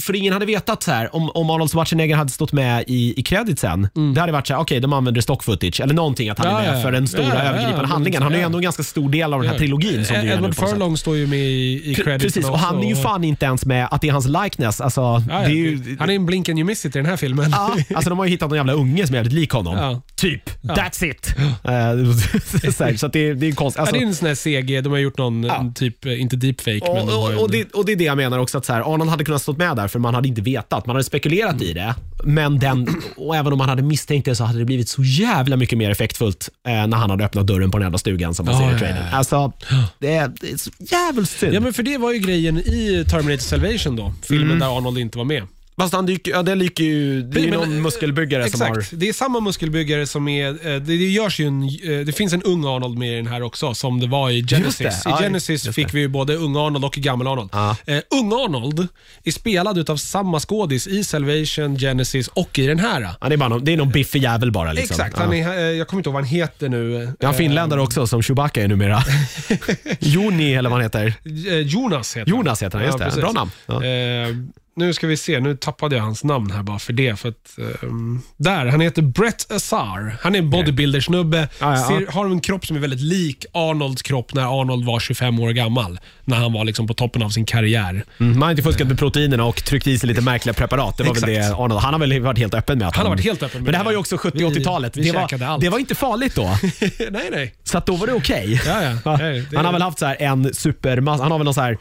för 0.01 0.15
ingen 0.15 0.33
hade 0.33 0.45
vetat 0.45 0.83
så 0.83 0.91
här, 0.91 1.15
om, 1.15 1.29
om 1.29 1.49
Arnold 1.49 1.71
Schwarzenegger 1.71 2.15
hade 2.15 2.31
stått 2.31 2.51
med 2.51 2.83
i, 2.87 3.19
i 3.19 3.23
creditsen, 3.23 3.87
det 4.15 4.19
hade 4.21 4.31
varit 4.31 4.47
så 4.47 4.53
här, 4.53 4.61
okej 4.61 4.79
de 4.79 4.93
använder 4.93 5.21
stock 5.21 5.43
footage 5.43 5.81
eller 5.81 5.93
någonting 5.93 6.29
att 6.29 6.37
han 6.39 6.47
Mm. 6.47 6.57
Ja, 6.57 6.63
är 6.63 6.71
med 6.71 6.79
ja, 6.79 6.83
för 6.83 6.91
den 6.91 7.07
stora 7.07 7.25
Ja, 7.25 7.41
övergripande 7.41 7.87
handlingen. 7.87 8.21
Han 8.23 8.33
är 8.33 8.37
ju 8.37 8.43
ändå 8.43 8.57
en 8.57 8.63
ganska 8.63 8.83
stor 8.83 9.09
del 9.09 9.33
av 9.33 9.41
den 9.41 9.51
här 9.51 9.57
trilogin 9.57 10.05
som 10.05 10.15
Edward. 10.15 10.55
Furlong 10.55 10.97
står 10.97 11.15
ju 11.17 11.27
med 11.27 11.39
i, 11.39 11.91
i 11.91 11.95
credits 11.95 12.23
Precis, 12.33 12.49
och 12.49 12.59
han 12.59 12.83
är 12.83 12.89
ju 12.89 12.95
fan 12.95 13.23
inte 13.23 13.45
ens 13.45 13.65
med 13.65 13.87
att 13.91 14.01
det 14.01 14.07
är 14.07 14.11
hans 14.11 14.27
likeness. 14.27 14.81
Alltså, 14.81 15.23
är 15.31 15.49
ju, 15.49 15.97
Han 15.99 16.09
är 16.09 16.13
en 16.13 16.25
blink 16.25 16.49
and 16.49 16.59
you 16.59 16.65
miss 16.65 16.85
it 16.85 16.95
i 16.95 16.99
den 16.99 17.05
här 17.05 17.17
filmen. 17.17 17.51
Ja, 17.51 17.75
alltså 17.95 18.09
de 18.09 18.19
har 18.19 18.25
ju 18.25 18.31
hittat 18.31 18.49
någon 18.49 18.57
jävla 18.57 18.73
unge 18.73 19.07
som 19.07 19.13
är 19.15 19.17
jävligt 19.17 19.33
lik 19.33 19.51
honom. 19.51 20.01
Typ. 20.15 20.49
That's 20.63 21.05
it. 21.05 21.35
Eh, 21.63 22.95
så 22.97 23.05
att 23.05 23.13
det, 23.13 23.19
är 23.29 23.55
konstigt. 23.55 23.79
Alltså, 23.79 23.95
det 23.95 24.01
är 24.01 24.05
en 24.07 24.15
sån 24.15 24.27
här 24.27 24.35
CG, 24.75 24.81
de 24.83 24.89
har 24.91 24.99
gjort 24.99 25.17
någon, 25.17 25.43
en 25.43 25.73
typ, 25.73 26.05
eh, 26.05 26.21
inte 26.21 26.35
deepfake, 26.35 26.93
men 26.93 27.07
de 27.07 27.13
och, 27.13 27.23
och, 27.23 27.31
en- 27.31 27.37
och, 27.37 27.51
det, 27.51 27.73
och 27.73 27.85
det 27.85 27.91
är 27.91 27.95
det 27.95 28.03
jag 28.03 28.17
menar 28.17 28.39
också, 28.39 28.57
att 28.57 28.65
så 28.65 28.73
här, 28.73 28.93
Arnold 28.93 29.09
hade 29.09 29.23
kunnat 29.23 29.41
stå 29.41 29.53
med 29.53 29.75
där 29.75 29.87
för 29.87 29.99
man 29.99 30.15
hade 30.15 30.27
inte 30.27 30.41
vetat. 30.41 30.85
Man 30.85 30.95
hade 30.95 31.03
spekulerat 31.03 31.61
i 31.61 31.73
det, 31.73 31.95
men 32.23 32.59
den, 32.59 32.87
och 33.17 33.35
även 33.35 33.51
om 33.51 33.57
man 33.57 33.69
hade 33.69 33.81
misstänkt 33.81 34.25
det 34.25 34.35
så 34.35 34.43
hade 34.43 34.59
det 34.59 34.65
blivit 34.65 34.89
så 34.89 35.03
jävla 35.03 35.55
mycket 35.57 35.77
mer 35.77 35.91
effektfullt 35.91 36.49
eh, 36.67 36.87
när 36.87 36.97
han 36.97 37.09
hade 37.09 37.25
öppnat 37.25 37.47
dörren 37.47 37.71
på 37.71 37.77
den 37.77 37.85
jävla 37.85 37.97
stugan 37.97 38.33
som 38.35 38.45
man 38.45 38.55
Ja, 38.55 38.59
ser 38.61 38.69
i 38.69 38.71
ja, 38.73 38.79
trailern. 38.79 39.05
ja. 39.11 39.17
Alltså, 39.17 39.51
det 39.99 40.15
är, 40.15 40.31
det 40.41 40.51
är 40.51 40.57
så 40.57 40.71
jävligt 40.79 41.29
synd. 41.29 41.53
Ja, 41.53 41.59
men 41.59 41.73
för 41.73 41.83
det 41.83 41.97
var 41.97 42.11
ju 42.13 42.19
grejen 42.19 42.57
i 42.57 43.05
Terminator 43.09 43.41
Salvation 43.43 43.95
då, 43.95 44.13
filmen 44.21 44.45
Mm. 44.47 44.59
där 44.59 44.77
Arnold 44.77 44.97
inte 44.97 45.17
var 45.17 45.25
med. 45.25 45.43
Fast 45.77 45.93
han 45.93 46.05
dyker, 46.05 46.31
ja, 46.31 46.43
det 46.43 46.55
lyker 46.55 46.83
ju, 46.83 47.21
det 47.21 47.39
är 47.39 47.43
ju 47.43 47.49
Men, 47.49 47.59
någon 47.59 47.73
eh, 47.75 47.81
muskelbyggare 47.81 48.49
som 48.49 48.61
Exakt, 48.61 48.91
har... 48.91 48.97
det 48.97 49.09
är 49.09 49.13
samma 49.13 49.39
muskelbyggare 49.39 50.07
som 50.07 50.27
är, 50.27 50.47
eh, 50.49 50.55
det, 50.63 50.79
det 50.79 50.95
görs 50.95 51.39
ju 51.39 51.47
en, 51.47 51.63
eh, 51.63 52.05
det 52.05 52.15
finns 52.15 52.33
en 52.33 52.43
ung 52.43 52.65
Arnold 52.65 52.97
med 52.97 53.13
i 53.13 53.15
den 53.15 53.27
här 53.27 53.41
också, 53.43 53.73
som 53.73 53.99
det 53.99 54.07
var 54.07 54.29
i 54.29 54.43
Genesis. 54.47 54.77
det, 54.77 55.09
I 55.09 55.11
ja, 55.11 55.17
Genesis 55.19 55.65
just 55.65 55.75
fick 55.75 55.87
det. 55.87 55.93
vi 55.93 55.99
ju 55.99 56.07
både 56.07 56.35
ung 56.35 56.55
Arnold 56.55 56.85
och 56.85 56.93
gammal 56.93 57.27
Arnold. 57.27 57.49
Ja. 57.53 57.75
Eh, 57.85 57.99
ung 58.21 58.33
Arnold 58.33 58.87
är 59.23 59.31
spelad 59.31 59.77
utav 59.77 59.97
samma 59.97 60.39
skådis 60.39 60.87
i 60.87 61.03
Salvation, 61.03 61.77
Genesis 61.79 62.27
och 62.27 62.59
i 62.59 62.67
den 62.67 62.79
här. 62.79 63.09
Han 63.19 63.31
är 63.31 63.37
bara 63.37 63.49
någon, 63.49 63.65
det 63.65 63.73
är 63.73 63.77
någon 63.77 63.89
biffig 63.91 64.23
jävel 64.23 64.51
bara. 64.51 64.73
Liksom. 64.73 64.93
Exakt, 64.93 65.15
Ja. 65.17 65.23
han 65.23 65.33
är, 65.33 65.57
eh, 65.57 65.63
jag 65.63 65.87
kommer 65.87 65.99
inte 65.99 66.09
ihåg 66.09 66.13
vad 66.13 66.23
han 66.23 66.29
heter 66.31 66.69
nu. 66.69 67.13
Ja, 67.19 67.33
finländare 67.33 67.81
också 67.81 68.07
som 68.07 68.21
Chewbacca 68.23 68.61
är 68.61 68.67
numera. 68.67 69.03
Joni 69.99 70.53
eller 70.53 70.69
vad 70.69 70.77
han 70.79 70.83
heter. 70.83 71.13
Eh, 71.49 71.57
Jonas 71.59 72.17
heter 72.17 72.31
Jonas 72.31 72.63
heter 72.63 72.77
han, 72.77 72.85
just 72.87 72.97
det. 72.97 73.05
precis. 73.05 73.21
Bra 73.21 73.31
namn. 73.31 73.51
Ja. 73.65 73.83
Eh, 73.83 74.29
nu 74.77 74.93
ska 74.93 75.07
vi 75.07 75.17
se, 75.17 75.39
nu 75.39 75.55
tappade 75.55 75.95
jag 75.95 76.03
hans 76.03 76.23
namn 76.23 76.51
här 76.51 76.63
bara 76.63 76.79
för 76.79 76.93
det. 76.93 77.19
För 77.19 77.29
att, 77.29 77.57
ehm, 77.83 78.21
där, 78.37 78.65
han 78.65 78.79
heter 78.81 79.01
Brett 79.01 79.51
Azar. 79.51 80.17
Han 80.21 80.35
är 80.35 80.39
en 80.39 80.49
bodybuilder-snubbe. 80.49 81.47
Ja, 81.59 81.77
ja. 81.77 81.87
Ser, 81.87 82.11
har 82.11 82.25
en 82.25 82.39
kropp 82.39 82.65
som 82.65 82.75
är 82.75 82.79
väldigt 82.79 83.01
lik 83.01 83.45
Arnolds 83.53 84.01
kropp 84.01 84.33
när 84.33 84.61
Arnold 84.61 84.85
var 84.85 84.99
25 84.99 85.39
år 85.39 85.49
gammal. 85.49 85.99
När 86.25 86.37
han 86.37 86.53
var 86.53 86.65
liksom 86.65 86.87
på 86.87 86.93
toppen 86.93 87.23
av 87.23 87.29
sin 87.29 87.45
karriär. 87.45 88.03
Mm, 88.19 88.33
man 88.33 88.41
har 88.41 88.51
inte 88.51 88.63
fuskat 88.63 88.87
med 88.87 88.99
proteinerna 88.99 89.45
och 89.45 89.55
tryckt 89.63 89.87
i 89.87 89.97
sig 89.99 90.07
lite 90.07 90.21
märkliga 90.31 90.53
preparat. 90.53 90.97
Det 90.97 91.03
var 91.03 91.13
väl 91.13 91.23
det 91.23 91.53
Arnold, 91.55 91.81
han 91.81 91.93
har 91.93 91.99
väl 91.99 92.21
varit 92.21 92.37
helt 92.39 92.53
öppen 92.53 92.77
med 92.77 92.87
att 92.87 92.95
Han 92.95 93.05
har 93.05 93.13
varit 93.13 93.23
helt 93.25 93.43
öppen 93.43 93.57
med 93.57 93.63
Men 93.63 93.71
det 93.71 93.77
här 93.77 93.85
var 93.85 93.91
ju 93.91 93.97
också 93.97 94.17
70 94.17 94.37
Vi- 94.37 94.45
80-talet. 94.45 94.97
vi 94.97 95.01
Det 95.01 95.07
käkade 95.13 95.45
var, 95.45 95.59
det 95.59 95.69
var 95.69 95.79
inte 95.79 95.95
farligt 95.95 96.35
då. 96.35 96.43
nej, 97.11 97.29
nej. 97.31 97.53
Så 97.63 97.81
då 97.85 97.95
var 97.95 98.07
det 98.07 98.13
okej. 98.13 98.61
Ja, 98.65 98.83
ja. 99.03 99.17
Det- 99.17 99.55
Han 99.55 99.65
har 99.65 99.71
väl 99.73 99.81
haft 99.81 99.99
så 99.99 100.13
en 100.19 100.53
super, 100.53 100.97
han 100.97 101.31
har 101.31 101.37
väl 101.37 101.45
någon 101.45 101.53
så 101.53 101.61
här 101.61 101.77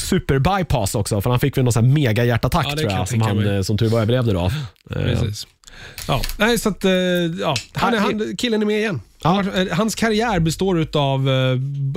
super 0.00 0.38
bypass 0.38 0.94
också 0.94 1.20
för 1.20 1.30
han 1.30 1.40
fick 1.40 1.56
väl 1.56 1.64
någon 1.64 1.72
så 1.72 1.80
här 1.80 1.86
mega 1.88 2.24
hjärtattack 2.24 2.66
Ja, 2.66 2.70
det 2.70 2.76
tror 2.76 2.88
kan 2.88 2.94
jag 2.96 3.00
jag 3.02 3.08
som 3.08 3.20
tänka 3.20 3.34
han 3.34 3.36
mig. 3.44 3.56
eh, 3.56 3.62
som 3.62 3.78
tur 3.78 3.88
var 3.88 4.00
överlevde 4.00 4.32
då. 4.32 4.44
Eh, 4.90 5.02
Precis. 5.02 5.46
Ja, 6.08 6.20
nej, 6.38 6.58
så 6.58 6.68
att, 6.68 6.84
eh, 6.84 6.90
ja. 7.40 7.54
han, 7.72 7.94
är, 7.94 7.98
han, 7.98 8.36
killen 8.36 8.62
är 8.62 8.66
med 8.66 8.78
igen. 8.78 9.00
Ja. 9.22 9.44
Eh, 9.54 9.76
Hans 9.76 9.94
karriär 9.94 10.40
består 10.40 10.86
av 10.96 11.28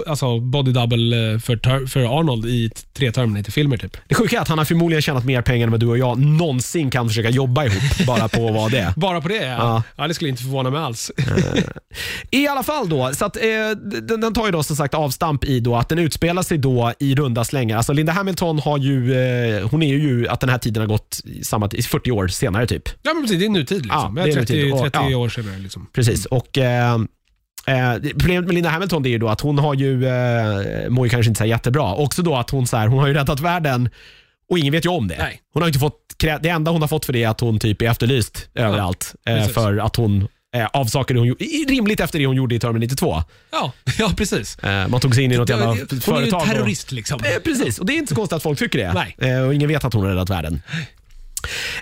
alltså 0.08 0.40
body 0.40 0.72
double 0.72 1.34
eh, 1.34 1.40
för, 1.40 1.88
för 1.88 2.20
Arnold 2.20 2.46
i 2.46 2.70
tre 2.94 3.12
Terminator-filmer. 3.12 3.78
Typ. 3.78 3.98
Det 4.08 4.16
sjuka 4.16 4.38
är 4.38 4.42
att 4.42 4.48
han 4.48 4.58
har 4.58 4.66
förmodligen 4.66 5.02
tjänat 5.02 5.26
mer 5.26 5.42
pengar 5.42 5.68
än 5.68 5.72
vad 5.72 5.80
du 5.80 5.88
och 5.88 5.98
jag 5.98 6.20
någonsin 6.20 6.92
kan 6.92 7.08
försöka 7.08 7.30
jobba 7.30 7.66
ihop 7.66 7.84
bara 8.08 8.30
på 8.30 8.52
vara 8.52 8.70
det. 8.70 8.94
Bara 8.96 9.22
på 9.22 9.28
det? 9.28 9.36
Ja. 9.36 9.58
Ja. 9.58 9.84
ja. 9.96 10.08
det 10.08 10.14
skulle 10.14 10.30
inte 10.30 10.44
förvåna 10.44 10.70
mig 10.70 10.80
alls. 10.80 11.12
I 12.32 12.48
alla 12.48 12.64
fall 12.64 12.90
då, 12.90 13.12
så 13.14 13.26
att, 13.26 13.36
eh, 13.38 13.42
den, 14.02 14.22
den 14.22 14.34
tar 14.34 14.46
ju 14.46 14.52
då 14.52 14.64
som 14.64 14.76
sagt 14.76 14.94
avstamp 14.94 15.44
i 15.46 15.60
då 15.60 15.76
att 15.76 15.90
den 15.90 16.00
utspelar 16.00 16.44
sig 16.44 16.58
då 16.58 16.94
i 17.00 17.16
runda 17.16 17.44
slängar. 17.44 17.78
Alltså 17.78 17.94
Linda 17.94 18.14
Hamilton 18.14 18.60
har 18.60 18.78
ju, 18.78 19.14
eh, 19.14 19.70
hon 19.70 19.84
är 19.84 19.88
ju 19.88 20.28
att 20.28 20.40
den 20.40 20.50
här 20.50 20.58
tiden 20.58 20.82
har 20.82 20.88
gått 20.88 21.20
samma, 21.44 21.70
i 21.74 21.82
40 21.82 22.12
år 22.12 22.28
senare 22.28 22.68
typ. 22.68 22.90
ja, 23.02 23.14
men 23.14 23.24
precis, 23.24 23.40
det 23.40 23.46
är 23.46 23.50
nutid. 23.50 23.82
Liksom. 23.82 24.18
Ja, 24.18 24.24
det 24.24 24.30
är 24.30 24.34
30, 24.34 24.54
nutid. 24.54 24.74
Och- 24.74 24.82
30 24.82 25.00
ja. 25.10 25.18
år 25.18 25.30
senare. 25.30 25.58
Liksom. 25.60 25.88
Precis. 25.94 26.26
Och, 26.26 26.58
eh, 26.58 26.98
eh, 27.68 27.94
problemet 28.12 28.46
med 28.46 28.54
Linda 28.54 28.70
Hamilton 28.70 29.06
är 29.06 29.10
ju 29.10 29.18
då 29.18 29.30
att 29.30 29.42
hon 29.42 29.60
har 29.60 29.74
ju, 29.74 30.08
eh, 30.08 30.90
mår 30.90 31.06
ju 31.06 31.10
kanske 31.10 31.30
inte 31.30 31.40
så 31.40 31.46
jättebra. 31.46 31.94
Också 31.94 32.22
då 32.22 32.36
att 32.36 32.50
hon, 32.50 32.68
så 32.68 32.78
här, 32.78 32.88
hon 32.88 33.00
har 33.00 33.08
ju 33.08 33.14
räddat 33.14 33.40
världen 33.40 33.90
och 34.50 34.60
ingen 34.60 34.72
vet 34.72 34.86
ju 34.86 34.90
om 34.90 35.08
det. 35.08 35.18
Nej. 35.18 35.42
Hon 35.54 35.62
har 35.64 35.68
inte 35.68 35.80
fått, 35.80 36.00
det 36.18 36.50
enda 36.50 36.72
hon 36.72 36.82
har 36.82 36.88
fått 36.88 37.06
för 37.06 37.14
det 37.14 37.24
är 37.24 37.28
att 37.30 37.40
hon 37.40 37.60
typ 37.60 37.82
är 37.82 37.86
efterlyst 37.90 38.48
överallt. 38.56 39.16
Eh, 39.28 39.48
för 39.48 39.78
att 39.78 39.96
hon 39.96 40.28
eh, 40.56 40.66
av 40.74 40.86
saker 40.86 41.16
hon 41.16 41.28
gjorde, 41.28 41.44
rimligt 41.68 42.00
efter 42.00 42.20
det 42.20 42.26
hon 42.26 42.36
gjorde 42.36 42.56
i 42.56 42.60
Terminator 42.60 42.96
2. 42.96 43.24
Ja, 43.52 43.72
ja, 44.00 44.12
precis. 44.18 44.58
Eh, 44.60 44.88
man 44.88 45.00
tog 45.00 45.16
sig 45.16 45.24
in 45.24 45.32
i 45.32 45.38
något 45.38 45.50
jävla 45.50 45.66
Hon 45.66 45.78
är 45.78 45.94
ju 45.94 46.00
företag. 46.02 46.42
och- 46.42 46.48
terrorist 46.48 46.92
liksom. 46.92 47.20
Eh, 47.24 47.40
precis, 47.44 47.80
och 47.80 47.86
det 47.86 47.94
är 47.94 47.98
inte 47.98 48.10
så 48.10 48.16
konstigt 48.16 48.36
att 48.36 48.44
folk 48.44 48.60
tycker 48.60 48.80
det. 48.80 48.94
Nej. 48.94 49.32
Eh, 49.32 49.42
och 49.42 49.54
ingen 49.54 49.68
vet 49.68 49.84
att 49.86 49.94
hon 49.94 50.04
har 50.04 50.10
räddat 50.10 50.30
världen. 50.30 50.62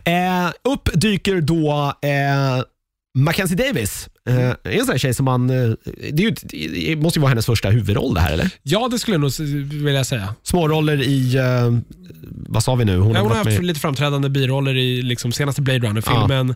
Eh, 0.03 0.51
upp 0.73 0.89
dyker 0.93 1.41
då 1.41 1.93
eh, 2.01 2.63
Mackenzie 3.17 3.57
Davis. 3.57 4.09
Eh, 4.29 4.49
en 4.63 4.79
sån 4.79 4.91
här 4.91 4.97
tjej 4.97 5.13
som 5.13 5.25
man... 5.25 5.49
Eh, 5.49 5.71
det, 6.11 6.23
ju, 6.23 6.31
det 6.31 6.95
måste 6.95 7.19
ju 7.19 7.21
vara 7.21 7.29
hennes 7.29 7.45
första 7.45 7.69
huvudroll 7.69 8.13
det 8.13 8.21
här, 8.21 8.33
eller? 8.33 8.49
Ja, 8.63 8.87
det 8.91 8.99
skulle 8.99 9.15
jag 9.15 9.21
nog 9.21 9.31
vilja 9.85 10.03
säga. 10.03 10.35
Småroller 10.43 11.01
i... 11.01 11.35
Eh, 11.37 11.77
vad 12.29 12.63
sa 12.63 12.75
vi 12.75 12.85
nu? 12.85 12.97
Hon 12.97 13.13
Ja, 13.13 13.19
hon 13.21 13.29
har 13.31 13.37
haft 13.37 13.49
med- 13.49 13.63
lite 13.65 13.79
framträdande 13.79 14.29
biroller 14.29 14.75
i 14.75 15.01
liksom, 15.01 15.31
senaste 15.31 15.61
Blade 15.61 15.87
Runner-filmen. 15.87 16.49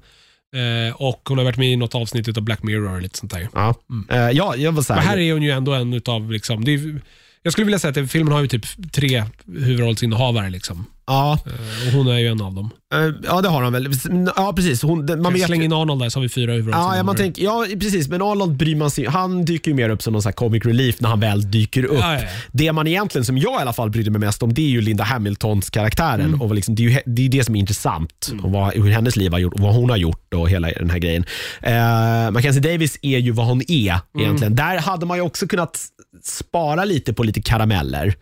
Eh, 0.56 0.96
och 0.96 1.22
hon 1.30 1.38
har 1.38 1.46
varit 1.46 1.58
med 1.58 1.68
i 1.72 1.76
något 1.76 1.96
avsnitt 1.96 2.38
av 2.38 2.44
Black 2.44 2.64
Mirror 2.64 3.02
lite 3.02 3.18
sånt 3.18 3.32
där. 3.32 3.48
Ja, 3.54 3.76
eh, 4.10 4.18
ja 4.18 4.56
jag 4.56 4.72
var 4.72 4.82
så 4.84 4.94
Men 4.94 5.04
här, 5.04 5.18
är 5.18 5.34
hon 5.34 5.44
ju 5.44 5.52
ändå 5.52 5.74
en 5.74 5.94
utav, 5.94 6.32
liksom, 6.32 6.68
är, 6.68 7.02
jag 7.42 7.54
skulle 7.54 7.66
vilja 7.66 7.80
säga 7.80 8.04
att 8.04 8.12
filmen 8.12 8.34
har 8.34 8.42
ju 8.42 8.48
typ 8.48 8.66
tre 8.92 9.24
huvudrollsinnehavare. 9.48 10.50
Liksom. 10.50 10.86
Ja, 11.08 11.40
Eh, 11.46 11.88
Och 11.88 11.94
hon 11.94 12.08
är 12.08 12.20
ju 12.20 12.28
en 12.28 12.42
av 12.42 12.54
dem. 12.54 12.70
eh, 12.94 13.00
ja, 13.24 13.42
det 13.42 13.50
har 13.50 13.64
han 13.64 13.74
väl. 13.74 13.88
Ja, 14.36 14.54
precis. 14.56 14.82
Hon, 14.82 15.22
man 15.22 15.34
vet, 15.34 15.46
Släng 15.46 15.64
in 15.64 15.74
Arnold 15.74 16.02
där 16.02 16.10
så 16.10 16.20
har 16.20 16.22
vi 16.22 16.30
fyra 16.30 16.52
huvudroller. 16.54 16.98
Ja, 16.98 17.04
man 17.04 17.16
tänker, 17.16 17.44
ja, 17.44 17.66
precis. 17.80 18.08
Men 18.08 18.22
Arnold 18.22 18.58
bryr 18.58 18.76
man 18.76 18.92
sig 18.92 19.06
Han 19.06 19.46
dyker 19.46 19.72
ju 19.72 19.76
mer 19.76 19.90
upp 19.90 20.02
som 20.02 20.14
någon 20.14 20.22
här 20.26 20.32
comic 20.32 20.66
relief 20.66 21.02
när 21.02 21.10
han 21.10 21.20
väl 21.20 21.52
dyker 21.52 21.86
upp. 21.86 21.98
Ja, 22.02 22.14
ja. 22.22 22.28
Det 22.52 22.72
man 22.72 22.88
egentligen, 22.88 23.26
som 23.26 23.38
jag 23.38 23.54
i 23.60 23.62
alla 23.62 23.74
fall 23.74 23.90
brydde 23.90 24.12
mig 24.12 24.20
mest 24.20 24.44
om, 24.44 24.54
det 24.54 24.62
är 24.62 24.70
ju 24.70 24.82
Linda 24.82 25.04
Hamiltons 25.04 25.70
karaktären. 25.70 26.22
Mm. 26.22 26.42
Och 26.42 26.56
liksom, 26.56 26.76
det, 26.76 26.86
är 26.86 26.90
ju, 26.90 27.00
det 27.06 27.26
är 27.26 27.30
det 27.30 27.44
som 27.44 27.56
är 27.56 27.60
intressant. 27.60 28.32
Och 28.44 28.52
vad, 28.52 28.74
hur 28.74 28.90
hennes 28.90 29.16
liv 29.16 29.32
har 29.32 29.40
gjort 29.40 29.54
och 29.54 29.60
vad 29.60 29.74
hon 29.74 29.90
har 29.90 29.98
gjort 29.98 30.34
och 30.34 30.50
hela 30.50 30.68
den 30.70 30.90
här 30.90 31.00
grejen. 31.00 31.26
Eh, 31.62 32.32
Mackenzie 32.32 32.62
Davis 32.72 33.00
är 33.02 33.18
ju 33.18 33.32
vad 33.32 33.46
hon 33.46 33.62
är 33.68 33.92
Mm. 33.92 34.02
egentligen. 34.26 34.56
Där 34.56 34.78
hade 34.80 35.06
man 35.06 35.18
ju 35.18 35.22
också 35.24 35.48
kunnat 35.48 35.80
spara 36.24 36.86
lite 36.86 37.14
på 37.14 37.24
lite 37.24 37.42
karameller. 37.42 38.16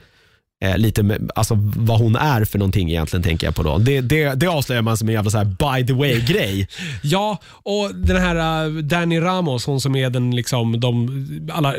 Eh, 0.63 0.77
lite 0.77 1.19
alltså 1.35 1.57
vad 1.75 1.99
hon 1.99 2.15
är 2.15 2.45
för 2.45 2.59
någonting 2.59 2.89
egentligen 2.89 3.23
tänker 3.23 3.47
jag 3.47 3.55
på 3.55 3.63
då. 3.63 3.77
Det, 3.77 4.01
det, 4.01 4.33
det 4.33 4.47
avslöjar 4.47 4.81
man 4.81 4.97
som 4.97 5.07
en 5.07 5.13
jävla 5.13 5.31
så 5.31 5.37
här 5.37 5.45
by 5.45 5.87
the 5.87 5.93
way-grej. 5.93 6.67
Ja, 7.01 7.37
och 7.47 7.95
den 7.95 8.17
här 8.17 8.65
uh, 8.67 8.77
Danny 8.77 9.19
Ramos, 9.19 9.65
hon 9.65 9.81
som 9.81 9.95
är 9.95 10.09
den 10.09 10.35
liksom, 10.35 10.79
de, 10.79 11.49
alla, 11.53 11.75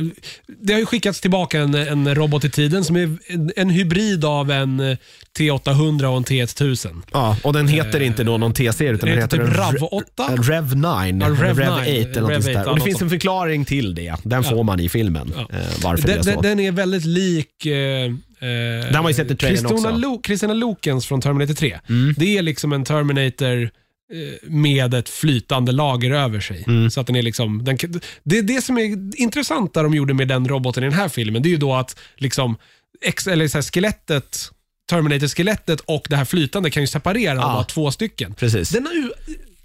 det 0.60 0.72
har 0.72 0.80
ju 0.80 0.86
skickats 0.86 1.20
tillbaka 1.20 1.60
en, 1.60 1.74
en 1.74 2.14
robot 2.14 2.44
i 2.44 2.50
tiden 2.50 2.84
som 2.84 2.96
är 2.96 3.16
en, 3.26 3.50
en 3.56 3.70
hybrid 3.70 4.24
av 4.24 4.50
en 4.50 4.80
eh, 4.80 4.96
T800 5.38 6.04
och 6.04 6.16
en 6.16 6.24
T1000. 6.24 7.02
Ja, 7.12 7.36
och 7.42 7.52
den 7.52 7.68
heter 7.68 8.00
inte 8.00 8.24
då 8.24 8.38
någon 8.38 8.52
T-serie 8.52 8.92
utan 8.92 9.08
den 9.08 9.18
heter 9.18 9.46
typ 9.46 9.56
RAV 9.56 9.74
Re- 9.74 9.88
8? 9.90 10.28
en 10.30 10.42
Rev 10.42 10.76
9. 10.76 10.86
Ja, 10.86 11.06
eller 11.06 11.36
Rev 11.36 11.58
Rev 11.58 11.72
9, 11.86 12.10
8 12.10 12.20
eller 12.20 12.20
något 12.20 12.32
sånt 12.32 12.44
där. 12.44 12.60
8, 12.62 12.70
Och 12.70 12.78
det 12.78 12.84
finns 12.84 13.02
en 13.02 13.10
förklaring 13.10 13.64
till 13.64 13.94
det. 13.94 14.14
Den 14.22 14.44
får 14.44 14.62
man 14.64 14.80
i 14.80 14.88
filmen. 14.88 15.32
Ja. 15.36 15.40
Eh, 15.58 15.64
varför 15.82 16.06
det 16.06 16.12
är 16.12 16.16
Den, 16.16 16.24
så. 16.24 16.30
den, 16.30 16.42
den 16.42 16.60
är 16.60 16.72
väldigt 16.72 17.04
lik... 17.04 17.66
Eh, 17.66 18.12
Den 18.46 18.94
har 18.94 19.02
man 19.02 19.10
ju 19.10 19.14
sett 19.14 19.30
i 19.30 19.36
trailern 19.36 19.56
Kristina, 19.56 19.74
också. 19.74 19.88
Mm. 19.88 20.00
Lo, 20.00 20.20
Kristina 20.22 20.54
Lokens 20.54 21.06
från 21.06 21.20
Terminator 21.20 21.54
3. 21.54 21.78
Det 22.16 22.38
är 22.38 22.42
liksom 22.42 22.72
en 22.72 22.84
Terminator 22.84 23.62
eh, 23.62 23.70
med 24.42 24.94
ett 24.94 25.08
flytande 25.08 25.72
lager 25.72 26.10
över 26.10 26.40
sig. 26.40 26.64
Mm. 26.66 26.90
Så 26.90 27.00
att 27.00 27.06
den 27.06 27.16
är 27.16 27.22
liksom, 27.22 27.64
den, 27.64 27.78
det 28.22 28.38
är 28.38 28.42
det 28.42 28.64
som 28.64 28.78
är 28.78 29.20
intressant 29.20 29.74
där 29.74 29.82
de 29.82 29.94
gjorde 29.94 30.14
med 30.14 30.28
den 30.28 30.48
roboten 30.48 30.84
i 30.84 30.86
den 30.86 30.98
här 30.98 31.08
filmen. 31.08 31.42
Det 31.42 31.48
är 31.48 31.50
ju 31.50 31.56
då 31.56 31.74
att 31.74 31.98
liksom, 32.16 32.56
ex, 33.02 33.26
eller 33.26 33.48
så 33.48 33.58
här, 33.58 33.62
skelettet, 33.62 34.50
Terminator-skelettet 34.90 35.80
och 35.80 36.06
det 36.10 36.16
här 36.16 36.24
flytande 36.24 36.70
kan 36.70 36.82
ju 36.82 36.86
separera 36.86 37.38
och 37.38 37.50
Ja. 37.50 37.54
vara 37.54 37.64
två 37.64 37.90
stycken. 37.90 38.34
Precis. 38.34 38.68
Den 38.68 38.86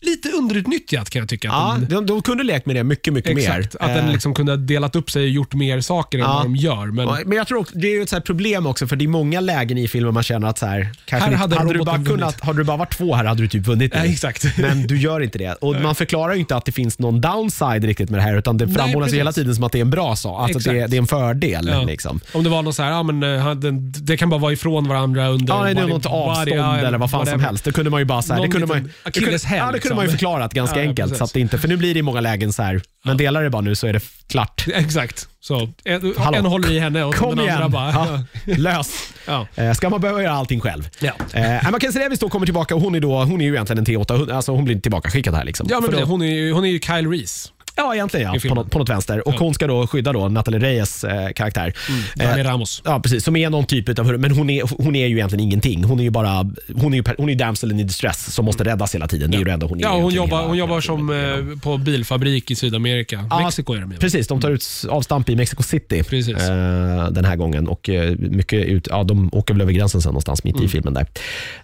lite 0.02 0.30
underutnyttjat 0.30 1.10
kan 1.10 1.20
jag 1.20 1.30
tycka. 1.30 1.48
ja, 1.48 1.78
den, 1.80 1.90
de, 1.90 2.06
de 2.06 2.22
kunde 2.22 2.44
lekt 2.44 2.66
med 2.66 2.76
det 2.76 2.84
mycket, 2.84 3.14
mycket 3.14 3.38
exakt, 3.38 3.74
mer. 3.74 3.88
att 3.90 3.96
den 3.96 4.06
Eh, 4.06 4.12
liksom 4.12 4.34
kunde 4.34 4.52
ha 4.52 4.58
delat 4.58 4.96
upp 4.96 5.12
sig 5.12 5.24
och 5.24 5.30
gjort 5.30 5.54
mer 5.54 5.82
saker 5.82 6.18
än 6.18 6.24
Ja. 6.24 6.34
vad 6.34 6.44
de 6.46 6.56
gör. 6.56 6.86
Men, 6.86 7.08
Ja, 7.08 7.18
Men 7.26 7.38
jag 7.38 7.48
tror 7.48 7.60
också, 7.60 7.76
det 7.78 7.88
är 7.88 7.92
ju 7.96 8.02
ett 8.02 8.10
så 8.10 8.16
här 8.16 8.22
problem 8.22 8.66
också 8.66 8.88
för 8.88 8.96
det 8.96 9.06
är 9.06 9.08
många 9.08 9.40
lägen 9.40 9.78
i 9.78 9.88
filmen 9.88 10.14
man 10.14 10.24
känner 10.24 10.48
att 10.48 10.58
så 10.58 10.66
här, 10.66 10.90
kanske 11.06 11.26
Här 11.36 11.44
inte- 11.46 11.58
hade 11.58 11.74
du 11.74 11.80
bara 11.84 12.04
kunnat, 12.04 12.42
hade 12.42 12.58
du 12.60 12.64
bara 12.64 12.78
varit 12.78 12.98
två 12.98 13.16
här 13.16 13.26
hade 13.26 13.42
du 13.42 13.48
typ 13.48 13.66
vunnit. 13.68 13.92
Ja, 13.96 14.04
exakt. 14.06 14.46
Men 14.58 14.88
du 14.88 14.98
gör 14.98 15.20
inte 15.22 15.38
det. 15.38 15.54
Och 15.54 15.76
man 15.82 15.96
förklarar 15.96 16.34
ju 16.34 16.40
inte 16.40 16.56
att 16.56 16.66
det 16.66 16.72
finns 16.72 17.00
någon 17.00 17.22
downside 17.22 17.84
riktigt 17.84 18.10
med 18.10 18.20
det 18.20 18.24
här 18.24 18.38
utan 18.38 18.58
det 18.58 18.68
framhålls 18.68 18.94
ju 18.96 19.00
precis. 19.04 19.20
hela 19.20 19.32
tiden 19.32 19.56
som 19.56 19.64
att 19.64 19.72
det 19.72 19.78
är 19.80 19.82
en 19.82 19.90
bra 19.90 20.16
sak. 20.16 20.42
Alltså 20.42 20.58
att 20.58 20.64
det, 20.64 20.70
är- 20.72 20.76
Exakt. 20.76 20.92
det 20.92 20.98
är 20.98 21.02
en 21.02 21.08
fördel. 21.08 21.68
Ja. 21.72 21.84
Liksom. 21.84 22.20
Om 22.34 22.44
det 22.44 22.50
var 22.50 22.62
något 22.62 22.76
så 22.76 22.84
här, 22.84 22.92
ja, 22.92 23.04
men, 23.04 23.24
eh, 23.24 23.40
han- 23.40 23.60
den- 23.60 23.92
det 23.98 24.18
kan 24.18 24.30
bara 24.30 24.40
vara 24.40 24.54
ifrån 24.54 24.88
varandra 24.88 25.28
under... 25.28 25.54
Ja, 25.54 25.64
nej, 25.64 25.74
det 25.76 25.82
är 25.82 25.86
body- 25.86 25.90
något 25.90 26.06
avstånd 26.06 26.50
ja, 26.60 26.78
eller 26.78 26.98
vad 26.98 27.12
fan 27.12 27.20
som 27.20 27.26
whatever. 27.26 27.46
helst. 27.46 27.64
Det 27.64 27.72
kunde 27.72 27.90
man 27.92 28.00
ju 28.02 28.06
bara 28.06 28.22
här, 28.22 28.28
det 28.30 28.36
Någon 28.36 28.52
kunde 28.52 28.68
man, 28.68 28.78
liten 28.78 28.92
det 29.04 29.12
kunde, 29.12 29.28
akilleshäl, 29.28 29.58
ja, 29.58 29.72
det 29.72 29.80
kunde 29.80 29.89
liksom. 29.90 29.96
man 29.96 30.06
ju 30.06 30.12
förklarat 30.12 30.54
ganska 30.54 30.78
Ja, 30.84 30.90
enkelt. 30.90 31.18
Så 31.18 31.24
att 31.24 31.34
det 31.34 31.40
inte, 31.40 31.58
för 31.58 31.68
nu 31.68 31.78
blir 31.78 31.94
det 31.94 32.00
i 32.00 32.04
många 32.04 32.20
lägen 32.22 32.54
så 32.54 32.64
här, 32.64 32.82
men 33.06 33.18
delar 33.18 33.44
det 33.44 33.50
bara 33.50 33.62
nu 33.62 33.76
så 33.76 33.88
är 33.88 33.94
det 33.94 34.02
klart. 34.28 34.66
Exakt. 34.74 35.28
Så 35.42 35.70
en, 35.86 36.14
Hallå. 36.18 36.38
en 36.38 36.46
håller 36.46 36.72
i 36.72 36.80
henne 36.80 37.04
och 37.04 37.16
Kom 37.16 37.30
den 37.30 37.40
andra 37.40 37.54
igen! 37.56 37.72
bara... 37.72 37.92
Ja, 37.92 38.24
lös! 38.58 39.14
Ja. 39.28 39.48
Eh, 39.56 39.74
Ska 39.74 39.90
man 39.90 40.02
behöva 40.02 40.22
göra 40.24 40.34
allting 40.34 40.60
själv? 40.60 40.90
Ja. 41.00 41.12
Eh, 41.34 41.72
Mackenzie 41.72 42.04
Davis 42.04 42.20
då 42.20 42.30
kommer 42.30 42.46
tillbaka 42.46 42.76
och 42.76 42.82
hon 42.82 42.96
är, 42.96 43.00
då, 43.00 43.24
hon 43.24 43.42
är 43.42 43.46
ju 43.46 43.52
egentligen 43.54 43.78
en 43.80 43.86
T800, 43.86 44.34
alltså 44.36 44.52
hon 44.52 44.66
blir 44.66 44.80
tillbaka 44.80 45.10
skickad 45.10 45.36
här. 45.36 45.44
Liksom. 45.46 45.68
Ja, 45.70 45.80
men 45.80 45.92
då- 45.92 46.04
hon, 46.06 46.22
är 46.22 46.32
ju, 46.32 46.52
hon 46.54 46.66
är 46.66 46.70
ju 46.70 46.80
Kyle 46.80 47.08
Reese. 47.12 47.52
Ja, 47.80 47.96
egentligen 47.96 48.28
ja, 48.28 48.36
i 48.46 48.50
på 48.50 48.56
något, 48.56 48.72
på 48.72 48.80
något 48.80 48.90
vänster. 48.90 49.28
Och 49.28 49.34
hon 49.34 49.54
ska 49.54 49.68
då 49.68 49.88
skydda 49.88 50.14
då 50.14 50.30
Natalie 50.30 50.60
Reyes 50.60 51.04
eh, 51.04 51.30
karaktär. 51.36 51.74
Danny 52.16 52.42
Eh, 52.42 52.46
Ramos. 52.46 52.82
Ja, 52.86 53.00
precis. 53.00 53.24
Som 53.24 53.36
är 53.36 53.50
någon 53.50 53.66
typ 53.66 54.00
av 54.00 54.20
men 54.20 54.32
hon 54.32 54.50
är, 54.50 54.84
hon 54.84 54.96
är 54.96 55.08
ju 55.08 55.16
egentligen 55.16 55.44
ingenting. 55.46 55.84
Hon 55.84 56.00
är 56.00 56.04
ju 56.04 56.10
bara, 56.10 56.52
hon 56.76 56.94
är 56.94 56.98
ju, 56.98 57.04
hon 57.18 57.30
är 57.30 57.34
ju 57.34 57.38
damsel 57.40 57.72
in 57.72 57.78
distress 57.88 58.34
som 58.34 58.46
måste 58.46 58.64
räddas 58.64 58.96
hela 58.96 59.08
tiden. 59.08 59.32
Det 59.32 59.38
är 59.38 59.40
ju 59.40 59.46
det 59.46 59.52
enda 59.52 59.66
hon 59.66 59.78
är. 59.80 59.84
Ja, 59.84 59.92
hon 60.02 60.14
jobbar, 60.14 60.38
hela- 60.38 60.48
hon 60.48 60.58
jobbar 60.58 60.82
som 60.82 61.10
eh, 61.10 61.60
på 61.62 61.78
bilfabrik 61.78 62.52
i 62.52 62.56
Sydamerika. 62.56 63.26
Ja, 63.30 63.40
Mexiko 63.44 63.74
är 63.74 63.82
de 63.82 63.92
ju. 63.92 63.98
Precis, 63.98 64.28
de 64.28 64.42
tar 64.42 64.52
ut 64.52 64.66
avstamp 64.90 65.30
i 65.30 65.36
Mexico 65.36 65.64
City 65.64 66.04
Precis. 66.04 66.38
eh, 66.38 67.10
den 67.12 67.26
här 67.26 67.36
gången. 67.36 67.68
Och 67.68 67.90
eh, 67.90 68.16
mycket 68.18 68.66
ut, 68.66 68.88
ja, 68.92 69.04
De 69.04 69.30
åker 69.34 69.54
väl 69.54 69.62
över 69.62 69.72
gränsen 69.74 70.02
sen 70.02 70.10
någonstans 70.10 70.44
mitt 70.44 70.56
i 70.56 70.60
Mm. 70.60 70.70
filmen. 70.70 70.94
där. 70.94 71.06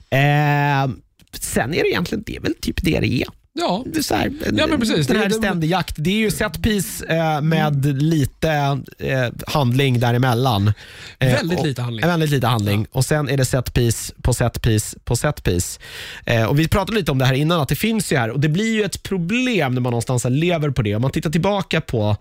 Eh, 0.10 0.90
sen 1.40 1.74
är 1.74 1.84
det 1.84 1.90
egentligen, 1.90 2.24
det 2.28 2.36
är 2.36 2.42
väl 2.42 2.54
typ 2.62 2.76
det 2.82 3.00
det 3.00 3.14
är. 3.14 3.28
Ja, 3.60 3.84
Det 3.86 3.98
är 4.00 4.04
så 4.04 4.16
här, 4.16 4.32
Ja, 4.58 4.68
men 4.68 4.80
precis. 4.80 5.08
Den 5.08 5.18
här 5.18 5.26
det- 5.30 5.34
ständig 5.34 5.70
jakt. 5.70 5.96
Det 5.98 6.10
är 6.10 6.18
ju 6.18 6.32
set 6.32 6.62
piece 6.64 7.06
eh, 7.06 7.42
med 7.42 8.02
lite 8.02 8.50
eh, 9.00 9.28
handling 9.48 10.00
däremellan. 10.00 10.68
Eh, 11.20 11.34
Väldigt 11.34 11.60
och- 11.60 11.66
lite 11.66 11.82
handling. 11.82 12.06
Väldigt 12.06 12.30
lite 12.30 12.48
handling. 12.48 12.88
Och 12.92 13.06
Sen 13.06 13.30
är 13.30 13.38
det 13.38 13.46
set 13.46 13.74
piece 13.74 14.14
på 14.22 14.34
set 14.34 14.62
piece 14.62 14.98
på 15.04 15.16
set 15.16 15.44
piece. 15.44 15.80
Eh, 16.26 16.44
och 16.46 16.60
vi 16.60 16.68
pratade 16.68 16.98
lite 16.98 17.12
om 17.12 17.18
det 17.18 17.26
här 17.26 17.34
innan, 17.34 17.62
att 17.62 17.70
det 17.70 17.76
finns 17.76 18.12
ju 18.12 18.18
här 18.18 18.30
och 18.30 18.40
det 18.40 18.50
blir 18.50 18.74
ju 18.74 18.84
ett 18.84 19.04
problem 19.04 19.74
när 19.74 19.82
man 19.82 19.92
någonstans 19.92 20.26
lever 20.30 20.70
på 20.70 20.82
det. 20.82 20.96
Om 20.96 21.02
man 21.02 21.12
tittar 21.12 21.30
tillbaka 21.30 21.82
på, 21.82 22.18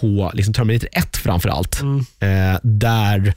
på 0.00 0.30
liksom 0.34 0.54
Terminator 0.54 0.88
1 0.92 1.16
framför 1.16 1.48
allt, 1.48 1.80
Mm. 1.80 1.98
eh, 2.20 2.58
där 2.62 3.34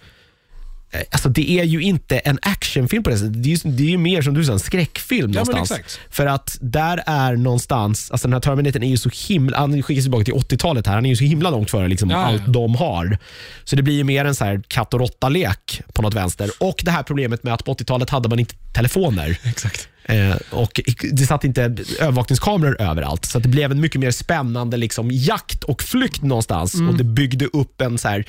Alltså 1.12 1.30
det 1.30 1.52
är 1.52 1.64
ju 1.64 1.82
inte 1.82 2.20
en 2.20 2.40
actionfilm 2.42 3.04
på 3.04 3.10
det 3.10 3.18
sättet. 3.18 3.44
Det 3.44 3.50
är 3.50 3.66
ju, 3.66 3.72
det 3.72 3.84
är 3.84 3.90
ju 3.90 3.98
mer 3.98 4.22
som 4.22 4.34
du 4.34 4.46
sa, 4.46 4.54
en 4.54 4.60
skräckfilm 4.60 5.32
Ja, 5.32 5.44
någonstans. 5.44 6.00
För 6.10 6.26
att 6.26 6.58
där 6.62 7.04
är 7.06 7.36
någonstans, 7.36 8.12
alltså 8.12 8.28
den 8.28 8.34
här 8.34 8.40
Terminatorn 8.40 8.84
är 8.84 8.88
ju 8.88 8.98
så 8.98 9.10
himla, 9.28 9.58
han 9.58 9.84
skickas 9.84 10.04
tillbaka 10.04 10.24
till 10.24 10.34
80-talet 10.34 10.88
här, 10.88 10.94
han 10.94 11.06
är 11.06 11.10
ju 11.10 11.16
så 11.16 11.24
himla 11.24 11.50
långt 11.50 11.72
före 11.72 11.88
liksom 11.88 12.10
Ja, 12.10 12.18
ja, 12.18 12.26
allt 12.26 12.54
de 12.54 12.76
har. 12.76 13.18
Så 13.64 13.76
det 13.76 13.84
blir 13.84 13.96
ju 13.96 14.04
mer 14.04 14.26
en 14.26 14.36
så 14.36 14.46
här 14.46 14.62
katt 14.68 14.94
och 14.94 15.00
råtta-lek 15.00 15.82
på 15.94 16.02
något 16.02 16.14
vänster. 16.14 16.50
Och 16.60 16.82
det 16.86 16.92
här 16.92 17.04
problemet 17.04 17.44
med 17.44 17.54
att 17.54 17.66
på 17.66 17.74
80-talet 17.74 18.10
hade 18.10 18.30
man 18.30 18.40
inte 18.40 18.56
telefoner. 18.74 19.40
exakt. 19.44 19.90
Eh, 20.04 20.36
och 20.50 20.82
det 21.12 21.26
satt 21.26 21.44
inte 21.44 21.62
övervakningskameror 22.00 22.82
överallt. 22.82 23.26
Så 23.26 23.40
det 23.40 23.50
blev 23.50 23.72
en 23.72 23.82
mycket 23.82 24.02
mer 24.02 24.12
spännande 24.12 24.78
liksom, 24.78 25.10
jakt 25.12 25.64
och 25.64 25.84
flykt 25.84 26.22
någonstans. 26.22 26.74
Mm. 26.74 26.90
Och 26.90 26.96
Det 26.96 27.04
byggde 27.04 27.46
upp 27.46 27.82
en, 27.82 27.98
så 27.98 28.08
här, 28.08 28.26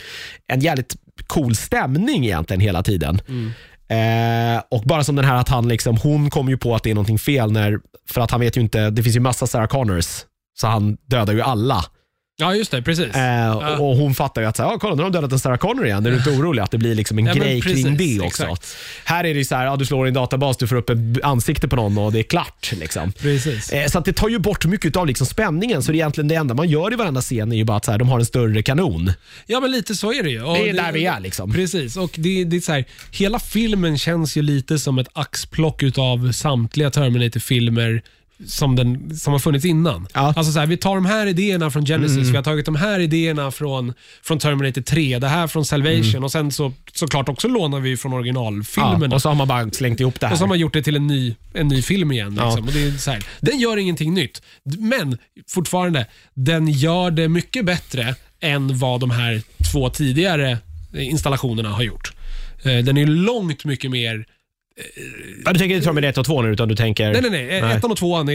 en 0.46 0.60
jävligt 0.60 0.96
cool 1.26 1.56
stämning 1.56 2.24
egentligen 2.24 2.60
hela 2.60 2.82
tiden. 2.82 3.20
Mm. 3.28 3.52
Eh, 3.90 4.62
och 4.70 4.82
bara 4.82 5.04
som 5.04 5.16
den 5.16 5.24
här 5.24 5.34
att 5.34 5.48
han 5.48 5.68
liksom, 5.68 5.96
hon 5.96 6.30
kom 6.30 6.48
ju 6.48 6.56
på 6.56 6.74
att 6.74 6.82
det 6.82 6.90
är 6.90 6.94
någonting 6.94 7.18
fel 7.18 7.52
när, 7.52 7.80
för 8.08 8.20
att 8.20 8.30
han 8.30 8.40
vet 8.40 8.56
ju 8.56 8.60
inte, 8.60 8.90
det 8.90 9.02
finns 9.02 9.16
ju 9.16 9.20
massa 9.20 9.46
Sarah 9.46 9.66
Connors. 9.66 10.24
Så 10.60 10.66
han 10.66 10.96
dödar 11.06 11.34
ju 11.34 11.40
alla. 11.40 11.84
Ja, 12.40 12.54
just 12.54 12.70
det. 12.70 12.82
Precis. 12.82 13.14
Eh, 13.14 13.80
och 13.80 13.96
hon 13.96 14.14
fattar 14.14 14.42
ju 14.42 14.48
att 14.48 14.56
så 14.56 14.62
här, 14.62 14.70
ja, 14.70 14.78
kolla 14.78 14.94
nu 14.94 15.02
har 15.02 15.10
de 15.10 15.16
dödat 15.16 15.32
en 15.32 15.38
Sarah 15.38 15.56
Connor 15.58 15.86
igen. 15.86 16.06
Är 16.06 16.10
du 16.10 16.16
inte 16.16 16.30
orolig 16.30 16.62
att 16.62 16.70
det 16.70 16.78
blir 16.78 16.94
liksom 16.94 17.18
en 17.18 17.24
Ja, 17.26 17.34
men 17.34 17.42
grej 17.42 17.60
kring 17.60 17.74
precis, 17.84 17.98
det 17.98 18.20
också? 18.26 18.42
exakt. 18.42 18.76
Här 19.04 19.24
är 19.24 19.32
det 19.34 19.38
ju 19.38 19.44
så 19.44 19.54
här, 19.54 19.64
ja, 19.66 19.76
du 19.76 19.86
slår 19.86 20.06
i 20.06 20.08
en 20.08 20.14
databas, 20.14 20.56
du 20.56 20.66
får 20.66 20.76
upp 20.76 20.90
ett 20.90 20.96
ansikte 21.22 21.68
på 21.68 21.76
någon 21.76 21.98
och 21.98 22.12
det 22.12 22.18
är 22.18 22.22
klart. 22.22 22.72
Liksom. 22.72 23.12
Precis. 23.12 23.72
Eh, 23.72 23.86
Så 23.86 23.98
att 23.98 24.04
det 24.04 24.12
tar 24.12 24.28
ju 24.28 24.38
bort 24.38 24.64
mycket 24.64 24.96
av 24.96 25.06
liksom 25.06 25.26
spänningen. 25.26 25.82
Så 25.82 25.92
det 25.92 25.96
är 25.96 26.00
egentligen 26.00 26.28
det 26.28 26.34
enda 26.34 26.54
man 26.54 26.68
gör 26.68 26.92
i 26.92 26.96
varenda 26.96 27.20
scen 27.20 27.52
är 27.52 27.56
ju 27.56 27.64
bara 27.64 27.76
att 27.76 27.84
så 27.84 27.90
här, 27.90 27.98
de 27.98 28.08
har 28.08 28.18
en 28.18 28.26
större 28.26 28.62
kanon. 28.62 29.12
Ja, 29.46 29.60
men 29.60 29.70
lite 29.70 29.94
så 29.94 30.12
är 30.12 30.22
det 30.22 30.30
ju. 30.30 30.42
Och 30.42 30.54
Det 30.54 30.68
är 30.68 30.74
där 30.74 30.92
vi 30.92 31.06
är 31.06 31.20
liksom. 31.20 31.52
Precis, 31.52 31.96
och 31.96 32.10
det, 32.14 32.44
det 32.44 32.56
är 32.56 32.60
så 32.60 32.72
här, 32.72 32.84
hela 33.10 33.38
filmen 33.38 33.98
känns 33.98 34.36
ju 34.36 34.42
lite 34.42 34.78
som 34.78 34.98
ett 34.98 35.08
axplock 35.12 35.82
utav 35.82 36.32
samtliga 36.32 36.90
Terminator-filmer 36.90 38.02
som, 38.46 38.76
den, 38.76 39.16
som 39.16 39.32
har 39.32 39.40
funnits 39.40 39.64
innan. 39.64 40.06
Ja. 40.14 40.20
Mm. 40.20 40.32
Alltså 40.36 40.52
så 40.52 40.58
här, 40.58 40.66
vi 40.66 40.76
tar 40.76 40.94
de 40.94 41.06
här 41.06 41.26
idéerna 41.26 41.70
från 41.70 41.86
Genesis, 41.86 42.28
vi 42.28 42.36
har 42.36 42.42
tagit 42.42 42.66
de 42.66 42.76
här 42.76 43.00
idéerna 43.00 43.50
från, 43.50 43.92
från 44.22 44.38
Terminator 44.38 44.82
3, 44.82 45.18
det 45.18 45.28
här 45.28 45.46
från 45.46 45.64
Salvation 45.64 46.24
och 46.24 46.32
sen 46.32 46.52
så 46.52 46.72
såklart 46.92 47.28
också 47.28 47.48
lånar 47.48 47.80
vi 47.80 47.96
från 47.96 48.12
Ja, 48.12 48.18
originalfilmerna. 48.18 49.14
och 49.14 49.22
så 49.22 49.28
har 49.28 49.36
man 49.36 49.48
bara 49.48 49.70
slängt 49.70 50.00
ihop 50.00 50.20
det 50.20 50.26
här. 50.26 50.32
Och 50.32 50.38
så 50.38 50.44
har 50.44 50.48
man 50.48 50.58
gjort 50.58 50.72
det 50.72 50.82
till 50.82 50.96
en 50.96 51.06
ny, 51.06 51.34
en 51.54 51.68
ny 51.68 51.82
film 51.82 52.12
igen. 52.12 52.34
Ja. 52.38 52.44
Liksom. 52.46 52.66
Och 52.66 52.72
det 52.72 52.82
är 52.82 52.90
så 52.92 53.10
här, 53.10 53.24
den 53.40 53.58
gör 53.58 53.76
ingenting 53.76 54.14
nytt, 54.14 54.42
men 54.78 55.18
fortfarande, 55.50 56.06
den 56.34 56.68
gör 56.68 57.10
det 57.10 57.28
mycket 57.28 57.64
bättre 57.66 58.14
än 58.40 58.78
vad 58.78 59.00
de 59.00 59.10
här 59.10 59.42
två 59.72 59.90
tidigare 59.90 60.58
installationerna 60.94 61.68
har 61.68 61.82
gjort. 61.82 62.12
Eh, 62.64 62.78
Den 62.84 62.96
är 62.96 63.06
långt 63.06 63.64
mycket 63.64 63.90
mer... 63.90 64.24
ja, 65.44 65.52
du 65.52 65.58
tänker 65.58 65.74
inte 65.76 65.84
Terminator 65.86 66.22
2 66.24 66.42
nu, 66.42 66.52
utan 66.52 66.68
du 66.68 66.74
tänker... 66.76 67.12
Nej, 67.12 67.22
nej, 67.30 67.60
nej. 67.62 67.72
Ettan 67.76 67.90
och 67.90 67.96
tvåan 67.96 68.28
är, 68.28 68.32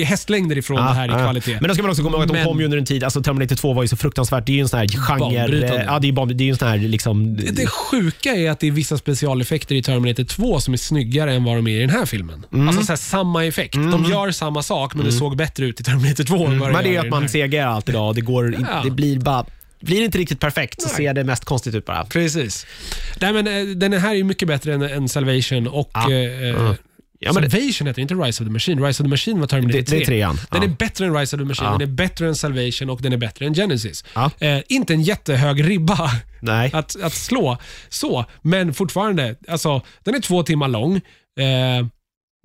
är 0.00 0.04
hästlängder 0.04 0.58
ifrån 0.58 0.76
det 0.76 0.82
här 0.82 1.04
i 1.06 1.08
kvalitet. 1.08 1.58
Men 1.60 1.68
då 1.68 1.74
ska 1.74 1.82
man 1.82 1.90
också 1.90 2.02
komma 2.02 2.16
ihåg 2.16 2.22
att 2.22 2.28
de 2.28 2.32
Men- 2.36 2.46
kom 2.46 2.58
ju 2.58 2.64
under 2.64 2.78
en 2.78 2.84
tid, 2.84 3.04
alltså 3.04 3.22
Terminator 3.22 3.56
2 3.56 3.72
var 3.72 3.82
ju 3.82 3.88
så 3.88 3.96
fruktansvärt, 3.96 4.46
det 4.46 4.52
är 4.52 4.54
ju 4.54 4.60
en 4.60 4.68
sån 4.68 4.78
här 4.78 4.88
genre, 4.88 5.18
Banbrytande. 5.18 5.76
eh, 5.78 5.84
ja 5.86 5.98
det 5.98 6.04
är 6.06 6.08
ju 6.08 6.14
ban- 6.14 6.28
det 6.34 6.44
är 6.44 6.46
ju 6.46 6.50
en 6.50 6.56
sån 6.58 6.68
här 6.68 6.78
liksom... 6.78 7.36
Det 7.36 7.66
sjuka 7.66 8.30
är 8.34 8.50
att 8.50 8.60
det 8.60 8.66
är 8.66 8.70
vissa 8.70 8.96
specialeffekter 8.98 9.74
i 9.74 9.82
Terminator 9.82 10.24
2 10.24 10.60
som 10.60 10.74
är 10.74 10.78
snyggare 10.78 11.34
än 11.34 11.44
vad 11.44 11.56
de 11.56 11.66
är 11.66 11.76
i 11.76 11.80
den 11.80 11.90
här 11.90 12.06
filmen. 12.06 12.44
Mm. 12.52 12.68
Alltså 12.68 12.82
så 12.84 12.92
här, 12.92 12.96
samma 12.96 13.44
effekt. 13.46 13.74
De 13.74 14.04
gör 14.10 14.30
samma 14.30 14.62
sak, 14.62 14.94
men 14.94 15.04
det 15.06 15.12
såg 15.12 15.36
bättre 15.36 15.66
ut 15.66 15.80
i 15.80 15.84
Terminator 15.84 16.24
2 16.24 16.46
än 16.46 16.58
vad 16.58 16.72
Men 16.72 16.82
det 16.82 16.88
är 16.88 16.90
ju 16.90 16.94
gör 16.94 16.94
i 16.94 16.98
att 16.98 17.02
den 17.04 17.10
man 17.10 17.22
här. 17.22 17.28
segar 17.28 17.66
allt 17.66 17.88
idag 17.88 18.08
och 18.08 18.14
det 18.14 18.20
går, 18.20 18.54
Ja. 18.58 18.80
det 18.84 18.90
blir 18.90 19.18
bara 19.18 19.46
blir 19.80 19.98
det 19.98 20.04
inte 20.04 20.18
riktigt 20.18 20.40
perfekt 20.40 20.82
så 20.82 20.88
Nej. 20.88 20.96
ser 20.96 21.14
det 21.14 21.24
mest 21.24 21.44
konstigt 21.44 21.74
ut 21.74 21.84
bara. 21.86 22.04
Precis. 22.04 22.66
Nej, 23.20 23.32
men, 23.32 23.46
eh, 23.46 23.76
den 23.76 23.92
här 23.92 24.14
är 24.14 24.24
mycket 24.24 24.48
bättre 24.48 24.74
än, 24.74 24.82
än 24.82 25.08
Salvation 25.08 25.66
och 25.68 25.90
Ja. 25.94 26.12
eh, 26.12 26.48
Mm. 26.56 26.74
Ja, 27.20 27.32
men 27.32 27.50
Salvation 27.50 27.86
heter 27.86 28.02
inte 28.02 28.14
Rise 28.14 28.42
of 28.42 28.46
the 28.48 28.52
Machine. 28.52 28.86
Rise 28.86 29.02
of 29.02 29.04
the 29.06 29.10
Machine 29.10 29.40
var 29.40 29.46
Terminator 29.46 29.78
Det- 29.78 29.90
det 29.90 29.96
är 29.96 29.98
3. 29.98 30.06
trean. 30.06 30.36
Den 30.50 30.62
Ja. 30.62 30.68
är 30.68 30.72
bättre 30.76 31.06
än 31.06 31.14
Rise 31.16 31.36
of 31.36 31.40
the 31.40 31.44
Machine, 31.46 31.66
Ja. 31.66 31.72
den 31.78 31.82
är 31.82 31.86
bättre 31.92 32.28
än 32.28 32.34
Salvation 32.34 32.90
och 32.90 33.02
den 33.02 33.12
är 33.12 33.16
bättre 33.16 33.46
än 33.46 33.54
Genesis. 33.54 34.04
Ja. 34.14 34.30
Eh, 34.38 34.58
inte 34.68 34.92
en 34.94 35.02
jättehög 35.02 35.68
ribba 35.68 36.10
Nej. 36.42 36.70
att, 36.74 37.02
att 37.02 37.12
slå, 37.12 37.58
så, 37.88 38.24
men 38.42 38.74
fortfarande, 38.74 39.34
alltså, 39.48 39.82
den 40.04 40.14
är 40.14 40.20
två 40.20 40.42
timmar 40.42 40.68
lång. 40.68 40.96
Eh, 40.96 41.86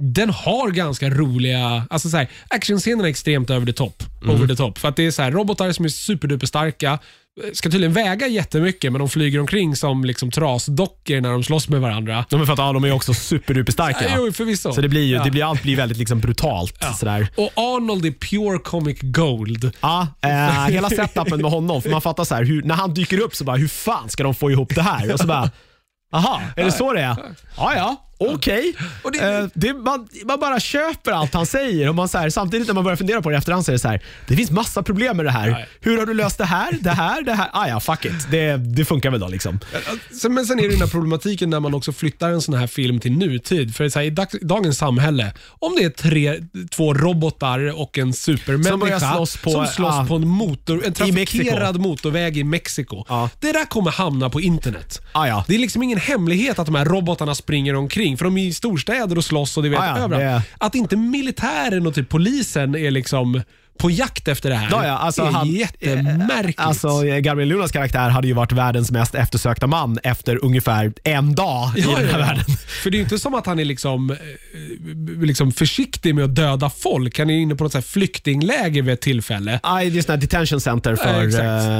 den 0.03 0.29
har 0.29 0.71
ganska 0.71 1.09
roliga, 1.09 1.85
alltså 1.89 2.09
så 2.09 2.17
här, 2.17 2.27
actionscenerna 2.47 3.03
är 3.07 3.09
extremt 3.09 3.49
över 3.49 3.65
the 3.65 3.73
top. 3.73 4.03
Mm. 4.23 4.35
Over 4.35 4.47
the 4.47 4.55
top. 4.55 4.77
För 4.77 4.87
att 4.89 4.95
det 4.95 5.05
är 5.05 5.11
så 5.11 5.21
här, 5.21 5.31
robotar 5.31 5.71
som 5.71 5.85
är 5.85 5.89
superduper 5.89 6.47
starka, 6.47 6.99
ska 7.53 7.69
tydligen 7.69 7.93
väga 7.93 8.27
jättemycket, 8.27 8.91
men 8.91 8.99
de 8.99 9.09
flyger 9.09 9.39
omkring 9.39 9.75
som 9.75 10.05
liksom 10.05 10.31
trasdockor 10.31 11.21
när 11.21 11.31
de 11.31 11.43
slåss 11.43 11.69
med 11.69 11.81
varandra. 11.81 12.25
De 12.29 12.41
är 12.41 12.45
för 12.45 12.53
att 12.53 12.59
ja, 12.59 12.73
de 12.73 12.83
är 12.83 12.91
också 12.91 13.13
superduperstarka. 13.13 14.03
Ja, 14.03 14.15
jo, 14.17 14.31
förvisso. 14.33 14.73
Så 14.73 14.81
det 14.81 14.89
blir 14.89 15.01
ju, 15.03 15.15
Ja. 15.15 15.23
det 15.23 15.31
blir, 15.31 15.43
allt 15.49 15.63
blir 15.63 15.75
väldigt 15.75 15.97
liksom 15.97 16.19
brutalt. 16.19 16.83
Sådär. 16.99 17.27
Och 17.37 17.51
Arnold 17.55 18.05
är 18.05 18.11
pure 18.11 18.59
comic 18.59 18.97
gold. 19.01 19.71
Ja, 19.81 20.07
eh, 20.21 20.65
hela 20.65 20.89
setupen 20.89 21.41
med 21.41 21.51
honom. 21.51 21.81
För 21.81 21.89
man 21.89 22.01
fattar 22.01 22.23
så 22.23 22.35
här, 22.35 22.43
hur, 22.43 22.63
när 22.63 22.75
han 22.75 22.93
dyker 22.93 23.19
upp 23.21 23.35
så 23.35 23.43
bara, 23.43 23.57
hur 23.57 23.67
fan 23.67 24.09
ska 24.09 24.23
de 24.23 24.35
få 24.35 24.51
ihop 24.51 24.75
det 24.75 24.81
här? 24.81 25.13
Och 25.13 25.19
så 25.19 25.27
bara, 25.27 25.51
aha, 26.13 26.41
är 26.55 26.63
det 26.65 26.71
så 26.71 26.93
det 26.93 27.01
är? 27.01 27.15
Ja, 27.57 27.73
ja. 27.75 28.09
Okej. 28.29 28.73
Det- 29.13 29.19
Eh, 29.23 29.45
det, 29.53 29.73
man, 29.73 30.07
man 30.25 30.39
bara 30.39 30.59
köper 30.59 31.11
allt 31.11 31.33
han 31.33 31.45
säger. 31.45 31.89
Och 31.89 31.95
man 31.95 32.09
så 32.09 32.17
här, 32.17 32.29
samtidigt 32.29 32.67
när 32.67 32.73
man 32.73 32.83
börjar 32.83 32.95
fundera 32.97 33.21
på 33.21 33.29
det 33.29 33.35
i 33.35 33.37
efterhand 33.37 33.65
så 33.65 33.71
är 33.71 33.73
det 33.73 33.79
så 33.79 33.87
här, 33.87 34.01
det 34.27 34.35
finns 34.35 34.51
massa 34.51 34.83
problem 34.83 35.17
med 35.17 35.25
det 35.25 35.31
här. 35.31 35.49
Nej. 35.51 35.67
Hur 35.81 35.97
har 35.97 36.05
du 36.05 36.13
löst 36.13 36.37
det 36.37 36.45
här? 36.45 36.77
Det 36.81 36.89
här? 36.89 37.21
Det 37.21 37.33
här? 37.33 37.49
Ah, 37.53 37.67
ja, 37.67 37.79
fuck 37.79 38.05
it. 38.05 38.27
Det, 38.31 38.57
det 38.57 38.85
funkar 38.85 39.11
väl 39.11 39.19
då 39.19 39.27
liksom. 39.27 39.59
Sen, 40.21 40.33
men 40.33 40.45
sen 40.45 40.59
är 40.59 40.63
det 40.63 40.69
den 40.69 40.81
här 40.81 40.87
problematiken 40.87 41.49
när 41.49 41.59
man 41.59 41.73
också 41.73 41.91
flyttar 41.93 42.29
en 42.29 42.41
sån 42.41 42.53
här 42.55 42.67
film 42.67 42.99
till 42.99 43.11
nutid. 43.11 43.75
För 43.75 43.89
så 43.89 43.99
här, 43.99 44.05
i 44.05 44.09
dag, 44.09 44.27
dagens 44.41 44.77
samhälle, 44.77 45.33
om 45.59 45.75
det 45.77 45.83
är 45.83 45.89
tre, 45.89 46.39
två 46.71 46.93
robotar 46.93 47.79
och 47.81 47.97
en 47.97 48.13
supermänniska 48.13 48.69
Som 48.71 48.79
börjar 48.79 48.99
slåss 48.99 49.37
på- 49.37 49.51
som 49.51 49.67
slåss 49.67 49.95
ja. 49.99 50.05
på 50.07 50.15
en, 50.15 50.27
motor, 50.27 50.85
en 50.85 50.93
trafikerad 50.93 51.79
motorväg 51.79 52.37
i 52.37 52.43
Mexiko. 52.43 53.05
Ja. 53.09 53.29
Det 53.39 53.51
där 53.51 53.65
kommer 53.65 53.91
hamna 53.91 54.29
på 54.29 54.41
internet. 54.41 55.01
Ah, 55.11 55.27
ja. 55.27 55.43
Det 55.47 55.55
är 55.55 55.59
liksom 55.59 55.83
ingen 55.83 55.99
hemlighet 55.99 56.59
att 56.59 56.65
de 56.65 56.75
här 56.75 56.85
robotarna 56.85 57.35
springer 57.35 57.75
omkring, 57.75 58.12
för 58.17 58.25
de 58.25 58.37
är 58.37 58.45
i 58.47 58.53
storstäder 58.53 59.17
och 59.17 59.25
slåss 59.25 59.57
och 59.57 59.63
det 59.63 59.69
vet 59.69 59.79
Ah, 59.79 59.85
ja, 59.85 59.97
överallt. 60.03 60.43
det- 60.59 60.65
Att 60.65 60.75
inte 60.75 60.95
militären 60.95 61.87
och 61.87 61.95
typ 61.95 62.09
polisen 62.09 62.75
är 62.75 62.91
liksom 62.91 63.41
på 63.77 63.91
jakt 63.91 64.27
efter 64.27 64.49
det 64.49 64.55
här 64.55 64.67
Ja, 64.71 64.85
ja, 64.87 64.97
alltså 64.97 65.21
är 65.21 65.31
han- 65.31 65.47
jättemärkligt. 65.47 66.59
Alltså, 66.59 66.87
Gabriel 67.21 67.49
Lunas 67.49 67.71
karaktär 67.71 68.09
hade 68.09 68.27
ju 68.27 68.33
varit 68.33 68.51
världens 68.51 68.91
mest 68.91 69.15
eftersökta 69.15 69.67
man 69.67 69.99
efter 70.03 70.43
ungefär 70.45 70.93
en 71.03 71.35
dag 71.35 71.71
i 71.77 71.81
Ja, 71.81 71.87
den 71.99 72.05
här 72.09 72.19
ja, 72.19 72.25
världen. 72.25 72.45
För 72.83 72.89
det 72.89 72.97
är 72.97 73.01
inte 73.01 73.19
som 73.19 73.33
att 73.35 73.45
han 73.45 73.59
är 73.59 73.65
liksom, 73.65 74.11
eh, 74.11 74.17
liksom 75.21 75.51
försiktig 75.51 76.15
med 76.15 76.23
att 76.25 76.35
döda 76.35 76.69
folk. 76.69 77.19
Han 77.19 77.29
är 77.29 77.33
inne 77.37 77.55
på 77.55 77.63
något 77.63 77.71
så 77.73 77.81
flyktingläger 77.81 78.81
vid 78.81 78.93
ett 78.93 79.01
tillfälle. 79.01 79.59
Nej, 79.63 79.89
det 79.89 79.97
är 79.99 80.01
sådana 80.01 80.21
detention 80.21 80.61
center 80.61 80.95
för 80.95 81.23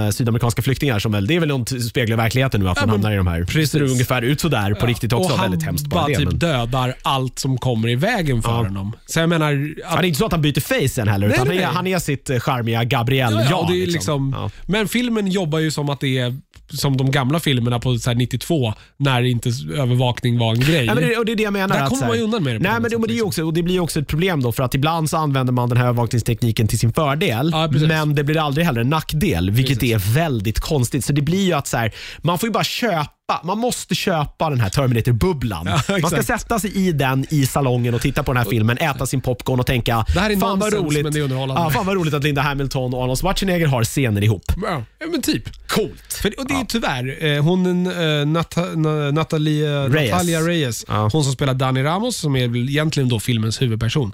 eh, 0.06 0.10
sydamerikanska 0.12 0.62
flyktingar. 0.62 1.00
Som 1.00 1.12
väl, 1.12 1.28
det 1.28 1.36
är 1.36 1.40
väl 1.40 1.50
något 1.50 1.82
speglar 1.90 2.18
verkligheten 2.18 2.62
nu, 2.62 2.70
att 2.70 2.78
man 2.80 2.86
men 2.86 2.90
hamnar 2.96 3.12
i 3.12 3.16
de 3.16 3.28
här. 3.28 3.44
precis. 3.44 3.72
Det 3.72 3.80
ser 3.80 3.92
ungefär 3.92 4.22
ut 4.22 4.42
sådär 4.42 4.74
på 4.74 4.86
riktigt 4.86 5.14
också. 5.14 5.34
och 5.34 5.40
han 5.40 5.50
Väldigt 5.52 5.66
hemskt 5.68 5.86
bara 5.88 6.08
det. 6.08 6.16
typ 6.16 6.26
Men, 6.26 6.40
dödar 6.40 6.96
allt 7.02 7.40
som 7.40 7.58
kommer 7.58 7.88
i 7.90 7.96
vägen 7.96 8.42
för 8.42 8.52
honom. 8.52 8.96
Så 9.06 9.20
jag 9.20 9.30
menar... 9.30 9.52
ja, 9.52 9.88
Att, 9.88 9.98
det 10.00 10.06
är 10.06 10.08
inte 10.08 10.20
så 10.20 10.26
att 10.26 10.32
han 10.32 10.42
byter 10.42 10.60
face 10.60 10.90
sen 10.90 11.08
heller, 11.08 11.28
Nej, 11.28 11.36
utan 11.36 11.48
nej, 11.48 11.62
han, 11.64 11.88
är, 11.88 11.93
nej. 11.94 11.96
är 11.96 12.00
sitt 12.00 12.30
eh, 12.30 12.40
charmiga 12.40 12.84
Gabriel 12.84 13.34
ja, 13.34 13.48
ja, 13.50 13.68
det 13.72 13.84
är 13.84 13.88
liksom, 13.88 14.36
Ja. 14.38 14.50
Men 14.68 14.88
filmen 14.88 15.28
jobbar 15.28 15.60
ju 15.60 15.72
som 15.72 15.90
att 15.90 16.00
det 16.00 16.18
är 16.18 16.36
som 16.70 16.98
de 16.98 17.12
gamla 17.12 17.40
filmerna 17.40 17.80
på 17.80 17.98
så 17.98 18.10
här 18.10 18.16
92, 18.18 18.74
när 18.98 19.22
inte 19.24 19.50
övervakning 19.76 20.40
var 20.40 20.54
en 20.54 20.60
grej. 20.60 20.86
Ja, 20.86 20.96
men 20.96 21.04
det, 21.04 21.18
och 21.18 21.26
det 21.26 21.32
är 21.32 21.36
det 21.36 21.44
jag 21.44 21.54
menar. 21.54 21.76
Där 21.76 21.84
att 21.84 21.90
kommer 21.90 22.00
så 22.00 22.06
här- 22.06 22.12
man 22.12 22.18
ju 22.18 22.24
undan 22.24 22.44
med 22.44 22.56
det 22.56 22.60
på 22.60 22.64
Nej, 22.64 22.72
något 22.72 22.82
men, 22.82 22.84
det, 22.84 22.90
sätt, 22.90 23.00
men 23.00 23.08
det, 23.08 23.14
är 23.14 23.16
ju 23.16 23.16
liksom. 23.16 23.28
också, 23.28 23.44
och 23.44 23.54
det 23.54 23.64
blir 23.64 23.74
ju 23.74 23.80
också 23.80 24.00
ett 24.00 24.08
problem 24.08 24.42
då 24.42 24.52
för 24.52 24.64
att 24.64 24.76
ibland 24.76 25.10
så 25.10 25.18
använder 25.18 25.54
man 25.54 25.70
den 25.70 25.78
här 25.78 25.86
övervakningstekniken 25.86 26.68
till 26.68 26.80
sin 26.80 26.94
fördel. 26.94 27.50
Ja, 27.54 27.68
precis. 27.72 27.88
men 27.88 28.16
det 28.16 28.24
blir 28.24 28.38
aldrig 28.38 28.66
heller 28.66 28.82
en 28.82 28.90
nackdel, 28.90 29.52
vilket 29.52 29.80
Precis. 29.80 30.08
är 30.08 30.14
väldigt 30.14 30.60
konstigt. 30.60 31.06
Så 31.06 31.14
det 31.14 31.22
blir 31.22 31.46
ju 31.46 31.54
att 31.54 31.68
så 31.68 31.78
här, 31.78 31.92
man 32.22 32.40
får 32.40 32.48
ju 32.48 32.54
bara 32.54 32.64
köpa 32.64 33.10
man 33.44 33.58
måste 33.60 33.96
köpa 33.96 34.50
den 34.50 34.60
här 34.60 34.70
Terminator-bubblan. 34.70 35.66
Ja, 35.88 35.98
man 36.02 36.12
ska 36.12 36.24
sätta 36.24 36.60
sig 36.60 36.88
i 36.88 36.92
den 36.92 37.26
i 37.30 37.46
salongen 37.46 37.94
och 37.94 38.02
titta 38.02 38.24
på 38.24 38.34
den 38.34 38.44
här 38.44 38.50
filmen, 38.50 38.78
äta 38.78 39.06
sin 39.06 39.22
popcorn 39.22 39.60
och 39.60 39.66
tänka 39.66 40.06
Det 40.14 40.20
här 40.20 40.30
är 40.30 40.38
fan 40.38 40.60
vad 40.60 40.74
roligt. 40.74 41.04
men 41.04 41.14
det 41.14 41.20
är 41.20 41.24
underhållande." 41.24 41.62
Ja, 41.62 41.70
fan 41.70 41.86
vad 41.86 41.96
roligt 41.96 42.14
att 42.14 42.24
Linda 42.24 42.42
Hamilton 42.42 42.94
och 42.94 43.04
Arnold 43.04 43.20
Schwarzenegger 43.20 43.68
har 43.68 43.84
scener 43.84 44.24
ihop. 44.24 44.44
Ja, 44.64 44.84
ja, 45.00 45.06
men 45.12 45.22
typ. 45.22 45.68
Coolt. 45.68 46.14
För, 46.14 46.40
och 46.40 46.48
det 46.48 46.54
är 46.54 46.60
ju 46.60 46.66
tyvärr, 46.66 47.26
eh, 47.26 47.44
hon 47.44 47.86
eh, 47.88 48.26
Nata, 48.26 48.62
na, 48.62 49.12
Natalia, 49.12 49.88
Reyes. 49.90 50.12
Natalia 50.12 50.42
Reyes, 50.42 50.86
Ja. 50.88 51.10
hon 51.14 51.24
som 51.24 51.34
spelar 51.34 51.54
Dani 51.54 51.84
Ramos, 51.84 52.18
som 52.18 52.36
är 52.36 52.58
egentligen 52.70 53.10
då 53.10 53.20
filmens 53.20 53.62
huvudperson. 53.62 54.12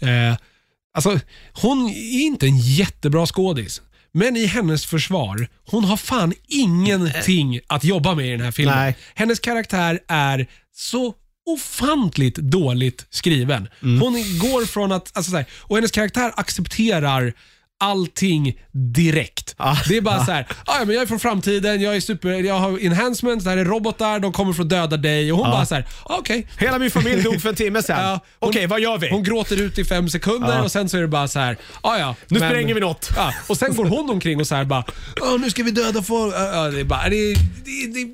Eh, 0.00 0.08
alltså, 0.96 1.18
hon 1.52 1.88
är 1.88 2.20
inte 2.26 2.46
en 2.46 2.58
jättebra 2.58 3.26
skådis. 3.26 3.82
Men 4.14 4.36
i 4.36 4.46
hennes 4.46 4.86
försvar, 4.86 5.48
hon 5.66 5.84
har 5.84 5.96
fan 5.96 6.32
ingenting 6.48 7.60
att 7.66 7.84
jobba 7.84 8.14
med 8.14 8.26
i 8.26 8.30
den 8.30 8.40
här 8.40 8.50
filmen. 8.50 8.76
Nej. 8.76 8.96
Hennes 9.14 9.40
karaktär 9.40 10.00
är 10.08 10.46
så 10.74 11.14
ofantligt 11.46 12.36
dåligt 12.36 13.06
skriven. 13.10 13.68
Mm. 13.82 14.00
Hon 14.00 14.12
går 14.38 14.66
från 14.66 14.92
att, 14.92 15.16
alltså 15.16 15.30
så 15.30 15.36
här, 15.36 15.46
och 15.60 15.76
hennes 15.76 15.90
karaktär 15.90 16.32
accepterar 16.36 17.32
allting 17.80 18.60
direkt. 18.94 19.54
Ah. 19.56 19.76
Det 19.88 19.96
är 19.96 20.00
bara 20.00 20.24
så 20.24 20.32
här, 20.32 20.46
"Ah, 20.66 20.78
ja, 20.78 20.84
men 20.84 20.94
jag 20.94 21.02
är 21.02 21.06
från 21.06 21.20
framtiden, 21.20 21.80
jag 21.80 21.96
är 21.96 22.00
super, 22.00 22.28
jag 22.30 22.54
har 22.58 22.78
enhancements, 22.78 23.44
det 23.44 23.50
här 23.50 23.56
är 23.56 23.64
robotar, 23.64 24.18
de 24.20 24.32
kommer 24.32 24.52
för 24.52 24.62
att 24.62 24.68
döda 24.68 24.96
dig. 24.96 25.32
Och 25.32 25.38
hon 25.38 25.50
bara 25.50 25.66
så 25.66 25.74
här, 25.74 25.84
ah, 26.04 26.16
okej. 26.18 26.46
Hela 26.58 26.78
min 26.78 26.90
familj 26.90 27.22
dog 27.22 27.40
för 27.42 27.48
en 27.48 27.54
timme 27.54 27.82
sedan. 27.82 27.98
Ja, 28.04 28.20
Okej, 28.38 28.66
vad 28.66 28.80
gör 28.80 28.98
vi? 28.98 29.10
Hon 29.10 29.22
gråter 29.22 29.62
ut 29.62 29.78
i 29.78 29.84
fem 29.84 30.08
sekunder 30.08 30.56
Ja. 30.56 30.62
och 30.62 30.72
sen 30.72 30.88
så 30.88 30.96
är 30.96 31.00
det 31.00 31.08
bara 31.08 31.28
så 31.28 31.38
här, 31.38 31.56
ah, 31.80 31.98
ja. 31.98 32.14
nu 32.28 32.38
men- 32.40 32.50
spränger 32.50 32.74
vi 32.74 32.80
något. 32.80 33.10
Ja, 33.16 33.34
och 33.48 33.56
sen 33.56 33.74
går 33.76 33.84
hon 33.84 34.10
omkring 34.10 34.40
och 34.40 34.46
så 34.46 34.54
här 34.54 34.64
bara, 34.64 34.84
"Ah, 35.22 35.36
nu 35.40 35.50
ska 35.50 35.62
vi 35.62 35.70
döda 35.70 36.02
folk. 36.02 36.34
Ja, 36.34 36.68
det 36.70 36.80
är 36.80 36.84
bara, 36.84 37.08
det 37.08 37.16
är, 37.16 37.36
det 37.64 37.70
är, 37.70 37.88
det 37.94 38.00
är 38.00 38.08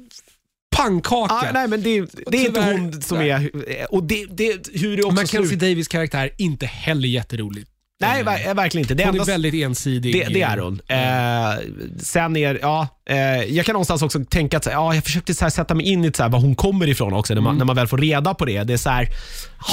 pannkaka. 0.77 1.35
Ah, 1.35 1.53
nej, 1.53 1.69
men 1.69 1.83
det, 1.83 2.01
det 2.27 2.37
är 2.37 2.47
inte 2.47 2.61
hon 2.61 3.03
som 3.03 3.21
är... 3.21 3.51
Och 3.95 4.03
det, 4.05 4.27
det, 4.31 4.69
hur 4.81 4.97
det 4.97 5.03
också 5.03 5.15
Mackenzie 5.15 5.49
slutar. 5.49 5.67
Davis 5.67 5.89
karaktär 5.89 6.31
inte 6.39 6.67
heller 6.67 7.09
jätterolig. 7.09 7.67
Nej, 8.01 8.23
ver- 8.23 8.55
verkligen 8.55 8.85
inte. 8.85 8.95
Det, 8.95 9.05
Hon 9.07 9.21
är 9.21 9.25
väldigt 9.25 9.55
ensidig. 9.55 10.13
det, 10.13 10.25
det 10.35 10.43
är 10.43 10.59
hon. 10.59 10.81
Eh, 10.89 11.59
sen 11.99 12.37
är, 12.37 12.59
ja, 12.63 12.89
eh, 13.11 13.17
jag 13.45 13.67
kan 13.67 13.73
någonstans 13.73 14.03
också 14.03 14.25
tänka 14.25 14.57
att 14.57 14.67
ja, 14.67 14.95
jag 14.95 15.05
försökte 15.05 15.35
så 15.35 15.45
här, 15.45 15.51
sätta 15.51 15.75
mig 15.75 15.87
in 15.87 16.05
i 16.05 16.13
så 16.13 16.23
här, 16.23 16.31
var 16.31 16.41
hon 16.41 16.55
kommer 16.55 16.89
ifrån 16.89 17.13
också, 17.13 17.35
när 17.35 17.41
man, 17.41 17.59
när 17.59 17.65
man 17.65 17.77
väl 17.77 17.87
får 17.87 17.99
reda 17.99 18.35
på 18.35 18.45
det. 18.45 18.63
Det 18.65 18.73
är 18.73 18.77
så 18.77 18.91
här, 18.91 19.09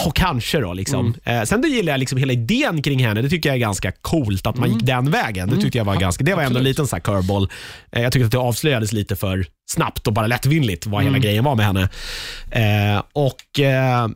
ja, 0.06 0.12
kanske 0.16 0.60
då. 0.60 0.74
Liksom. 0.74 1.16
Eh, 1.24 1.44
sen 1.44 1.62
då 1.62 1.68
gillar 1.68 1.94
jag 1.94 2.00
liksom 2.00 2.18
hela 2.18 2.34
idén 2.34 2.82
kring 2.82 3.06
henne. 3.06 3.22
Det 3.22 3.30
tycker 3.30 3.50
jag 3.50 3.56
är 3.56 3.60
ganska 3.60 3.92
coolt 3.92 4.48
att 4.48 4.58
man 4.58 4.74
gick 4.74 4.84
den 4.84 5.12
vägen. 5.12 5.50
Det 5.50 5.62
tyckte 5.62 5.78
jag 5.78 5.86
var 5.86 5.96
ganska, 5.96 6.24
det 6.24 6.36
var 6.36 6.44
ändå 6.44 6.58
en 6.58 6.64
liten 6.64 6.88
så 6.88 6.96
här 6.96 7.02
curveball. 7.02 7.50
Eh, 7.92 8.02
jag 8.02 8.12
tyckte 8.12 8.26
att 8.26 8.32
det 8.32 8.38
avslöjades 8.38 8.94
lite 8.94 9.16
för 9.16 9.46
snabbt 9.72 10.08
och 10.08 10.14
bara 10.14 10.28
lättvindigt 10.28 10.86
vad 10.88 11.04
hela 11.04 11.18
grejen 11.18 11.44
var 11.44 11.56
med 11.56 11.66
henne. 11.66 11.90
Eh, 12.52 13.04
och 13.14 13.60
eh, 13.60 13.78
Eh, 13.88 14.08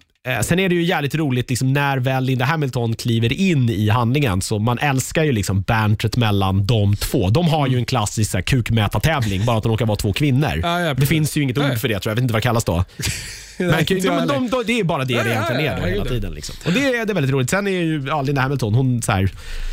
Sen 0.41 0.59
är 0.59 0.69
det 0.69 0.76
ju 0.76 0.84
jävligt 0.84 1.15
roligt 1.15 1.49
liksom, 1.49 1.74
när 1.74 1.97
väl 1.97 2.24
Linda 2.24 2.45
Hamilton 2.45 2.93
kliver 2.95 3.34
in 3.34 3.69
i 3.69 3.89
handlingen. 3.89 4.41
Så 4.41 4.59
Man 4.59 4.80
älskar 4.80 5.24
ju 5.24 5.32
liksom 5.32 5.61
bantret 5.61 6.17
mellan 6.17 6.65
de 6.65 6.95
två. 6.95 7.30
De 7.30 7.47
har 7.47 7.67
ju 7.67 7.78
en 7.78 7.86
klassisk 7.86 8.32
så 8.32 8.38
här, 8.38 8.41
kukmätartävling, 8.41 9.45
bara 9.45 9.57
att 9.57 9.63
de 9.63 9.72
råkar 9.72 9.86
vara 9.86 9.95
två 9.95 10.13
kvinnor. 10.13 10.59
Ja, 10.63 10.80
ja, 10.80 10.93
det 10.93 11.05
finns 11.05 11.38
ju 11.38 11.41
inget 11.41 11.57
ord 11.57 11.78
för 11.78 11.88
det, 11.88 11.99
tror 11.99 12.09
jag. 12.09 12.11
jag 12.11 12.15
vet 12.15 12.22
inte 12.22 12.34
vad 12.34 12.41
det 12.41 12.43
kallas 12.43 12.63
då. 12.63 12.86
Men, 13.57 13.67
Nej, 13.69 13.86
de, 13.86 13.99
de, 14.01 14.28
de, 14.28 14.49
de, 14.49 14.63
det 14.67 14.80
är 14.80 14.84
bara 14.84 15.05
det 15.05 15.13
Ja, 15.13 15.24
det 15.24 15.30
ja, 15.30 15.36
egentligen 15.36 15.65
ja, 15.65 15.72
är 15.72 15.76
då, 15.82 15.88
ja, 15.88 15.91
hela 15.93 16.05
tiden. 16.05 16.34
Liksom. 16.34 16.55
Och 16.65 16.74
det, 16.74 16.86
är- 16.86 17.05
det 17.05 17.11
är 17.11 17.13
väldigt 17.13 17.32
roligt. 17.34 17.49
Sen 17.49 17.67
är 17.67 17.72
ju 17.72 18.03
ja, 18.07 18.22
Linda 18.22 18.41
Hamilton, 18.41 18.74
hon 18.74 19.01
så 19.01 19.11
här, 19.11 19.32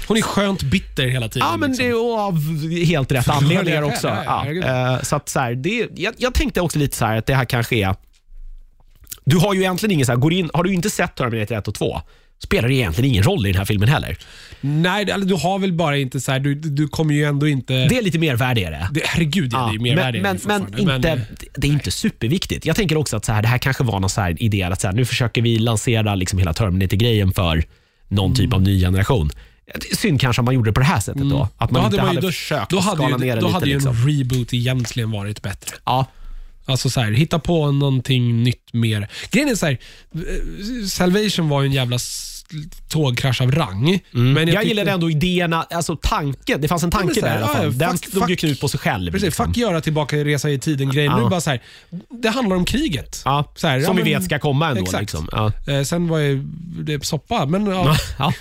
Hon 0.09 0.16
är 0.16 0.22
skönt 0.22 0.62
bitter 0.62 1.07
hela 1.07 1.28
tiden. 1.28 1.49
Ja, 1.51 1.57
men 1.57 1.70
liksom. 1.70 1.86
det 1.86 1.92
är 1.92 2.20
av 2.26 2.42
helt 2.86 3.12
rätt 3.12 3.28
anledningar 3.38 3.82
Ja, 3.82 3.88
också. 3.88 4.09
ja, 4.09 4.14
ja, 4.16 4.22
Ja, 4.26 4.40
herregud. 4.44 4.64
eh, 4.64 5.03
så 5.03 5.16
att 5.16 5.28
så 5.28 5.40
här, 5.40 5.55
det, 5.55 5.88
jag, 5.94 6.14
jag 6.16 6.34
tänkte 6.34 6.61
också 6.61 6.78
lite 6.78 6.96
så 6.96 7.05
här 7.07 7.16
att 7.16 7.26
det 7.26 7.34
här 7.34 7.44
kanske 7.44 7.76
är... 7.76 7.94
Du 9.28 9.36
har 9.36 9.54
ju 9.54 9.60
egentligen 9.60 9.92
ingen 9.92 10.06
så 10.06 10.12
här, 10.12 10.16
går 10.18 10.32
in, 10.32 10.50
har 10.54 10.64
du 10.64 10.74
inte 10.74 10.90
sett 10.90 11.14
Terminator 11.16 11.56
1 11.56 11.68
och 11.68 11.74
2 11.74 12.00
spelar 12.42 12.68
det 12.68 12.74
egentligen 12.74 13.10
ingen 13.10 13.22
roll 13.22 13.46
i 13.46 13.52
den 13.52 13.58
här 13.58 13.64
filmen 13.64 13.88
heller. 13.88 14.16
Nej, 14.60 15.10
eller 15.10 15.26
du 15.26 15.34
har 15.34 15.58
väl 15.58 15.72
bara 15.72 15.96
inte 15.96 16.20
så 16.20 16.32
här, 16.32 16.38
du, 16.40 16.54
du 16.54 16.88
kommer 16.88 17.14
ju 17.14 17.24
ändå 17.24 17.48
inte... 17.48 17.72
Det 17.72 17.98
är 17.98 18.02
lite 18.02 18.18
mervärde 18.18 18.60
är 18.60 18.70
det. 18.70 19.00
herregud, 19.04 19.52
ja, 19.52 19.58
det 19.58 19.70
är 19.70 19.72
ju 19.72 19.78
men, 19.78 19.94
mervärde 19.94 20.18
i 20.18 20.20
det 20.20 20.38
men, 20.46 20.66
men, 20.70 20.94
inte, 20.96 21.10
eh, 21.10 21.18
det 21.56 21.66
är 21.66 21.72
inte 21.72 21.90
superviktigt. 21.90 22.66
Jag 22.66 22.76
tänker 22.76 22.96
också 22.96 23.16
att 23.16 23.24
så 23.24 23.32
här, 23.32 23.42
det 23.42 23.48
här 23.48 23.58
kanske 23.58 23.84
var 23.84 24.00
någon 24.00 24.10
så 24.10 24.20
här 24.20 24.42
idé 24.42 24.62
att 24.62 24.80
så 24.80 24.86
här, 24.86 24.94
nu 24.94 25.04
försöker 25.04 25.42
vi 25.42 25.58
lansera 25.58 26.14
liksom 26.14 26.38
hela 26.38 26.52
Terminator-grejen 26.52 27.32
för 27.32 27.64
någon 28.08 28.34
typ 28.34 28.44
Mm. 28.44 28.54
av 28.54 28.62
ny 28.62 28.80
generation. 28.80 29.30
Synd 29.96 30.20
kanske 30.20 30.40
om 30.40 30.44
man 30.44 30.54
gjorde 30.54 30.70
det 30.70 30.74
på 30.74 30.80
det 30.80 30.86
här 30.86 31.00
sättet 31.00 31.30
då. 31.30 31.48
Att 31.56 31.70
man 31.70 31.82
då 31.82 31.86
inte 31.86 31.96
man 31.96 32.06
hade 32.06 32.20
då, 32.20 32.26
försökt 32.28 32.70
då 32.70 32.78
hade 32.78 32.96
skala 32.96 33.18
ju, 33.18 33.24
ner 33.24 33.34
det 33.34 33.40
Då 33.40 33.46
lite. 33.46 33.54
hade 33.54 33.66
ju 33.68 33.74
liksom. 33.74 33.96
en 33.96 34.08
reboot 34.08 34.54
egentligen 34.54 35.10
varit 35.10 35.42
bättre. 35.42 35.76
Ja, 35.84 36.06
Alltså 36.68 36.90
så 36.90 37.00
här, 37.00 37.12
hitta 37.12 37.38
på 37.38 37.72
någonting 37.72 38.42
nytt 38.42 38.72
mer. 38.72 39.08
Grejen 39.30 39.48
är 39.48 39.54
så 39.54 39.66
här, 39.66 39.78
eh, 40.14 40.86
Salvation 40.86 41.48
var 41.48 41.62
ju 41.62 41.66
en 41.66 41.72
jävla 41.72 41.98
tågkrasch 42.88 43.40
av 43.42 43.52
rang. 43.52 44.00
Men 44.10 44.36
jag, 44.36 44.46
tyckte- 44.46 44.68
gillade 44.68 44.90
ändå 44.90 45.10
idéerna, 45.10 45.62
alltså 45.62 45.96
tanken. 46.02 46.60
Det 46.60 46.68
fanns 46.68 46.82
en 46.82 46.90
tanke 46.90 47.20
där 47.20 47.34
i 47.34 47.42
alla 47.42 47.46
fall. 47.46 47.64
ja, 47.64 47.70
Den 47.70 47.90
fuck- 47.96 48.10
slog 48.10 48.30
ju 48.30 48.36
knut 48.36 48.60
på 48.60 48.68
sig 48.68 48.80
själv. 48.80 49.12
Precis, 49.12 49.26
liksom. 49.26 49.46
fuck 49.46 49.56
göra 49.56 49.80
tillbaka 49.80 50.16
resa 50.24 50.50
i 50.50 50.58
tiden-grejen. 50.58 51.12
Nu 51.12 51.18
är 51.18 51.24
det 51.24 51.30
bara 51.30 51.40
så 51.40 51.50
här, 51.50 51.62
det 52.22 52.28
handlar 52.28 52.56
om 52.56 52.64
kriget. 52.64 53.22
Ja, 53.24 53.52
Så 53.56 53.66
här, 53.66 53.80
som 53.80 53.98
ja, 53.98 54.04
vi 54.04 54.14
vet 54.14 54.24
ska 54.24 54.38
komma 54.38 54.68
ändå. 54.68 54.82
Exakt. 54.82 55.00
Liksom. 55.00 55.28
Ja. 55.32 55.52
Eh, 55.68 55.82
sen 55.82 56.08
var 56.08 56.18
ju 56.18 56.42
det 56.82 57.04
soppa, 57.06 57.46
men 57.46 57.66
ja, 57.66 57.96
Ja. 58.18 58.32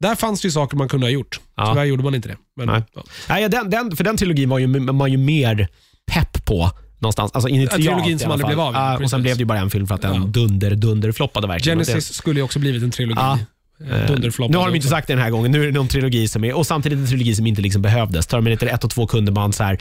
där 0.00 0.14
fanns 0.14 0.40
det 0.40 0.48
ju 0.48 0.52
saker 0.52 0.76
man 0.76 0.88
kunde 0.88 1.06
ha 1.06 1.10
gjort. 1.10 1.40
Ja. 1.56 1.72
Tyvärr 1.72 1.84
gjorde 1.84 2.02
man 2.02 2.14
inte 2.14 2.28
det. 2.28 2.36
Men, 2.56 2.66
Nej. 2.66 2.82
ja. 2.94 3.02
Nej, 3.28 3.48
den, 3.48 3.70
den, 3.70 3.96
för 3.96 4.04
den 4.04 4.16
trilogin 4.16 4.48
var 4.48 4.58
ju 4.58 4.66
man 4.66 5.10
ju 5.12 5.18
mer 5.18 5.68
pepp 6.12 6.44
på 6.44 6.70
någonstans. 6.98 7.32
Alltså 7.32 7.48
initialt 7.48 7.84
trilogin 7.84 8.18
som 8.18 8.30
aldrig 8.30 8.46
blev 8.46 8.60
av, 8.60 8.74
Ja, 8.74 8.98
och 9.04 9.10
sen 9.10 9.22
blev 9.22 9.36
det 9.36 9.40
ju 9.40 9.44
bara 9.46 9.58
en 9.58 9.70
film 9.70 9.86
för 9.86 9.94
att 9.94 10.02
den 10.02 10.14
Ja. 10.14 10.20
dunder, 10.20 10.70
dunder 10.74 11.12
floppade 11.12 11.46
verkligen. 11.46 11.78
Genesis 11.78 12.14
skulle 12.14 12.40
ju 12.40 12.44
också 12.44 12.58
blivit 12.58 12.82
en 12.82 12.90
trilogi. 12.90 13.20
Dunderfloppade 14.08 14.52
Nu 14.52 14.58
har 14.58 14.66
de 14.66 14.76
inte 14.76 14.88
sagt 14.88 15.06
det 15.06 15.12
den 15.12 15.22
här 15.22 15.30
gången. 15.30 15.52
Nu 15.52 15.62
är 15.62 15.66
det 15.66 15.72
någon 15.72 15.88
trilogi 15.88 16.28
som 16.28 16.44
är, 16.44 16.54
och 16.54 16.66
samtidigt 16.66 16.98
en 16.98 17.06
trilogi 17.06 17.34
som 17.34 17.46
inte 17.46 17.62
liksom 17.62 17.82
behövdes. 17.82 18.26
Terminator 18.26 18.68
1 18.68 18.84
och 18.84 18.90
2 18.90 19.06
kunde 19.06 19.32
man 19.32 19.52
så 19.52 19.64
här, 19.64 19.78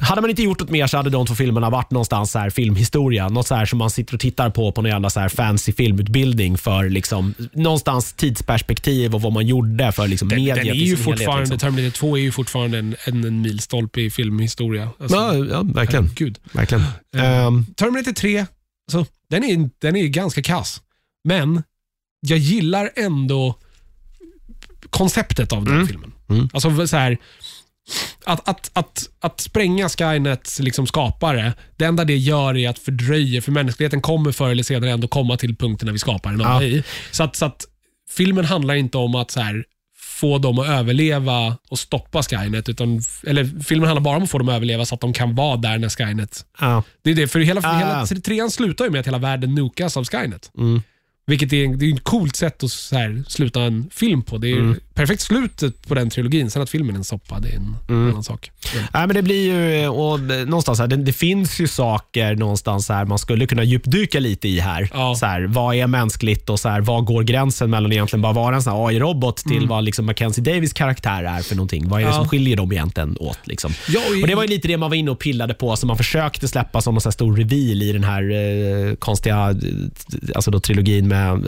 hade 0.00 0.20
man 0.20 0.30
inte 0.30 0.42
gjort 0.42 0.60
något 0.60 0.70
mer 0.70 0.86
så 0.86 0.96
hade 0.96 1.10
de 1.10 1.26
två 1.26 1.34
filmerna 1.34 1.70
varit 1.70 1.90
någonstans 1.90 2.30
så 2.30 2.38
här 2.38 2.50
filmhistoria. 2.50 3.28
Något 3.28 3.46
så 3.46 3.54
här 3.54 3.66
som 3.66 3.78
man 3.78 3.90
sitter 3.90 4.14
och 4.14 4.20
tittar 4.20 4.50
på 4.50 4.72
på 4.72 4.82
någon 4.82 4.90
jävla 4.90 5.10
så 5.10 5.20
här 5.20 5.28
fancy 5.28 5.72
filmutbildning 5.72 6.58
för 6.58 6.88
liksom, 6.88 7.34
någonstans 7.52 8.12
tidsperspektiv 8.12 9.14
och 9.14 9.22
vad 9.22 9.32
man 9.32 9.46
gjorde 9.46 9.92
för 9.92 10.08
liksom 10.08 10.28
Den, 10.28 10.38
mediet 10.38 10.56
den 10.56 10.66
är 10.68 10.72
ju 10.74 10.96
fortfarande, 10.96 11.40
liksom. 11.40 11.58
Terminator 11.58 11.90
2 11.90 12.16
är 12.16 12.20
ju 12.22 12.32
fortfarande 12.32 12.78
en, 12.78 12.96
en, 13.04 13.24
en 13.24 13.40
milstolpe 13.42 14.00
i 14.00 14.10
filmhistoria. 14.10 14.88
Alltså, 15.00 15.16
Ja, 15.16 15.34
ja, 15.34 15.62
verkligen. 15.62 16.10
Gud. 16.14 16.38
verkligen. 16.52 16.84
Ehm, 17.16 17.66
Terminator 17.76 18.12
3, 18.12 18.46
alltså, 18.92 19.12
den, 19.30 19.44
är, 19.44 19.70
den 19.80 19.96
är 19.96 20.06
ganska 20.06 20.42
kass. 20.42 20.80
Men 21.24 21.62
jag 22.20 22.38
gillar 22.38 22.90
ändå 22.96 23.54
konceptet 24.90 25.52
av 25.52 25.64
den 25.64 25.74
Mm. 25.74 25.86
filmen. 25.86 26.12
Mm. 26.28 26.48
Alltså 26.52 26.86
så 26.86 26.96
här, 26.96 27.18
att, 28.24 28.48
att, 28.48 28.70
att, 28.72 29.08
att 29.20 29.40
spränga 29.40 29.88
Skynets 29.88 30.58
liksom 30.58 30.86
skapare, 30.86 31.52
det 31.76 31.84
enda 31.84 32.04
det 32.04 32.16
gör 32.16 32.56
är 32.56 32.68
att 32.68 32.78
fördröja, 32.78 33.42
för 33.42 33.52
mänskligheten 33.52 34.00
kommer 34.00 34.32
förr 34.32 34.50
eller 34.50 34.62
senare 34.62 34.90
ändå 34.90 35.08
komma 35.08 35.36
till 35.36 35.56
punkten 35.56 35.86
när 35.86 35.92
vi 35.92 35.98
skapar 35.98 36.30
en 36.30 36.40
Ja. 36.40 36.58
AI. 36.58 36.82
Så, 37.10 37.22
att, 37.22 37.36
så 37.36 37.44
att 37.44 37.64
filmen 38.10 38.44
handlar 38.44 38.74
inte 38.74 38.98
om 38.98 39.14
att 39.14 39.30
så 39.30 39.40
här, 39.40 39.64
få 39.98 40.38
dem 40.38 40.58
att 40.58 40.68
överleva 40.68 41.56
och 41.70 41.78
stoppa 41.78 42.22
Skynet, 42.22 42.68
utan, 42.68 43.00
eller 43.26 43.62
filmen 43.64 43.86
handlar 43.88 44.02
bara 44.02 44.16
om 44.16 44.22
att 44.22 44.30
få 44.30 44.38
dem 44.38 44.48
att 44.48 44.54
överleva 44.54 44.84
så 44.84 44.94
att 44.94 45.00
de 45.00 45.12
kan 45.12 45.34
vara 45.34 45.56
där 45.56 45.78
när 45.78 45.88
Skynet 45.88 46.46
ja. 46.60 46.82
det 47.02 47.10
är 47.10 47.14
det, 47.14 47.28
för 47.28 47.40
hela, 47.40 47.60
Ah. 47.64 47.78
hela 47.78 48.06
trean 48.06 48.50
slutar 48.50 48.84
ju 48.84 48.90
med 48.90 49.00
att 49.00 49.06
hela 49.06 49.18
världen 49.18 49.54
nukas 49.54 49.96
av 49.96 50.04
Skynet. 50.04 50.50
Mm. 50.58 50.82
Vilket 51.28 51.52
är, 51.52 51.76
det 51.76 51.86
är 51.90 51.94
ett 51.94 52.04
coolt 52.04 52.36
sätt 52.36 52.62
att 52.64 52.70
så 52.70 52.96
här, 52.96 53.22
sluta 53.28 53.62
en 53.62 53.90
film 53.92 54.22
på. 54.22 54.38
Det 54.38 54.48
är 54.52 54.56
Mm. 54.56 54.76
perfekt 54.94 55.20
slutet 55.22 55.88
på 55.88 55.94
den 55.94 56.10
trilogin. 56.10 56.50
Sen 56.50 56.62
att 56.62 56.70
filmen 56.70 56.94
är 56.94 56.98
en 56.98 57.04
soppa, 57.04 57.40
det 57.40 57.48
är 57.48 57.56
en 57.56 57.76
Mm. 57.88 58.10
annan 58.10 58.24
sak. 58.24 58.50
Men, 58.74 58.84
Nej, 58.94 59.06
men 59.06 59.16
det 59.16 59.22
blir 59.22 59.44
ju, 59.52 59.88
och 59.88 60.20
någonstans 60.20 60.78
här, 60.78 60.86
det, 60.86 60.96
det 60.96 61.12
finns 61.12 61.60
ju 61.60 61.68
saker 61.68 62.34
någonstans 62.34 62.88
här 62.88 63.04
man 63.04 63.18
skulle 63.18 63.46
kunna 63.46 63.64
djupdyka 63.64 64.20
lite 64.20 64.48
i 64.48 64.60
här. 64.60 64.90
Ja. 64.92 65.14
Så 65.14 65.26
här 65.26 65.46
vad 65.46 65.74
är 65.76 65.86
mänskligt 65.86 66.50
och 66.50 66.60
så 66.60 66.68
här, 66.68 66.80
vad 66.80 67.04
går 67.04 67.22
gränsen 67.22 67.70
mellan 67.70 67.92
egentligen 67.92 68.22
bara 68.22 68.32
vara 68.32 68.56
en 68.56 68.62
sån 68.62 68.86
AI-robot 68.86 69.36
till 69.36 69.66
vad 69.68 69.84
liksom 69.84 70.06
Mackenzie 70.06 70.44
Davis 70.44 70.72
karaktär 70.72 71.24
är 71.24 71.42
för 71.42 71.54
någonting. 71.56 71.88
Vad 71.88 72.00
är 72.00 72.04
det 72.04 72.08
Mm. 72.10 72.14
Ja. 72.16 72.20
som 72.22 72.28
skiljer 72.28 72.56
dem 72.56 72.72
egentligen 72.72 73.16
åt? 73.20 73.38
Liksom? 73.44 73.72
Ja, 73.88 74.00
och- 74.00 74.20
och 74.22 74.28
Det 74.28 74.34
var 74.34 74.42
ju 74.42 74.48
lite 74.48 74.68
det 74.68 74.76
man 74.76 74.90
var 74.90 74.96
inne 74.96 75.10
och 75.10 75.18
pillade 75.18 75.54
på, 75.54 75.76
som 75.76 75.86
man 75.86 75.96
försökte 75.96 76.48
släppa 76.48 76.80
som 76.80 76.94
en 77.04 77.12
stor 77.12 77.36
reveal 77.36 77.82
i 77.82 77.92
den 77.92 78.04
här 78.04 78.22
eh, 78.90 78.94
konstiga 78.94 79.50
eh, 79.50 79.56
alltså 80.34 80.50
då, 80.50 80.60
trilogin 80.60 81.08
med 81.08 81.15
eh, 81.16 81.38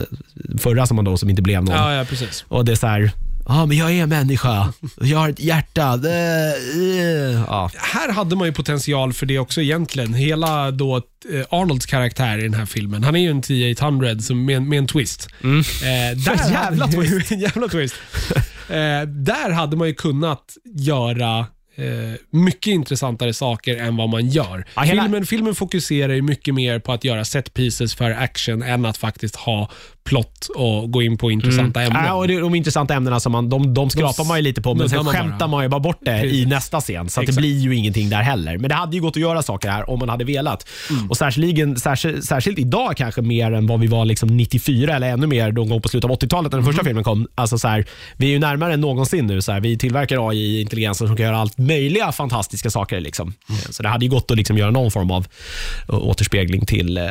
förra 0.59 0.85
som, 0.85 0.95
man 0.95 1.05
då, 1.05 1.17
som 1.17 1.29
inte 1.29 1.41
blev 1.41 1.63
någon. 1.63 1.75
ja, 1.75 1.93
ja, 1.93 2.05
precis. 2.05 2.45
Och 2.47 2.65
det 2.65 2.71
är 2.71 2.75
så 2.75 2.87
här, 2.87 3.11
ja 3.45 3.65
men 3.65 3.77
jag 3.77 3.91
är 3.91 4.05
människa, 4.05 4.73
jag 5.01 5.19
har 5.19 5.29
ett 5.29 5.39
hjärta. 5.39 5.93
Eh, 6.05 6.53
eh. 6.99 7.43
Ja. 7.47 7.71
Här 7.75 8.13
hade 8.13 8.35
man 8.35 8.47
ju 8.47 8.53
potential 8.53 9.13
för 9.13 9.25
det 9.25 9.39
också 9.39 9.61
egentligen. 9.61 10.13
Hela 10.13 10.71
då 10.71 10.97
eh, 10.97 11.01
Arnolds 11.49 11.85
karaktär 11.85 12.37
i 12.37 12.41
den 12.41 12.53
här 12.53 12.65
filmen, 12.65 13.03
han 13.03 13.15
är 13.15 13.19
ju 13.19 13.29
en 13.29 13.41
T-800 13.41 14.19
som 14.19 14.45
med, 14.45 14.61
med 14.61 14.77
en 14.79 14.87
twist. 14.87 15.27
Eh, 15.43 16.17
där 16.17 16.51
Jävla 16.51 16.87
twist. 16.87 17.31
jävla 17.37 17.67
twist. 17.67 17.95
Eh, 18.69 19.01
där 19.07 19.51
hade 19.51 19.77
man 19.77 19.87
ju 19.87 19.93
kunnat 19.93 20.43
göra 20.75 21.45
mycket 22.29 22.71
intressantare 22.71 23.33
saker 23.33 23.77
än 23.77 23.97
vad 23.97 24.09
man 24.09 24.27
gör. 24.29 24.65
Ja, 24.75 24.81
hela- 24.81 25.01
filmen, 25.03 25.25
filmen 25.25 25.55
fokuserar 25.55 26.13
ju 26.13 26.21
mycket 26.21 26.53
mer 26.53 26.79
på 26.79 26.91
att 26.93 27.03
göra 27.03 27.25
set 27.25 27.53
pieces 27.53 27.95
för 27.95 28.11
action 28.11 28.61
än 28.63 28.85
att 28.85 28.97
faktiskt 28.97 29.35
ha 29.35 29.69
plott 30.09 30.47
och 30.55 30.91
gå 30.91 31.01
in 31.01 31.17
på 31.17 31.31
intressanta 31.31 31.81
ämnen. 31.81 32.03
Ja, 32.05 32.13
och 32.13 32.27
det, 32.27 32.39
de 32.39 32.55
intressanta 32.55 32.93
ämnena 32.93 33.19
som 33.19 33.31
man, 33.31 33.49
de, 33.49 33.73
de 33.73 33.89
skrapar 33.89 34.23
man 34.25 34.37
ju 34.37 34.43
lite 34.43 34.61
på, 34.61 34.75
men 34.75 34.89
sen 34.89 35.05
man 35.05 35.13
skämtar 35.13 35.37
bara. 35.39 35.47
man 35.47 35.63
ju 35.63 35.69
bara 35.69 35.79
bort 35.79 35.99
det 36.01 36.17
i 36.17 36.21
Precis. 36.21 36.47
nästa 36.47 36.81
scen. 36.81 37.09
Så 37.09 37.21
det 37.21 37.35
blir 37.35 37.57
ju 37.59 37.75
ingenting 37.75 38.09
där 38.09 38.21
heller. 38.21 38.57
Men 38.57 38.69
det 38.69 38.75
hade 38.75 38.95
ju 38.95 39.01
gått 39.01 39.15
att 39.17 39.21
göra 39.21 39.41
saker 39.41 39.69
här 39.69 39.89
om 39.89 39.99
man 39.99 40.09
hade 40.09 40.23
velat. 40.25 40.67
Mm. 40.89 41.09
Och 41.09 41.17
särskilt, 41.17 41.79
särskilt, 41.79 42.25
särskilt 42.25 42.59
idag 42.59 42.97
kanske 42.97 43.21
mer 43.21 43.51
än 43.51 43.67
vad 43.67 43.79
vi 43.79 43.87
var 43.87 44.05
liksom 44.05 44.37
94 44.37 44.95
eller 44.95 45.09
ännu 45.09 45.27
mer 45.27 45.51
någon 45.51 45.69
gång 45.69 45.81
på 45.81 45.89
slutet 45.89 46.11
av 46.11 46.17
80-talet 46.17 46.51
när 46.51 46.57
den 46.57 46.59
Mm. 46.59 46.73
första 46.73 46.85
filmen 46.85 47.03
kom. 47.03 47.27
Alltså 47.35 47.57
så 47.57 47.67
här, 47.67 47.85
vi 48.17 48.25
är 48.25 48.29
ju 48.31 48.39
närmare 48.39 48.73
än 48.73 48.81
någonsin 48.81 49.27
nu. 49.27 49.41
Så 49.41 49.51
här, 49.51 49.59
vi 49.59 49.77
tillverkar 49.77 50.29
AI-intelligenser 50.29 51.07
som 51.07 51.15
kan 51.17 51.25
göra 51.25 51.37
allt 51.37 51.57
möjliga 51.57 52.11
fantastiska 52.11 52.69
saker. 52.69 52.99
Liksom. 52.99 53.33
Mm. 53.49 53.61
Så 53.69 53.83
det 53.83 53.89
hade 53.89 54.05
ju 54.05 54.11
gått 54.11 54.31
att 54.31 54.37
liksom 54.37 54.57
göra 54.57 54.71
någon 54.71 54.91
form 54.91 55.11
av 55.11 55.27
å- 55.87 55.97
återspegling 55.97 56.65
till, 56.65 56.97
eh, 56.97 57.03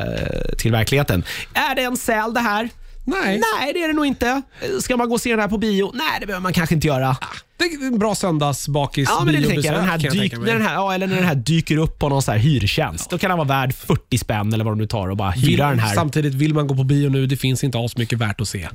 till 0.58 0.72
verkligheten. 0.72 1.24
Är 1.54 1.74
det 1.74 1.82
en 1.82 1.96
säl 1.96 2.34
det 2.34 2.40
här? 2.40 2.68
Nej, 3.08 3.40
Nej, 3.58 3.72
det 3.72 3.82
är 3.82 3.88
det 3.88 3.94
nog 3.94 4.06
inte. 4.06 4.42
Ska 4.80 4.96
man 4.96 5.08
gå 5.08 5.14
och 5.14 5.20
se 5.20 5.30
den 5.30 5.40
här 5.40 5.48
på 5.48 5.58
bio? 5.58 5.90
Nej, 5.94 6.06
det 6.20 6.26
behöver 6.26 6.42
man 6.42 6.52
kanske 6.52 6.74
inte 6.74 6.86
göra. 6.86 7.16
det 7.58 7.64
är 7.64 7.86
en 7.86 7.98
bra 7.98 8.14
söndagsbakis 8.14 9.08
Ja, 9.10 9.24
men 9.24 9.34
det 9.34 9.48
tänker 9.48 9.72
jag. 9.72 9.74
Den 9.74 9.84
här 9.88 9.98
dyk, 9.98 10.32
när 10.38 10.52
den 10.52 10.62
här, 10.62 10.74
ja, 10.74 10.94
eller 10.94 11.06
när 11.06 11.16
den 11.16 11.24
här 11.24 11.34
dyker 11.34 11.76
upp 11.76 11.98
på 11.98 12.08
någon 12.08 12.22
så 12.22 12.32
här 12.32 12.38
hyrtjänst. 12.38 13.10
Då 13.10 13.18
kan 13.18 13.28
den 13.30 13.38
vara 13.38 13.48
värd 13.48 13.74
40 13.74 14.18
spänn 14.18 14.52
eller 14.52 14.64
vad 14.64 14.72
de 14.72 14.78
nu 14.78 14.86
tar 14.86 15.08
och 15.08 15.16
bara 15.16 15.30
hyra 15.30 15.46
Vill, 15.46 15.56
den 15.58 15.78
här. 15.78 15.94
Samtidigt, 15.94 16.34
vill 16.34 16.54
man 16.54 16.66
gå 16.66 16.74
på 16.74 16.84
bio 16.84 17.08
nu, 17.08 17.26
det 17.26 17.36
finns 17.36 17.64
inte 17.64 17.78
alls 17.78 17.96
mycket 17.96 18.18
värt 18.18 18.40
att 18.40 18.48
se. 18.48 18.68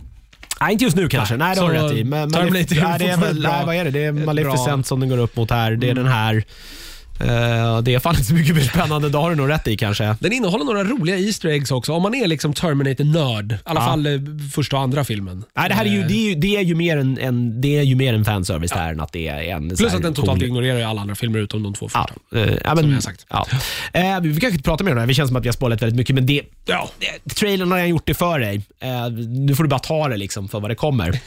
Nej, 0.62 0.72
inte 0.72 0.84
just 0.84 0.96
nu 0.98 1.10
kanske. 1.10 1.38
Nej, 1.38 1.56
det 1.56 1.62
har 1.62 1.74
du 1.74 1.80
rätt 1.80 1.94
i. 1.98 2.04
Men, 2.04 2.32
Terminator 2.32 2.76
nej, 2.76 3.00
det 3.00 3.06
är 3.06 3.18
väl, 3.18 3.42
nej, 3.42 3.66
vad 3.66 3.76
är 3.76 3.86
det? 3.86 3.92
Det 3.92 4.04
är 4.04 4.12
Maleficent 4.12 4.66
bra- 4.66 4.84
som 4.84 5.00
den 5.00 5.10
går 5.10 5.18
upp 5.18 5.36
mot 5.36 5.52
här. 5.52 5.72
Det 5.72 5.90
är 5.90 5.94
den 5.94 6.08
här. 6.08 6.44
Eh, 7.24 7.82
det 7.82 7.94
är 7.96 8.00
fan 8.00 8.14
inte 8.16 8.26
så 8.26 8.34
mycket 8.34 8.56
mer 8.56 8.62
spännande. 8.64 9.10
Det 9.10 9.18
har 9.18 9.30
du 9.30 9.36
nog 9.36 9.50
rätt 9.50 9.68
i 9.68 9.78
kanske. 9.78 10.16
Den 10.20 10.34
innehåller 10.34 10.66
några 10.66 10.84
roliga 10.84 11.18
Easter 11.20 11.50
eggs 11.50 11.72
också. 11.72 11.94
Om 11.94 12.02
man 12.02 12.16
är 12.16 12.28
liksom 12.28 12.54
Terminator-nörd. 12.54 13.52
I 13.52 13.56
alla 13.64 13.80
Ja. 13.80 13.86
fall 13.86 14.06
eh, 14.06 14.12
första 14.56 14.76
och 14.76 14.82
andra 14.82 15.04
filmen. 15.04 15.44
Nej, 15.56 15.70
det 15.70 15.76
här 15.76 15.86
är 15.86 15.90
ju, 15.90 16.02
Eh, 16.02 16.08
det 16.08 16.14
är 16.14 16.30
ju, 16.30 16.36
det 16.36 16.56
är 16.56 16.62
ju 16.62 16.76
mer 16.76 16.98
en, 16.98 17.18
en, 17.18 17.62
det 17.62 17.78
är 17.78 17.84
ju 17.84 17.96
mer 17.96 18.14
en 18.14 18.26
fanservice 18.26 18.72
där 18.72 18.92
än 18.92 19.00
att 19.00 19.12
det 19.12 19.28
är 19.28 19.56
en 19.56 19.70
Plus 19.76 19.94
att 19.94 20.02
den 20.02 20.14
totalt 20.14 20.40
cool- 20.40 20.48
ignorerar 20.48 20.78
ju 20.78 20.84
alla 20.84 21.02
andra 21.02 21.16
filmer 21.16 21.40
utom 21.40 21.64
de 21.64 21.74
två 21.74 21.90
Ja, 21.94 22.08
första. 22.32 22.50
ja, 22.66 22.76
men, 22.76 22.88
jag 22.90 22.94
har 22.96 23.02
sagt. 23.02 23.26
Ja. 23.30 23.46
Eh, 23.94 24.20
vi 24.22 24.30
kanske 24.40 24.48
inte 24.58 24.64
prata 24.64 24.84
mer 24.84 24.92
om 24.92 24.96
det 24.96 25.02
här. 25.02 25.08
Vi 25.08 25.14
känns 25.14 25.28
som 25.30 25.36
att 25.38 25.44
vi 25.44 25.48
har 25.48 25.54
spoilat 25.54 25.82
väldigt 25.82 25.98
mycket, 25.98 26.16
men 26.16 26.26
det, 26.26 26.42
Ja. 26.66 26.90
det, 27.00 27.34
trailern 27.36 27.72
har 27.72 27.78
redan 27.78 27.90
gjort 27.90 28.06
det 28.08 28.14
för 28.14 28.40
dig. 28.40 28.62
Eh, 28.82 29.10
nu 29.28 29.56
får 29.56 29.64
du 29.64 29.70
bara 29.70 29.80
ta 29.80 30.08
det 30.08 30.18
liksom 30.18 30.50
för 30.50 30.60
vad 30.60 30.72
det 30.72 30.76
kommer. 30.76 31.20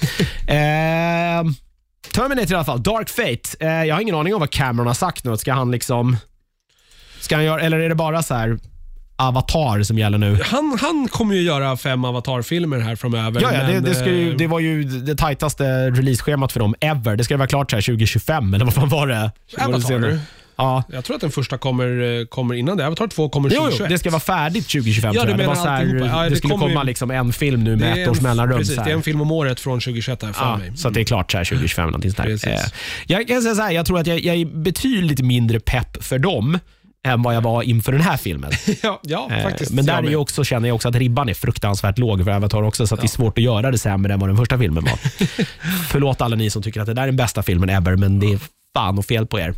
Terminator 2.12 2.52
i 2.52 2.54
alla 2.54 2.64
fall, 2.64 2.82
Dark 2.82 3.08
Fate. 3.08 3.66
Eh, 3.66 3.84
jag 3.84 3.94
har 3.94 4.02
ingen 4.02 4.14
aning 4.14 4.34
om 4.34 4.40
vad 4.40 4.50
Cameron 4.50 4.86
har 4.86 4.94
sagt 4.94 5.24
nu. 5.24 5.36
Ska 5.36 5.52
han 5.52 5.70
liksom... 5.70 6.16
Ska 7.20 7.34
han 7.34 7.44
göra, 7.44 7.60
eller 7.60 7.78
är 7.78 7.88
det 7.88 7.94
bara 7.94 8.22
så 8.22 8.34
här 8.34 8.58
Avatar 9.16 9.82
som 9.82 9.98
gäller 9.98 10.18
nu? 10.18 10.38
Han, 10.44 10.78
han 10.80 11.08
kommer 11.08 11.34
ju 11.34 11.42
göra 11.42 11.76
fem 11.76 12.04
Avatar-filmer 12.04 12.78
här 12.78 12.96
framöver. 12.96 13.42
Ja, 13.42 13.52
ja 13.54 13.62
det, 13.62 13.72
men, 13.72 13.84
det, 13.84 13.94
ska 13.94 14.06
ju, 14.06 14.30
eh, 14.30 14.36
det 14.36 14.46
var 14.46 14.60
ju 14.60 14.84
det 14.84 15.14
tajtaste 15.14 15.90
releaseschemat 15.90 16.52
för 16.52 16.60
dem 16.60 16.74
ever. 16.80 17.16
Det 17.16 17.24
ska 17.24 17.36
vara 17.36 17.48
klart 17.48 17.70
så 17.70 17.76
här 17.76 17.82
2025, 17.82 18.54
eller 18.54 18.64
vad 18.64 18.74
fan 18.74 18.88
var 18.88 19.06
det? 19.06 19.30
Avatar. 19.58 20.20
Ja. 20.56 20.84
Jag 20.92 21.04
tror 21.04 21.14
att 21.14 21.20
den 21.20 21.30
första 21.30 21.58
kommer, 21.58 22.18
eh, 22.20 22.24
kommer 22.26 22.54
innan 22.54 22.76
det. 22.76 22.86
Avatar 22.86 23.06
2 23.06 23.28
kommer 23.28 23.48
Jo, 23.50 23.54
2021. 23.56 23.80
jo, 23.90 23.94
det 23.94 23.98
ska 23.98 24.10
vara 24.10 24.20
färdigt 24.20 24.68
2025 24.68 25.14
Ja, 25.14 25.20
tror 25.22 25.30
jag. 25.30 25.38
Det, 25.40 25.46
var 25.46 25.54
så 25.54 25.68
här. 25.68 25.84
Ja, 25.84 26.22
det, 26.22 26.30
det 26.30 26.36
skulle 26.36 26.54
komma 26.54 26.80
ju- 26.80 26.86
liksom 26.86 27.10
en 27.10 27.32
film 27.32 27.64
nu 27.64 27.76
med 27.76 28.02
ett 28.02 28.08
års 28.08 28.20
mellanrum. 28.20 28.58
Precis, 28.58 28.74
så 28.76 28.82
det 28.82 28.90
är 28.90 28.94
en 28.94 29.02
film 29.02 29.20
om 29.20 29.30
året 29.30 29.60
från 29.60 29.80
2021 29.80 30.22
har 30.22 30.28
jag 30.28 30.36
för 30.36 30.44
Ja, 30.44 30.56
mig. 30.56 30.72
så 30.76 30.88
att 30.88 30.94
det 30.94 31.00
är 31.00 31.04
klart 31.04 31.32
så 31.32 31.38
här 31.38 31.44
2025. 31.44 31.86
Någonting 31.86 32.10
sånt. 32.12 32.44
Eh, 32.46 32.54
jag 33.06 33.28
kan 33.28 33.42
säga 33.42 33.54
så 33.54 33.62
här, 33.62 33.70
jag 33.70 33.86
tror 33.86 33.98
att 33.98 34.06
jag, 34.06 34.20
jag 34.20 34.36
är 34.36 34.44
betydligt 34.44 35.20
mindre 35.20 35.60
pepp 35.60 36.04
för 36.04 36.18
dem 36.18 36.58
än 37.06 37.22
vad 37.22 37.34
jag 37.34 37.40
var 37.40 37.62
inför 37.62 37.92
den 37.92 38.00
här 38.00 38.16
filmen. 38.16 38.50
ja, 38.82 39.00
ja 39.02 39.28
Eh, 39.32 39.42
faktiskt. 39.42 39.72
Men 39.72 39.86
där 39.86 40.10
är 40.10 40.16
också, 40.16 40.44
känner 40.44 40.68
jag 40.68 40.74
också 40.74 40.88
att 40.88 40.94
ribban 40.96 41.28
är 41.28 41.34
fruktansvärt 41.34 41.98
låg 41.98 42.24
för 42.24 42.30
Avatar 42.30 42.62
också, 42.62 42.86
så 42.86 42.94
att 42.94 43.00
det 43.00 43.06
är 43.06 43.08
svårt 43.08 43.38
att 43.38 43.44
göra 43.44 43.70
det 43.70 43.78
sämre 43.78 44.12
än 44.14 44.20
vad 44.20 44.28
den 44.28 44.36
första 44.36 44.58
filmen 44.58 44.84
var. 44.84 44.98
Förlåt 45.88 46.20
alla 46.20 46.36
ni 46.36 46.50
som 46.50 46.62
tycker 46.62 46.80
att 46.80 46.86
det 46.86 46.94
där 46.94 47.02
är 47.02 47.06
den 47.06 47.16
bästa 47.16 47.42
filmen 47.42 47.68
ever, 47.70 47.96
men 47.96 48.20
det 48.20 48.32
är 48.32 48.38
fan 48.76 48.98
och 48.98 49.04
fel 49.06 49.26
på 49.26 49.40
er. 49.40 49.54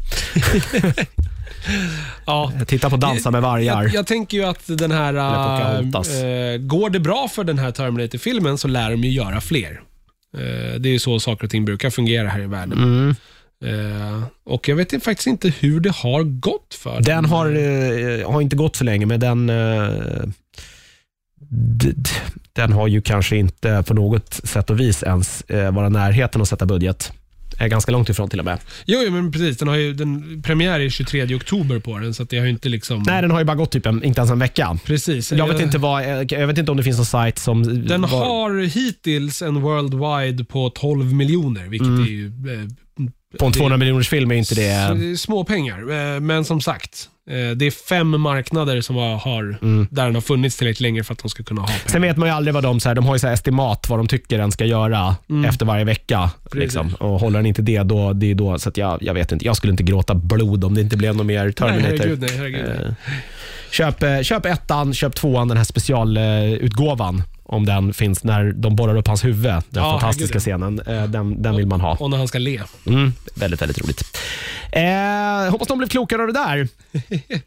ja. 2.27 2.53
Titta 2.67 2.91
på 2.91 2.97
Dansa 2.97 3.31
med 3.31 3.43
vargar. 3.43 3.83
Jag, 3.83 3.95
jag 3.95 4.07
tänker 4.07 4.39
ju 4.39 4.45
att 4.45 4.63
den 4.67 4.91
här... 4.91 5.15
Äh, 5.15 6.59
går 6.59 6.91
det 6.91 7.01
bra 7.01 7.29
för 7.29 7.45
den 7.45 7.59
här 7.59 7.71
Terminator-filmen 7.71 8.59
så 8.59 8.69
lär 8.69 8.91
de 8.91 9.05
ju 9.05 9.11
göra 9.11 9.41
fler. 9.41 9.81
Eh, 10.37 10.81
det 10.81 10.89
är 10.89 10.93
ju 10.93 10.99
så 10.99 11.21
saker 11.21 11.45
och 11.45 11.51
ting 11.51 11.65
brukar 11.65 11.91
fungera 11.91 12.29
här 12.29 12.41
i 12.41 12.47
världen. 12.47 12.79
Mm. 12.83 13.15
Eh, 13.65 14.23
och 14.45 14.69
jag 14.69 14.77
vet 14.77 15.05
faktiskt 15.05 15.27
inte 15.27 15.49
hur 15.49 15.81
det 15.81 15.93
har 15.93 16.23
gått 16.23 16.75
för 16.75 17.01
Den 17.01 17.25
har, 17.25 17.47
eh, 17.47 18.31
har 18.33 18.41
inte 18.41 18.57
gått 18.57 18.77
så 18.77 18.85
länge, 18.85 19.07
men 19.07 19.21
den... 19.21 19.47
D- 21.51 21.95
den 22.53 22.73
har 22.73 22.89
ju 22.89 23.03
kanske 23.03 23.37
inte 23.37 23.85
på 23.87 23.95
något 23.95 24.33
sätt 24.33 24.71
och 24.71 24.81
vis 24.81 25.03
ens 25.03 25.43
eh, 25.43 25.71
vara 25.75 25.89
närheten 25.89 26.43
att 26.43 26.49
sätta 26.49 26.67
budget. 26.67 27.13
Är 27.61 27.69
ganska 27.69 27.93
långt 27.93 28.09
ifrån 28.09 28.29
till 28.29 28.39
och 28.39 28.45
med. 28.45 28.59
Jo, 28.87 29.01
jo, 29.05 29.13
men 29.13 29.33
precis. 29.33 29.59
Den 29.59 29.69
har 29.69 29.77
ju 29.77 29.93
den 29.95 30.43
premiär 30.43 30.81
är 30.81 30.89
23 30.89 31.35
oktober 31.35 31.79
på 31.79 31.99
den, 31.99 32.15
så 32.15 32.23
att 32.23 32.31
det 32.31 32.39
har 32.39 32.45
ju 32.45 32.51
inte 32.51 32.69
liksom... 32.69 33.03
Nej, 33.07 33.23
den 33.23 33.31
har 33.31 33.39
ju 33.39 33.45
bara 33.45 33.57
gått 33.57 33.71
typ 33.71 33.87
en, 33.87 34.05
inte 34.05 34.21
ens 34.21 34.31
en 34.31 34.39
vecka. 34.39 34.79
Precis. 34.85 35.33
Jag 35.33 35.49
vet, 35.49 35.61
inte 35.61 35.79
vad, 35.79 36.05
jag 36.33 36.47
vet 36.47 36.59
inte 36.59 36.71
om 36.71 36.77
det 36.77 36.83
finns 36.83 36.97
någon 36.97 37.07
sajt 37.07 37.39
som... 37.39 37.87
Den 37.87 38.03
var, 38.03 38.09
har 38.09 38.61
hittills 38.67 39.43
en 39.43 39.61
worldwide 39.61 40.45
på 40.45 40.71
12 40.71 41.13
miljoner, 41.15 41.67
vilket 41.69 41.89
Mm. 41.89 42.03
är 42.03 42.07
ju 42.09 42.27
eh, 42.27 42.69
På 43.39 43.47
en 43.47 43.53
200 43.53 43.77
miljoners 43.77 44.09
film 44.09 44.31
är 44.31 44.35
inte 44.35 44.55
det... 44.55 45.19
små 45.19 45.45
pengar. 45.45 45.79
Eh, 46.15 46.21
Men 46.21 46.45
som 46.45 46.61
sagt, 46.61 47.09
det 47.57 47.67
är 47.67 47.71
fem 47.89 48.21
marknader 48.21 48.81
som 48.81 48.97
har, 48.97 49.59
Mm. 49.63 49.87
där 49.91 50.05
den 50.05 50.15
har 50.15 50.23
funnits 50.23 50.57
tillräckligt 50.57 50.81
länge 50.81 51.05
för 51.05 51.13
att 51.13 51.19
de 51.23 51.29
ska 51.29 51.43
kunna 51.43 51.61
ha 51.61 51.67
pengar. 51.69 51.81
Sen 51.87 52.03
vet 52.03 52.17
man 52.17 52.29
ju 52.29 52.35
aldrig 52.35 52.55
vad 52.55 52.63
de, 52.63 52.81
så 52.81 52.89
här, 52.89 52.95
de 52.95 53.07
har 53.07 53.15
ju 53.15 53.19
så 53.19 53.29
estimat 53.29 53.89
vad 53.89 53.99
de 53.99 54.09
tycker 54.09 54.39
den 54.39 54.53
ska 54.53 54.65
göra 54.65 55.17
efter 55.49 55.67
varje 55.67 55.85
vecka. 55.85 56.31
Liksom. 56.53 56.95
Och 56.95 57.21
håller 57.21 57.39
den 57.39 57.47
inte 57.47 57.63
det, 57.63 57.83
då, 57.83 58.13
det 58.13 58.31
är 58.31 58.35
då, 58.35 58.59
så 58.59 58.71
jag, 58.75 58.99
jag 59.03 59.15
vet 59.15 59.33
inte. 59.33 59.45
Jag 59.45 59.57
skulle 59.57 59.71
inte 59.71 59.83
gråta 59.83 60.15
blod 60.15 60.65
om 60.65 60.75
det 60.75 60.81
inte 60.81 60.97
blev 60.97 61.17
något 61.17 61.27
mer 61.27 61.45
Nej, 61.45 61.53
Terminator. 61.53 61.97
herregud, 61.99 62.21
nej, 62.21 62.31
herregud. 62.37 62.69
Eh, 62.87 62.93
köp, 63.71 64.03
eh, 64.03 64.21
köp 64.23 64.47
ettan, 64.47 64.95
köp 64.95 65.15
tvåan, 65.15 65.49
den 65.49 65.57
här 65.57 65.65
specialutgåvan. 65.65 67.23
Om 67.51 67.67
den 67.67 67.93
finns 67.93 68.25
när 68.25 68.53
de 68.53 68.77
borrar 68.77 68.97
upp 68.97 69.07
hans 69.09 69.25
huvud. 69.25 69.45
Den 69.45 69.63
Ja, 69.75 69.91
fantastiska 69.91 70.39
herregud. 70.39 70.81
scenen. 70.85 70.99
Eh, 71.03 71.11
den, 71.11 71.43
den 71.43 71.57
vill 71.57 71.67
man 71.67 71.81
ha. 71.81 71.97
Och 72.01 72.11
när 72.11 72.17
han 72.19 72.29
ska 72.29 72.39
le. 72.39 72.61
Mm, 72.87 73.13
väldigt, 73.35 73.63
väldigt 73.63 73.79
roligt. 73.83 74.03
Eh, 74.73 75.51
hoppas 75.51 75.69
de 75.69 75.79
blev 75.79 75.89
klokare 75.89 76.23
av 76.23 76.27
det 76.27 76.33
där. 76.35 76.69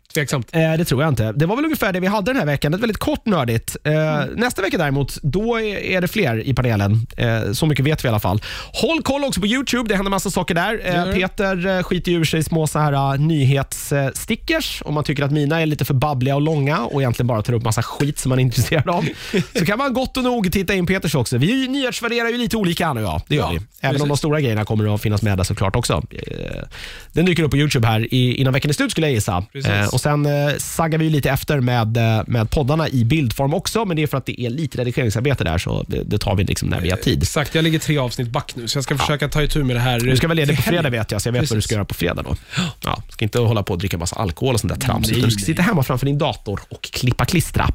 Tveksamt. 0.14 0.48
Eh, 0.52 0.74
det 0.78 0.86
tror 0.86 1.02
jag 1.04 1.12
inte. 1.12 1.32
Det 1.32 1.46
var 1.46 1.56
väl 1.56 1.66
ungefär 1.66 1.94
det 1.94 2.00
vi 2.00 2.08
hade 2.08 2.32
den 2.32 2.38
här 2.40 2.46
veckan. 2.46 2.74
Ett 2.74 2.80
väldigt 2.80 2.98
kort 2.98 3.26
nördigt. 3.26 3.78
Eh, 3.84 3.94
Nästa 4.36 4.62
vecka 4.62 4.78
däremot, 4.78 5.18
då 5.24 5.60
är 5.60 6.02
det 6.02 6.08
fler 6.08 6.48
i 6.48 6.54
panelen. 6.54 7.08
Eh, 7.18 7.52
så 7.52 7.66
mycket 7.66 7.86
vet 7.86 8.04
vi 8.04 8.08
i 8.08 8.10
alla 8.10 8.20
fall. 8.20 8.42
Håll 8.74 9.02
koll 9.02 9.24
också 9.24 9.42
på 9.42 9.48
YouTube. 9.48 9.90
Det 9.90 9.96
händer 9.96 10.10
massa 10.10 10.32
saker 10.32 10.56
där. 10.56 10.82
Eh, 10.84 11.06
det. 11.06 11.14
Peter 11.14 11.68
eh, 11.68 11.84
skiter 11.84 12.12
ur 12.12 12.24
sig 12.24 12.44
små 12.44 12.68
så 12.68 12.80
här, 12.80 13.14
uh, 13.14 13.20
nyhetsstickers. 13.22 14.82
Om 14.86 14.94
man 14.94 15.04
tycker 15.04 15.24
att 15.24 15.32
mina 15.32 15.62
är 15.62 15.66
lite 15.66 15.86
för 15.86 15.94
babbliga 15.94 16.36
och 16.36 16.42
långa 16.42 16.80
och 16.80 17.02
egentligen 17.02 17.28
bara 17.28 17.42
tar 17.42 17.54
upp 17.54 17.64
massa 17.64 17.84
skit 17.84 18.20
som 18.20 18.30
man 18.30 18.40
är 18.40 18.44
intresserad 18.44 18.90
av. 18.90 19.06
så 19.60 19.66
kan 19.66 19.78
man 19.78 19.94
gott 19.94 20.18
och 20.18 20.24
nog 20.24 20.52
titta 20.52 20.74
in 20.74 20.86
Peters 20.86 21.16
också. 21.16 21.38
Vi 21.38 21.68
nyhetsvärderar 21.68 22.30
ju 22.30 22.38
lite 22.38 22.58
olika 22.58 22.86
han 22.86 22.98
och 22.98 23.04
jag. 23.04 23.22
Det 23.28 23.36
gör 23.36 23.44
Ja, 23.44 23.50
vi. 23.52 23.60
Även 23.82 23.96
om 23.96 24.00
precis. 24.00 24.08
de 24.08 24.18
stora 24.18 24.42
grejerna 24.42 24.66
kommer 24.66 24.96
att 24.96 25.02
finnas 25.02 25.22
med 25.22 25.38
där 25.38 25.44
såklart 25.44 25.76
också. 25.76 26.04
Eh, 27.12 27.16
Den 27.16 27.26
dyker 27.26 27.44
upp 27.44 27.52
på 27.52 27.58
YouTube 27.58 27.88
här 27.88 28.14
i, 28.14 28.36
innan 28.36 28.54
veckan 28.54 28.70
är 28.70 28.74
slut 28.74 28.92
skulle 28.92 29.08
jag 29.08 29.14
gissa. 29.14 29.44
Precis. 29.54 29.72
Eh, 29.72 29.88
och 29.88 30.02
Sen 30.02 30.26
eh, 30.26 30.56
saggar 30.58 31.00
vi 31.00 31.10
lite 31.10 31.30
efter 31.30 31.60
med, 31.60 31.98
eh, 31.98 32.24
med 32.28 32.50
poddarna 32.50 32.90
i 32.90 33.06
bildform 33.06 33.54
också, 33.54 33.86
men 33.86 33.96
det 33.96 34.04
är 34.04 34.08
för 34.08 34.18
att 34.18 34.26
det 34.26 34.42
är 34.42 34.50
lite 34.50 34.78
redigeringsarbete 34.78 35.44
där, 35.44 35.58
så 35.58 35.86
det, 35.88 36.04
det 36.04 36.18
tar 36.18 36.36
vi 36.36 36.44
liksom 36.44 36.70
när 36.70 36.82
vi 36.82 36.90
har 36.90 36.98
tid. 36.98 37.22
Exakt, 37.22 37.56
jag 37.56 37.64
ligger 37.64 37.80
tre 37.80 37.98
avsnitt 37.98 38.30
back 38.30 38.52
nu, 38.56 38.68
så 38.68 38.78
jag 38.78 38.84
ska 38.84 38.98
försöka 38.98 39.30
ta 39.30 39.44
itu 39.44 39.64
med 39.64 39.76
det 39.76 39.80
här. 39.80 40.00
Du 40.00 40.18
ska 40.18 40.28
vara 40.28 40.36
ledig 40.36 40.56
på 40.56 40.62
fredag 40.62 40.90
vet 40.90 41.12
jag, 41.12 41.22
så 41.22 41.28
jag 41.28 41.34
vet 41.34 41.40
vad 41.42 41.50
du 41.50 41.56
Precis. 41.56 41.64
ska 41.64 41.76
göra 41.76 41.86
på 41.86 41.94
fredag 41.94 42.24
då. 42.24 42.36
Ja, 42.84 43.04
ska 43.10 43.26
inte 43.26 43.40
hålla 43.40 43.64
på 43.64 43.74
och 43.74 43.80
dricka 43.80 43.98
massa 43.98 44.16
alkohol 44.16 44.54
och 44.54 44.60
sånt 44.60 44.74
där 44.74 44.80
trams, 44.80 45.08
Nej, 45.08 45.18
utan 45.18 45.30
du 45.30 45.36
ska 45.36 45.46
sitta 45.46 45.62
hemma 45.62 45.84
framför 45.84 46.06
din 46.06 46.18
dator 46.18 46.60
och 46.70 46.82
klippa 46.82 47.26
klistra. 47.26 47.70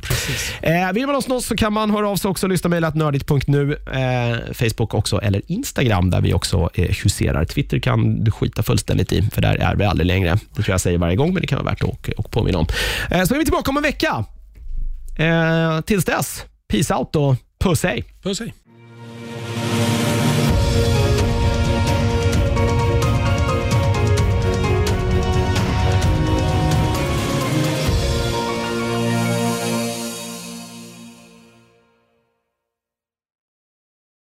Eh, 0.62 0.92
vill 0.92 1.06
man 1.06 1.14
ha 1.14 1.36
oss 1.36 1.46
så 1.46 1.56
kan 1.56 1.72
man 1.72 1.90
höra 1.90 2.08
av 2.08 2.16
sig 2.16 2.28
också, 2.28 2.46
lyssna 2.46 2.70
mejla 2.70 2.90
nördigt.nu, 2.90 3.72
eh, 3.72 4.54
Facebook 4.54 4.94
också, 4.94 5.20
eller 5.20 5.42
Instagram 5.46 6.10
där 6.10 6.20
vi 6.20 6.34
också 6.34 6.70
eh, 6.74 6.96
huserar. 7.02 7.44
Twitter 7.44 7.78
kan 7.78 8.24
du 8.24 8.30
skita 8.30 8.62
fullständigt 8.62 9.12
i, 9.12 9.25
för 9.30 9.42
där 9.42 9.54
är 9.54 9.76
vi 9.76 9.84
aldrig 9.84 10.06
längre. 10.06 10.38
Det 10.54 10.62
tror 10.62 10.72
jag 10.72 10.80
säger 10.80 10.98
varje 10.98 11.16
gång, 11.16 11.32
men 11.32 11.40
det 11.40 11.46
kan 11.46 11.64
vara 11.64 11.70
värt 11.70 11.82
att 11.82 12.18
och 12.18 12.30
påminna 12.30 12.58
om. 12.58 12.66
Eh, 13.10 13.24
så 13.24 13.34
är 13.34 13.38
vi 13.38 13.44
tillbaka 13.44 13.70
om 13.70 13.76
en 13.76 13.82
vecka. 13.82 14.24
Eh, 15.18 15.80
tills 15.80 16.04
dess, 16.04 16.44
peace 16.68 16.94
out 16.94 17.16
och 17.16 17.36
puss 17.60 17.82
hej. 17.82 18.04
Puss 18.22 18.40
hej. 18.40 18.54